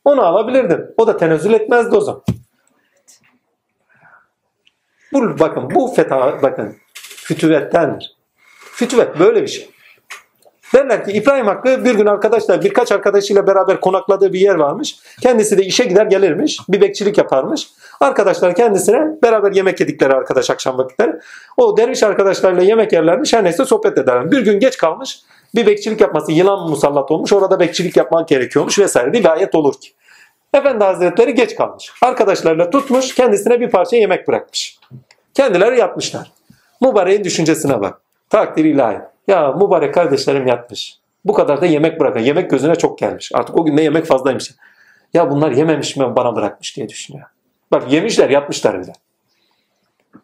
[0.04, 0.94] onu alabilirdim.
[0.96, 2.22] O da tenezzül etmezdi o zaman.
[5.12, 8.16] Bu, bakın bu feta bakın fütüvettendir.
[8.72, 9.70] Fütüvet böyle bir şey.
[10.74, 14.96] Derler ki İbrahim Hakkı bir gün arkadaşlar birkaç arkadaşıyla beraber konakladığı bir yer varmış.
[15.20, 16.58] Kendisi de işe gider gelirmiş.
[16.68, 17.68] Bir bekçilik yaparmış.
[18.00, 21.12] Arkadaşlar kendisine beraber yemek yedikleri arkadaş akşam vakitleri.
[21.56, 23.32] O derviş arkadaşlarıyla yemek yerlermiş.
[23.32, 24.30] Her neyse sohbet ederler.
[24.30, 25.20] Bir gün geç kalmış.
[25.54, 27.32] Bir bekçilik yapması yılan musallat olmuş.
[27.32, 29.88] Orada bekçilik yapmak gerekiyormuş vesaire diye bir ayet olur ki.
[30.54, 31.92] Efendi Hazretleri geç kalmış.
[32.02, 34.78] Arkadaşlarıyla tutmuş kendisine bir parça yemek bırakmış.
[35.34, 36.32] Kendileri yatmışlar.
[36.80, 38.00] Mübareğin düşüncesine bak.
[38.30, 38.98] Takdir ilahi.
[39.28, 40.98] Ya mübarek kardeşlerim yatmış.
[41.24, 42.20] Bu kadar da yemek bırakın.
[42.20, 43.30] Yemek gözüne çok gelmiş.
[43.34, 44.54] Artık o gün de yemek fazlaymış.
[45.14, 47.26] Ya bunlar yememiş mi bana bırakmış diye düşünüyor.
[47.72, 48.92] Bak yemişler yatmışlar bile.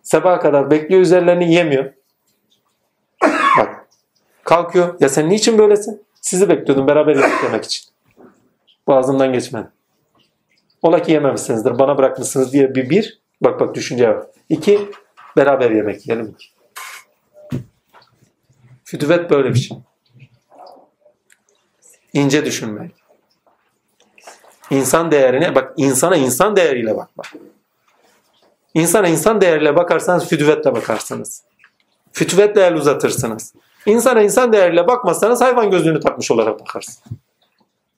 [0.03, 1.93] Sabaha kadar bekliyor üzerlerini yemiyor.
[3.59, 3.87] Bak
[4.45, 4.97] kalkıyor.
[5.01, 6.03] Ya sen niçin böylesin?
[6.21, 7.85] Sizi bekliyordum beraber yemek için.
[8.87, 9.69] Boğazımdan geçmedi.
[10.83, 11.79] Ola ki yememişsinizdir.
[11.79, 13.21] Bana bırakmışsınız diye bir bir.
[13.41, 14.27] Bak bak düşünce var.
[14.49, 14.91] İki
[15.37, 16.37] beraber yemek yiyelim.
[18.85, 19.79] Fütüvet böyle bir şey.
[22.13, 22.93] İnce düşünmek.
[24.71, 27.25] İnsan değerine bak insana insan değeriyle bakma.
[28.75, 31.43] İnsana insan değeriyle bakarsanız fütüvetle bakarsınız.
[32.13, 33.55] Fütüvetle el uzatırsınız.
[33.87, 37.05] İnsana insan değeriyle bakmazsanız hayvan gözlüğünü takmış olarak bakarsın.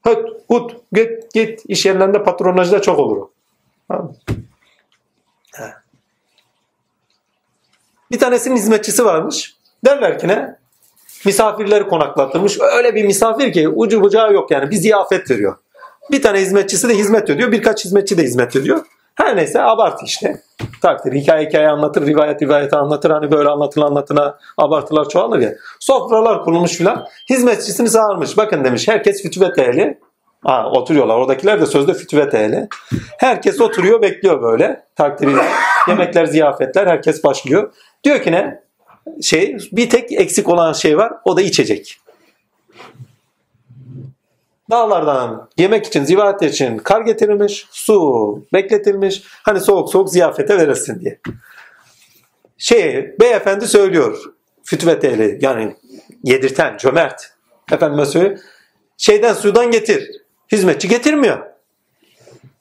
[0.05, 1.63] Hıt, hut, git, git.
[1.69, 3.29] İş yerlerinde patronajda çok olur.
[8.11, 9.57] Bir tanesinin hizmetçisi varmış.
[9.85, 10.59] Derler ki ne?
[11.27, 12.59] Misafirleri konaklattırmış.
[12.77, 14.71] Öyle bir misafir ki ucu bucağı yok yani.
[14.71, 15.57] Bir ziyafet veriyor.
[16.13, 17.53] Bir tane hizmetçisi de hizmet ediyor.
[17.53, 18.81] Birkaç hizmetçi de hizmet ediyor.
[19.15, 20.43] Her neyse abartı işte.
[20.83, 21.13] Takdir.
[21.13, 23.11] Hikaye hikaye anlatır, rivayet rivayet anlatır.
[23.11, 25.53] Hani böyle anlatılan anlatına abartılar çoğalır ya.
[25.81, 27.07] Sofralar kurulmuş filan.
[27.31, 28.37] Hizmetçisini çağırmış.
[28.37, 29.99] Bakın demiş herkes fütüvet ehli.
[30.45, 31.17] Ha, oturuyorlar.
[31.17, 32.69] Oradakiler de sözde fütüvet ehli.
[33.19, 34.85] Herkes oturuyor bekliyor böyle.
[34.97, 35.43] Takdiriyle.
[35.89, 37.73] Yemekler, ziyafetler herkes başlıyor.
[38.05, 38.66] Diyor ki ne?
[39.23, 41.13] Şey, bir tek eksik olan şey var.
[41.25, 42.01] O da içecek.
[44.71, 49.23] Dağlardan yemek için, ziyafet için kar getirilmiş, su bekletilmiş.
[49.43, 51.19] Hani soğuk soğuk ziyafete verilsin diye.
[52.59, 54.19] Şey, beyefendi söylüyor.
[54.65, 55.77] Fütüvet ehli yani
[56.25, 57.33] yedirten, cömert.
[57.73, 58.39] Efendime söylüyor.
[58.97, 60.11] Şeyden sudan getir.
[60.53, 61.47] Hizmetçi getirmiyor.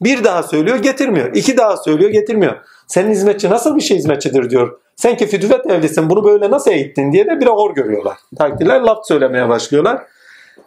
[0.01, 1.35] Bir daha söylüyor getirmiyor.
[1.35, 2.55] İki daha söylüyor getirmiyor.
[2.87, 4.79] Senin hizmetçi nasıl bir şey hizmetçidir diyor.
[4.95, 8.17] Sen ki fütüvet evlisin bunu böyle nasıl eğittin diye de bir hor görüyorlar.
[8.37, 10.01] Takdirler laf söylemeye başlıyorlar.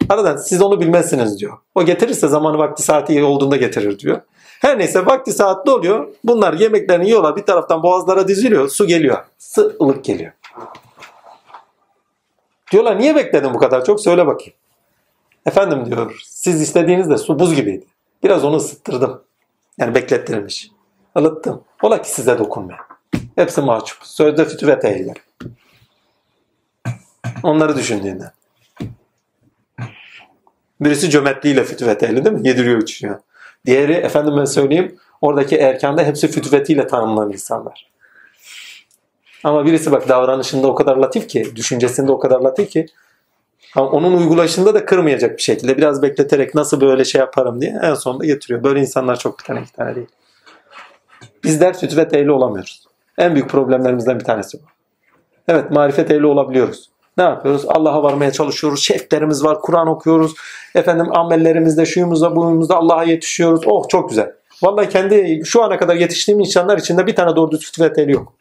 [0.09, 1.57] Aradan siz onu bilmezsiniz diyor.
[1.75, 4.21] O getirirse zamanı vakti saati olduğunda getirir diyor.
[4.61, 6.07] Her neyse vakti saatli oluyor.
[6.23, 7.35] Bunlar yemeklerini yiyorlar.
[7.35, 8.69] Bir taraftan boğazlara diziliyor.
[8.69, 9.17] Su geliyor.
[9.37, 10.31] Sı ılık geliyor.
[12.71, 14.01] Diyorlar niye bekledin bu kadar çok?
[14.01, 14.53] Söyle bakayım.
[15.45, 17.85] Efendim diyor siz istediğinizde su buz gibiydi.
[18.23, 19.21] Biraz onu ısıttırdım.
[19.77, 20.71] Yani beklettirilmiş.
[21.17, 21.63] Ilıttım.
[21.81, 22.88] Ola ki size dokunmuyor.
[23.35, 23.97] Hepsi mahcup.
[24.03, 25.15] Sözde fütüvet ehliler.
[27.43, 28.31] Onları düşündüğünden.
[30.81, 32.47] Birisi cömertliğiyle fütüvet ehli değil mi?
[32.47, 33.19] Yediriyor içiyor.
[33.65, 37.89] Diğeri efendime söyleyeyim oradaki erkanda hepsi fütüvetiyle tanımlanan insanlar.
[39.43, 42.85] Ama birisi bak davranışında o kadar latif ki, düşüncesinde o kadar latif ki
[43.75, 47.93] ama onun uygulayışında da kırmayacak bir şekilde biraz bekleterek nasıl böyle şey yaparım diye en
[47.93, 48.63] sonunda getiriyor.
[48.63, 50.07] Böyle insanlar çok bir tane iki tane değil.
[51.43, 52.88] Bizler fütüvet ehli olamıyoruz.
[53.19, 54.63] En büyük problemlerimizden bir tanesi bu.
[55.47, 56.89] Evet marifet ehli olabiliyoruz.
[57.17, 57.65] Ne yapıyoruz?
[57.67, 58.83] Allah'a varmaya çalışıyoruz.
[58.83, 59.61] Şeflerimiz var.
[59.61, 60.35] Kur'an okuyoruz.
[60.75, 63.61] Efendim amellerimizde, şuyumuzda, buyumuzda Allah'a yetişiyoruz.
[63.65, 64.31] Oh çok güzel.
[64.63, 68.33] Vallahi kendi şu ana kadar yetiştiğim insanlar içinde bir tane doğru düz fütüvet ehli yok.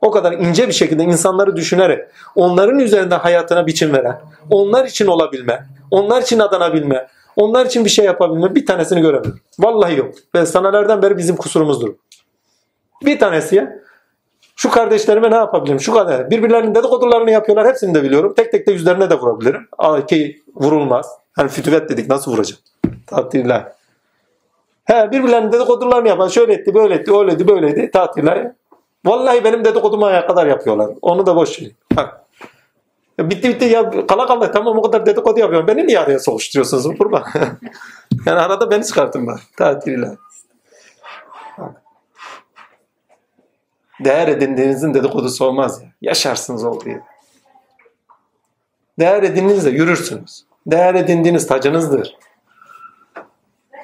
[0.00, 5.66] O kadar ince bir şekilde insanları düşünerek onların üzerinde hayatına biçim veren, onlar için olabilme,
[5.90, 7.06] onlar için adanabilme,
[7.36, 9.40] onlar için bir şey yapabilme bir tanesini göremiyorum.
[9.58, 10.14] Vallahi yok.
[10.34, 11.94] Ve sanalardan beri bizim kusurumuzdur.
[13.04, 13.82] Bir tanesi ya.
[14.56, 15.80] Şu kardeşlerime ne yapabilirim?
[15.80, 16.30] Şu kadar.
[16.30, 17.68] Birbirlerinin dedikodularını yapıyorlar.
[17.68, 18.34] Hepsini de biliyorum.
[18.36, 19.68] Tek tek de yüzlerine de vurabilirim.
[20.08, 21.06] Ki vurulmaz.
[21.32, 22.08] Hani fütüvet dedik.
[22.08, 22.62] Nasıl vuracağım?
[23.06, 23.72] Tatiller.
[24.84, 27.90] He, birbirlerinin dedikodularını yapan şöyle etti, böyle etti, öyleydi, böyleydi.
[27.90, 28.52] Tatiller.
[29.04, 30.90] Vallahi benim dedikoduma kadar yapıyorlar.
[31.02, 31.74] Onu da boş verin.
[31.96, 32.22] Bak.
[33.18, 35.68] Ya bitti bitti ya kala kala tamam o kadar dedikodu yapıyorum.
[35.68, 37.22] Beni niye araya sokuşturuyorsunuz kurban?
[38.26, 39.40] yani arada beni çıkartın bak.
[39.56, 40.16] Tatiller.
[44.04, 45.88] Değer edindiğinizin dedikodusu olmaz ya.
[46.02, 47.02] Yaşarsınız olduğu gibi.
[48.98, 50.44] Değer edindiğinizde yürürsünüz.
[50.66, 52.16] Değer edindiğiniz tacınızdır.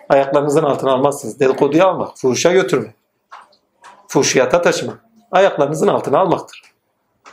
[0.08, 1.40] Ayaklarınızın altına almazsınız.
[1.40, 2.94] Dedikoduyu almak, fuhuşa götürmek.
[4.08, 5.04] Fuhşiyata taşımak.
[5.32, 6.62] Ayaklarınızın altına almaktır.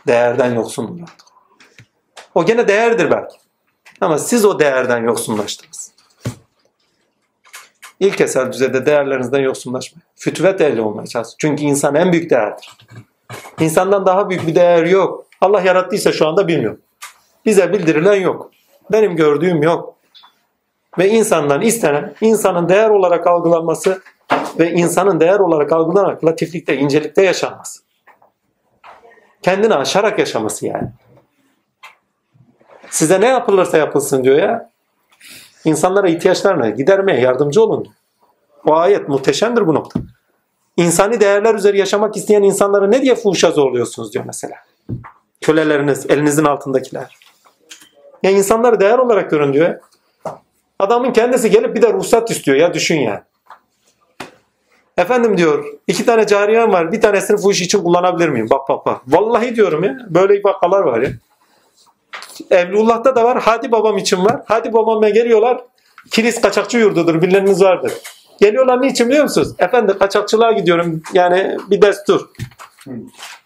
[0.08, 1.16] Değerden yoksunluktır.
[2.36, 3.38] O gene değerdir belki.
[4.02, 5.95] Ama siz o değerden yoksunlaştınız.
[8.00, 10.04] İlk eser düzeyde değerlerinizden yoksunlaşmayın.
[10.16, 11.36] Fütüvet ehli olmaya çalışın.
[11.40, 12.78] Çünkü insan en büyük değerdir.
[13.60, 15.26] İnsandan daha büyük bir değer yok.
[15.42, 16.82] Allah yarattıysa şu anda bilmiyorum.
[17.46, 18.52] Bize bildirilen yok.
[18.92, 19.96] Benim gördüğüm yok.
[20.98, 24.02] Ve insandan istenen, insanın değer olarak algılanması
[24.60, 27.82] ve insanın değer olarak algılanarak latiflikte, incelikte yaşanması.
[29.42, 30.90] Kendini aşarak yaşaması yani.
[32.90, 34.70] Size ne yapılırsa yapılsın diyor ya.
[35.66, 37.88] İnsanlara ihtiyaçlarını gidermeye yardımcı olun.
[38.66, 40.00] O ayet muhteşemdir bu nokta.
[40.78, 44.56] İnsani değerler üzeri yaşamak isteyen insanları ne diye fuhuşa zorluyorsunuz diyor mesela.
[45.42, 47.18] Köleleriniz, elinizin altındakiler.
[48.24, 49.80] Ya insanları değer olarak görün diyor.
[50.80, 53.26] Adamın kendisi gelip bir de ruhsat istiyor ya düşün ya.
[54.98, 58.48] Efendim diyor iki tane cariyem var bir tanesini fuhuş için kullanabilir miyim?
[58.50, 59.02] Bak bak bak.
[59.08, 61.10] Vallahi diyorum ya böyle vakalar var ya.
[62.52, 63.42] Evlullah'ta da var.
[63.42, 64.42] Hadi babam için var.
[64.46, 65.62] Hadi babama geliyorlar.
[66.12, 67.22] Kilis kaçakçı yurdudur.
[67.22, 67.92] Bileniniz vardır.
[68.40, 69.54] Geliyorlar niçin biliyor musunuz?
[69.60, 71.02] Efendim kaçakçılığa gidiyorum.
[71.14, 72.30] Yani bir destur.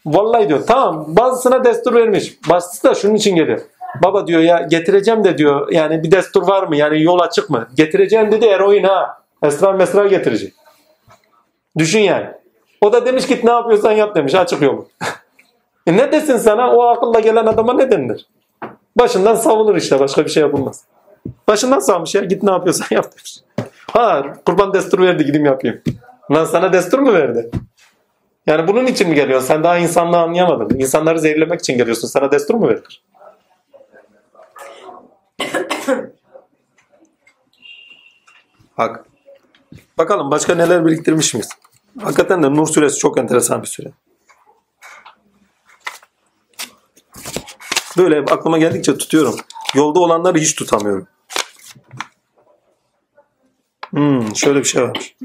[0.06, 2.38] Vallahi diyor tamam bazısına destur vermiş.
[2.50, 3.62] Bazısı da şunun için geliyor.
[4.04, 6.76] Baba diyor ya getireceğim de diyor yani bir destur var mı?
[6.76, 7.68] Yani yol açık mı?
[7.76, 9.24] Getireceğim dedi eroin ha.
[9.44, 10.54] Esrar mesrar getirecek.
[11.78, 12.28] Düşün yani.
[12.82, 14.88] O da demiş git ne yapıyorsan yap demiş açık yolu.
[15.88, 18.26] e ne desin sana o akılla gelen adama ne denilir?
[19.00, 20.84] Başından savunur işte başka bir şey yapılmaz.
[21.48, 23.40] Başından savmış ya git ne yapıyorsan yap demiş.
[23.92, 25.82] Ha kurban destur verdi gideyim yapayım.
[26.32, 27.52] Lan sana destur mu verdi?
[28.48, 29.48] Yani bunun için mi geliyorsun?
[29.48, 30.80] Sen daha insanlığı anlayamadın.
[30.80, 32.08] İnsanları zehirlemek için geliyorsun.
[32.08, 33.04] Sana destur mu verilir?
[38.78, 39.06] Bak.
[39.98, 41.50] Bakalım başka neler biriktirmiş miyiz?
[42.02, 43.92] Hakikaten de Nur suresi çok enteresan bir süre.
[48.00, 49.36] Böyle aklıma geldikçe tutuyorum.
[49.76, 51.08] Yolda olanları hiç tutamıyorum.
[53.90, 55.16] Hmm, şöyle bir şey var.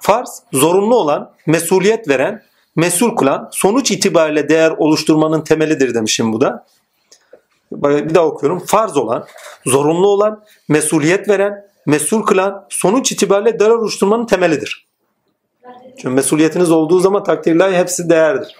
[0.00, 2.42] Farz, zorunlu olan, mesuliyet veren,
[2.76, 6.66] mesul kılan, sonuç itibariyle değer oluşturmanın temelidir demişim bu da.
[7.72, 8.58] Bir daha okuyorum.
[8.58, 9.26] Farz olan,
[9.66, 14.86] zorunlu olan, mesuliyet veren, mesul kılan, sonuç itibariyle değer oluşturmanın temelidir.
[15.96, 18.56] Çünkü mesuliyetiniz olduğu zaman takdirler hepsi değerdir.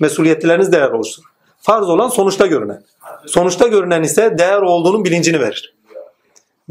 [0.00, 1.28] Mesuliyetleriniz değer oluşturur.
[1.60, 2.82] Farz olan sonuçta görünen.
[3.26, 5.74] Sonuçta görünen ise değer olduğunun bilincini verir.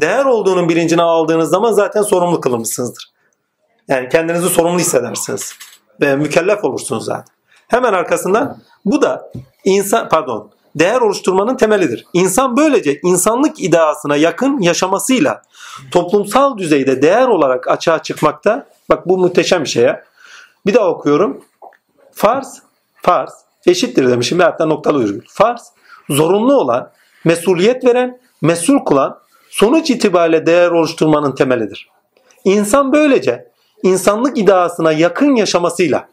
[0.00, 3.10] Değer olduğunun bilincini aldığınız zaman zaten sorumlu kılınmışsınızdır.
[3.88, 5.54] Yani kendinizi sorumlu hissedersiniz.
[6.00, 7.34] Ve mükellef olursunuz zaten.
[7.68, 9.32] Hemen arkasından bu da
[9.64, 12.06] insan pardon değer oluşturmanın temelidir.
[12.12, 15.42] İnsan böylece insanlık ideasına yakın yaşamasıyla
[15.90, 18.66] toplumsal düzeyde değer olarak açığa çıkmakta.
[18.88, 20.04] Bak bu muhteşem bir şey ya.
[20.66, 21.44] Bir daha okuyorum.
[22.12, 22.62] Farz,
[23.02, 23.32] farz
[23.66, 25.22] eşittir demişim ve hatta noktalı virgül.
[25.28, 25.72] Farz
[26.10, 26.90] zorunlu olan,
[27.24, 29.18] mesuliyet veren, mesul kılan,
[29.50, 31.88] sonuç itibariyle değer oluşturmanın temelidir.
[32.44, 33.50] İnsan böylece
[33.82, 36.08] insanlık ideasına yakın yaşamasıyla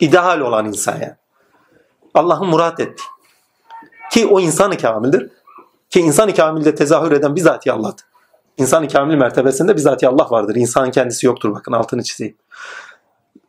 [0.00, 1.14] ideal olan insan yani.
[2.14, 3.02] Allah'ın murat etti.
[4.12, 5.30] Ki o insanı kamildir.
[5.90, 8.10] Ki insanı kamilde tezahür eden bizatihi Allah'tır.
[8.60, 10.54] İnsan-ı kamil mertebesinde bizatihi Allah vardır.
[10.54, 12.36] İnsanın kendisi yoktur bakın altını çizeyim.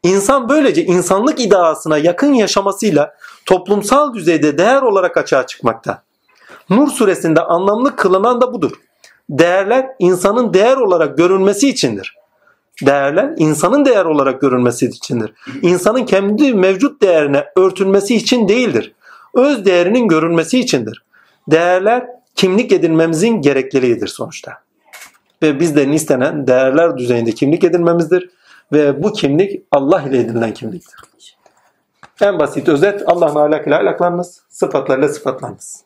[0.03, 3.15] İnsan böylece insanlık ideasına yakın yaşamasıyla
[3.45, 6.03] toplumsal düzeyde değer olarak açığa çıkmakta.
[6.69, 8.71] Nur suresinde anlamlı kılınan da budur.
[9.29, 12.15] Değerler insanın değer olarak görünmesi içindir.
[12.85, 15.33] Değerler insanın değer olarak görünmesi içindir.
[15.61, 18.93] İnsanın kendi mevcut değerine örtülmesi için değildir.
[19.33, 21.03] Öz değerinin görünmesi içindir.
[21.51, 22.05] Değerler
[22.35, 24.51] kimlik edinmemizin gerekliliğidir sonuçta.
[25.43, 28.29] Ve bizden istenen değerler düzeyinde kimlik edinmemizdir.
[28.71, 30.99] Ve bu kimlik Allah ile edinilen kimliktir.
[32.21, 35.83] En basit özet Allah'ın ahlakıyla ahlaklanınız, sıfatlarıyla sıfatlanınız.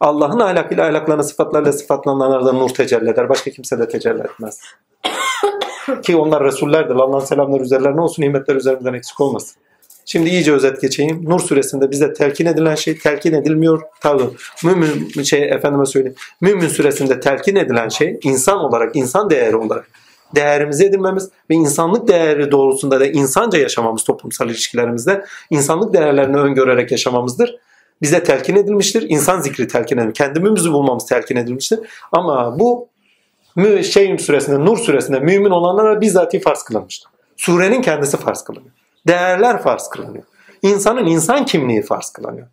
[0.00, 3.28] Allah'ın ahlakıyla ahlaklarına sıfatlarla sıfatlananlardan nur tecelli eder.
[3.28, 4.60] Başka kimse de tecelli etmez.
[6.02, 6.94] Ki onlar Resullerdir.
[6.94, 9.56] Allah'ın selamları üzerlerine olsun, nimetler üzerimizden eksik olmasın.
[10.06, 11.24] Şimdi iyice özet geçeyim.
[11.24, 13.82] Nur suresinde bize telkin edilen şey telkin edilmiyor.
[14.02, 14.32] Pardon.
[14.64, 16.16] Mümin şey efendime söyleyeyim.
[16.40, 19.88] Mümin suresinde telkin edilen şey insan olarak, insan değeri olarak
[20.36, 27.56] değerimizi edinmemiz ve insanlık değeri doğrultusunda da insanca yaşamamız toplumsal ilişkilerimizde insanlık değerlerini öngörerek yaşamamızdır.
[28.02, 29.06] Bize telkin edilmiştir.
[29.08, 30.24] İnsan zikri telkin edilmiştir.
[30.24, 31.80] Kendimizi bulmamız telkin edilmiştir.
[32.12, 32.88] Ama bu
[33.82, 37.10] Şeyim suresinde, Nur suresinde mümin olanlara bizzati farz kılınmıştır.
[37.36, 38.72] Surenin kendisi farz kılınıyor.
[39.06, 40.24] Değerler farz kılınıyor.
[40.62, 42.46] İnsanın insan kimliği farz kılınıyor.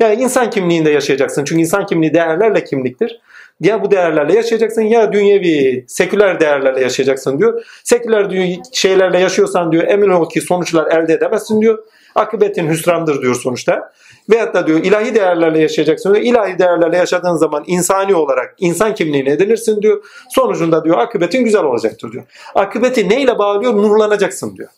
[0.00, 1.44] Yani insan kimliğinde yaşayacaksın.
[1.44, 3.20] Çünkü insan kimliği değerlerle kimliktir.
[3.60, 7.66] Ya bu değerlerle yaşayacaksın ya dünyevi, seküler değerlerle yaşayacaksın diyor.
[7.84, 11.78] Seküler şeylerle yaşıyorsan diyor emin ol ki sonuçlar elde edemezsin diyor.
[12.14, 13.92] Akıbetin hüsrandır diyor sonuçta.
[14.30, 16.24] Veyahut da diyor ilahi değerlerle yaşayacaksın diyor.
[16.24, 20.04] İlahi değerlerle yaşadığın zaman insani olarak insan kimliğini edinirsin diyor.
[20.30, 22.24] Sonucunda diyor akıbetin güzel olacaktır diyor.
[22.54, 23.74] Akıbeti neyle bağlıyor?
[23.74, 24.68] Nurlanacaksın diyor.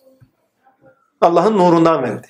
[1.21, 2.29] Allah'ın nurundan verdi.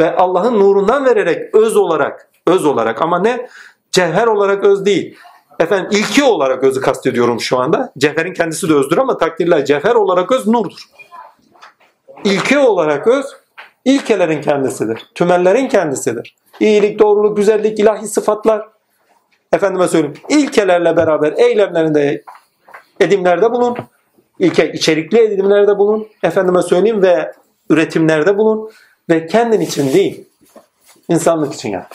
[0.00, 3.48] Ve Allah'ın nurundan vererek öz olarak, öz olarak ama ne?
[3.94, 5.16] Cevher olarak öz değil.
[5.60, 7.92] Efendim ilki olarak özü kastediyorum şu anda.
[7.98, 10.82] Cevherin kendisi de özdür ama takdirler cevher olarak öz nurdur.
[12.24, 13.26] İlki olarak öz
[13.84, 15.06] ilkelerin kendisidir.
[15.14, 16.36] Tümellerin kendisidir.
[16.60, 18.68] İyilik, doğruluk, güzellik, ilahi sıfatlar.
[19.52, 20.16] Efendime söyleyeyim.
[20.28, 22.22] İlkelerle beraber eylemlerinde
[23.00, 23.76] edimlerde bulun.
[24.38, 26.08] İlke içerikli edimlerde bulun.
[26.22, 27.32] Efendime söyleyeyim ve
[27.70, 28.70] üretimlerde bulun.
[29.10, 30.24] Ve kendin için değil,
[31.08, 31.94] insanlık için yap.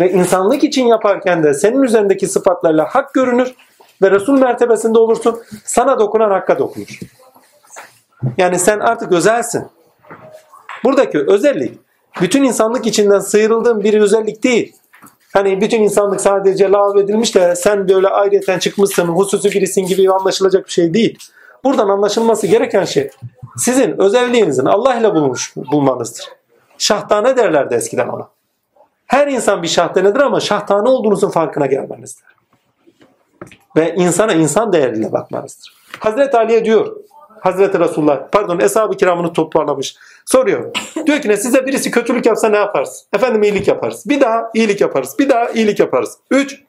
[0.00, 3.54] Ve insanlık için yaparken de senin üzerindeki sıfatlarla hak görünür
[4.02, 5.40] ve Resul mertebesinde olursun.
[5.64, 7.00] Sana dokunan hakka dokunur.
[8.36, 9.64] Yani sen artık özelsin.
[10.84, 11.78] Buradaki özellik
[12.20, 14.76] bütün insanlık içinden sıyrıldığın bir özellik değil.
[15.32, 20.66] Hani bütün insanlık sadece lağv edilmiş de sen böyle ayrıyeten çıkmışsın, hususi birisin gibi anlaşılacak
[20.66, 21.18] bir şey değil.
[21.64, 23.10] Buradan anlaşılması gereken şey
[23.56, 26.24] sizin özelliğinizin Allah ile bulmuş bulmanızdır.
[26.78, 28.28] Şahtane derlerdi eskiden ona.
[29.10, 32.24] Her insan bir şahtanedir ama şahtane olduğunuzun farkına gelmenizdir.
[33.76, 35.74] Ve insana insan değeriyle bakmanızdır.
[35.98, 36.96] Hazreti Ali'ye diyor
[37.40, 39.96] Hazreti Resulullah pardon Eshab-ı Kiram'ını toparlamış.
[40.26, 40.74] Soruyor.
[41.06, 43.08] Diyor ki ne size birisi kötülük yapsa ne yaparsın?
[43.12, 44.04] Efendim iyilik yaparız.
[44.06, 45.16] Bir daha iyilik yaparız.
[45.18, 46.18] Bir daha iyilik yaparız.
[46.30, 46.62] Üç.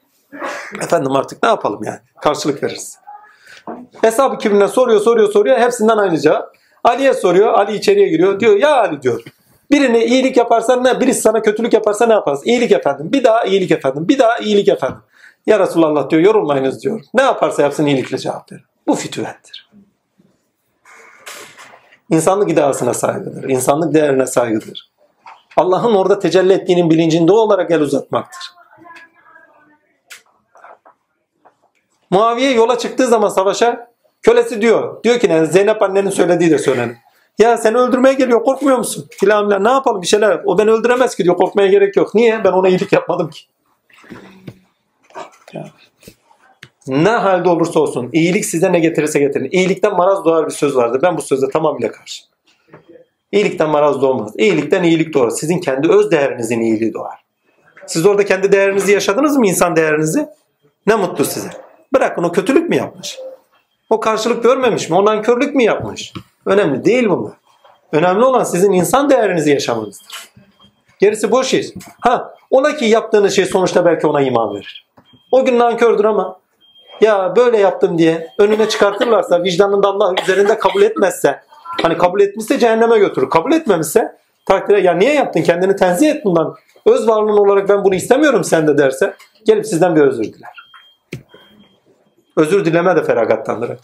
[0.82, 1.98] Efendim artık ne yapalım yani?
[2.22, 2.98] Karşılık veririz.
[4.02, 5.58] Eshab-ı soruyor soruyor soruyor.
[5.58, 6.56] Hepsinden aynı cevap.
[6.84, 7.54] Ali'ye soruyor.
[7.54, 8.40] Ali içeriye giriyor.
[8.40, 9.22] Diyor ya Ali diyor.
[9.72, 11.00] Birine iyilik yaparsan ne?
[11.00, 12.44] Birisi sana kötülük yaparsa ne yaparsın?
[12.46, 13.12] İyilik efendim.
[13.12, 14.08] Bir daha iyilik efendim.
[14.08, 14.98] Bir daha iyilik efendim.
[15.46, 17.00] Ya Resulallah diyor yorulmayınız diyor.
[17.14, 18.64] Ne yaparsa yapsın iyilikle cevap verir.
[18.86, 19.70] Bu fütüvettir.
[22.10, 23.48] İnsanlık ideasına saygıdır.
[23.48, 24.90] İnsanlık değerine saygıdır.
[25.56, 28.52] Allah'ın orada tecelli ettiğinin bilincinde olarak el uzatmaktır.
[32.10, 33.90] Muaviye yola çıktığı zaman savaşa
[34.22, 35.02] kölesi diyor.
[35.04, 35.46] Diyor ki ne?
[35.46, 36.96] Zeynep annenin söylediği de söylenir.
[37.38, 39.06] Ya seni öldürmeye geliyor korkmuyor musun?
[39.10, 40.40] Filan ne yapalım bir şeyler.
[40.44, 42.14] O beni öldüremez ki diyor korkmaya gerek yok.
[42.14, 42.44] Niye?
[42.44, 43.40] Ben ona iyilik yapmadım ki.
[46.86, 49.48] Ne halde olursa olsun iyilik size ne getirirse getirin.
[49.52, 51.00] İyilikten maraz doğar bir söz vardır.
[51.02, 52.24] Ben bu söze tamamıyla karşı.
[53.32, 54.32] İyilikten maraz doğmaz.
[54.38, 55.30] İyilikten iyilik doğar.
[55.30, 57.18] Sizin kendi öz değerinizin iyiliği doğar.
[57.86, 60.26] Siz orada kendi değerinizi yaşadınız mı insan değerinizi?
[60.86, 61.50] Ne mutlu size.
[61.94, 63.18] Bırakın o kötülük mü yapmış?
[63.90, 64.96] O karşılık görmemiş mi?
[64.96, 66.12] Ondan körlük mü yapmış?
[66.46, 67.32] Önemli değil bunlar.
[67.92, 70.32] Önemli olan sizin insan değerinizi yaşamanızdır.
[70.98, 71.66] Gerisi boş iş.
[72.00, 74.86] Ha, ona ki yaptığınız şey sonuçta belki ona iman verir.
[75.32, 76.38] O gün nankördür ama
[77.00, 81.40] ya böyle yaptım diye önüne çıkartırlarsa vicdanında Allah üzerinde kabul etmezse
[81.82, 83.30] hani kabul etmişse cehenneme götürür.
[83.30, 86.54] Kabul etmemişse takdire ya niye yaptın kendini tenzih et bundan.
[86.86, 89.14] Öz varlığın olarak ben bunu istemiyorum sen de derse
[89.46, 90.62] gelip sizden bir özür diler.
[92.36, 93.78] Özür dileme de feragattandır.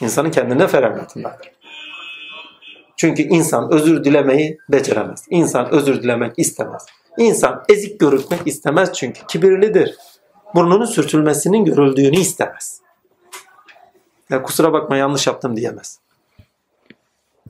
[0.00, 1.59] İnsanın kendine feragatındadır.
[3.00, 5.24] Çünkü insan özür dilemeyi beceremez.
[5.30, 6.86] İnsan özür dilemek istemez.
[7.18, 9.96] İnsan ezik görülmek istemez çünkü kibirlidir.
[10.54, 12.80] Burnunun sürtülmesinin görüldüğünü istemez.
[14.30, 15.98] Ya kusura bakma yanlış yaptım diyemez.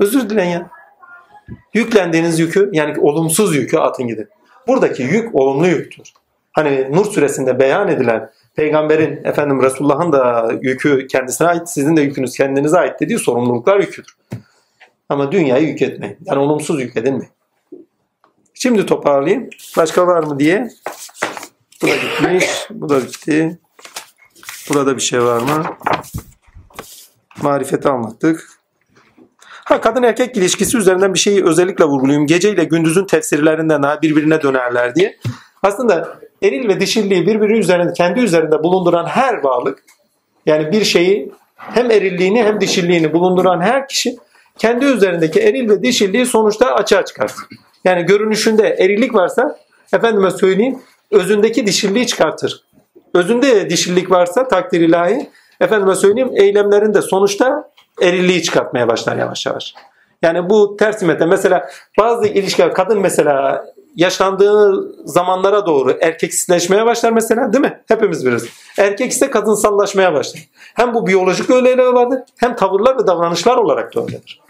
[0.01, 0.71] Özür dileyin ya.
[1.75, 4.29] Yüklendiğiniz yükü yani olumsuz yükü atın gidin.
[4.69, 6.13] Buradaki yük olumlu yüktür.
[6.53, 12.37] Hani Nur suresinde beyan edilen peygamberin efendim Resulullah'ın da yükü kendisine ait sizin de yükünüz
[12.37, 14.17] kendinize ait dediği sorumluluklar yüküdür.
[15.11, 16.17] Ama dünyayı yük etmeyin.
[16.25, 17.33] Yani olumsuz yük edinmeyin.
[18.55, 19.51] Şimdi toparlayayım.
[19.77, 20.69] Başka var mı diye.
[21.83, 22.45] Bu da gitmiş.
[22.71, 23.59] Bu da bitti.
[24.69, 25.65] Burada bir şey var mı?
[27.43, 28.49] Marifeti anlattık.
[29.65, 32.27] Ha kadın erkek ilişkisi üzerinden bir şeyi özellikle vurgulayayım.
[32.27, 35.17] Gece ile gündüzün tefsirlerinden daha birbirine dönerler diye.
[35.63, 39.85] Aslında eril ve dişilliği birbiri üzerinde kendi üzerinde bulunduran her varlık
[40.47, 44.17] yani bir şeyi hem erilliğini hem dişilliğini bulunduran her kişi
[44.59, 47.45] kendi üzerindeki eril ve dişilliği sonuçta açığa çıkartır.
[47.85, 49.57] Yani görünüşünde erillik varsa
[49.93, 50.79] efendime söyleyeyim
[51.11, 52.65] özündeki dişilliği çıkartır.
[53.15, 55.31] Özünde dişillik varsa takdir ilahi
[55.61, 57.71] efendime söyleyeyim eylemlerinde sonuçta
[58.03, 59.75] erilliği çıkartmaya başlar yavaş yavaş.
[60.23, 63.65] Yani bu ters mesela bazı ilişkiler kadın mesela
[63.97, 67.81] yaşlandığı zamanlara doğru erkeksizleşmeye başlar mesela değil mi?
[67.89, 68.49] Hepimiz biliriz.
[68.79, 70.43] Erkek ise kadınsallaşmaya başlar.
[70.75, 74.41] Hem bu biyolojik öğeleri vardır hem tavırlar ve davranışlar olarak da öyledir.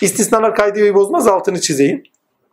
[0.00, 2.02] İstisnalar kaydı bozmaz altını çizeyim.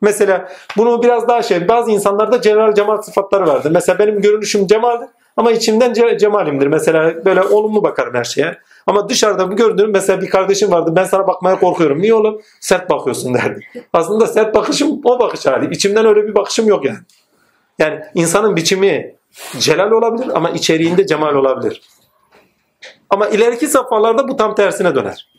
[0.02, 3.72] Mesela bunu biraz daha şey bazı insanlarda celal cemal sıfatları vardır.
[3.72, 6.68] Mesela benim görünüşüm cemaldir ama içimden ce- cemalimdir.
[6.68, 8.58] Mesela böyle olumlu bakarım her şeye.
[8.88, 10.94] Ama dışarıda bu gördüğüm mesela bir kardeşim vardı.
[10.96, 12.02] Ben sana bakmaya korkuyorum.
[12.02, 12.42] Niye oğlum?
[12.60, 13.68] Sert bakıyorsun derdi.
[13.94, 15.76] Aslında sert bakışım o bakış hali.
[15.76, 16.98] İçimden öyle bir bakışım yok yani.
[17.80, 19.16] Yani insanın biçimi
[19.60, 21.82] celal olabilir ama içeriğinde cemal olabilir.
[23.10, 25.30] Ama ileriki safhalarda bu tam tersine döner.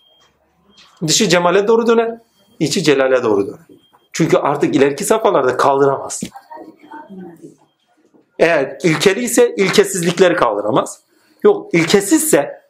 [1.07, 2.19] Dışı cemale doğru döner,
[2.61, 3.67] içi celale doğru döner.
[4.13, 6.23] Çünkü artık ileriki safhalarda kaldıramaz.
[8.39, 11.01] Eğer ilkeli ise ilkesizlikleri kaldıramaz.
[11.43, 12.66] Yok ilkesizse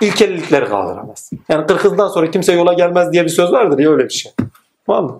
[0.00, 1.30] ilkelilikleri kaldıramaz.
[1.48, 4.32] Yani kırkından sonra kimse yola gelmez diye bir söz vardır ya öyle bir şey.
[4.88, 5.16] Vallahi.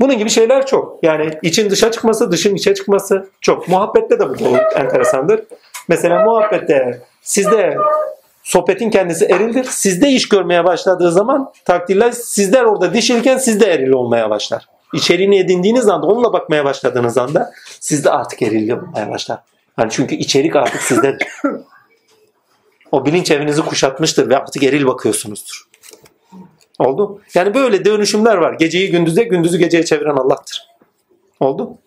[0.00, 0.98] Bunun gibi şeyler çok.
[1.02, 3.68] Yani için dışa çıkması, dışın içe çıkması çok.
[3.68, 5.40] Muhabbette de bu çok enteresandır.
[5.88, 7.76] Mesela muhabbette sizde
[8.42, 9.64] sohbetin kendisi erildir.
[9.64, 14.68] Sizde iş görmeye başladığı zaman takdirler sizler orada dişilken sizde eril olmaya başlar.
[14.94, 19.38] İçeriğini edindiğiniz anda onunla bakmaya başladığınız anda sizde artık eril olmaya başlar.
[19.78, 21.28] Yani çünkü içerik artık sizdedir.
[22.92, 25.68] O bilinç evinizi kuşatmıştır ve artık eril bakıyorsunuzdur.
[26.78, 27.20] Oldu?
[27.34, 28.52] Yani böyle dönüşümler var.
[28.52, 30.68] Geceyi gündüze, gündüzü geceye çeviren Allah'tır.
[31.40, 31.78] Oldu?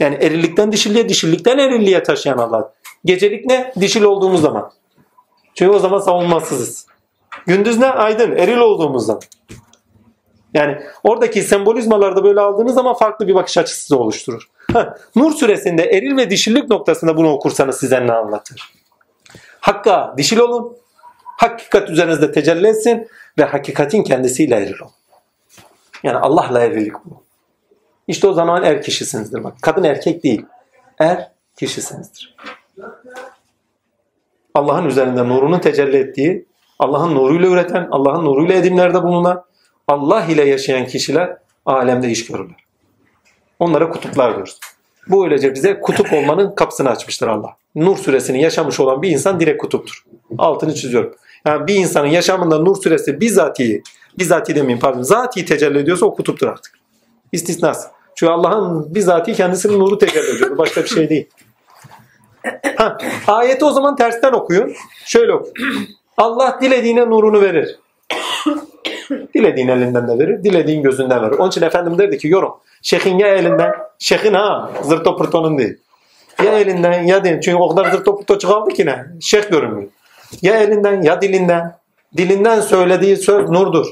[0.00, 2.72] Yani erillikten dişilliğe, dişillikten erilliğe taşıyan Allah.
[3.04, 3.72] Gecelik ne?
[3.80, 4.72] Dişil olduğumuz zaman.
[5.54, 6.86] Çünkü o zaman savunmasızız.
[7.46, 7.86] Gündüz ne?
[7.86, 9.20] Aydın, eril olduğumuzdan.
[10.54, 14.50] Yani oradaki sembolizmalarda böyle aldığınız zaman farklı bir bakış açısı oluşturur.
[14.72, 18.72] Ha, Nur suresinde eril ve dişillik noktasında bunu okursanız size ne anlatır?
[19.62, 20.76] Hakka dişil olun,
[21.24, 23.08] hakikat üzerinizde tecelli etsin
[23.38, 24.92] ve hakikatin kendisiyle eril olun.
[26.02, 27.22] Yani Allah'la evlilik bu.
[28.08, 29.44] İşte o zaman er kişisinizdir.
[29.44, 30.46] Bak, kadın erkek değil.
[30.98, 32.36] Er kişisinizdir.
[34.54, 36.46] Allah'ın üzerinde nurunu tecelli ettiği,
[36.78, 39.44] Allah'ın nuruyla üreten, Allah'ın nuruyla edimlerde bulunan,
[39.88, 42.64] Allah ile yaşayan kişiler alemde iş görürler.
[43.58, 44.60] Onlara kutuplar diyoruz.
[45.08, 47.56] Bu öylece bize kutup olmanın kapısını açmıştır Allah.
[47.74, 50.04] Nur süresini yaşamış olan bir insan direkt kutuptur.
[50.38, 51.14] Altını çiziyorum.
[51.46, 53.82] Yani bir insanın yaşamında nur süresi bizzatihi,
[54.18, 56.78] bizzati demeyeyim pardon, zati tecelli ediyorsa o kutuptur artık.
[57.32, 57.86] İstisnas.
[58.14, 60.58] Çünkü Allah'ın bizzati kendisinin nuru tecelli ediyor.
[60.58, 61.26] Başka bir şey değil.
[62.76, 64.72] Ha, ayeti o zaman tersten okuyun.
[65.04, 65.88] Şöyle okuyun.
[66.16, 67.78] Allah dilediğine nurunu verir.
[69.34, 71.38] Dilediğin elinden de verir, dilediğin gözünden verir.
[71.38, 72.52] Onun için efendim derdi ki yorum.
[72.82, 75.78] Şeyhin ya elinden, şeyhin ha zırto pırtonun değil.
[76.44, 77.40] Ya elinden ya değil.
[77.40, 79.06] Çünkü o kadar pırto çıkardı ki ne?
[79.20, 79.90] Şeyh görünmüyor.
[80.42, 81.76] Ya elinden ya dilinden.
[82.16, 83.86] Dilinden söylediği söz nurdur.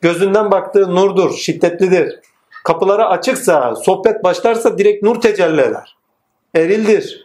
[0.00, 2.20] Gözünden baktığı nurdur, şiddetlidir.
[2.64, 5.96] Kapıları açıksa, sohbet başlarsa direkt nur tecelli eder.
[6.54, 7.24] Erildir.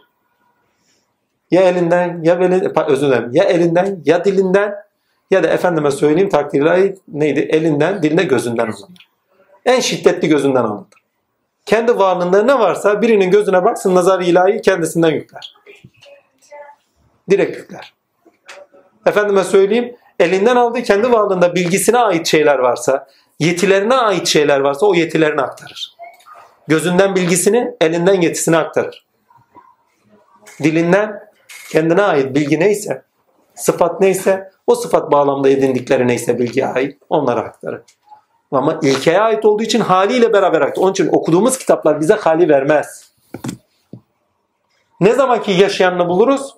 [1.52, 3.30] Ya elinden ya beli, özür dilerim.
[3.32, 4.76] Ya elinden ya dilinden
[5.32, 7.40] ya da efendime söyleyeyim takdirle neydi?
[7.40, 9.10] Elinden, diline, gözünden alınır.
[9.66, 10.99] En şiddetli gözünden alınır.
[11.66, 15.56] Kendi varlığında ne varsa birinin gözüne baksın nazar ilahi kendisinden yükler.
[17.30, 17.94] Direkt yükler.
[19.06, 23.08] Efendime söyleyeyim elinden aldığı kendi varlığında bilgisine ait şeyler varsa,
[23.40, 25.96] yetilerine ait şeyler varsa o yetilerini aktarır.
[26.68, 29.06] Gözünden bilgisini, elinden yetisini aktarır.
[30.64, 31.30] Dilinden
[31.72, 33.04] kendine ait bilgi neyse,
[33.56, 37.82] sıfat neyse, o sıfat bağlamda edindikleri neyse bilgiye ait onlara aktarır.
[38.52, 40.84] Ama ilkeye ait olduğu için haliyle beraber aktarır.
[40.84, 43.12] Onun için okuduğumuz kitaplar bize hali vermez.
[45.00, 46.56] Ne zaman ki yaşayanını buluruz?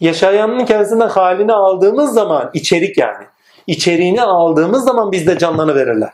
[0.00, 3.24] Yaşayanın kendisinden halini aldığımız zaman içerik yani.
[3.66, 6.10] İçeriğini aldığımız zaman bizde canlanı verirler.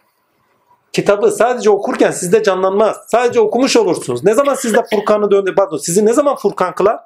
[0.93, 2.97] Kitabı sadece okurken sizde canlanmaz.
[3.09, 4.25] Sadece okumuş olursunuz.
[4.25, 7.01] Ne zaman sizde Furkan'ı döndür, pardon sizi ne zaman Furkan kılar?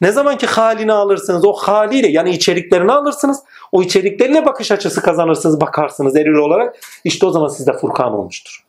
[0.00, 5.60] Ne zaman ki halini alırsınız, o haliyle yani içeriklerini alırsınız, o içerikleriyle bakış açısı kazanırsınız,
[5.60, 6.76] bakarsınız eril olarak.
[7.04, 8.64] İşte o zaman sizde Furkan olmuştur.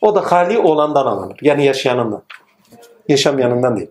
[0.00, 1.38] O da hali olandan alınır.
[1.42, 2.22] Yani yaşayanından.
[3.08, 3.90] Yaşamayanından değil.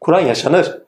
[0.00, 0.78] Kur'an yaşanır.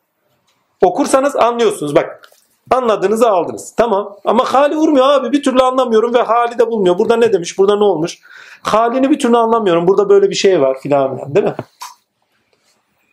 [0.83, 1.95] Okursanız anlıyorsunuz.
[1.95, 2.31] Bak
[2.71, 3.75] anladığınızı aldınız.
[3.77, 5.33] Tamam ama hali vurmuyor abi.
[5.33, 6.99] Bir türlü anlamıyorum ve hali de bulmuyor.
[6.99, 7.59] Burada ne demiş?
[7.59, 8.19] Burada ne olmuş?
[8.63, 9.89] Halini bir türlü anlamıyorum.
[9.89, 11.55] Burada böyle bir şey var filan filan değil mi?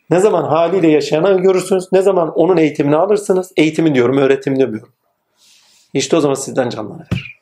[0.10, 1.92] Ne zaman haliyle yaşayanı görürsünüz.
[1.92, 3.52] Ne zaman onun eğitimini alırsınız.
[3.58, 4.94] Eğitimi diyorum, öğretim demiyorum.
[5.94, 7.40] İşte o zaman sizden canlanır.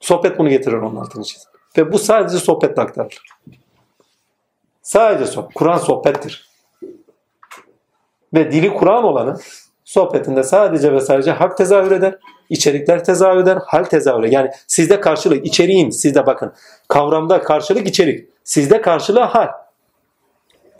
[0.00, 1.50] Sohbet bunu getirir onun altını çizim.
[1.78, 3.22] Ve bu sadece sohbetle aktarılır.
[4.82, 5.54] Sadece sohbet.
[5.54, 6.50] Kur'an sohbettir.
[8.34, 9.40] Ve dili Kur'an olanın
[9.84, 12.18] sohbetinde sadece ve sadece hak tezahür eder,
[12.50, 14.32] içerikler tezahür eder, hal tezahür eder.
[14.32, 16.52] Yani sizde karşılık, içeriğin sizde bakın.
[16.88, 18.28] Kavramda karşılık içerik.
[18.44, 19.48] Sizde karşılığı hal.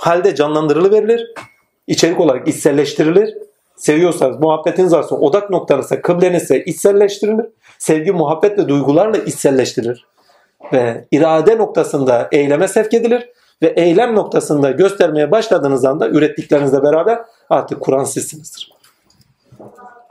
[0.00, 1.34] Halde canlandırılıverilir.
[1.86, 3.34] içerik olarak içselleştirilir.
[3.76, 7.46] Seviyorsanız, muhabbetiniz varsa, odak noktanızsa, kıblenizse içselleştirilir.
[7.78, 10.06] Sevgi, muhabbet ve duygularla içselleştirilir.
[10.72, 13.28] Ve irade noktasında eyleme sevk edilir.
[13.62, 17.18] Ve eylem noktasında göstermeye başladığınız anda ürettiklerinizle beraber
[17.50, 18.72] artık Kur'an sizsinizdir.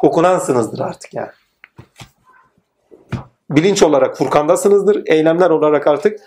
[0.03, 1.32] Okunansınızdır artık yani.
[3.50, 5.03] Bilinç olarak Furkan'dasınızdır.
[5.06, 6.19] Eylemler olarak artık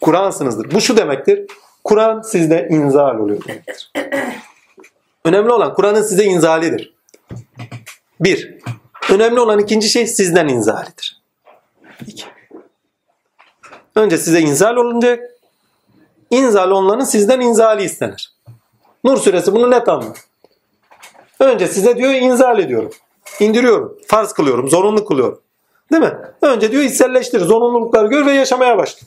[0.00, 0.70] Kur'ansınızdır.
[0.70, 1.46] Bu şu demektir.
[1.84, 3.92] Kur'an sizde inzal oluyor demektir.
[5.24, 6.94] Önemli olan Kur'an'ın size inzalidir.
[8.20, 8.58] Bir.
[9.10, 11.22] Önemli olan ikinci şey sizden inzalidir.
[12.06, 12.24] İki.
[13.96, 15.30] Önce size inzal olunacak.
[16.30, 18.32] İnzal olunanın sizden inzali istenir.
[19.04, 20.26] Nur suresi bunu net anlıyor.
[21.40, 22.90] Önce size diyor inzal ediyorum.
[23.40, 23.98] İndiriyorum.
[24.06, 24.68] Farz kılıyorum.
[24.68, 25.40] Zorunlu kılıyorum.
[25.92, 26.12] Değil mi?
[26.42, 27.40] Önce diyor içselleştir.
[27.40, 29.06] Zorunlulukları gör ve yaşamaya başla.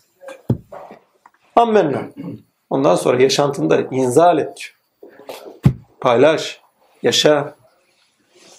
[1.55, 2.01] Ammenna.
[2.73, 4.75] Ondan sonra yaşantında inzal et diyor.
[6.01, 6.61] Paylaş.
[7.03, 7.55] Yaşa.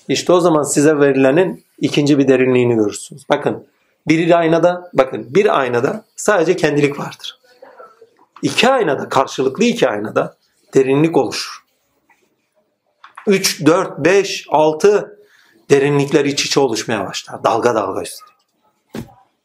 [0.09, 3.25] İşte o zaman size verilenin ikinci bir derinliğini görürsünüz.
[3.29, 3.67] Bakın
[4.09, 7.39] bir aynada bakın bir aynada sadece kendilik vardır.
[8.43, 10.37] İki aynada karşılıklı iki aynada
[10.75, 11.65] derinlik oluşur.
[13.27, 15.19] 3, 4, 5, 6
[15.71, 17.45] derinlikler iç içe oluşmaya başlar.
[17.45, 18.35] Dalga dalga üstelik.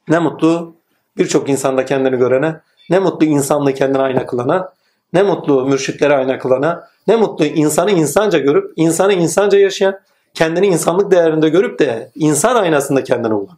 [0.08, 0.76] Ne mutlu
[1.18, 4.74] birçok insanda kendini görene, ne mutlu insanlığı kendine ayna kılana,
[5.14, 10.00] ne mutlu mürşitlere ayna kılana, Ne mutlu insanı insanca görüp, insanı insanca yaşayan,
[10.34, 13.58] kendini insanlık değerinde görüp de insan aynasında kendini bulan.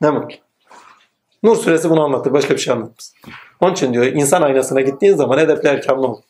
[0.00, 0.36] Ne mutlu.
[1.42, 2.32] Nur suresi bunu anlatır.
[2.32, 3.14] Başka bir şey anlatmaz.
[3.60, 6.20] Onun için diyor insan aynasına gittiğin zaman edepli erkamlı ol.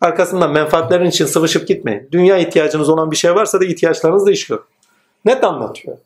[0.00, 2.08] Arkasından menfaatlerin için sıvışıp gitmeyin.
[2.12, 4.62] Dünya ihtiyacınız olan bir şey varsa da ihtiyaçlarınızla iş görün.
[5.24, 5.96] Net anlatıyor.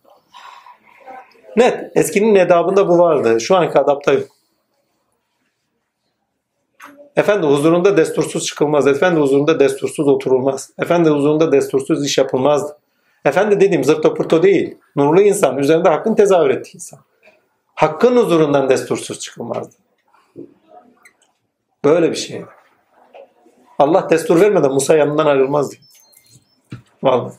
[1.57, 1.97] Net.
[1.97, 3.41] Eskinin edabında bu vardı.
[3.41, 4.29] Şu anki adapta yok.
[7.17, 8.87] Efendi huzurunda destursuz çıkılmaz.
[8.87, 10.71] Efendi huzurunda destursuz oturulmaz.
[10.79, 12.79] Efendi huzurunda destursuz iş yapılmazdı.
[13.25, 14.79] Efendi dediğim zırto pırto değil.
[14.97, 15.59] Nurlu insan.
[15.59, 16.99] Üzerinde hakkın tezahür ettiği insan.
[17.75, 19.77] Hakkın huzurundan destursuz çıkılmazdı.
[21.85, 22.45] Böyle bir şey.
[23.79, 25.77] Allah destur vermeden Musa yanından ayrılmazdı.
[27.03, 27.35] Vallahi.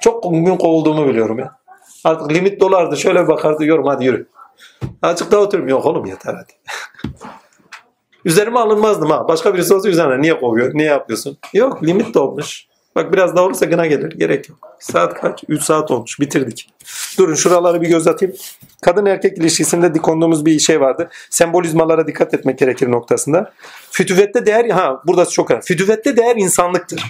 [0.00, 1.57] Çok gün kovulduğumu biliyorum ya.
[2.04, 2.96] Artık limit dolardı.
[2.96, 3.64] Şöyle bakardı.
[3.64, 4.28] Yorum hadi yürü.
[5.02, 5.68] Daha oturuyorum.
[5.68, 6.52] Yok oğlum yeter hadi.
[8.24, 9.28] Üzerime alınmazdım ha.
[9.28, 10.74] Başka birisi olsa üzerine niye kovuyor?
[10.74, 11.38] Niye yapıyorsun?
[11.54, 12.68] Yok limit dolmuş.
[12.96, 14.10] Bak biraz daha olursa gına gelir.
[14.18, 14.58] Gerek yok.
[14.80, 15.44] Saat kaç?
[15.48, 16.20] 3 saat olmuş.
[16.20, 16.70] Bitirdik.
[17.18, 18.34] Durun şuraları bir göz atayım.
[18.82, 21.10] Kadın erkek ilişkisinde dikonduğumuz bir şey vardı.
[21.30, 23.52] Sembolizmalara dikkat etmek gerekir noktasında.
[23.90, 25.64] Fütüvette değer, ha burası çok önemli.
[25.64, 27.04] Fütüvette değer insanlıktır.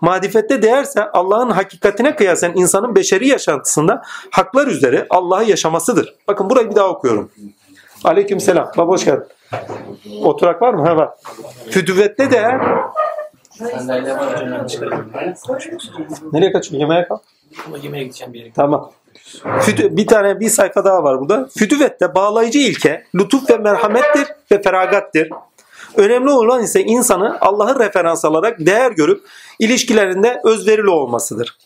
[0.00, 6.14] Marifette değerse Allah'ın hakikatine kıyasen insanın beşeri yaşantısında haklar üzere Allah'ı yaşamasıdır.
[6.28, 7.30] Bakın burayı bir daha okuyorum.
[8.04, 8.70] Aleyküm selam.
[8.76, 9.26] Baba hoş geldin.
[10.22, 10.86] Oturak var mı?
[10.86, 11.10] Ha var.
[11.70, 12.60] Fütüvette değer.
[16.32, 16.78] Nereye kaçıyorsun?
[16.78, 17.18] Yemeğe kal.
[17.82, 18.52] Yemeğe gideceğim bir yere.
[18.56, 18.90] Tamam.
[19.60, 21.48] Fütü, bir tane bir sayfa daha var burada.
[21.58, 25.28] Fütüvette bağlayıcı ilke lütuf ve merhamettir ve feragattır.
[25.96, 29.24] Önemli olan ise insanı Allah'ı referans alarak değer görüp
[29.58, 31.58] ilişkilerinde özverili olmasıdır.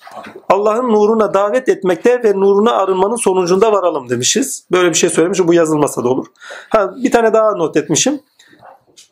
[0.48, 4.64] Allah'ın nuruna davet etmekte ve nuruna arınmanın sonucunda varalım demişiz.
[4.72, 5.48] Böyle bir şey söylemişim.
[5.48, 6.26] Bu yazılmasa da olur.
[6.68, 8.20] Ha, bir tane daha not etmişim.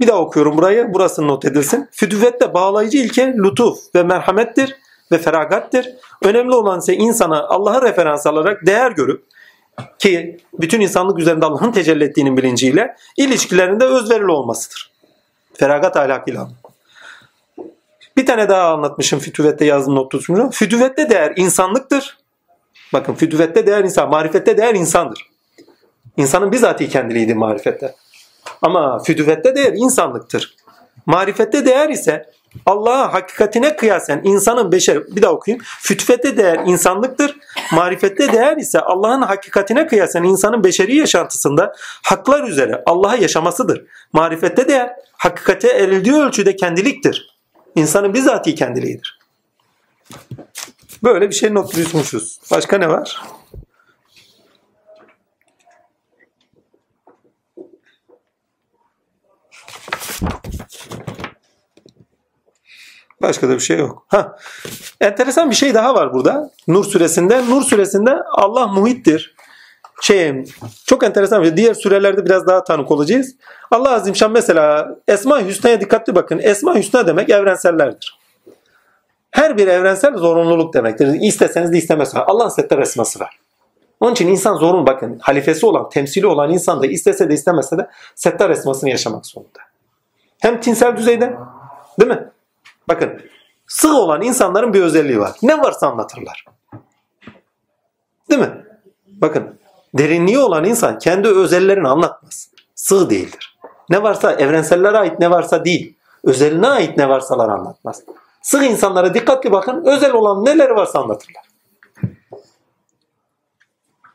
[0.00, 0.94] Bir daha okuyorum burayı.
[0.94, 1.88] Burası not edilsin.
[1.92, 4.76] Fütüvette bağlayıcı ilke lütuf ve merhamettir
[5.12, 5.88] ve feragattır.
[6.22, 9.24] Önemli olan ise insana Allah'ı referans alarak değer görüp
[9.98, 14.95] ki bütün insanlık üzerinde Allah'ın tecelli ettiğinin bilinciyle ilişkilerinde özverili olmasıdır.
[15.58, 16.48] Feragat ahlakıyla.
[18.16, 20.50] Bir tane daha anlatmışım fütüvette yazdım not tutmuşum.
[20.50, 22.18] Fütüvette değer insanlıktır.
[22.92, 25.30] Bakın fütüvette değer insan, marifette değer insandır.
[26.16, 27.94] İnsanın bizatihi kendiliğidir marifette.
[28.62, 30.56] Ama fütüvette değer insanlıktır.
[31.06, 32.30] Marifette değer ise
[32.66, 35.64] Allah'a hakikatine kıyasen insanın beşer bir daha okuyayım.
[35.80, 37.36] Fütüvette değer insanlıktır.
[37.72, 43.84] Marifette değer ise Allah'ın hakikatine kıyasen insanın beşeri yaşantısında haklar üzere Allah'a yaşamasıdır.
[44.12, 47.36] Marifette değer hakikate erildiği ölçüde kendiliktir.
[47.74, 49.18] İnsanın bizatihi kendiliğidir.
[51.02, 52.38] Böyle bir şey not düşmüşüz.
[52.50, 53.22] Başka ne var?
[63.22, 64.06] Başka da bir şey yok.
[64.08, 64.36] Ha.
[65.00, 66.50] Enteresan bir şey daha var burada.
[66.68, 67.50] Nur suresinde.
[67.50, 69.36] Nur suresinde Allah muhittir.
[70.00, 70.44] Şey,
[70.86, 71.56] çok enteresan bir şey.
[71.56, 73.34] Diğer sürelerde biraz daha tanık olacağız.
[73.70, 76.40] Allah Azimşan mesela Esma-i Hüsna'ya dikkatli bakın.
[76.42, 78.18] Esma-i Hüsna demek evrensellerdir.
[79.30, 81.06] Her bir evrensel zorunluluk demektir.
[81.20, 82.24] İsteseniz de istemezseniz.
[82.28, 83.38] Allah'ın settar esması var.
[84.00, 87.88] Onun için insan zorun bakın halifesi olan, temsili olan insan da istese de istemese de
[88.14, 89.58] settar esmasını yaşamak zorunda.
[90.38, 91.36] Hem tinsel düzeyde
[92.00, 92.28] değil mi?
[92.88, 93.20] Bakın
[93.66, 95.32] sığ olan insanların bir özelliği var.
[95.42, 96.44] Ne varsa anlatırlar.
[98.30, 98.66] Değil mi?
[99.06, 99.58] Bakın
[99.94, 102.50] derinliği olan insan kendi özellerini anlatmaz.
[102.74, 103.58] Sığ değildir.
[103.90, 105.96] Ne varsa evrensellere ait ne varsa değil.
[106.24, 108.02] Özeline ait ne varsalar anlatmaz.
[108.42, 109.84] Sığ insanlara dikkatli bakın.
[109.84, 111.42] Özel olan neleri varsa anlatırlar.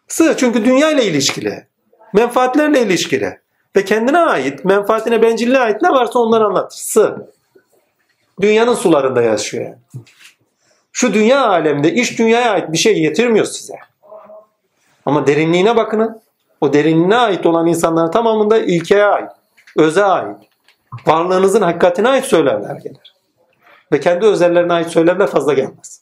[0.08, 1.68] Sığ çünkü dünya ile ilişkili.
[2.14, 3.42] Menfaatlerle ilişkili.
[3.76, 6.78] Ve kendine ait, menfaatine, bencilliğe ait ne varsa onları anlatır.
[6.78, 7.32] Sığ.
[8.42, 10.06] Dünyanın sularında yaşıyor yani.
[10.92, 13.74] Şu dünya aleminde iş dünyaya ait bir şey getirmiyor size.
[15.06, 16.22] Ama derinliğine bakın.
[16.62, 19.32] O derinliğine ait olan insanların tamamında ilkeye ait,
[19.78, 20.38] öze ait,
[21.08, 23.16] varlığınızın hakikatine ait söylemler gelir.
[23.92, 26.02] Ve kendi özellerine ait söylemler fazla gelmez.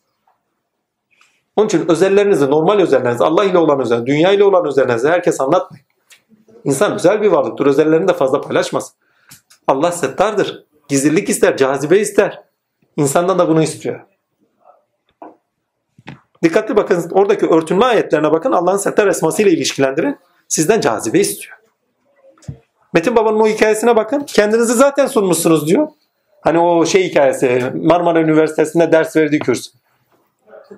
[1.55, 5.85] Onun için özellerinizi, normal özellerinizi, Allah ile olan özel, dünya ile olan özellerinizi herkes anlatmayın.
[6.63, 7.65] İnsan güzel bir varlıktır.
[7.65, 8.95] Özellerini de fazla paylaşmasın.
[9.67, 10.65] Allah settardır.
[10.89, 12.43] Gizlilik ister, cazibe ister.
[12.97, 13.99] İnsandan da bunu istiyor.
[16.43, 18.51] Dikkatli bakın oradaki örtünme ayetlerine bakın.
[18.51, 20.17] Allah'ın settar esmasıyla ilişkilendirin.
[20.47, 21.57] Sizden cazibe istiyor.
[22.93, 24.19] Metin Baba'nın o hikayesine bakın.
[24.19, 25.87] Kendinizi zaten sunmuşsunuz diyor.
[26.41, 29.67] Hani o şey hikayesi Marmara Üniversitesi'nde ders verdiği kürs.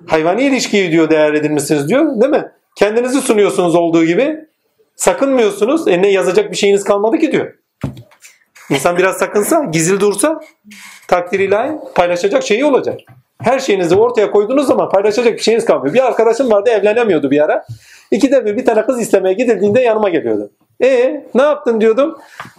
[0.06, 2.20] Hayvani ilişkiyi diyor değer edilmişsiniz diyor.
[2.20, 2.52] Değil mi?
[2.76, 4.48] Kendinizi sunuyorsunuz olduğu gibi.
[4.96, 5.88] Sakınmıyorsunuz.
[5.88, 7.54] E ne yazacak bir şeyiniz kalmadı ki diyor.
[8.72, 10.40] İnsan biraz sakınsa, gizli dursa
[11.08, 13.00] takdir ilahi paylaşacak şeyi olacak.
[13.42, 15.94] Her şeyinizi ortaya koyduğunuz zaman paylaşacak bir şeyiniz kalmıyor.
[15.94, 17.64] Bir arkadaşım vardı evlenemiyordu bir ara.
[18.10, 20.50] İkide bir bir tane kız istemeye gidildiğinde yanıma geliyordu.
[20.82, 22.18] E ne yaptın diyordum.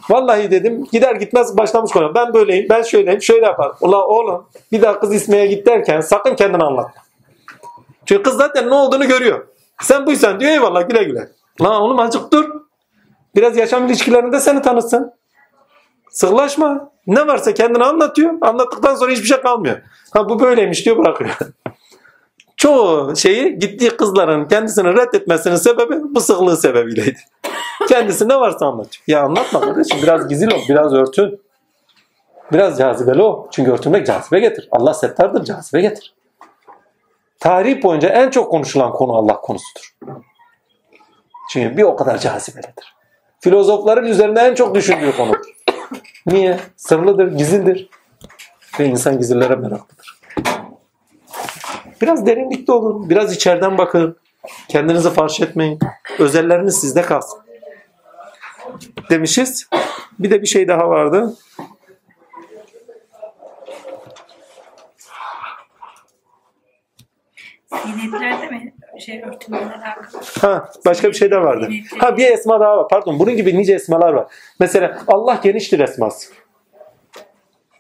[0.10, 2.16] Vallahi dedim gider gitmez başlamış konu.
[2.16, 3.76] Ben böyleyim, ben şöyleyim, şöyle yaparım.
[3.82, 7.04] Ula oğlum bir daha kız istemeye git derken sakın kendini anlatma.
[8.06, 9.48] Çünkü kız zaten ne olduğunu görüyor.
[9.82, 11.30] Sen buysan diyor eyvallah güle güle.
[11.62, 12.50] Lan oğlum azıcık dur.
[13.36, 15.14] Biraz yaşam ilişkilerinde seni tanısın.
[16.14, 16.92] Sığlaşma.
[17.08, 18.34] Ne varsa kendini anlatıyor.
[18.42, 19.82] Anlattıktan sonra hiçbir şey kalmıyor.
[20.12, 21.38] Ha bu böyleymiş diyor bırakıyor.
[22.58, 27.20] Çoğu şeyi gittiği kızların kendisini reddetmesinin sebebi bu sıklığı sebebiyleydi.
[27.90, 29.04] Kendisi ne varsa anlatıyor.
[29.08, 31.42] Ya anlatma kardeşim biraz gizli ol, biraz örtün.
[32.52, 33.48] Biraz cazibeli ol.
[33.52, 34.68] Çünkü örtünmek cazibe getir.
[34.72, 36.14] Allah settardır cazibe getir.
[37.40, 39.96] Tarih boyunca en çok konuşulan konu Allah konusudur.
[41.50, 42.96] Çünkü bir o kadar cazibelidir.
[43.40, 45.53] Filozofların üzerinde en çok düşündüğü konudur.
[46.26, 46.60] Niye?
[46.76, 47.90] Sırlıdır, gizlidir.
[48.80, 50.20] Ve insan gizlilere meraklıdır.
[52.02, 53.10] Biraz derinlikte olun.
[53.10, 54.18] Biraz içeriden bakın.
[54.68, 55.80] Kendinizi farş etmeyin.
[56.20, 57.40] Özelleriniz sizde kalsın.
[59.10, 59.70] Demişiz.
[60.20, 61.36] Bir de bir şey daha vardı.
[67.86, 69.56] Zinetlerde mi şey alakalı?
[70.42, 71.70] Ha, başka bir şey de vardı.
[72.00, 72.88] Ha bir esma daha var.
[72.88, 73.20] Pardon.
[73.20, 74.28] Bunun gibi nice esmalar var.
[74.60, 76.34] Mesela Allah geniştir esması.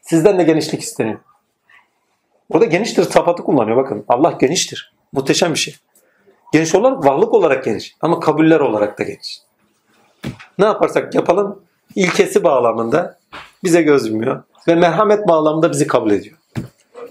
[0.01, 1.19] Sizden de genişlik isteniyor.
[2.50, 3.77] Burada geniştir sıfatı kullanıyor.
[3.77, 4.93] Bakın Allah geniştir.
[5.11, 5.75] Muhteşem bir şey.
[6.53, 7.95] Geniş olarak varlık olarak geniş.
[8.01, 9.42] Ama kabuller olarak da geniş.
[10.59, 11.64] Ne yaparsak yapalım
[11.95, 13.17] ilkesi bağlamında
[13.64, 14.43] bize göz yumuyor.
[14.67, 16.38] Ve merhamet bağlamında bizi kabul ediyor.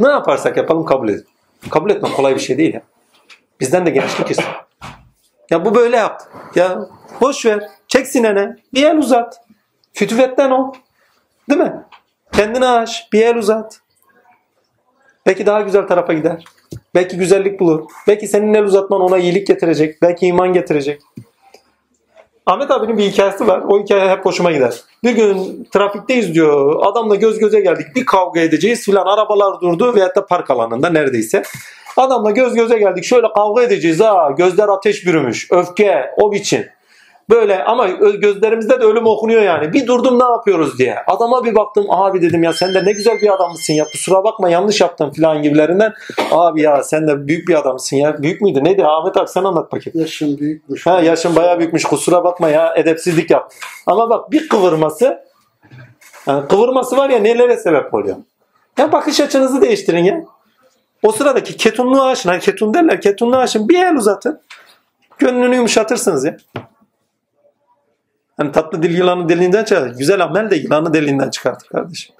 [0.00, 1.26] Ne yaparsak yapalım kabul ediyor.
[1.70, 2.82] Kabul etmek kolay bir şey değil ya.
[3.62, 4.64] Bizden de genişlik istiyor.
[5.50, 6.26] Ya bu böyle yaptı.
[6.54, 6.78] Ya
[7.20, 7.68] boş ver.
[7.88, 8.56] Çek sinene.
[8.74, 9.40] Bir el uzat.
[9.92, 10.72] Fütüvetten ol.
[11.50, 11.84] Değil mi?
[12.32, 13.08] Kendini aş.
[13.12, 13.80] Bir el uzat.
[15.26, 16.44] Belki daha güzel tarafa gider.
[16.94, 17.84] Belki güzellik bulur.
[18.08, 20.02] Belki senin el uzatman ona iyilik getirecek.
[20.02, 21.02] Belki iman getirecek.
[22.46, 23.62] Ahmet abinin bir hikayesi var.
[23.68, 24.74] O hikaye hep hoşuma gider.
[25.04, 26.86] Bir gün trafikteyiz diyor.
[26.86, 27.86] Adamla göz göze geldik.
[27.96, 29.06] Bir kavga edeceğiz filan.
[29.06, 31.42] Arabalar durdu veyahut da park alanında neredeyse.
[31.96, 33.04] Adamla göz göze geldik.
[33.04, 34.30] Şöyle kavga edeceğiz ha.
[34.36, 35.48] Gözler ateş bürümüş.
[35.52, 36.66] Öfke o biçim.
[37.30, 39.72] Böyle ama gözlerimizde de ölüm okunuyor yani.
[39.72, 40.96] Bir durdum ne yapıyoruz diye.
[41.06, 43.84] Adama bir baktım abi dedim ya sen de ne güzel bir adammışsın ya.
[43.84, 45.92] Kusura bakma yanlış yaptım filan gibilerinden.
[46.30, 48.22] Abi ya sen de büyük bir adamsın ya.
[48.22, 48.64] Büyük müydü?
[48.64, 48.84] Neydi?
[48.86, 50.00] Ahmet abi sen anlat bakayım.
[50.00, 50.86] Yaşım büyükmüş.
[50.86, 53.52] Ha yaşın bayağı büyükmüş kusura bakma ya edepsizlik yap.
[53.86, 55.18] Ama bak bir kıvırması
[56.26, 58.16] yani kıvırması var ya nelere sebep oluyor.
[58.78, 60.24] Ya bakış açınızı değiştirin ya.
[61.02, 62.28] O sıradaki ketunluğu aşın.
[62.28, 63.68] Hani ketun derler ketunluğu aşın.
[63.68, 64.40] Bir el uzatın.
[65.18, 66.36] Gönlünü yumuşatırsınız ya.
[68.36, 69.86] Hani tatlı dil yılanı deliğinden çıkar.
[69.86, 72.14] Güzel amel de yılanı deliğinden çıkartır kardeşim.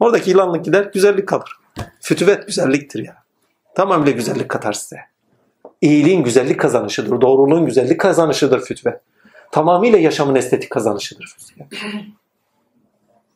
[0.00, 1.56] Oradaki yılanlık gider güzellik kalır.
[2.00, 3.16] Fütüvet güzelliktir ya.
[3.74, 4.96] Tamamıyla güzellik katar size.
[5.80, 7.20] İyiliğin güzellik kazanışıdır.
[7.20, 9.00] Doğruluğun güzellik kazanışıdır fütve.
[9.52, 11.66] Tamamıyla yaşamın estetik kazanışıdır fütve.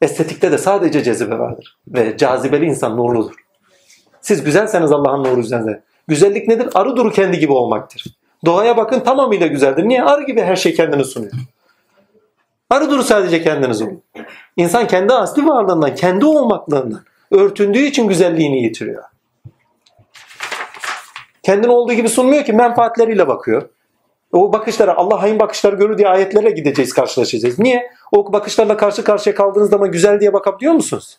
[0.02, 1.78] Estetikte de sadece cezibe vardır.
[1.88, 3.43] Ve cazibeli insan nurludur.
[4.24, 5.82] Siz güzelseniz Allah'ın nuru üzerinde.
[6.08, 6.68] Güzellik nedir?
[6.74, 8.04] Arı duru kendi gibi olmaktır.
[8.44, 9.88] Doğaya bakın tamamıyla güzeldir.
[9.88, 10.02] Niye?
[10.02, 11.32] Arı gibi her şey kendini sunuyor.
[12.70, 14.02] Arı duru sadece kendiniz olun.
[14.56, 19.02] İnsan kendi asli varlığından, kendi olmaklığından örtündüğü için güzelliğini yitiriyor.
[21.42, 23.68] Kendini olduğu gibi sunmuyor ki menfaatleriyle bakıyor.
[24.32, 27.58] O bakışlara Allah hain bakışları görür diye ayetlere gideceğiz karşılaşacağız.
[27.58, 27.90] Niye?
[28.12, 31.18] O bakışlarla karşı karşıya kaldığınız zaman güzel diye bakabiliyor musunuz?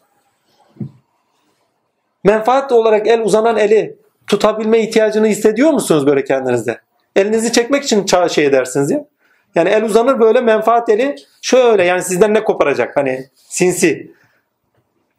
[2.26, 3.96] Menfaat olarak el uzanan eli
[4.28, 6.80] tutabilme ihtiyacını hissediyor musunuz böyle kendinizde?
[7.16, 9.06] Elinizi çekmek için şey edersiniz ya.
[9.56, 14.12] Yani el uzanır böyle menfaat eli şöyle yani sizden ne koparacak hani sinsi.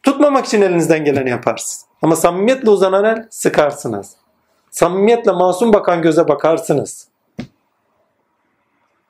[0.03, 1.85] Tutmamak için elinizden geleni yaparsınız.
[2.03, 4.13] Ama samimiyetle uzanan el sıkarsınız.
[4.71, 7.09] Samimiyetle masum bakan göze bakarsınız.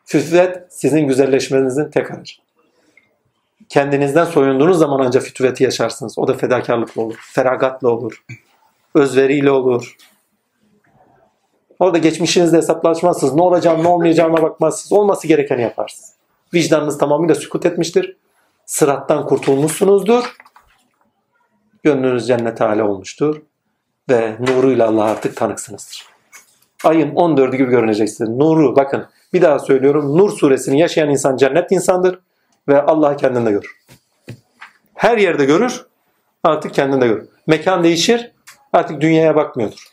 [0.04, 2.45] Fütüvet sizin güzelleşmenizin tek aracı.
[3.68, 6.18] Kendinizden soyunduğunuz zaman ancak fütüveti yaşarsınız.
[6.18, 8.24] O da fedakarlıkla olur, feragatla olur,
[8.94, 9.96] özveriyle olur.
[11.78, 13.34] Orada geçmişinizle hesaplaşmazsınız.
[13.34, 14.92] Ne olacağını ne olmayacağına bakmazsınız.
[14.92, 16.12] Olması gerekeni yaparsınız.
[16.54, 18.16] Vicdanınız tamamıyla sükut etmiştir.
[18.66, 20.36] Sırattan kurtulmuşsunuzdur.
[21.82, 23.42] Gönlünüz cennete hale olmuştur.
[24.10, 26.06] Ve nuruyla Allah'a artık tanıksınızdır.
[26.84, 28.30] Ayın 14'ü gibi görüneceksiniz.
[28.30, 30.18] Nuru bakın bir daha söylüyorum.
[30.18, 32.20] Nur suresini yaşayan insan cennet insandır.
[32.68, 33.76] Ve Allah'ı kendinde görür.
[34.94, 35.86] Her yerde görür.
[36.44, 37.28] Artık kendinde görür.
[37.46, 38.32] Mekan değişir.
[38.72, 39.88] Artık dünyaya bakmıyordur.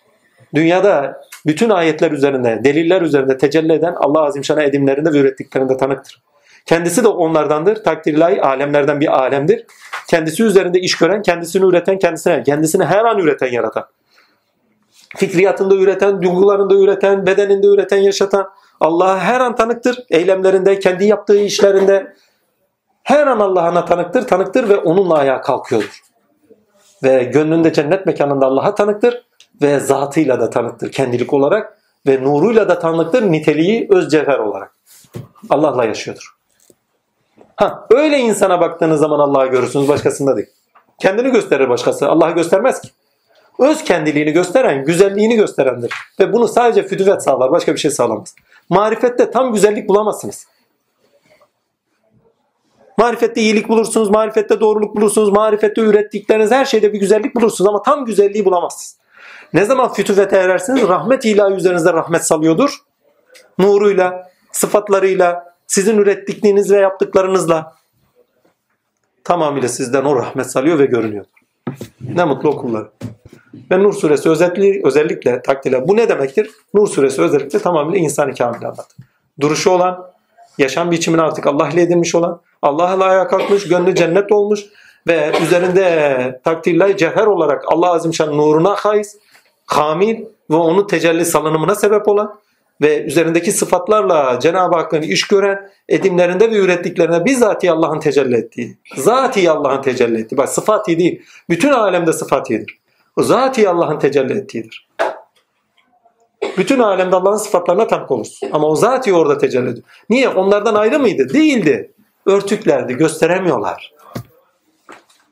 [0.56, 6.22] Dünyada bütün ayetler üzerinde, deliller üzerinde tecelli eden Allah Azimşan'a edimlerinde ve ürettiklerinde tanıktır.
[6.66, 7.84] Kendisi de onlardandır.
[7.84, 9.66] Takdir ilahi alemlerden bir alemdir.
[10.08, 13.86] Kendisi üzerinde iş gören, kendisini üreten, kendisine, kendisini her an üreten, yaratan.
[15.16, 18.50] Fikriyatında üreten, duygularında üreten, bedeninde üreten, yaşatan.
[18.80, 20.04] Allah'a her an tanıktır.
[20.10, 22.14] Eylemlerinde, kendi yaptığı işlerinde.
[23.04, 26.02] Her an Allah'ına tanıktır, tanıktır ve onunla ayağa kalkıyordur.
[27.04, 29.26] Ve gönlünde cennet mekanında Allah'a tanıktır
[29.62, 34.76] ve zatıyla da tanıktır kendilik olarak ve nuruyla da tanıktır niteliği öz cevher olarak.
[35.50, 36.36] Allah'la yaşıyordur.
[37.56, 40.48] Ha, öyle insana baktığınız zaman Allah'ı görürsünüz başkasında değil.
[41.00, 42.10] Kendini gösterir başkası.
[42.10, 42.90] Allah'ı göstermez ki.
[43.60, 45.94] Öz kendiliğini gösteren, güzelliğini gösterendir.
[46.20, 47.52] Ve bunu sadece fütüvet sağlar.
[47.52, 48.36] Başka bir şey sağlamaz.
[48.70, 50.48] Marifette tam güzellik bulamazsınız.
[53.04, 58.06] Marifette iyilik bulursunuz, marifette doğruluk bulursunuz, marifette ürettikleriniz her şeyde bir güzellik bulursunuz ama tam
[58.06, 58.98] güzelliği bulamazsınız.
[59.54, 60.88] Ne zaman fütüvete erersiniz?
[60.88, 62.78] Rahmet ilahi üzerinizde rahmet salıyordur.
[63.58, 67.76] Nuruyla, sıfatlarıyla, sizin ürettikliğiniz ve yaptıklarınızla
[69.24, 71.26] tamamıyla sizden o rahmet salıyor ve görünüyor.
[72.02, 72.88] Ne mutlu o kullar.
[73.72, 76.52] Ve Nur suresi özellikle, özellikle takdirle bu ne demektir?
[76.74, 78.98] Nur suresi özellikle tamamıyla insan-ı kamil anlatır.
[79.40, 80.13] Duruşu olan,
[80.58, 84.60] yaşam biçimini artık Allah ile edinmiş olan, Allah'la ayağa kalkmış, gönlü cennet olmuş
[85.08, 89.18] ve üzerinde takdirle cevher olarak Allah Azimşan nuruna haiz,
[89.68, 92.40] kamil ve onu tecelli salınımına sebep olan
[92.82, 98.78] ve üzerindeki sıfatlarla Cenab-ı Hakk'ın iş gören edimlerinde ve ürettiklerine bizzati Allah'ın tecelli ettiği.
[98.96, 100.38] Zati Allah'ın tecelli ettiği.
[100.38, 101.22] Bak sıfati değil.
[101.50, 102.80] Bütün alemde sıfatidir.
[103.16, 104.90] O zati Allah'ın tecelli ettiğidir.
[106.58, 108.50] Bütün alemde Allah'ın sıfatlarına tanık olursun.
[108.52, 109.86] Ama o zati orada tecelli ediyor.
[110.10, 110.30] Niye?
[110.30, 111.34] Onlardan ayrı mıydı?
[111.34, 111.92] Değildi.
[112.26, 112.94] Örtüklerdi.
[112.94, 113.94] Gösteremiyorlar.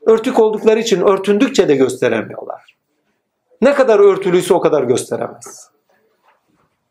[0.06, 2.76] Örtük oldukları için örtündükçe de gösteremiyorlar.
[3.62, 5.70] Ne kadar örtülüyse o kadar gösteremez.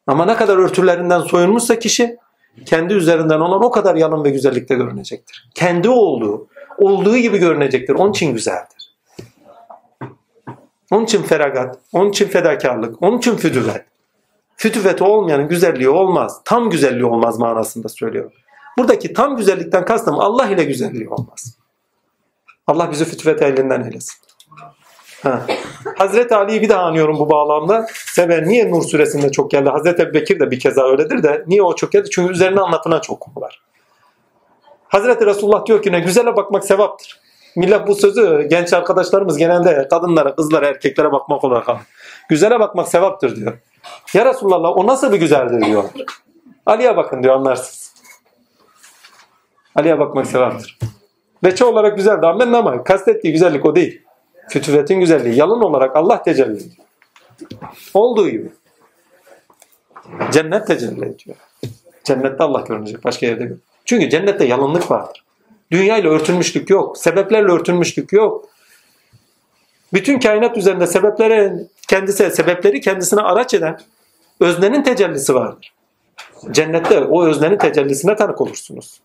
[0.06, 2.18] Ama ne kadar örtülerinden soyunmuşsa kişi
[2.66, 5.50] kendi üzerinden olan o kadar yalın ve güzellikte görünecektir.
[5.54, 7.94] Kendi olduğu, olduğu gibi görünecektir.
[7.94, 8.96] Onun için güzeldir.
[10.90, 13.89] Onun için feragat, onun için fedakarlık, onun için fütüvet.
[14.60, 16.40] Fütüveti olmayanın güzelliği olmaz.
[16.44, 18.32] Tam güzelliği olmaz manasında söylüyorum.
[18.78, 21.58] Buradaki tam güzellikten kastım Allah ile güzelliği olmaz.
[22.66, 24.14] Allah bizi fütüvet elinden eylesin.
[25.22, 25.46] Ha.
[25.98, 27.86] Hazreti Ali'yi bir daha anıyorum bu bağlamda.
[27.92, 29.70] Sever niye Nur suresinde çok geldi?
[29.70, 32.10] Hazreti Ebu Bekir de bir keza öyledir de niye o çok geldi?
[32.10, 33.62] Çünkü üzerine anlatılan çok konu var.
[34.88, 37.20] Hazreti Resulullah diyor ki ne güzele bakmak sevaptır.
[37.56, 41.80] Millet bu sözü genç arkadaşlarımız genelde kadınlara, kızlara, erkeklere bakmak olarak alır.
[42.28, 43.58] Güzele bakmak sevaptır diyor.
[44.14, 45.84] Ya Resulallah o nasıl bir güzeldir diyor.
[46.66, 47.94] Ali'ye bakın diyor anlarsınız.
[49.74, 50.78] Ali'ye bakmak sevaptır.
[51.44, 54.02] Veçe olarak güzeldi amenna ama kastettiği güzellik o değil.
[54.48, 55.36] Fütüvetin güzelliği.
[55.36, 56.86] Yalın olarak Allah tecelli ediyor.
[57.94, 58.50] Olduğu gibi.
[60.32, 61.36] Cennet tecelli ediyor.
[62.04, 63.04] Cennette Allah görünecek.
[63.04, 63.58] Başka yerde yok.
[63.84, 65.24] Çünkü cennette yalınlık vardır.
[65.70, 66.98] Dünyayla örtülmüşlük yok.
[66.98, 68.49] Sebeplerle örtülmüşlük yok.
[69.92, 71.54] Bütün kainat üzerinde sebeplere
[71.88, 73.78] kendisi sebepleri kendisine araç eden
[74.40, 75.72] öznenin tecellisi vardır.
[76.50, 79.00] Cennette o öznenin tecellisine tanık olursunuz.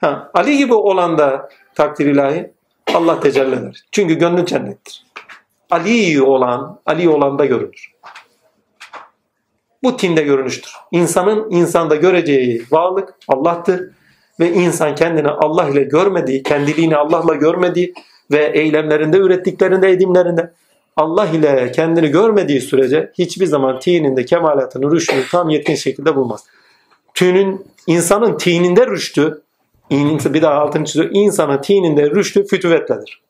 [0.00, 2.50] Ha, Ali gibi olan da takdir ilahi
[2.94, 3.72] Allah tecelli.
[3.92, 5.06] Çünkü gönlü cennettir.
[5.70, 7.92] Ali olan, Ali olan da görünür.
[9.82, 10.72] Bu tinde görünüştür.
[10.92, 13.90] İnsanın insanda göreceği varlık Allah'tır.
[14.40, 17.94] Ve insan kendini Allah ile görmediği, kendiliğini Allah'la görmediği
[18.30, 20.52] ve eylemlerinde, ürettiklerinde, edimlerinde
[20.96, 26.44] Allah ile kendini görmediği sürece hiçbir zaman tininde kemalatını, rüştünü tam yetkin şekilde bulmaz.
[27.14, 29.42] Tünün, insanın tininde rüştü,
[29.90, 33.22] bir daha altını çiziyor, insanın tininde rüştü fütüvetledir.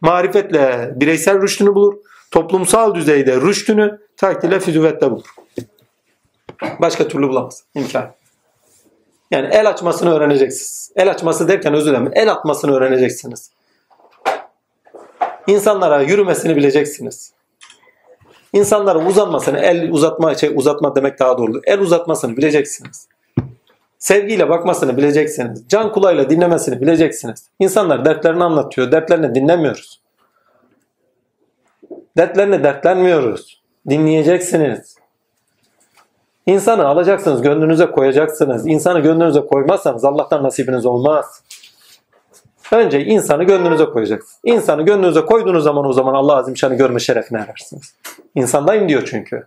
[0.00, 1.94] Marifetle bireysel rüştünü bulur,
[2.30, 5.34] toplumsal düzeyde rüştünü takdirle fütüvetle bulur.
[6.80, 7.64] Başka türlü bulamaz.
[7.74, 8.21] İmkan.
[9.32, 10.92] Yani el açmasını öğreneceksiniz.
[10.96, 12.10] El açması derken özür dilerim.
[12.14, 13.50] El atmasını öğreneceksiniz.
[15.46, 17.32] İnsanlara yürümesini bileceksiniz.
[18.52, 21.60] İnsanlara uzanmasını, el uzatma şey uzatma demek daha doğru.
[21.64, 23.08] El uzatmasını bileceksiniz.
[23.98, 25.64] Sevgiyle bakmasını bileceksiniz.
[25.68, 27.46] Can kulağıyla dinlemesini bileceksiniz.
[27.58, 28.92] İnsanlar dertlerini anlatıyor.
[28.92, 30.00] Dertlerini dinlemiyoruz.
[32.16, 33.62] Dertlerine dertlenmiyoruz.
[33.88, 35.01] Dinleyeceksiniz.
[36.46, 38.66] İnsanı alacaksınız, gönlünüze koyacaksınız.
[38.66, 41.42] İnsanı gönlünüze koymazsanız Allah'tan nasibiniz olmaz.
[42.72, 44.40] Önce insanı gönlünüze koyacaksınız.
[44.44, 47.94] İnsanı gönlünüze koyduğunuz zaman o zaman Allah Azimşan'ı görme şerefine erersiniz.
[48.34, 49.46] İnsandayım diyor çünkü.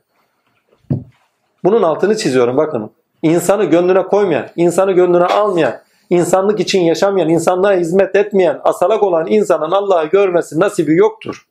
[1.63, 2.91] Bunun altını çiziyorum bakın.
[3.21, 5.73] İnsanı gönlüne koymayan, insanı gönlüne almayan,
[6.09, 11.47] insanlık için yaşamayan, insanlığa hizmet etmeyen, asalak olan insanın Allah'ı görmesi nasibi yoktur.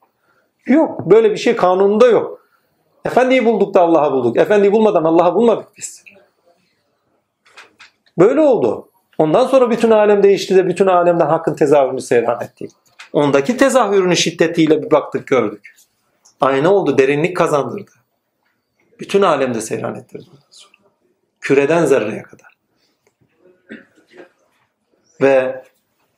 [0.67, 1.11] Yok.
[1.11, 2.44] Böyle bir şey kanununda yok.
[3.05, 4.37] Efendiyi bulduk da Allah'ı bulduk.
[4.37, 6.05] Efendiyi bulmadan Allah'ı bulmadık biz.
[8.19, 8.89] Böyle oldu.
[9.19, 12.71] Ondan sonra bütün alem değişti de bütün alemde hakkın tezahürünü seyran ettik.
[13.13, 15.75] Ondaki tezahürünün şiddetiyle bir baktık gördük.
[16.41, 17.91] Ayna oldu, derinlik kazandırdı.
[19.01, 20.25] Bütün alemde seyran ettirdi.
[21.41, 22.55] Küreden zerreye kadar.
[25.21, 25.65] Ve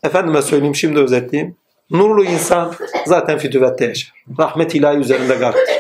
[0.03, 1.57] efendime söyleyeyim şimdi özetleyeyim.
[1.91, 2.75] Nurlu insan
[3.07, 4.13] zaten fütüvette yaşar.
[4.39, 5.75] Rahmet ilahi üzerinde garptır.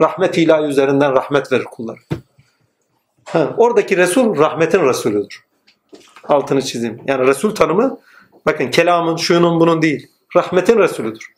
[0.00, 1.98] Rahmet ilahi üzerinden rahmet verir kullara.
[3.24, 5.44] Ha, oradaki Resul rahmetin Resulüdür.
[6.24, 7.00] Altını çizeyim.
[7.06, 7.98] Yani Resul tanımı
[8.46, 10.10] bakın kelamın şunun bunun değil.
[10.36, 11.34] Rahmetin Resulüdür.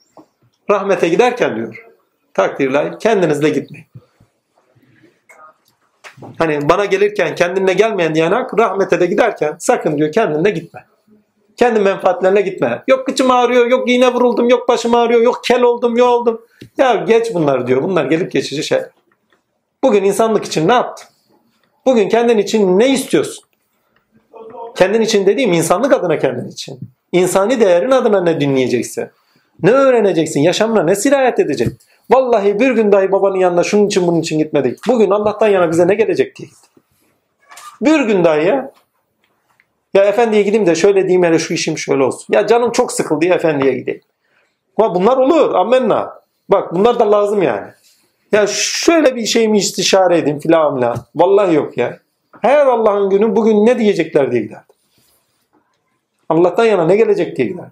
[0.70, 1.87] Rahmete giderken diyor.
[2.35, 3.87] Takdir ilahi kendinizle gitmeyin.
[6.39, 10.87] Hani bana gelirken kendinle gelmeyen diyen hak rahmete de giderken sakın diyor kendinle gitme.
[11.59, 12.83] Kendi menfaatlerine gitme.
[12.89, 16.41] Yok kıçım ağrıyor, yok iğne vuruldum, yok başım ağrıyor, yok kel oldum, yok oldum.
[16.78, 17.83] Ya geç bunlar diyor.
[17.83, 18.91] Bunlar gelip geçici şeyler.
[19.83, 21.09] Bugün insanlık için ne yaptın?
[21.87, 23.45] Bugün kendin için ne istiyorsun?
[24.77, 26.78] Kendin için dediğim insanlık adına kendin için.
[27.12, 29.09] İnsani değerin adına ne dinleyeceksin?
[29.62, 30.41] Ne öğreneceksin?
[30.41, 31.69] Yaşamına ne sirayet edecek?
[32.11, 34.78] Vallahi bir gün dahi babanın yanına şunun için bunun için gitmedik.
[34.89, 36.70] Bugün Allah'tan yana bize ne gelecek diye gittik.
[37.81, 38.73] Bir gün dahi ya.
[39.99, 42.35] Ya efendiye gideyim de şöyle diyeyim hele şu işim şöyle olsun.
[42.35, 44.01] Ya canım çok sıkıldı ya efendiye gideyim.
[44.77, 46.20] Ha bunlar olur amenna.
[46.49, 47.67] Bak bunlar da lazım yani.
[48.33, 50.97] Ya şöyle bir şey mi istişare edeyim filan filan.
[51.15, 51.99] Vallahi yok ya.
[52.41, 54.62] Her Allah'ın günü bugün ne diyecekler diye giderdi.
[56.28, 57.70] Allah'tan yana ne gelecek diye giderdi.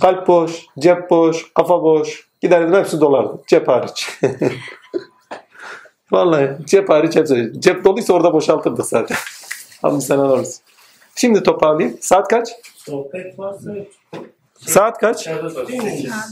[0.00, 2.28] Kalp boş, cep boş, kafa boş.
[2.40, 3.42] Giderdim hepsi dolardı.
[3.46, 4.20] Cep hariç.
[6.12, 7.52] Vallahi cep hariç hepsi.
[7.58, 9.16] Cep doluysa orada boşaltırdı zaten.
[9.86, 10.62] Abi sen alırsın.
[11.16, 11.98] Şimdi toparlayayım.
[12.00, 12.48] Saat kaç?
[12.76, 13.70] Sohbet varsa
[14.58, 15.18] Saat kaç?
[15.18, 15.90] dışarıda sorayım mı?
[15.90, 16.28] Saat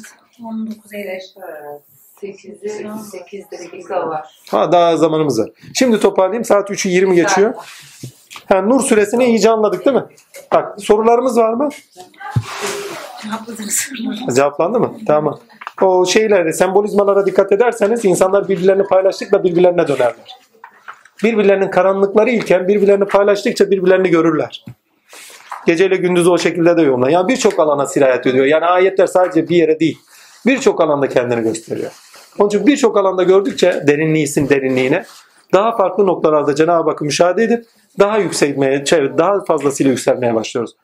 [0.92, 1.80] 19.50.
[2.22, 2.68] 8'de
[3.02, 4.40] 8 dakika var.
[4.50, 5.50] Ha daha zamanımız var.
[5.74, 6.44] Şimdi toparlayayım.
[6.44, 7.54] Saat 3'ü 20 geçiyor.
[8.48, 10.04] Ha, Nur suresini iyice anladık değil mi?
[10.52, 11.68] Bak sorularımız var mı?
[14.34, 14.94] Cevaplandı mı?
[15.06, 15.40] Tamam.
[15.82, 20.14] O şeylere, sembolizmalara dikkat ederseniz insanlar birbirlerini paylaştıkça birbirlerine dönerler.
[21.22, 24.64] Birbirlerinin karanlıkları iken birbirlerini paylaştıkça birbirlerini görürler.
[25.66, 27.08] Geceyle gündüzü o şekilde de yorumlar.
[27.08, 28.46] Yani birçok alana sirayet ediyor.
[28.46, 29.98] Yani ayetler sadece bir yere değil.
[30.46, 31.90] Birçok alanda kendini gösteriyor.
[32.38, 35.04] Onun için birçok alanda gördükçe derinliğisin derinliğine
[35.52, 37.64] daha farklı noktalarda Cenab-ı Hakk'ı müşahede edip
[37.98, 38.84] daha yükselmeye,
[39.18, 40.76] daha fazlasıyla yükselmeye başlıyoruz.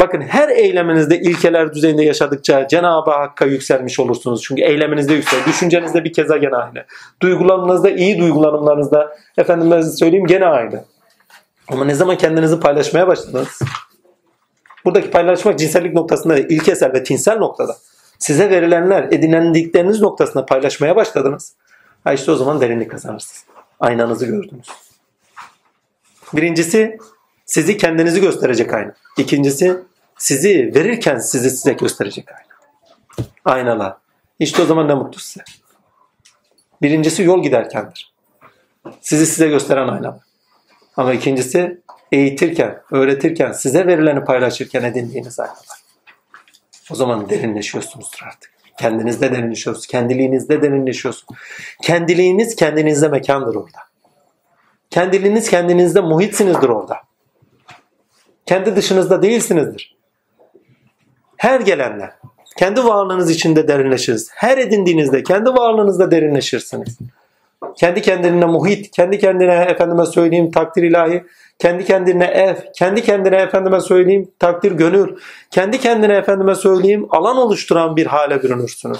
[0.00, 4.42] Bakın her eyleminizde ilkeler düzeyinde yaşadıkça Cenab-ı Hakk'a yükselmiş olursunuz.
[4.42, 5.44] Çünkü eyleminizde yüksel.
[5.46, 6.84] Düşüncenizde bir keza gene aynı.
[7.22, 10.84] Duygularınızda, iyi duygulanımlarınızda efendime söyleyeyim gene aynı.
[11.68, 13.60] Ama ne zaman kendinizi paylaşmaya başladınız?
[14.84, 17.76] Buradaki paylaşmak cinsellik noktasında değil, ilkesel ve tinsel noktada.
[18.18, 21.54] Size verilenler, edinendikleriniz noktasında paylaşmaya başladınız.
[22.04, 23.44] Ha işte o zaman derinlik kazanırsınız.
[23.80, 24.68] Aynanızı gördünüz.
[26.32, 26.98] Birincisi
[27.44, 28.94] sizi kendinizi gösterecek ayna.
[29.18, 29.76] İkincisi
[30.18, 32.54] sizi verirken sizi size gösterecek ayna.
[33.44, 33.96] Aynalar.
[34.38, 35.44] İşte o zaman ne mutlu size.
[36.82, 38.12] Birincisi yol giderkendir.
[39.00, 40.20] Sizi size gösteren aynalar.
[40.96, 41.80] Ama ikincisi
[42.12, 45.84] eğitirken, öğretirken, size verileni paylaşırken edindiğiniz aynalar.
[46.90, 48.54] O zaman derinleşiyorsunuzdur artık.
[48.78, 49.86] Kendinizde derinleşiyorsunuz.
[49.86, 51.40] Kendiliğinizde derinleşiyorsunuz.
[51.82, 53.78] Kendiliğiniz kendinizde mekandır orada.
[54.90, 56.96] Kendiliğiniz kendinizde muhitsinizdir orada.
[58.46, 59.96] Kendi dışınızda değilsinizdir.
[61.36, 62.10] Her gelenler
[62.56, 64.30] kendi varlığınız içinde derinleşiriz.
[64.34, 66.98] Her edindiğinizde kendi varlığınızda derinleşirsiniz.
[67.76, 71.24] Kendi kendine muhit, kendi kendine efendime söyleyeyim takdir ilahi,
[71.58, 75.16] kendi kendine ev, kendi kendine efendime söyleyeyim takdir gönül,
[75.50, 78.98] kendi kendine efendime söyleyeyim alan oluşturan bir hale bürünürsünüz.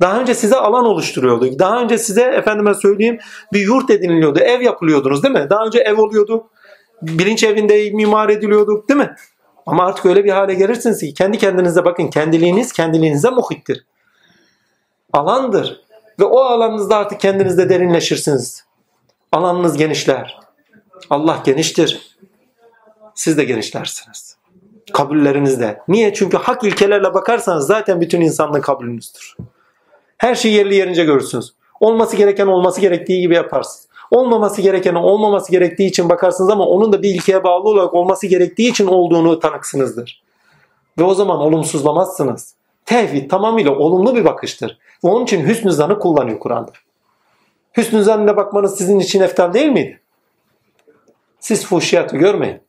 [0.00, 1.58] Daha önce size alan oluşturuyordu.
[1.58, 3.18] Daha önce size efendime söyleyeyim
[3.52, 4.38] bir yurt ediniliyordu.
[4.38, 5.46] Ev yapılıyordunuz değil mi?
[5.50, 6.50] Daha önce ev oluyordu.
[7.06, 9.14] Bilinç evinde mimar ediliyorduk değil mi?
[9.66, 12.08] Ama artık öyle bir hale gelirsiniz ki kendi kendinize bakın.
[12.08, 13.86] Kendiliğiniz kendiliğinize muhittir.
[15.12, 15.80] Alandır.
[16.20, 18.64] Ve o alanınızda artık kendinizde derinleşirsiniz.
[19.32, 20.38] Alanınız genişler.
[21.10, 22.16] Allah geniştir.
[23.14, 24.36] Siz de genişlersiniz.
[24.92, 25.80] Kabullerinizde.
[25.88, 26.14] Niye?
[26.14, 29.36] Çünkü hak ilkelerle bakarsanız zaten bütün insanlığın kabulünüzdür.
[30.18, 31.54] Her şeyi yerli yerince görürsünüz.
[31.80, 33.83] Olması gereken olması gerektiği gibi yaparsınız.
[34.14, 38.70] Olmaması gereken olmaması gerektiği için bakarsınız ama onun da bir ilkeye bağlı olarak olması gerektiği
[38.70, 40.22] için olduğunu tanıksınızdır.
[40.98, 42.54] Ve o zaman olumsuzlamazsınız.
[42.84, 44.78] Tevhid tamamıyla olumlu bir bakıştır.
[45.04, 46.72] Ve onun için hüsnü zanı kullanıyor Kur'an'da.
[47.76, 50.00] Hüsnü zannına bakmanız sizin için eftal değil miydi?
[51.40, 52.60] Siz fuhşiyatı görmeyin.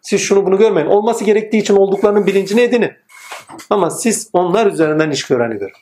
[0.00, 0.88] Siz şunu bunu görmeyin.
[0.88, 2.92] Olması gerektiği için olduklarının bilincini edinin.
[3.70, 5.74] Ama siz onlar üzerinden iş göreni görün.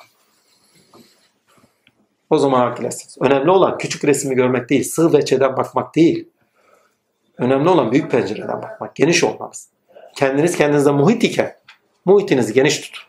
[2.33, 3.17] O zaman hakilesiniz.
[3.21, 6.29] Önemli olan küçük resmi görmek değil, sığ ve çeden bakmak değil.
[7.39, 9.69] Önemli olan büyük pencereden bakmak, geniş olmanız.
[10.17, 11.55] Kendiniz kendinize muhit iken
[12.05, 13.03] muhitinizi geniş tutun.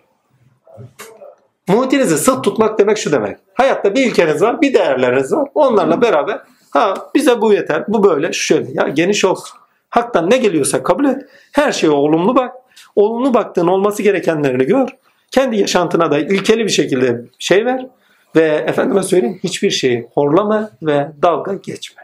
[1.68, 3.38] Muhitinizi sık tutmak demek şu demek.
[3.54, 5.50] Hayatta bir ilkeniz var, bir değerleriniz var.
[5.56, 8.72] Onlarla beraber ha bize bu yeter, bu böyle, şu şöyle.
[8.74, 9.58] Ya geniş olsun.
[9.90, 11.22] Haktan ne geliyorsa kabul et.
[11.52, 12.56] Her şeye olumlu bak.
[12.96, 14.90] Olumlu baktığın olması gerekenlerini gör.
[15.32, 17.88] Kendi yaşantına da ilkeli bir şekilde şey ver.
[18.36, 22.02] Ve efendime söyleyeyim hiçbir şeyi horlama ve dalga geçme.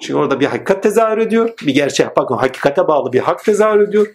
[0.00, 1.54] Çünkü orada bir hakikat tezahür ediyor.
[1.66, 4.06] Bir gerçek bakın hakikate bağlı bir hak tezahür ediyor.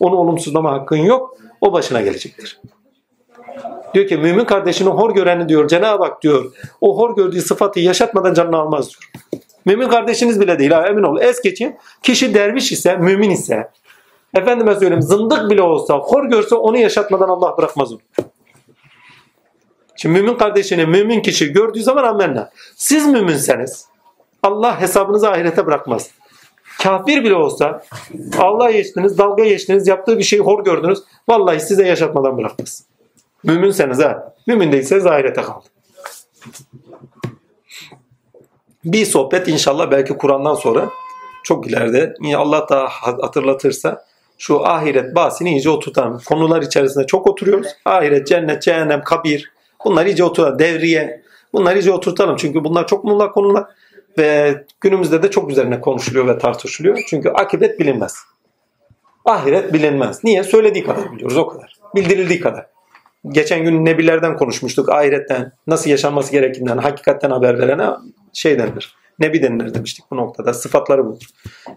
[0.00, 1.36] Onu olumsuzlama hakkın yok.
[1.60, 2.60] O başına gelecektir.
[3.94, 6.52] Diyor ki mümin kardeşini hor göreni diyor Cenab-ı Hak diyor.
[6.80, 9.12] O hor gördüğü sıfatı yaşatmadan canını almaz diyor.
[9.64, 11.20] Mümin kardeşiniz bile değil ha emin ol.
[11.20, 11.76] Es geçin.
[12.02, 13.70] Kişi derviş ise, mümin ise,
[14.34, 18.00] efendime söyleyeyim zındık bile olsa, hor görse onu yaşatmadan Allah bırakmaz onu.
[19.96, 22.50] Şimdi mümin kardeşini mümin kişi gördüğü zaman amenna.
[22.76, 23.86] Siz müminseniz
[24.42, 26.10] Allah hesabınızı ahirete bırakmaz.
[26.82, 27.82] Kafir bile olsa
[28.38, 30.98] Allah geçtiniz, dalga geçtiniz, yaptığı bir şeyi hor gördünüz.
[31.28, 32.84] Vallahi size yaşatmadan bırakmaz.
[33.42, 34.34] Müminseniz ha.
[34.46, 35.64] Mümin değilseniz ahirete kaldı.
[38.84, 40.88] Bir sohbet inşallah belki Kur'an'dan sonra
[41.42, 44.04] çok ileride yine Allah da hatırlatırsa
[44.38, 46.20] şu ahiret bahsini iyice oturtalım.
[46.26, 47.68] Konular içerisinde çok oturuyoruz.
[47.84, 49.53] Ahiret, cennet, cehennem, kabir
[49.84, 50.58] bunlar iyice oturtalım.
[50.58, 51.22] Devriye
[51.52, 52.36] bunları iyice oturtalım.
[52.36, 53.64] Çünkü bunlar çok mullak konular
[54.18, 56.98] ve günümüzde de çok üzerine konuşuluyor ve tartışılıyor.
[57.06, 58.16] Çünkü akıbet bilinmez.
[59.24, 60.24] Ahiret bilinmez.
[60.24, 60.44] Niye?
[60.44, 61.76] Söylediği kadar biliyoruz o kadar.
[61.94, 62.66] Bildirildiği kadar.
[63.28, 64.88] Geçen gün nebilerden konuşmuştuk.
[64.88, 67.86] Ahiretten, nasıl yaşanması gerektiğinden, hakikatten haber verene
[68.32, 68.96] şey denilir.
[69.18, 70.54] Nebi denilir demiştik bu noktada.
[70.54, 71.18] Sıfatları bu.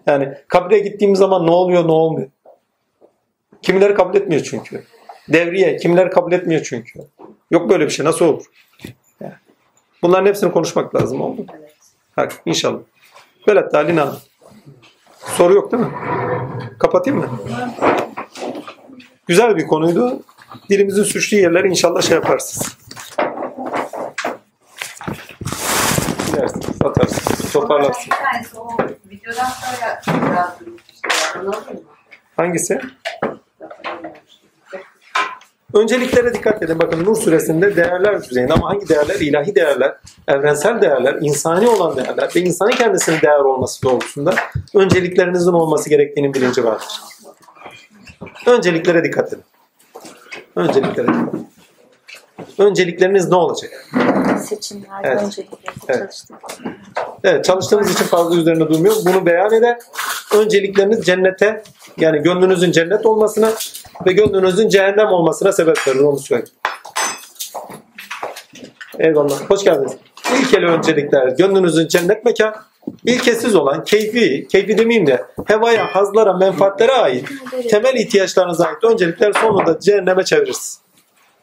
[0.06, 2.28] Yani kabre gittiğimiz zaman ne oluyor ne olmuyor.
[3.62, 4.84] Kimileri kabul etmiyor çünkü.
[5.28, 7.00] Devriye kimileri kabul etmiyor çünkü.
[7.50, 8.44] Yok böyle bir şey nasıl olur?
[9.20, 9.34] Yani.
[10.02, 11.46] Bunların hepsini konuşmak lazım oldu.
[11.58, 11.74] Evet.
[12.16, 12.78] Hadi inşallah.
[13.46, 14.16] Böyle Alina.
[15.18, 15.92] Soru yok değil mi?
[16.78, 17.40] Kapatayım mı?
[19.26, 20.22] Güzel bir konuydu.
[20.70, 22.78] Dilimizin sürçtüğü yerleri inşallah şey yaparsınız.
[26.26, 28.06] Gidersiniz, atarsınız, toparlarsınız.
[28.06, 28.68] Bir tanesi o
[29.10, 31.08] videodan sonra biraz duymuştu.
[31.40, 31.90] Onu alayım mı?
[32.36, 32.80] Hangisi?
[35.74, 36.78] Önceliklere dikkat edin.
[36.78, 39.14] Bakın Nur suresinde değerler düzeyinde ama hangi değerler?
[39.20, 39.96] İlahi değerler,
[40.28, 44.34] evrensel değerler, insani olan değerler ve insanın kendisinin değer olması doğrultusunda
[44.74, 46.86] önceliklerinizin olması gerektiğinin bilinci vardır.
[48.46, 49.42] Önceliklere dikkat edin.
[50.56, 51.48] Önceliklere dikkat edin.
[52.58, 53.70] Öncelikleriniz ne olacak?
[54.48, 55.22] Seçimlerde Evet.
[55.22, 55.56] öncelikle
[55.88, 55.98] Evet.
[56.00, 56.36] çalıştık.
[57.24, 59.02] Evet, çalıştığımız için fazla üzerine durmuyorum.
[59.06, 59.78] Bunu beyan eder.
[60.34, 61.62] Öncelikleriniz cennete,
[62.00, 63.52] yani gönlünüzün cennet olmasına
[64.06, 66.00] ve gönlünüzün cehennem olmasına sebep verir.
[66.00, 66.54] Onu söyleyeyim.
[68.98, 69.50] Eyvallah.
[69.50, 69.92] Hoş geldiniz.
[70.40, 72.54] İlkeli öncelikler, gönlünüzün cennet mekan,
[73.04, 77.28] ilkesiz olan keyfi, keyfi demeyeyim de hevaya, hazlara, menfaatlere ait
[77.70, 80.80] temel ihtiyaçlarınıza ait öncelikler sonunda cehenneme çevirirsiniz.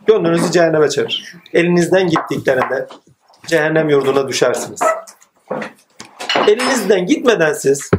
[0.08, 1.36] Gönlünüzü cehenneme çevirir.
[1.54, 2.88] Elinizden gittiklerinde
[3.48, 4.80] cehennem yurduna düşersiniz.
[6.48, 7.92] Elinizden gitmeden siz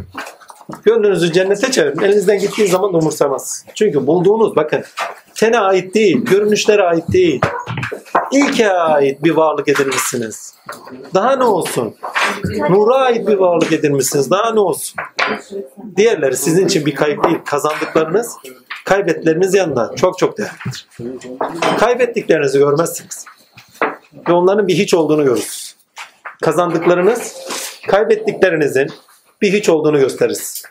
[0.86, 2.02] gönlünüzü cennete çevirin.
[2.02, 3.64] Elinizden gittiği zaman umursamaz.
[3.74, 4.84] Çünkü bulduğunuz bakın
[5.34, 7.40] tene ait değil, görünüşlere ait değil.
[8.32, 10.54] İlke ait bir varlık edinmişsiniz.
[11.14, 11.94] Daha ne olsun?
[12.70, 14.30] Nura ait bir varlık edinmişsiniz.
[14.30, 14.96] Daha ne olsun?
[15.96, 17.38] Diğerleri sizin için bir kayıp değil.
[17.44, 18.36] Kazandıklarınız
[18.84, 20.88] kaybetleriniz yanında çok çok değerlidir.
[21.78, 23.24] Kaybettiklerinizi görmezsiniz.
[24.28, 25.76] Ve onların bir hiç olduğunu görürsünüz.
[26.42, 27.36] Kazandıklarınız
[27.88, 28.90] kaybettiklerinizin
[29.42, 30.62] bir hiç olduğunu gösterir.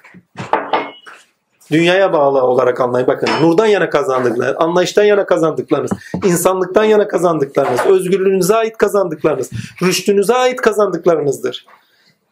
[1.71, 3.07] Dünyaya bağlı olarak anlayın.
[3.07, 5.91] Bakın nurdan yana kazandıklarınız, anlayıştan yana kazandıklarınız,
[6.25, 11.65] insanlıktan yana kazandıklarınız, özgürlüğünüze ait kazandıklarınız, rüştünüze ait kazandıklarınızdır.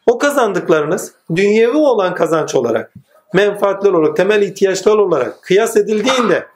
[0.08, 2.94] O kazandıklarınız dünyevi olan kazanç olarak,
[3.34, 6.48] menfaatler olarak, temel ihtiyaçlar olarak kıyas edildiğinde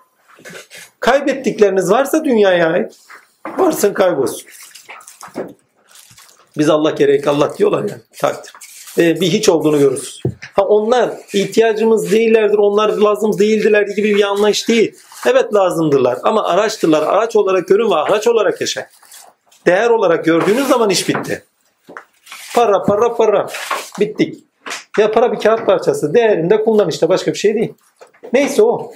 [1.00, 2.98] kaybettikleriniz varsa dünyaya ait,
[3.58, 4.48] varsın kaybolsun.
[6.58, 8.67] Biz Allah gerek Allah diyorlar yani takdir.
[8.98, 10.22] Ee, bir hiç olduğunu görürüz.
[10.54, 14.96] Ha onlar ihtiyacımız değillerdir, onlar lazım değildiler gibi bir anlayış değil.
[15.26, 17.04] Evet lazımdırlar ama araçtırlar.
[17.04, 18.90] Araç olarak görün ve araç olarak yaşa.
[19.66, 21.44] Değer olarak gördüğünüz zaman iş bitti.
[22.56, 23.48] Para para para.
[24.00, 24.44] Bittik.
[24.98, 26.14] Ya para bir kağıt parçası.
[26.14, 27.74] Değerinde kullan işte başka bir şey değil.
[28.34, 28.92] Neyse o.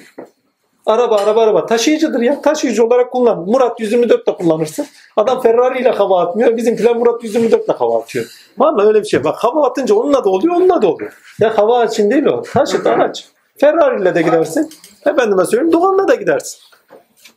[0.92, 2.42] Araba araba araba taşıyıcıdır ya.
[2.42, 3.40] Taşıyıcı olarak kullan.
[3.40, 4.86] Murat 124 de kullanırsın.
[5.18, 6.58] Adam Ferrari ile hava atmıyor.
[6.58, 8.26] Bizimkiler Murat 124 ile hava atıyor.
[8.58, 9.24] Vallahi öyle bir şey.
[9.24, 11.12] Bak hava atınca onunla da oluyor, onunla da oluyor.
[11.40, 12.42] Ya hava için değil o.
[12.42, 13.28] Taşıt araç.
[13.58, 14.70] Ferrari ile de gidersin.
[15.06, 16.60] Efendime söyleyeyim Doğan'la da gidersin.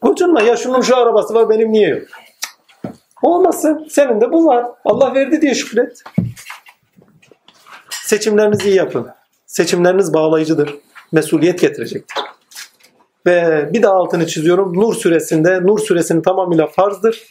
[0.02, 2.02] Gocunma ya şunun şu arabası var benim niye yok?
[3.22, 3.86] Olmasın.
[3.90, 4.66] Senin de bu var.
[4.84, 6.02] Allah verdi diye şükret.
[7.90, 9.08] Seçimlerinizi iyi yapın.
[9.46, 10.74] Seçimleriniz bağlayıcıdır.
[11.12, 12.33] Mesuliyet getirecektir.
[13.26, 14.74] Ve bir daha altını çiziyorum.
[14.76, 17.22] Nur suresinde, Nur suresinin tamamıyla farzdır.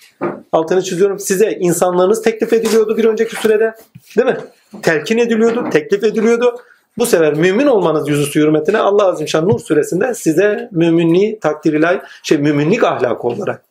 [0.52, 1.20] Altını çiziyorum.
[1.20, 3.76] Size insanlığınız teklif ediliyordu bir önceki sürede.
[4.18, 4.38] Değil mi?
[4.82, 6.56] Telkin ediliyordu, teklif ediliyordu.
[6.98, 12.38] Bu sefer mümin olmanız yüzüstü hürmetine Allah Azimşan Nur suresinde size müminliği takdir ilahi, şey
[12.38, 13.64] müminlik ahlakı olarak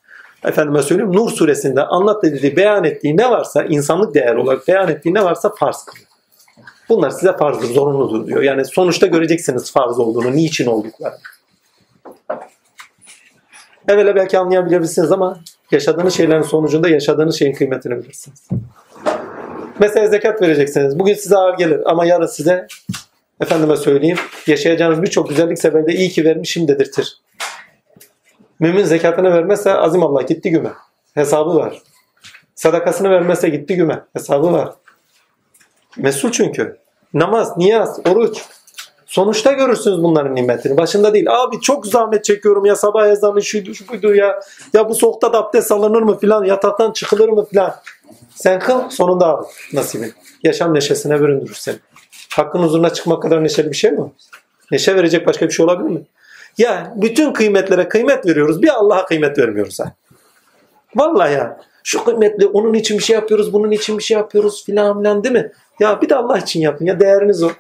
[0.44, 5.14] efendime söyleyeyim Nur suresinde anlat dediği, beyan ettiği ne varsa insanlık değer olarak beyan ettiği
[5.14, 6.08] ne varsa farz kılıyor.
[6.88, 8.42] Bunlar size farzdır, zorunludur diyor.
[8.42, 11.18] Yani sonuçta göreceksiniz farz olduğunu, niçin olduklarını.
[13.88, 18.48] Evvela belki anlayabilirsiniz ama yaşadığınız şeylerin sonucunda yaşadığınız şeyin kıymetini bilirsiniz.
[19.78, 20.98] Mesela zekat vereceksiniz.
[20.98, 22.66] Bugün size ağır gelir ama yarın size
[23.40, 27.20] efendime söyleyeyim yaşayacağınız birçok güzellik sebebiyle iyi ki vermişim dedirtir.
[28.60, 30.72] Mümin zekatını vermezse azim Allah gitti güme.
[31.14, 31.82] Hesabı var.
[32.54, 34.02] Sadakasını vermezse gitti güme.
[34.12, 34.74] Hesabı var.
[35.96, 36.76] Mesul çünkü.
[37.14, 38.42] Namaz, niyaz, oruç.
[39.12, 40.76] Sonuçta görürsünüz bunların nimetini.
[40.76, 41.26] Başında değil.
[41.30, 44.40] Abi çok zahmet çekiyorum ya sabah ezanı şuydu şu buydu ya.
[44.72, 46.44] Ya bu soğukta da abdest alınır mı filan.
[46.44, 47.74] Yataktan çıkılır mı filan.
[48.34, 50.12] Sen kıl sonunda al nasibin.
[50.42, 51.76] Yaşam neşesine büründürür seni.
[52.32, 54.12] Hakkın huzuruna çıkmak kadar neşeli bir şey mi?
[54.70, 56.02] Neşe verecek başka bir şey olabilir mi?
[56.58, 58.62] Ya bütün kıymetlere kıymet veriyoruz.
[58.62, 59.92] Bir Allah'a kıymet vermiyoruz ha.
[60.96, 61.60] Vallahi ya.
[61.84, 65.34] Şu kıymetli onun için bir şey yapıyoruz, bunun için bir şey yapıyoruz filan filan değil
[65.34, 65.52] mi?
[65.80, 67.50] Ya bir de Allah için yapın ya değeriniz o.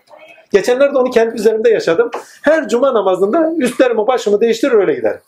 [0.52, 2.10] Geçenlerde onu kendi üzerimde yaşadım.
[2.42, 5.20] Her cuma namazında üstlerimi başımı değiştirir öyle giderim.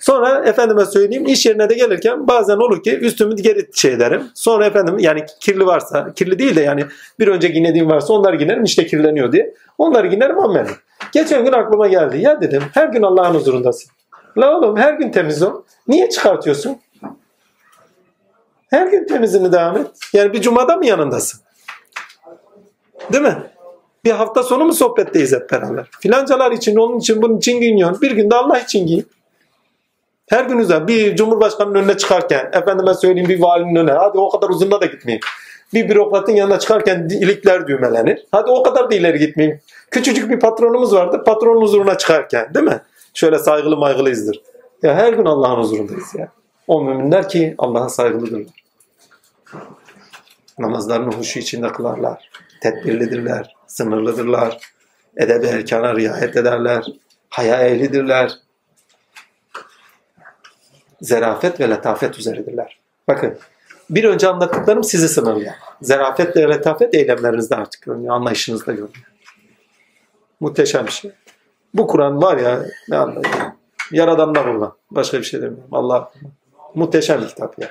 [0.00, 4.22] Sonra efendime söyleyeyim iş yerine de gelirken bazen olur ki üstümü geri şey ederim.
[4.34, 6.84] Sonra efendim yani kirli varsa kirli değil de yani
[7.18, 9.54] bir önce giyinediğim varsa onları giyerim işte kirleniyor diye.
[9.78, 10.74] Onları giyerim ammenim.
[11.12, 12.18] Geçen gün aklıma geldi.
[12.18, 13.90] Ya dedim her gün Allah'ın huzurundasın.
[14.38, 15.62] La oğlum her gün temiz ol.
[15.88, 16.78] Niye çıkartıyorsun?
[18.70, 19.86] Her gün temizliğini devam et.
[20.12, 21.40] Yani bir cumada mı yanındasın?
[23.12, 23.36] Değil mi?
[24.04, 25.88] Bir hafta sonu mu sohbetteyiz hep beraber?
[26.00, 28.02] Filancalar için, onun için, bunun için giyiniyorsun.
[28.02, 29.06] Bir günde Allah için giyin.
[30.28, 30.88] Her gün güzel.
[30.88, 33.92] Bir cumhurbaşkanının önüne çıkarken, efendime söyleyeyim bir valinin önüne.
[33.92, 35.20] Hadi o kadar uzunla da gitmeyeyim.
[35.74, 38.26] Bir bürokratın yanına çıkarken ilikler düğmelenir.
[38.32, 39.60] Hadi o kadar da ileri gitmeyeyim.
[39.90, 41.22] Küçücük bir patronumuz vardı.
[41.26, 42.80] Patronun huzuruna çıkarken değil mi?
[43.14, 44.42] Şöyle saygılı maygılıyızdır.
[44.82, 46.28] Ya her gün Allah'ın huzurundayız ya.
[46.66, 48.64] O müminler ki Allah'a saygılıdırlar.
[50.58, 52.30] Namazlarını huşu içinde kılarlar.
[52.62, 53.59] Tedbirlidirler.
[53.70, 54.58] Sınırlıdırlar.
[55.16, 56.84] Edeb-i erkana riayet ederler.
[57.30, 58.32] Haya ehlidirler.
[61.00, 62.80] Zerafet ve letafet üzeredirler.
[63.08, 63.38] Bakın
[63.90, 65.52] bir önce anlattıklarım sizi sınırlıyor.
[65.82, 68.14] Zerafet ve letafet eylemlerinizde artık görünüyor.
[68.14, 69.12] Anlayışınızda görünüyor.
[70.40, 71.12] Muhteşem bir şey.
[71.74, 73.54] Bu Kur'an var ya ne anlayayım.
[73.92, 74.72] Yaradan'da buradan.
[74.90, 75.68] Başka bir şey demiyorum.
[75.72, 76.12] Allah
[76.74, 77.68] muhteşem bir kitap ya.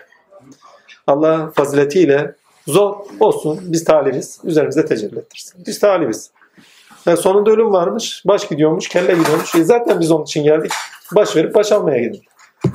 [1.08, 2.36] Allah faziletiyle
[2.72, 4.40] zor olsun biz talibiz.
[4.44, 5.64] Üzerimizde tecelli ettirsin.
[5.68, 6.32] Biz talibiz.
[7.06, 8.24] Yani sonunda ölüm varmış.
[8.26, 9.56] Baş gidiyormuş, kelle gidiyormuş.
[9.56, 10.72] E zaten biz onun için geldik.
[11.16, 12.24] Baş verip baş almaya gidelim.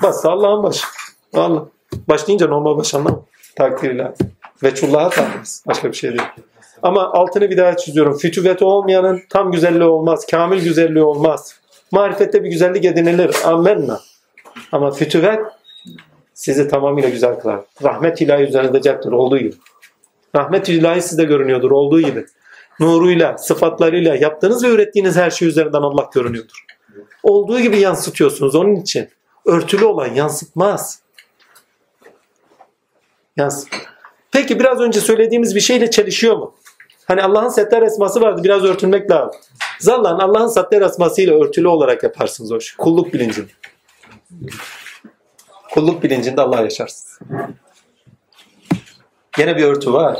[0.02, 0.86] Bas Allah'ın başı.
[1.34, 1.64] Allah.
[2.08, 3.22] Baş deyince normal baş anlamı.
[3.56, 4.14] Takdirle.
[4.62, 5.64] Veçullah'a talibiz.
[5.66, 6.22] Başka bir şey değil.
[6.82, 8.18] Ama altını bir daha çiziyorum.
[8.18, 10.26] Fütüveti olmayanın tam güzelliği olmaz.
[10.30, 11.60] Kamil güzelliği olmaz.
[11.92, 13.36] Marifette bir güzellik edinilir.
[13.44, 14.00] Amenna.
[14.72, 15.40] Ama fütüvet
[16.34, 17.60] sizi tamamıyla güzel kılar.
[17.82, 19.12] Rahmet ilahi üzerinde ceptir.
[19.12, 19.54] Olduğu gibi.
[20.36, 21.70] Rahmet ilahi sizde görünüyordur.
[21.70, 22.26] Olduğu gibi.
[22.80, 26.64] Nuruyla, sıfatlarıyla yaptığınız ve ürettiğiniz her şey üzerinden Allah görünüyordur.
[27.22, 28.54] Olduğu gibi yansıtıyorsunuz.
[28.54, 29.08] Onun için
[29.46, 31.02] örtülü olan yansıtmaz.
[33.36, 33.68] Yansıt.
[34.32, 36.54] Peki biraz önce söylediğimiz bir şeyle çelişiyor mu?
[37.04, 39.40] Hani Allah'ın setler esması vardı biraz örtülmek lazım.
[39.80, 42.76] Zallan Allah'ın setler esmasıyla örtülü olarak yaparsınız o işi.
[42.76, 43.50] Kulluk bilincinde.
[45.74, 47.18] Kulluk bilincinde Allah yaşarsınız.
[49.36, 50.18] Gene bir örtü var.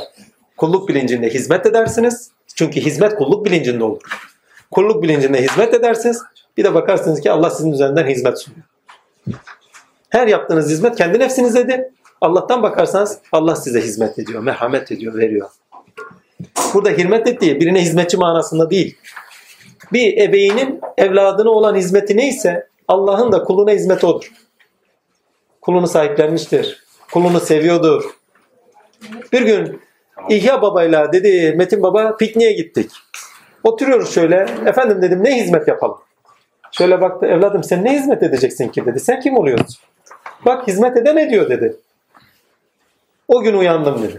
[0.57, 2.31] Kulluk bilincinde hizmet edersiniz.
[2.55, 4.01] Çünkü hizmet kulluk bilincinde olur.
[4.71, 6.21] Kulluk bilincinde hizmet edersiniz.
[6.57, 8.63] Bir de bakarsınız ki Allah sizin üzerinden hizmet sunuyor.
[10.09, 11.81] Her yaptığınız hizmet kendi nefsinizedir.
[12.21, 15.49] Allah'tan bakarsanız Allah size hizmet ediyor, merhamet ediyor, veriyor.
[16.73, 18.97] Burada hizmet ettiği birine hizmetçi manasında değil.
[19.93, 24.31] Bir ebeyinin evladına olan hizmeti neyse Allah'ın da kuluna hizmeti odur.
[25.61, 26.83] Kulunu sahiplenmiştir.
[27.11, 28.03] Kulunu seviyordur.
[29.33, 29.81] Bir gün
[30.29, 32.91] İhya babayla dedi Metin baba pikniğe gittik.
[33.63, 34.47] Oturuyoruz şöyle.
[34.65, 35.97] Efendim dedim ne hizmet yapalım?
[36.71, 38.99] Şöyle baktı evladım sen ne hizmet edeceksin ki dedi.
[38.99, 39.75] Sen kim oluyorsun?
[40.45, 41.75] Bak hizmet eden ne diyor dedi.
[43.27, 44.17] O gün uyandım dedi.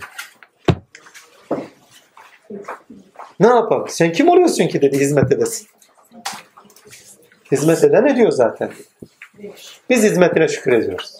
[3.40, 3.88] Ne yapalım?
[3.88, 5.68] Sen kim oluyorsun ki dedi hizmet edesin.
[7.52, 8.70] Hizmet eden ne diyor zaten.
[9.90, 11.16] Biz hizmetine şükür ediyoruz.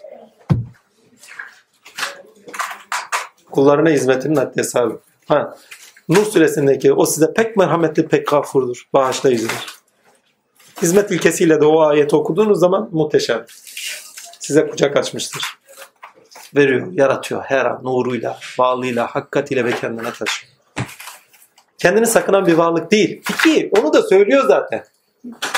[3.57, 5.01] Kullarına hizmetinin haddi hesabı.
[5.28, 5.57] Ha.
[6.09, 9.67] Nur suresindeki o size pek merhametli, pek gafurdur, bağışlayıcıdır.
[10.83, 13.44] Hizmet ilkesiyle de o ayeti okuduğunuz zaman muhteşem.
[14.41, 15.59] Size kucak açmıştır.
[16.57, 20.52] Veriyor, yaratıyor her an nuruyla, bağlıyla, hakikatiyle ve kendine taşıyor.
[21.78, 23.23] Kendini sakınan bir varlık değil.
[23.31, 24.85] İki, onu da söylüyor zaten.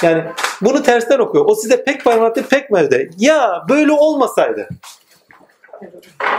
[0.02, 0.25] Yani
[0.60, 1.44] bunu tersten okuyor.
[1.49, 3.10] O size pek merhametli, pek mevde.
[3.18, 4.68] Ya böyle olmasaydı.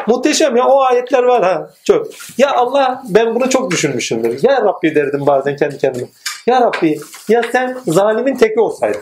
[0.08, 2.08] Muhteşem ya o ayetler var ha çok.
[2.38, 4.43] Ya Allah ben bunu çok düşünmüşümdür.
[4.43, 6.08] Ya Rabbi derdim bazen kendi kendime.
[6.48, 6.99] Ya Rabbi
[7.30, 9.01] ya sen zalimin teki olsaydın.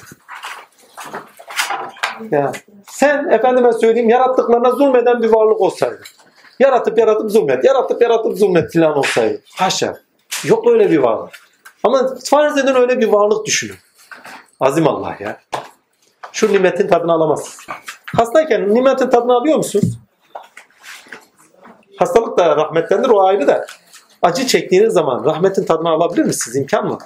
[2.31, 2.51] Ya
[2.89, 6.05] sen efendime söyleyeyim yarattıklarına zulmeden bir varlık olsaydın.
[6.59, 9.41] Yaratıp yaratıp zulmet, yaratıp yaratıp zulmet filan olsaydı.
[9.57, 9.97] Haşa.
[10.43, 11.29] Yok öyle bir varlık.
[11.83, 13.75] Ama farz edin öyle bir varlık düşünün.
[14.59, 15.39] Azim Allah ya.
[16.31, 17.67] Şu nimetin tadını alamazsınız.
[18.15, 19.97] Hastayken nimetin tadını alıyor musunuz?
[21.97, 23.65] Hastalık da rahmettendir o ayrı da.
[24.21, 26.55] Acı çektiğiniz zaman rahmetin tadını alabilir misiniz?
[26.55, 26.97] İmkan mı?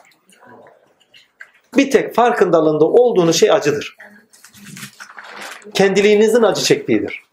[1.78, 3.98] Bir tek farkındalığında olduğunuz şey acıdır.
[5.74, 7.24] Kendiliğinizin acı çektiğidir.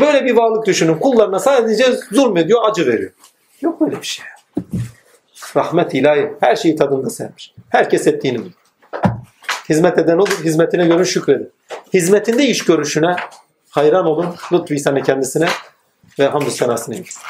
[0.00, 0.94] Böyle bir varlık düşünün.
[0.94, 3.10] Kullarına sadece zulmediyor, acı veriyor.
[3.60, 4.26] Yok böyle bir şey.
[5.56, 6.32] Rahmet ilahi.
[6.40, 7.54] Her şeyi tadında sevmiş.
[7.68, 8.54] Herkes ettiğini bilir.
[9.68, 11.52] Hizmet eden olur, hizmetine göre şükredin.
[11.94, 13.16] Hizmetinde iş görüşüne
[13.70, 14.34] hayran olun.
[14.52, 15.48] Lütfü ihsanı kendisine
[16.18, 17.22] ve hamdü senasını eylesin.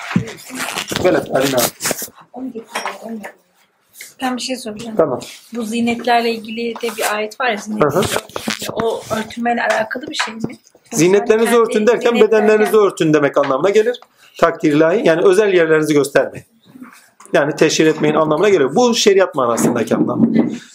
[1.05, 1.59] Böyle Alina.
[4.23, 4.97] Ben bir şey soracağım.
[4.97, 5.21] Tamam.
[5.55, 7.83] Bu zinetlerle ilgili de bir ayet var ya zinet.
[7.83, 8.03] Hı hı.
[8.73, 10.41] O örtünmeyle alakalı bir şey mi?
[10.93, 14.01] Zinetlerinizi örtün derken zinetlerle- bedenlerinizi örtün demek anlamına gelir.
[14.39, 15.03] Takdir ilahi.
[15.05, 16.47] Yani özel yerlerinizi göstermeyin.
[17.33, 18.75] Yani teşhir etmeyin anlamına geliyor.
[18.75, 20.27] Bu şeriat manasındaki anlamı.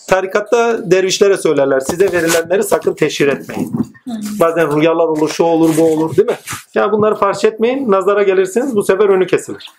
[0.09, 1.79] Tarikatta dervişlere söylerler.
[1.79, 3.73] Size verilenleri sakın teşhir etmeyin.
[4.39, 6.35] Bazen rüyalar olur, şu olur, bu olur değil mi?
[6.75, 7.91] Yani bunları farş etmeyin.
[7.91, 9.71] Nazara gelirsiniz bu sefer önü kesilir.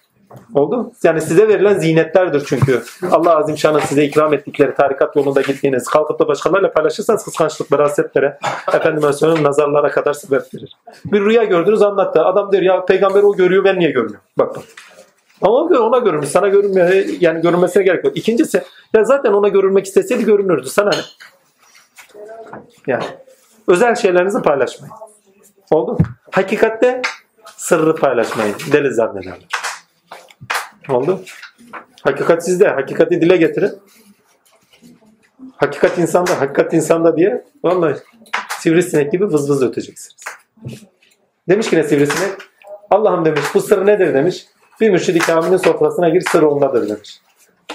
[0.55, 0.93] Oldu mu?
[1.05, 2.83] Yani size verilen zinetlerdir çünkü.
[3.11, 8.39] Allah Azim Şan'ın size ikram ettikleri tarikat yolunda gittiğiniz, kalkıp da başkalarıyla paylaşırsanız kıskançlıklara, hasetlere,
[8.75, 10.77] efendime söyleyeyim nazarlara kadar sebep verir.
[11.05, 12.25] Bir rüya gördünüz anlattı.
[12.25, 14.21] Adam der ya peygamber o görüyor ben niye görmüyorum?
[14.39, 14.65] Bak bak.
[15.43, 16.29] Ama ona görünmüş.
[16.29, 16.89] Sana görünmüyor.
[17.21, 18.17] Yani görünmesine gerek yok.
[18.17, 18.63] İkincisi
[18.95, 20.69] ya zaten ona görünmek isteseydi görünürdü.
[20.69, 21.03] Sana ne?
[22.87, 23.05] Yani
[23.69, 24.95] özel şeylerinizi paylaşmayın.
[25.71, 25.99] Oldu mu?
[26.31, 27.03] Hakikatte
[27.57, 28.57] sırrı paylaşmayın.
[28.73, 29.47] Deli zannederler.
[30.89, 31.21] Oldu.
[32.03, 32.69] Hakikat sizde.
[32.69, 33.73] Hakikati dile getirin.
[35.57, 37.97] Hakikat insanda, hakikat insanda diye vallahi
[38.59, 40.17] sivrisinek gibi vız vız öteceksiniz.
[41.49, 42.33] Demiş ki ne sivrisinek?
[42.91, 44.47] Allah'ım demiş bu sır nedir demiş.
[44.81, 47.21] Bir mürşid-i kamilin sofrasına gir sır ondadır demiş.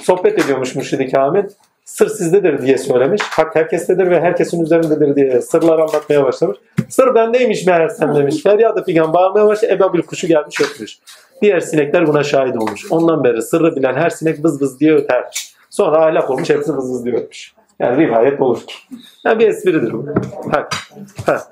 [0.01, 1.43] Sohbet ediyormuş mürşid-i kamil.
[1.85, 3.21] Sır sizdedir diye söylemiş.
[3.21, 6.57] Hak herkestedir ve herkesin üzerindedir diye sırlar anlatmaya başlamış.
[6.89, 8.43] Sır bendeymiş meğersem demiş.
[8.43, 9.73] Feryadı figan bağırmaya başladı.
[9.73, 10.99] Ebabil kuşu gelmiş ötmüş.
[11.41, 12.91] Diğer sinekler buna şahit olmuş.
[12.91, 15.55] Ondan beri sırrı bilen her sinek vız vız diye ötermiş.
[15.69, 17.53] Sonra ahlak olmuş hepsi vız vız diye ötmüş.
[17.79, 18.73] Yani rivayet olur ki.
[19.25, 20.05] Yani bir espridir bu.
[20.51, 20.69] Ha.
[21.25, 21.43] Ha.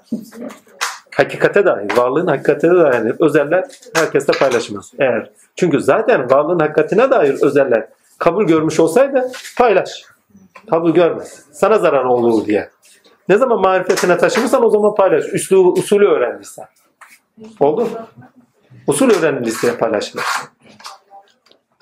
[1.20, 3.66] Hakikate dair, varlığın hakikatine dair özeller
[3.96, 4.92] herkesle paylaşılmaz.
[5.00, 9.90] Eğer çünkü zaten varlığın hakikatine dair özeller kabul görmüş olsaydı paylaş.
[10.70, 11.46] Kabul görmez.
[11.52, 12.70] Sana zarar olur diye.
[13.30, 15.34] Ne zaman marifetine taşımışsan o zaman paylaş.
[15.34, 16.66] Üslubu, usulü öğrenmişsen.
[17.60, 17.90] Oldu mu?
[18.88, 20.26] Usul öğrenilirse paylaşılır.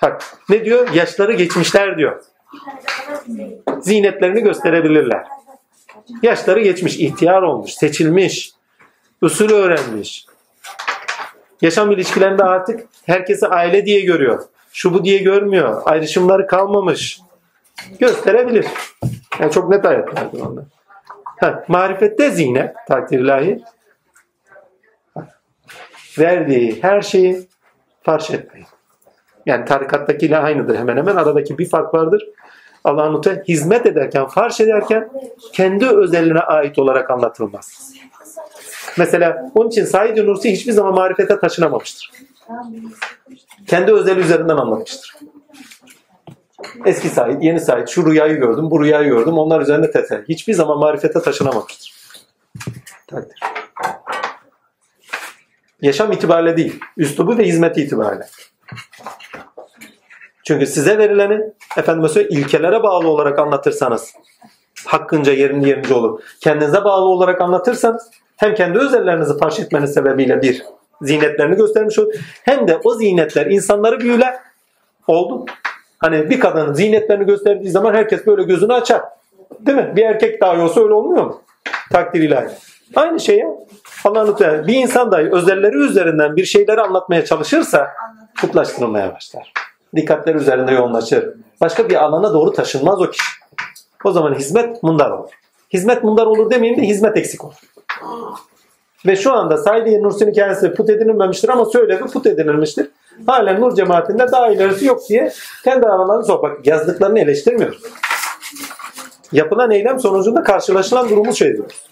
[0.02, 0.88] Bak ne diyor?
[0.94, 2.22] Yaşları geçmişler diyor.
[3.80, 5.26] Zinetlerini gösterebilirler.
[6.22, 8.57] Yaşları geçmiş, ihtiyar olmuş, seçilmiş,
[9.22, 10.26] usulü öğrenmiş.
[11.62, 14.44] Yaşam ilişkilerinde artık herkesi aile diye görüyor.
[14.72, 15.82] Şu bu diye görmüyor.
[15.84, 17.20] Ayrışımları kalmamış.
[17.98, 18.66] Gösterebilir.
[19.40, 20.64] Yani çok net ayetlerdir onlar.
[21.40, 23.62] Ha, marifette zine, takdir ilahi,
[26.18, 27.48] verdiği her şeyi
[28.02, 28.66] farş etmeyin.
[29.46, 31.16] Yani tarikattakiyle aynıdır hemen hemen.
[31.16, 32.28] Aradaki bir fark vardır.
[32.84, 35.10] Allah'ın hizmet ederken, farş ederken
[35.52, 37.92] kendi özeline ait olarak anlatılmaz.
[38.98, 42.10] Mesela onun için Said-i Nursi hiçbir zaman marifete taşınamamıştır.
[43.66, 45.14] Kendi özeli üzerinden anlatmıştır.
[46.86, 50.24] Eski Said, yeni Said, şu rüyayı gördüm, bu rüyayı gördüm, onlar üzerinde teselli.
[50.28, 51.94] Hiçbir zaman marifete taşınamamıştır.
[53.06, 53.40] Takdir.
[55.82, 58.26] Yaşam itibariyle değil, üslubu ve hizmeti itibariyle.
[60.46, 61.40] Çünkü size verileni
[61.76, 64.14] efendime söyleyeyim ilkelere bağlı olarak anlatırsanız
[64.86, 66.22] hakkınca yerinde yerince olur.
[66.40, 70.62] Kendinize bağlı olarak anlatırsanız hem kendi özellerinizi farş etmeniz sebebiyle bir
[71.02, 72.14] zinetlerini göstermiş olur.
[72.42, 74.38] Hem de o zinetler insanları büyüler.
[75.06, 75.44] Oldu.
[75.98, 79.02] Hani bir kadının zinetlerini gösterdiği zaman herkes böyle gözünü açar.
[79.60, 79.92] Değil mi?
[79.96, 81.42] Bir erkek dahi olsa öyle olmuyor mu?
[81.92, 82.48] Takdir ilahi.
[82.96, 83.48] Aynı şey ya.
[84.04, 87.88] Allah'ın lütfen bir insan dahi özelleri üzerinden bir şeyleri anlatmaya çalışırsa
[88.40, 89.52] kutlaştırılmaya başlar.
[89.96, 91.34] Dikkatleri üzerinde yoğunlaşır.
[91.60, 93.24] Başka bir alana doğru taşınmaz o kişi.
[94.04, 95.30] O zaman hizmet mundar olur.
[95.72, 97.54] Hizmet mundar olur demeyeyim de hizmet eksik olur.
[99.06, 102.88] Ve şu anda Said Nursi'nin kendisi put edinilmemiştir ama söylevi put edinilmiştir.
[103.26, 105.32] Halen Nur cemaatinde daha ilerisi yok diye
[105.64, 106.42] kendi aralarını sor.
[106.42, 107.76] Bak yazdıklarını eleştirmiyor.
[109.32, 111.84] Yapılan eylem sonucunda karşılaşılan durumu şey diyoruz.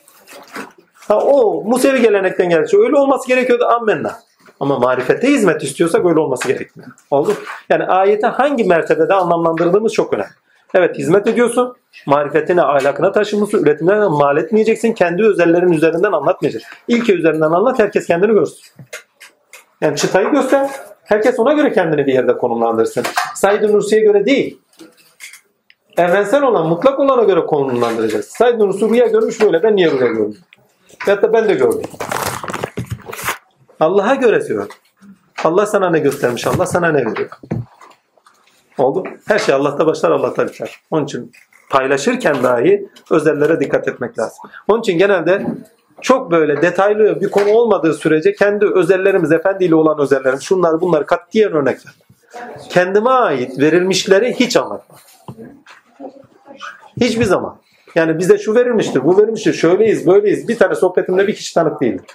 [1.08, 2.76] Ha, o Musevi gelenekten geldi.
[2.76, 4.16] Öyle olması gerekiyordu ammenna.
[4.60, 6.90] Ama marifete hizmet istiyorsak öyle olması gerekmiyor.
[7.10, 7.34] Oldu.
[7.68, 10.30] Yani ayeti hangi mertebede anlamlandırdığımız çok önemli.
[10.74, 11.76] Evet hizmet ediyorsun.
[12.06, 13.62] Marifetine, ahlakına taşımışsın.
[13.62, 14.92] Üretimden mal etmeyeceksin.
[14.92, 16.70] Kendi özellerin üzerinden anlatmayacaksın.
[16.88, 17.78] İlke üzerinden anlat.
[17.78, 18.64] Herkes kendini görsün.
[19.80, 20.70] Yani çıtayı göster.
[21.04, 23.04] Herkes ona göre kendini bir yerde konumlandırsın.
[23.34, 24.58] Said Nursi'ye göre değil.
[25.96, 28.24] Evrensel olan, mutlak olana göre konumlandıracağız.
[28.24, 29.62] Said Nursi rüya görmüş böyle.
[29.62, 30.36] Ben niye rüya gördüm?
[31.06, 31.82] Veyahut da ben de gördüm.
[33.80, 34.66] Allah'a göre diyor.
[35.44, 37.30] Allah sana ne göstermiş, Allah sana ne veriyor.
[38.78, 39.04] Oldu.
[39.28, 40.80] Her şey Allah'ta başlar, Allah'ta biter.
[40.90, 41.32] Onun için
[41.70, 44.38] paylaşırken dahi özellere dikkat etmek lazım.
[44.68, 45.46] Onun için genelde
[46.00, 51.52] çok böyle detaylı bir konu olmadığı sürece kendi özellerimiz, efendiyle olan özellerimiz, şunlar bunlar katiyen
[51.52, 51.94] örnekler.
[52.68, 54.98] Kendime ait verilmişleri hiç anlatmam.
[57.00, 57.56] Hiçbir zaman.
[57.94, 60.48] Yani bize şu verilmiştir, bu verilmiştir, şöyleyiz, böyleyiz.
[60.48, 62.06] Bir tane sohbetimde bir kişi tanık değildir.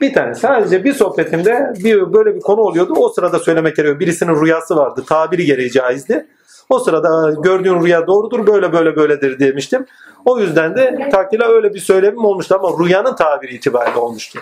[0.00, 2.94] Bir tane sadece bir sohbetimde bir böyle bir konu oluyordu.
[2.96, 4.00] O sırada söylemek gerekiyor.
[4.00, 5.04] Birisinin rüyası vardı.
[5.08, 6.26] Tabiri gereği caizdi.
[6.68, 9.86] O sırada gördüğün rüya doğrudur böyle böyle böyledir demiştim.
[10.24, 14.38] O yüzden de takdire öyle bir söylemim olmuştu ama rüyanın tabiri itibariyle olmuştu.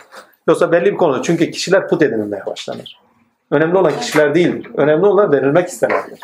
[0.49, 1.23] Yoksa belli bir konu.
[1.23, 3.01] Çünkü kişiler put edinilmeye başlanır.
[3.51, 4.71] Önemli olan kişiler değildir.
[4.77, 6.21] Önemli olan verilmek istenendir.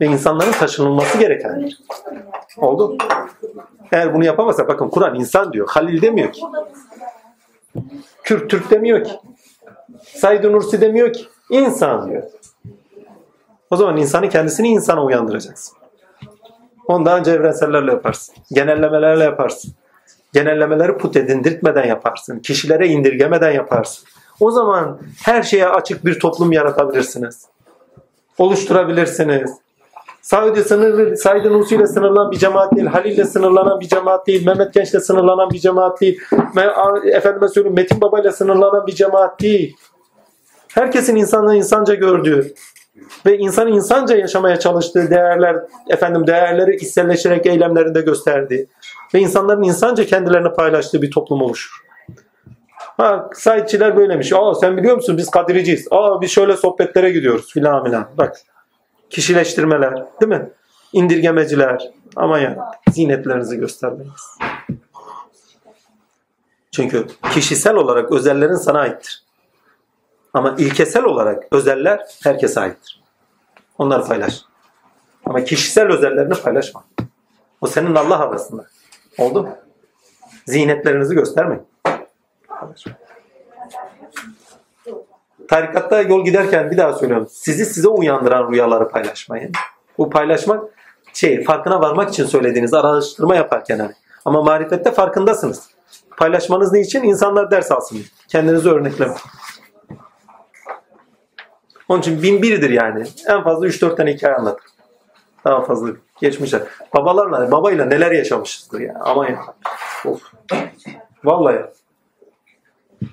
[0.00, 1.78] Ve insanların taşınılması gerekendir.
[2.56, 2.96] Oldu.
[3.92, 5.68] Eğer bunu yapamazsa bakın Kur'an insan diyor.
[5.70, 6.42] Halil demiyor ki.
[8.22, 9.12] Kürt Türk demiyor ki.
[10.04, 11.26] Said Nursi demiyor ki.
[11.50, 12.22] İnsan diyor.
[13.70, 15.76] O zaman insanı kendisini insana uyandıracaksın.
[16.86, 18.34] Onu daha önce evrensellerle yaparsın.
[18.52, 19.72] Genellemelerle yaparsın.
[20.32, 22.38] Genellemeleri put edindirtmeden yaparsın.
[22.38, 24.08] Kişilere indirgemeden yaparsın.
[24.40, 27.46] O zaman her şeye açık bir toplum yaratabilirsiniz.
[28.38, 29.50] Oluşturabilirsiniz.
[30.22, 34.46] Sadece sınırlı, Said Nursi ile sınırlanan bir cemaat değil, Halil ile sınırlanan bir cemaat değil,
[34.46, 38.94] Mehmet Genç ile sınırlanan bir cemaat değil, Me- efendime söyleyeyim Metin Baba ile sınırlanan bir
[38.94, 39.76] cemaat değil.
[40.68, 42.54] Herkesin insanı insanca gördüğü
[43.26, 45.56] ve insanın insanca yaşamaya çalıştığı değerler,
[45.88, 48.66] efendim değerleri içselleşerek eylemlerinde gösterdiği
[49.14, 51.80] ve insanların insanca kendilerini paylaştığı bir toplum oluşur.
[52.96, 54.32] Ha, Saidçiler böylemiş.
[54.32, 55.88] Aa sen biliyor musun biz Kadiriciyiz.
[55.90, 58.08] Aa biz şöyle sohbetlere gidiyoruz filan filan.
[58.18, 58.36] Bak
[59.10, 60.50] kişileştirmeler değil mi?
[60.92, 61.90] İndirgemeciler.
[62.16, 64.38] Ama ya zinetlerinizi göstermeyiz.
[66.70, 69.22] Çünkü kişisel olarak özellerin sana aittir.
[70.34, 73.02] Ama ilkesel olarak özeller herkese aittir.
[73.78, 74.40] Onları paylaş.
[75.24, 76.84] Ama kişisel özellerini paylaşma.
[77.60, 78.66] O senin Allah arasında.
[79.18, 79.58] Oldu mu?
[80.46, 81.62] Zinetlerinizi göstermeyin.
[82.48, 82.92] Paylaşma.
[85.50, 87.28] Tarikatta yol giderken bir daha söylüyorum.
[87.30, 89.52] Sizi size uyandıran rüyaları paylaşmayın.
[89.98, 90.64] Bu paylaşmak
[91.12, 93.92] şey farkına varmak için söylediğiniz araştırma yaparken hani.
[94.24, 95.70] Ama marifette farkındasınız.
[96.16, 97.02] Paylaşmanız ne için?
[97.02, 97.98] İnsanlar ders alsın.
[98.28, 99.14] Kendinizi örnekleme.
[101.88, 103.04] Onun için bin biridir yani.
[103.28, 104.66] En fazla 3-4 tane hikaye anlatır.
[105.44, 105.88] Daha fazla
[106.20, 106.62] geçmişler.
[106.94, 108.94] Babalarla, babayla neler yaşamışızdır ya.
[109.00, 109.40] Ama ya.
[110.04, 110.22] Of.
[111.24, 111.64] Vallahi.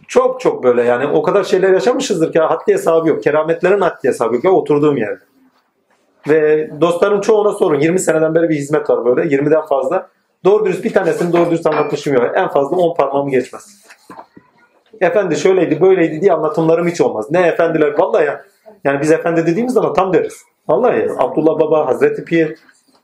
[0.08, 3.24] Çok çok böyle yani o kadar şeyler yaşamışızdır ki haddi hesabı yok.
[3.24, 5.24] Kerametlerin haddi hesabı yok ya oturduğum yerde.
[6.30, 7.80] Ve dostların çoğuna sorun.
[7.80, 9.36] 20 seneden beri bir hizmet var böyle.
[9.36, 10.10] 20'den fazla.
[10.46, 12.32] Doğru dürüst bir tanesini doğru dürüst anlatmışım yok.
[12.36, 13.82] En fazla 10 parmağımı geçmez.
[15.02, 17.32] Efendi şöyleydi böyleydi diye anlatımlarım hiç olmaz.
[17.32, 18.46] Ne efendiler vallahi ya.
[18.84, 20.44] Yani biz efendi dediğimiz zaman tam deriz.
[20.68, 21.14] Vallahi ya.
[21.18, 22.56] Abdullah Baba, Hazreti Pir.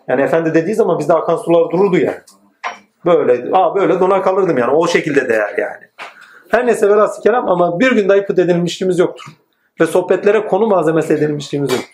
[0.07, 2.17] Yani efendi dediği zaman bizde akan sular dururdu yani.
[3.05, 4.71] Böyle, aa böyle donar kalırdım yani.
[4.71, 5.83] O şekilde değer yani.
[6.53, 8.39] Her neyse velhasıl kelam ama bir gün dahi put
[8.99, 9.25] yoktur.
[9.81, 11.89] Ve sohbetlere konu malzemesi edinmişliğimiz yoktur.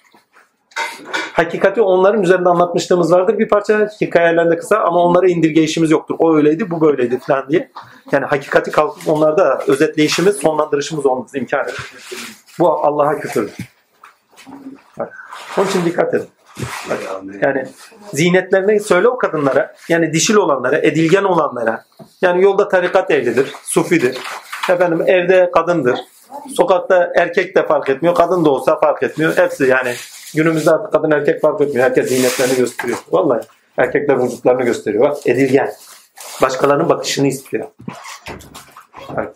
[1.34, 3.40] Hakikati onların üzerinde anlatmışlığımız vardır.
[3.40, 6.16] Bir parça hikayelerinde kısa ama onlara indirgeyişimiz yoktur.
[6.20, 7.72] O öyleydi, bu böyleydi falan diye.
[8.12, 11.32] Yani hakikati kalkıp onlarda özetleyişimiz, sonlandırışımız olmaz.
[11.36, 11.78] imkan yok.
[12.60, 13.58] Bu Allah'a küfürdür.
[15.00, 15.14] Bak,
[15.58, 16.28] Onun için dikkat edin.
[17.42, 17.68] Yani
[18.14, 21.86] zinetlerini söyle o kadınlara, yani dişil olanlara, edilgen olanlara,
[22.22, 24.18] yani yolda tarikat ehlidir, sufidir,
[24.70, 26.00] efendim evde kadındır,
[26.56, 29.38] sokakta erkek de fark etmiyor, kadın da olsa fark etmiyor.
[29.38, 29.94] Hepsi yani
[30.36, 31.86] günümüzde artık kadın erkek fark etmiyor.
[31.86, 32.98] Herkes zinetlerini gösteriyor.
[33.12, 33.42] Vallahi
[33.78, 35.10] erkekler vücutlarını gösteriyor.
[35.10, 35.72] Bak edilgen.
[36.42, 37.68] Başkalarının bakışını istiyor.
[39.16, 39.30] Hayır.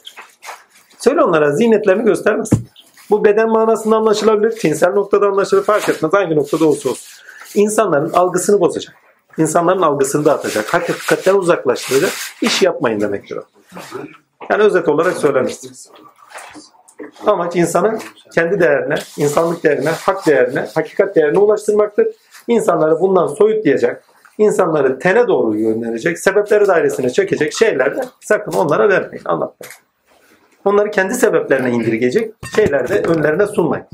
[1.00, 2.84] Söyle onlara zinetlerini göstermesinler.
[3.10, 6.14] Bu beden manasında anlaşılabilir, tinsel noktada anlaşılır fark etmez.
[6.14, 7.08] Hangi noktada olsa olsun.
[7.56, 8.95] İnsanların algısını bozacak.
[9.38, 10.74] İnsanların algısını dağıtacak.
[10.74, 12.12] Hakikatten uzaklaştıracak.
[12.42, 13.44] İş yapmayın demektir o.
[14.50, 15.72] Yani özet olarak söylemiştir.
[17.28, 18.00] Amaç insanı
[18.36, 22.08] kendi değerine, insanlık değerine, hak değerine, hakikat değerine ulaştırmaktır.
[22.48, 24.04] İnsanları bundan soyutlayacak,
[24.38, 29.74] insanları tene doğru yönlenecek, sebepleri dairesine çekecek şeyler de sakın onlara vermeyin, anlatmayın.
[30.66, 33.86] Onları kendi sebeplerine indirgeyecek şeyler de önlerine sunmayın.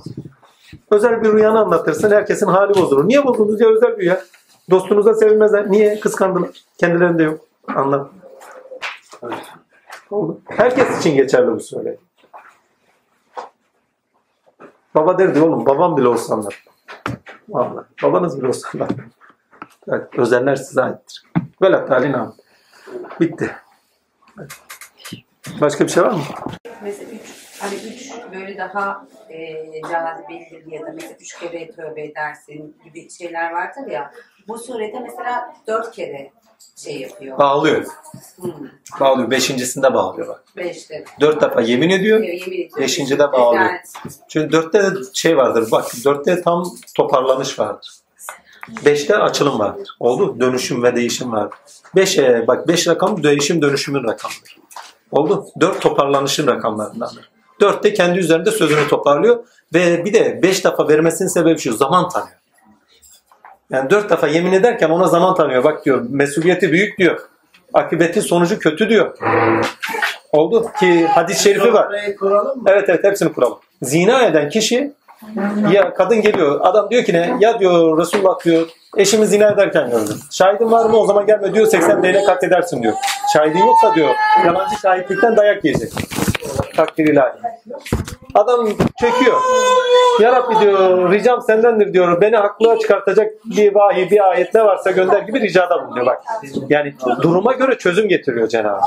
[0.92, 3.08] Özel bir rüyanı anlatırsın, herkesin hali bozulur.
[3.08, 4.22] Niye bozdunuz ya özel rüya?
[4.70, 5.72] Dostunuza sevinmezler.
[5.72, 6.00] Niye?
[6.00, 6.50] Kıskandılar.
[6.78, 7.40] Kendilerinde yok.
[7.68, 8.10] Anlat.
[9.22, 9.34] Oldu.
[10.46, 11.98] Herkes için geçerli bu söyle.
[14.96, 16.66] Baba derdi oğlum babam bile olsa anlar.
[17.50, 17.86] Vallahi.
[18.04, 18.90] Babanız bile olsa anlar.
[19.88, 21.24] Evet, özeller size aittir.
[21.62, 22.36] Velat talin am.
[23.20, 23.56] Bitti.
[25.62, 26.22] Başka bir şey var mı?
[26.82, 32.78] Mesela üç, hani üç böyle daha e, cazibelidir ya da mesela üç kere tövbe edersin
[32.84, 34.14] gibi şeyler vardır ya.
[34.48, 36.32] Bu surede mesela dört kere
[36.78, 37.38] şey yapıyor.
[37.38, 37.86] Bağlıyor.
[38.42, 38.52] Hmm,
[39.00, 39.32] Bağlıyor.
[39.32, 40.44] Beşincisinde bağlıyor bak.
[40.58, 41.04] beşte.
[41.20, 42.20] Dört defa yemin ediyor.
[42.24, 42.78] Yemin ediyorum.
[42.80, 43.70] Beşincide bağlıyor.
[44.30, 45.72] Çünkü dörtte şey vardır.
[45.72, 46.64] Bak dörtte tam
[46.96, 47.92] toparlanış vardır.
[48.86, 49.90] Beşte açılım vardır.
[50.00, 50.40] Oldu.
[50.40, 51.58] Dönüşüm ve değişim vardır.
[51.96, 54.58] Beşe bak beş rakam değişim dönüşümün rakamıdır.
[55.12, 55.46] Oldu.
[55.60, 57.30] Dört toparlanışın rakamlarındandır.
[57.62, 59.44] Dörtte kendi üzerinde sözünü toparlıyor.
[59.74, 61.74] Ve bir de beş defa vermesinin sebebi şu.
[61.78, 62.39] Zaman tanıyor.
[63.72, 65.64] Yani dört defa yemin ederken ona zaman tanıyor.
[65.64, 67.20] Bak diyor mesuliyeti büyük diyor.
[67.74, 69.18] Akıbeti sonucu kötü diyor.
[70.32, 71.88] Oldu ki hadis-i şerifi var.
[72.68, 73.58] Evet evet hepsini kuralım.
[73.82, 74.94] Zina eden kişi
[75.72, 78.68] ya kadın geliyor adam diyor ki ne ya diyor Resulullah diyor
[78.98, 80.18] eşimi zina ederken gördüm.
[80.32, 82.94] Şahidin var mı o zaman gelme diyor 80 değnek katledersin diyor.
[83.34, 84.10] Şahidin yoksa diyor
[84.46, 85.92] yalancı şahitlikten dayak yiyecek.
[86.76, 87.32] Takdir ilahi.
[88.36, 88.68] Adam
[89.00, 89.42] çekiyor.
[90.20, 92.22] Ya Rabbi diyor ricam sendendir diyor.
[92.22, 96.24] Beni haklığa çıkartacak bir vahiy bir ayet ne varsa gönder gibi ricada bulunuyor bak.
[96.70, 98.82] Yani duruma göre çözüm getiriyor Cenab-ı.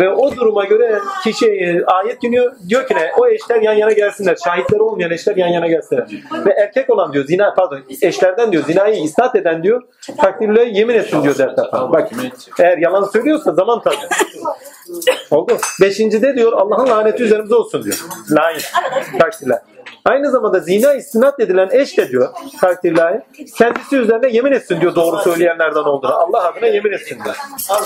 [0.00, 2.52] Ve o duruma göre kişi e, ayet iniyor.
[2.68, 3.10] Diyor ki ne?
[3.18, 4.36] O eşler yan yana gelsinler.
[4.44, 6.06] Şahitleri olmayan eşler yan yana gelsinler.
[6.46, 9.82] Ve erkek olan diyor zina pardon eşlerden diyor zinayı istat eden diyor
[10.16, 11.92] takdirle yemin etsin diyor defa.
[11.92, 12.10] Bak
[12.58, 14.02] eğer yalan söylüyorsa zaman tanıyor.
[15.30, 15.56] Oldu.
[15.80, 18.04] Beşincide diyor Allah'ın laneti üzerimize olsun diyor.
[18.30, 18.60] Lain.
[19.18, 19.58] Takdirler.
[20.08, 22.28] Aynı zamanda zina istinat edilen eş de diyor
[22.60, 23.22] takdirler
[23.58, 26.14] kendisi üzerine yemin etsin diyor doğru söyleyenlerden olduğunu.
[26.14, 27.36] Allah adına yemin etsin diyor.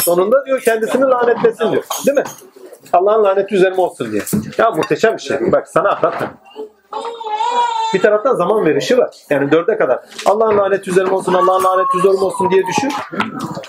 [0.01, 1.85] Sonunda diyor kendisini lanetlesin diyor.
[2.07, 2.25] Değil mi?
[2.93, 4.23] Allah'ın laneti üzerime olsun diye.
[4.59, 5.53] Ya muhteşem bir şey.
[5.53, 6.35] Bak sana anlatma.
[7.95, 9.11] Bir taraftan zaman verişi var.
[9.31, 10.01] Yani dörde kadar.
[10.27, 12.93] Allah'ın laneti üzerime olsun, Allah'ın laneti üzerime olsun diye düşün.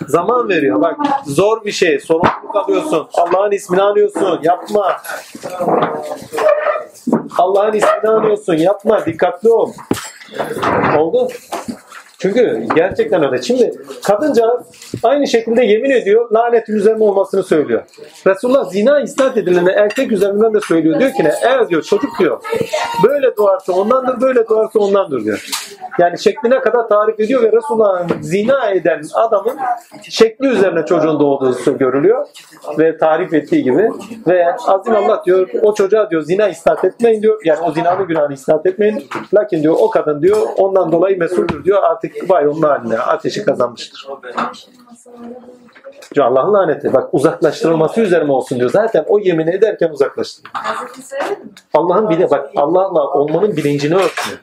[0.07, 0.81] Zaman veriyor.
[0.81, 1.99] Bak zor bir şey.
[1.99, 3.07] Sorumluluk alıyorsun.
[3.13, 4.39] Allah'ın ismini anıyorsun.
[4.43, 5.01] Yapma.
[7.37, 8.53] Allah'ın ismini anıyorsun.
[8.53, 9.05] Yapma.
[9.05, 9.73] Dikkatli ol.
[10.97, 11.27] Oldu.
[12.23, 13.41] Çünkü gerçekten öyle.
[13.41, 13.71] Şimdi
[14.05, 14.63] kadınca
[15.03, 16.31] aynı şekilde yemin ediyor.
[16.31, 17.81] Lanetin üzerine olmasını söylüyor.
[18.27, 20.99] Resulullah zina isnat edilene erkek üzerinden de söylüyor.
[20.99, 21.31] Diyor ki ne?
[21.43, 22.43] Eğer diyor çocuk diyor.
[23.03, 25.45] Böyle doğarsa ondandır, böyle doğarsa ondandır diyor.
[25.99, 29.57] Yani şekline kadar tarif ediyor ve Resulullah'ın zina eden adamın
[30.09, 32.27] şekli üzerine çocuğun doğduğu görülüyor.
[32.79, 33.89] Ve tarif ettiği gibi.
[34.27, 37.41] Ve Azim Allah diyor o çocuğa diyor zina isnat etmeyin diyor.
[37.45, 39.07] Yani o zinanın günahını isnat etmeyin.
[39.33, 41.83] Lakin diyor o kadın diyor ondan dolayı mesuldür diyor.
[41.83, 44.07] Artık vay onun haline ateşi kazanmıştır.
[46.19, 46.93] Allah'ın laneti.
[46.93, 48.69] Bak uzaklaştırılması üzerime olsun diyor.
[48.69, 50.53] Zaten o yemin ederken uzaklaştırıyor.
[51.73, 54.39] Allah'ın bile bak Allah'la olmanın bilincini örtüyor.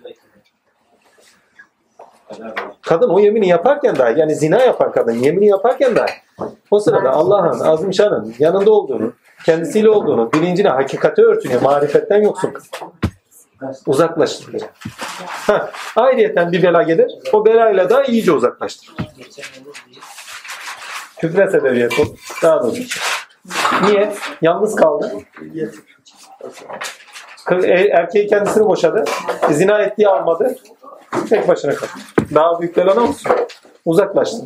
[2.83, 6.11] Kadın o yemini yaparken dahi yani zina yapan kadın yemini yaparken dahi
[6.71, 9.13] o sırada Allah'ın azimşanın yanında olduğunu,
[9.47, 11.63] kendisiyle olduğunu, bilincine, hakikati örtünüyor.
[11.63, 12.71] Marifetten yoksun kız.
[13.87, 14.69] Uzaklaştırıyor.
[15.47, 17.13] Ha, ayrıyeten bir bela gelir.
[17.33, 18.95] O belayla da iyice uzaklaştırır.
[21.19, 22.03] Küfre sebebiyet o.
[22.43, 22.83] Daha doğrusu.
[23.83, 24.13] Niye?
[24.43, 25.13] Yalnız kaldı.
[27.51, 29.05] E- Erkeği kendisini boşadı.
[29.51, 30.57] Zina ettiği almadı.
[31.29, 31.91] Tek başına kaldı.
[32.35, 33.33] Daha büyük bela ne olsun?
[33.85, 34.37] Uzaklaştı.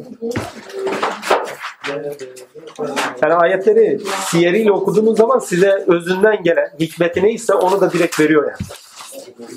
[3.23, 8.57] Yani ayetleri siyeriyle okuduğunuz zaman size özünden gelen hikmeti neyse onu da direkt veriyor yani.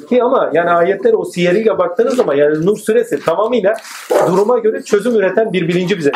[0.10, 3.74] Ki ama yani ayetleri o siyeriyle baktığınız zaman yani Nur suresi tamamıyla
[4.28, 6.12] duruma göre çözüm üreten bir bilinci bize.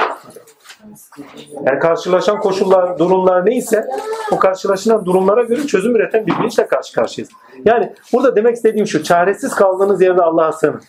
[1.66, 3.88] Yani karşılaşan koşullar, durumlar neyse
[4.32, 7.34] o karşılaşılan durumlara göre çözüm üreten bir bilinçle karşı karşıyayız.
[7.66, 10.82] Yani burada demek istediğim şu, çaresiz kaldığınız yerde Allah'a sığının.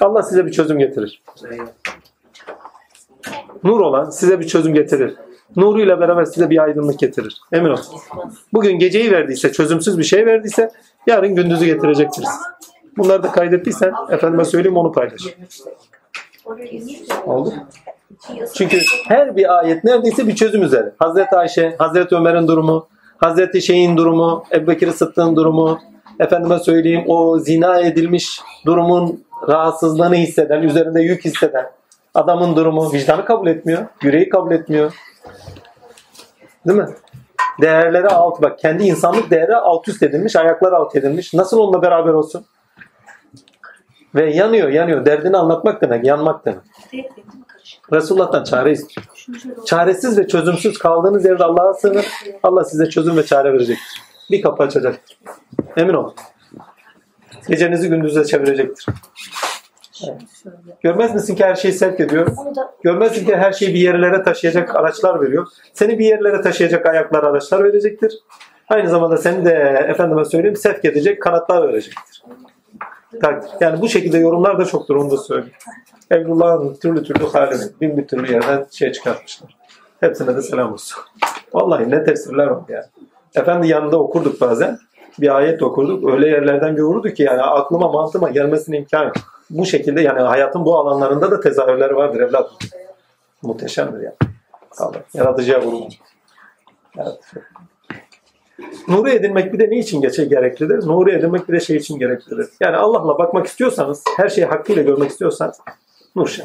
[0.00, 1.22] Allah size bir çözüm getirir.
[3.64, 5.14] Nur olan size bir çözüm getirir.
[5.56, 7.40] Nuruyla beraber size bir aydınlık getirir.
[7.52, 7.84] Emin olun.
[8.52, 10.70] Bugün geceyi verdiyse, çözümsüz bir şey verdiyse
[11.06, 12.24] yarın gündüzü getirecektir.
[12.96, 15.22] Bunları da kaydettiysen efendime söyleyeyim onu paylaş.
[17.26, 17.54] Oldu.
[18.54, 20.92] Çünkü her bir ayet neredeyse bir çözüm üzere.
[20.98, 22.86] Hazreti Ayşe, Hazreti Ömer'in durumu,
[23.18, 25.78] Hazreti Şeyh'in durumu, Ebu Bekir Sıddık'ın durumu,
[26.20, 31.70] efendime söyleyeyim o zina edilmiş durumun rahatsızlığını hisseden, üzerinde yük hisseden
[32.14, 34.94] adamın durumu vicdanı kabul etmiyor, yüreği kabul etmiyor.
[36.66, 36.88] Değil mi?
[37.60, 41.34] Değerleri alt bak kendi insanlık değeri alt üst edilmiş, ayakları alt edilmiş.
[41.34, 42.46] Nasıl onunla beraber olsun?
[44.14, 45.04] Ve yanıyor, yanıyor.
[45.04, 46.62] Derdini anlatmak demek, yanmak demek.
[47.92, 49.06] Resulullah'tan çare istiyor.
[49.66, 52.06] Çaresiz ve çözümsüz kaldığınız yerde Allah'a sığınır.
[52.42, 54.02] Allah size çözüm ve çare verecektir.
[54.30, 55.18] Bir kapı açacaktır.
[55.76, 56.14] Emin olun.
[57.48, 58.86] Gecenizi gündüze çevirecektir.
[60.82, 62.28] Görmez misin ki her şeyi sevk ediyor?
[62.82, 65.46] Görmez misin ki her şeyi bir yerlere taşıyacak araçlar veriyor?
[65.72, 68.18] Seni bir yerlere taşıyacak ayaklar, araçlar verecektir.
[68.68, 72.22] Aynı zamanda seni de efendime söyleyeyim sevk edecek kanatlar verecektir.
[73.60, 75.54] Yani bu şekilde yorumlar da çoktur onu da söyleyeyim.
[76.10, 79.56] Evlullah'ın türlü türlü halini bin bir türlü yerden şey çıkartmışlar.
[80.00, 80.98] Hepsine de selam olsun.
[81.52, 82.86] Vallahi ne tefsirler var ya.
[83.34, 84.78] Efendi yanında okurduk bazen.
[85.20, 86.10] Bir ayet okurduk.
[86.12, 89.14] Öyle yerlerden görürdük ki yani aklıma mantığıma gelmesine imkan yok.
[89.50, 92.52] Bu şekilde yani hayatın bu alanlarında da tezahürleri vardır evladım.
[93.42, 94.14] Muhteşemdir yani.
[94.78, 95.02] Allah.
[95.14, 95.88] Yaratıcıya vurulun.
[96.96, 97.42] Yaratıcı.
[98.88, 100.86] Nuru edinmek bir de ne için geçe gereklidir?
[100.86, 102.48] Nuru edinmek bir de şey için gereklidir.
[102.60, 105.60] Yani Allah'la bakmak istiyorsanız, her şeyi hakkıyla görmek istiyorsanız
[106.16, 106.44] Nurşah.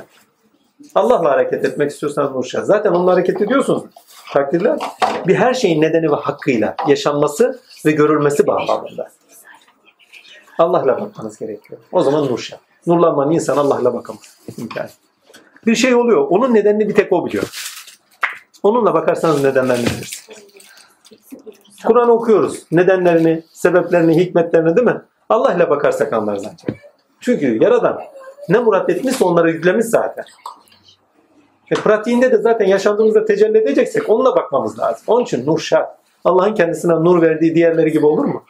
[0.96, 2.64] Allah'la hareket etmek istiyorsanız Nurşah.
[2.64, 3.84] Zaten onunla hareket ediyorsunuz.
[4.34, 4.80] Takdirler.
[5.28, 9.08] Bir her şeyin nedeni ve hakkıyla yaşanması ve görülmesi bağlamında.
[10.58, 11.80] Allah'la bakmanız gerekiyor.
[11.92, 12.58] O zaman Nurşah.
[12.88, 14.38] Nurlanmayan insan Allah'la bakamaz.
[15.66, 16.28] Bir şey oluyor.
[16.30, 17.50] Onun nedenini bir tek o biliyor.
[18.64, 20.40] Onunla bakarsanız nedenlerini bilirsiniz.
[21.86, 22.64] Kur'an okuyoruz.
[22.72, 25.02] Nedenlerini, sebeplerini, hikmetlerini değil mi?
[25.30, 26.78] Allah ile bakarsak anlarız ancak.
[27.20, 28.02] Çünkü Yaradan
[28.50, 30.26] ne murat etmişse onları yüklemiş zaten.
[31.72, 35.04] E, pratiğinde de zaten yaşantımızda tecelli edeceksek onunla bakmamız lazım.
[35.08, 35.90] Onun için nur şart.
[36.26, 38.44] Allah'ın kendisine nur verdiği diğerleri gibi olur mu?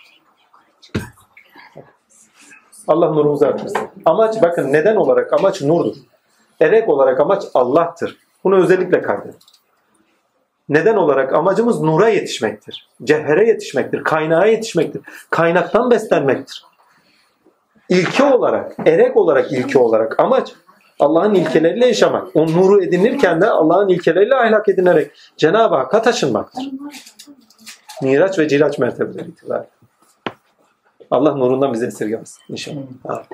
[2.87, 3.81] Allah nurumuzu artırsın.
[4.05, 5.95] Amaç bakın neden olarak amaç nurdur.
[6.61, 8.17] Erek olarak amaç Allah'tır.
[8.43, 9.35] Bunu özellikle kaydedin.
[10.69, 12.89] Neden olarak amacımız nura yetişmektir.
[13.03, 14.03] Cevhere yetişmektir.
[14.03, 15.01] Kaynağa yetişmektir.
[15.29, 16.65] Kaynaktan beslenmektir.
[17.89, 20.53] İlke olarak, erek olarak ilke olarak amaç
[20.99, 22.35] Allah'ın ilkeleriyle yaşamak.
[22.35, 26.63] O nuru edinirken de Allah'ın ilkeleriyle ahlak edinerek Cenab-ı Hakk'a taşınmaktır.
[28.01, 29.69] Miraç ve cilaç mertebeleri itibariyle.
[31.11, 32.77] Allah nurundan bize esirgemesin inşallah.
[33.05, 33.25] Amin.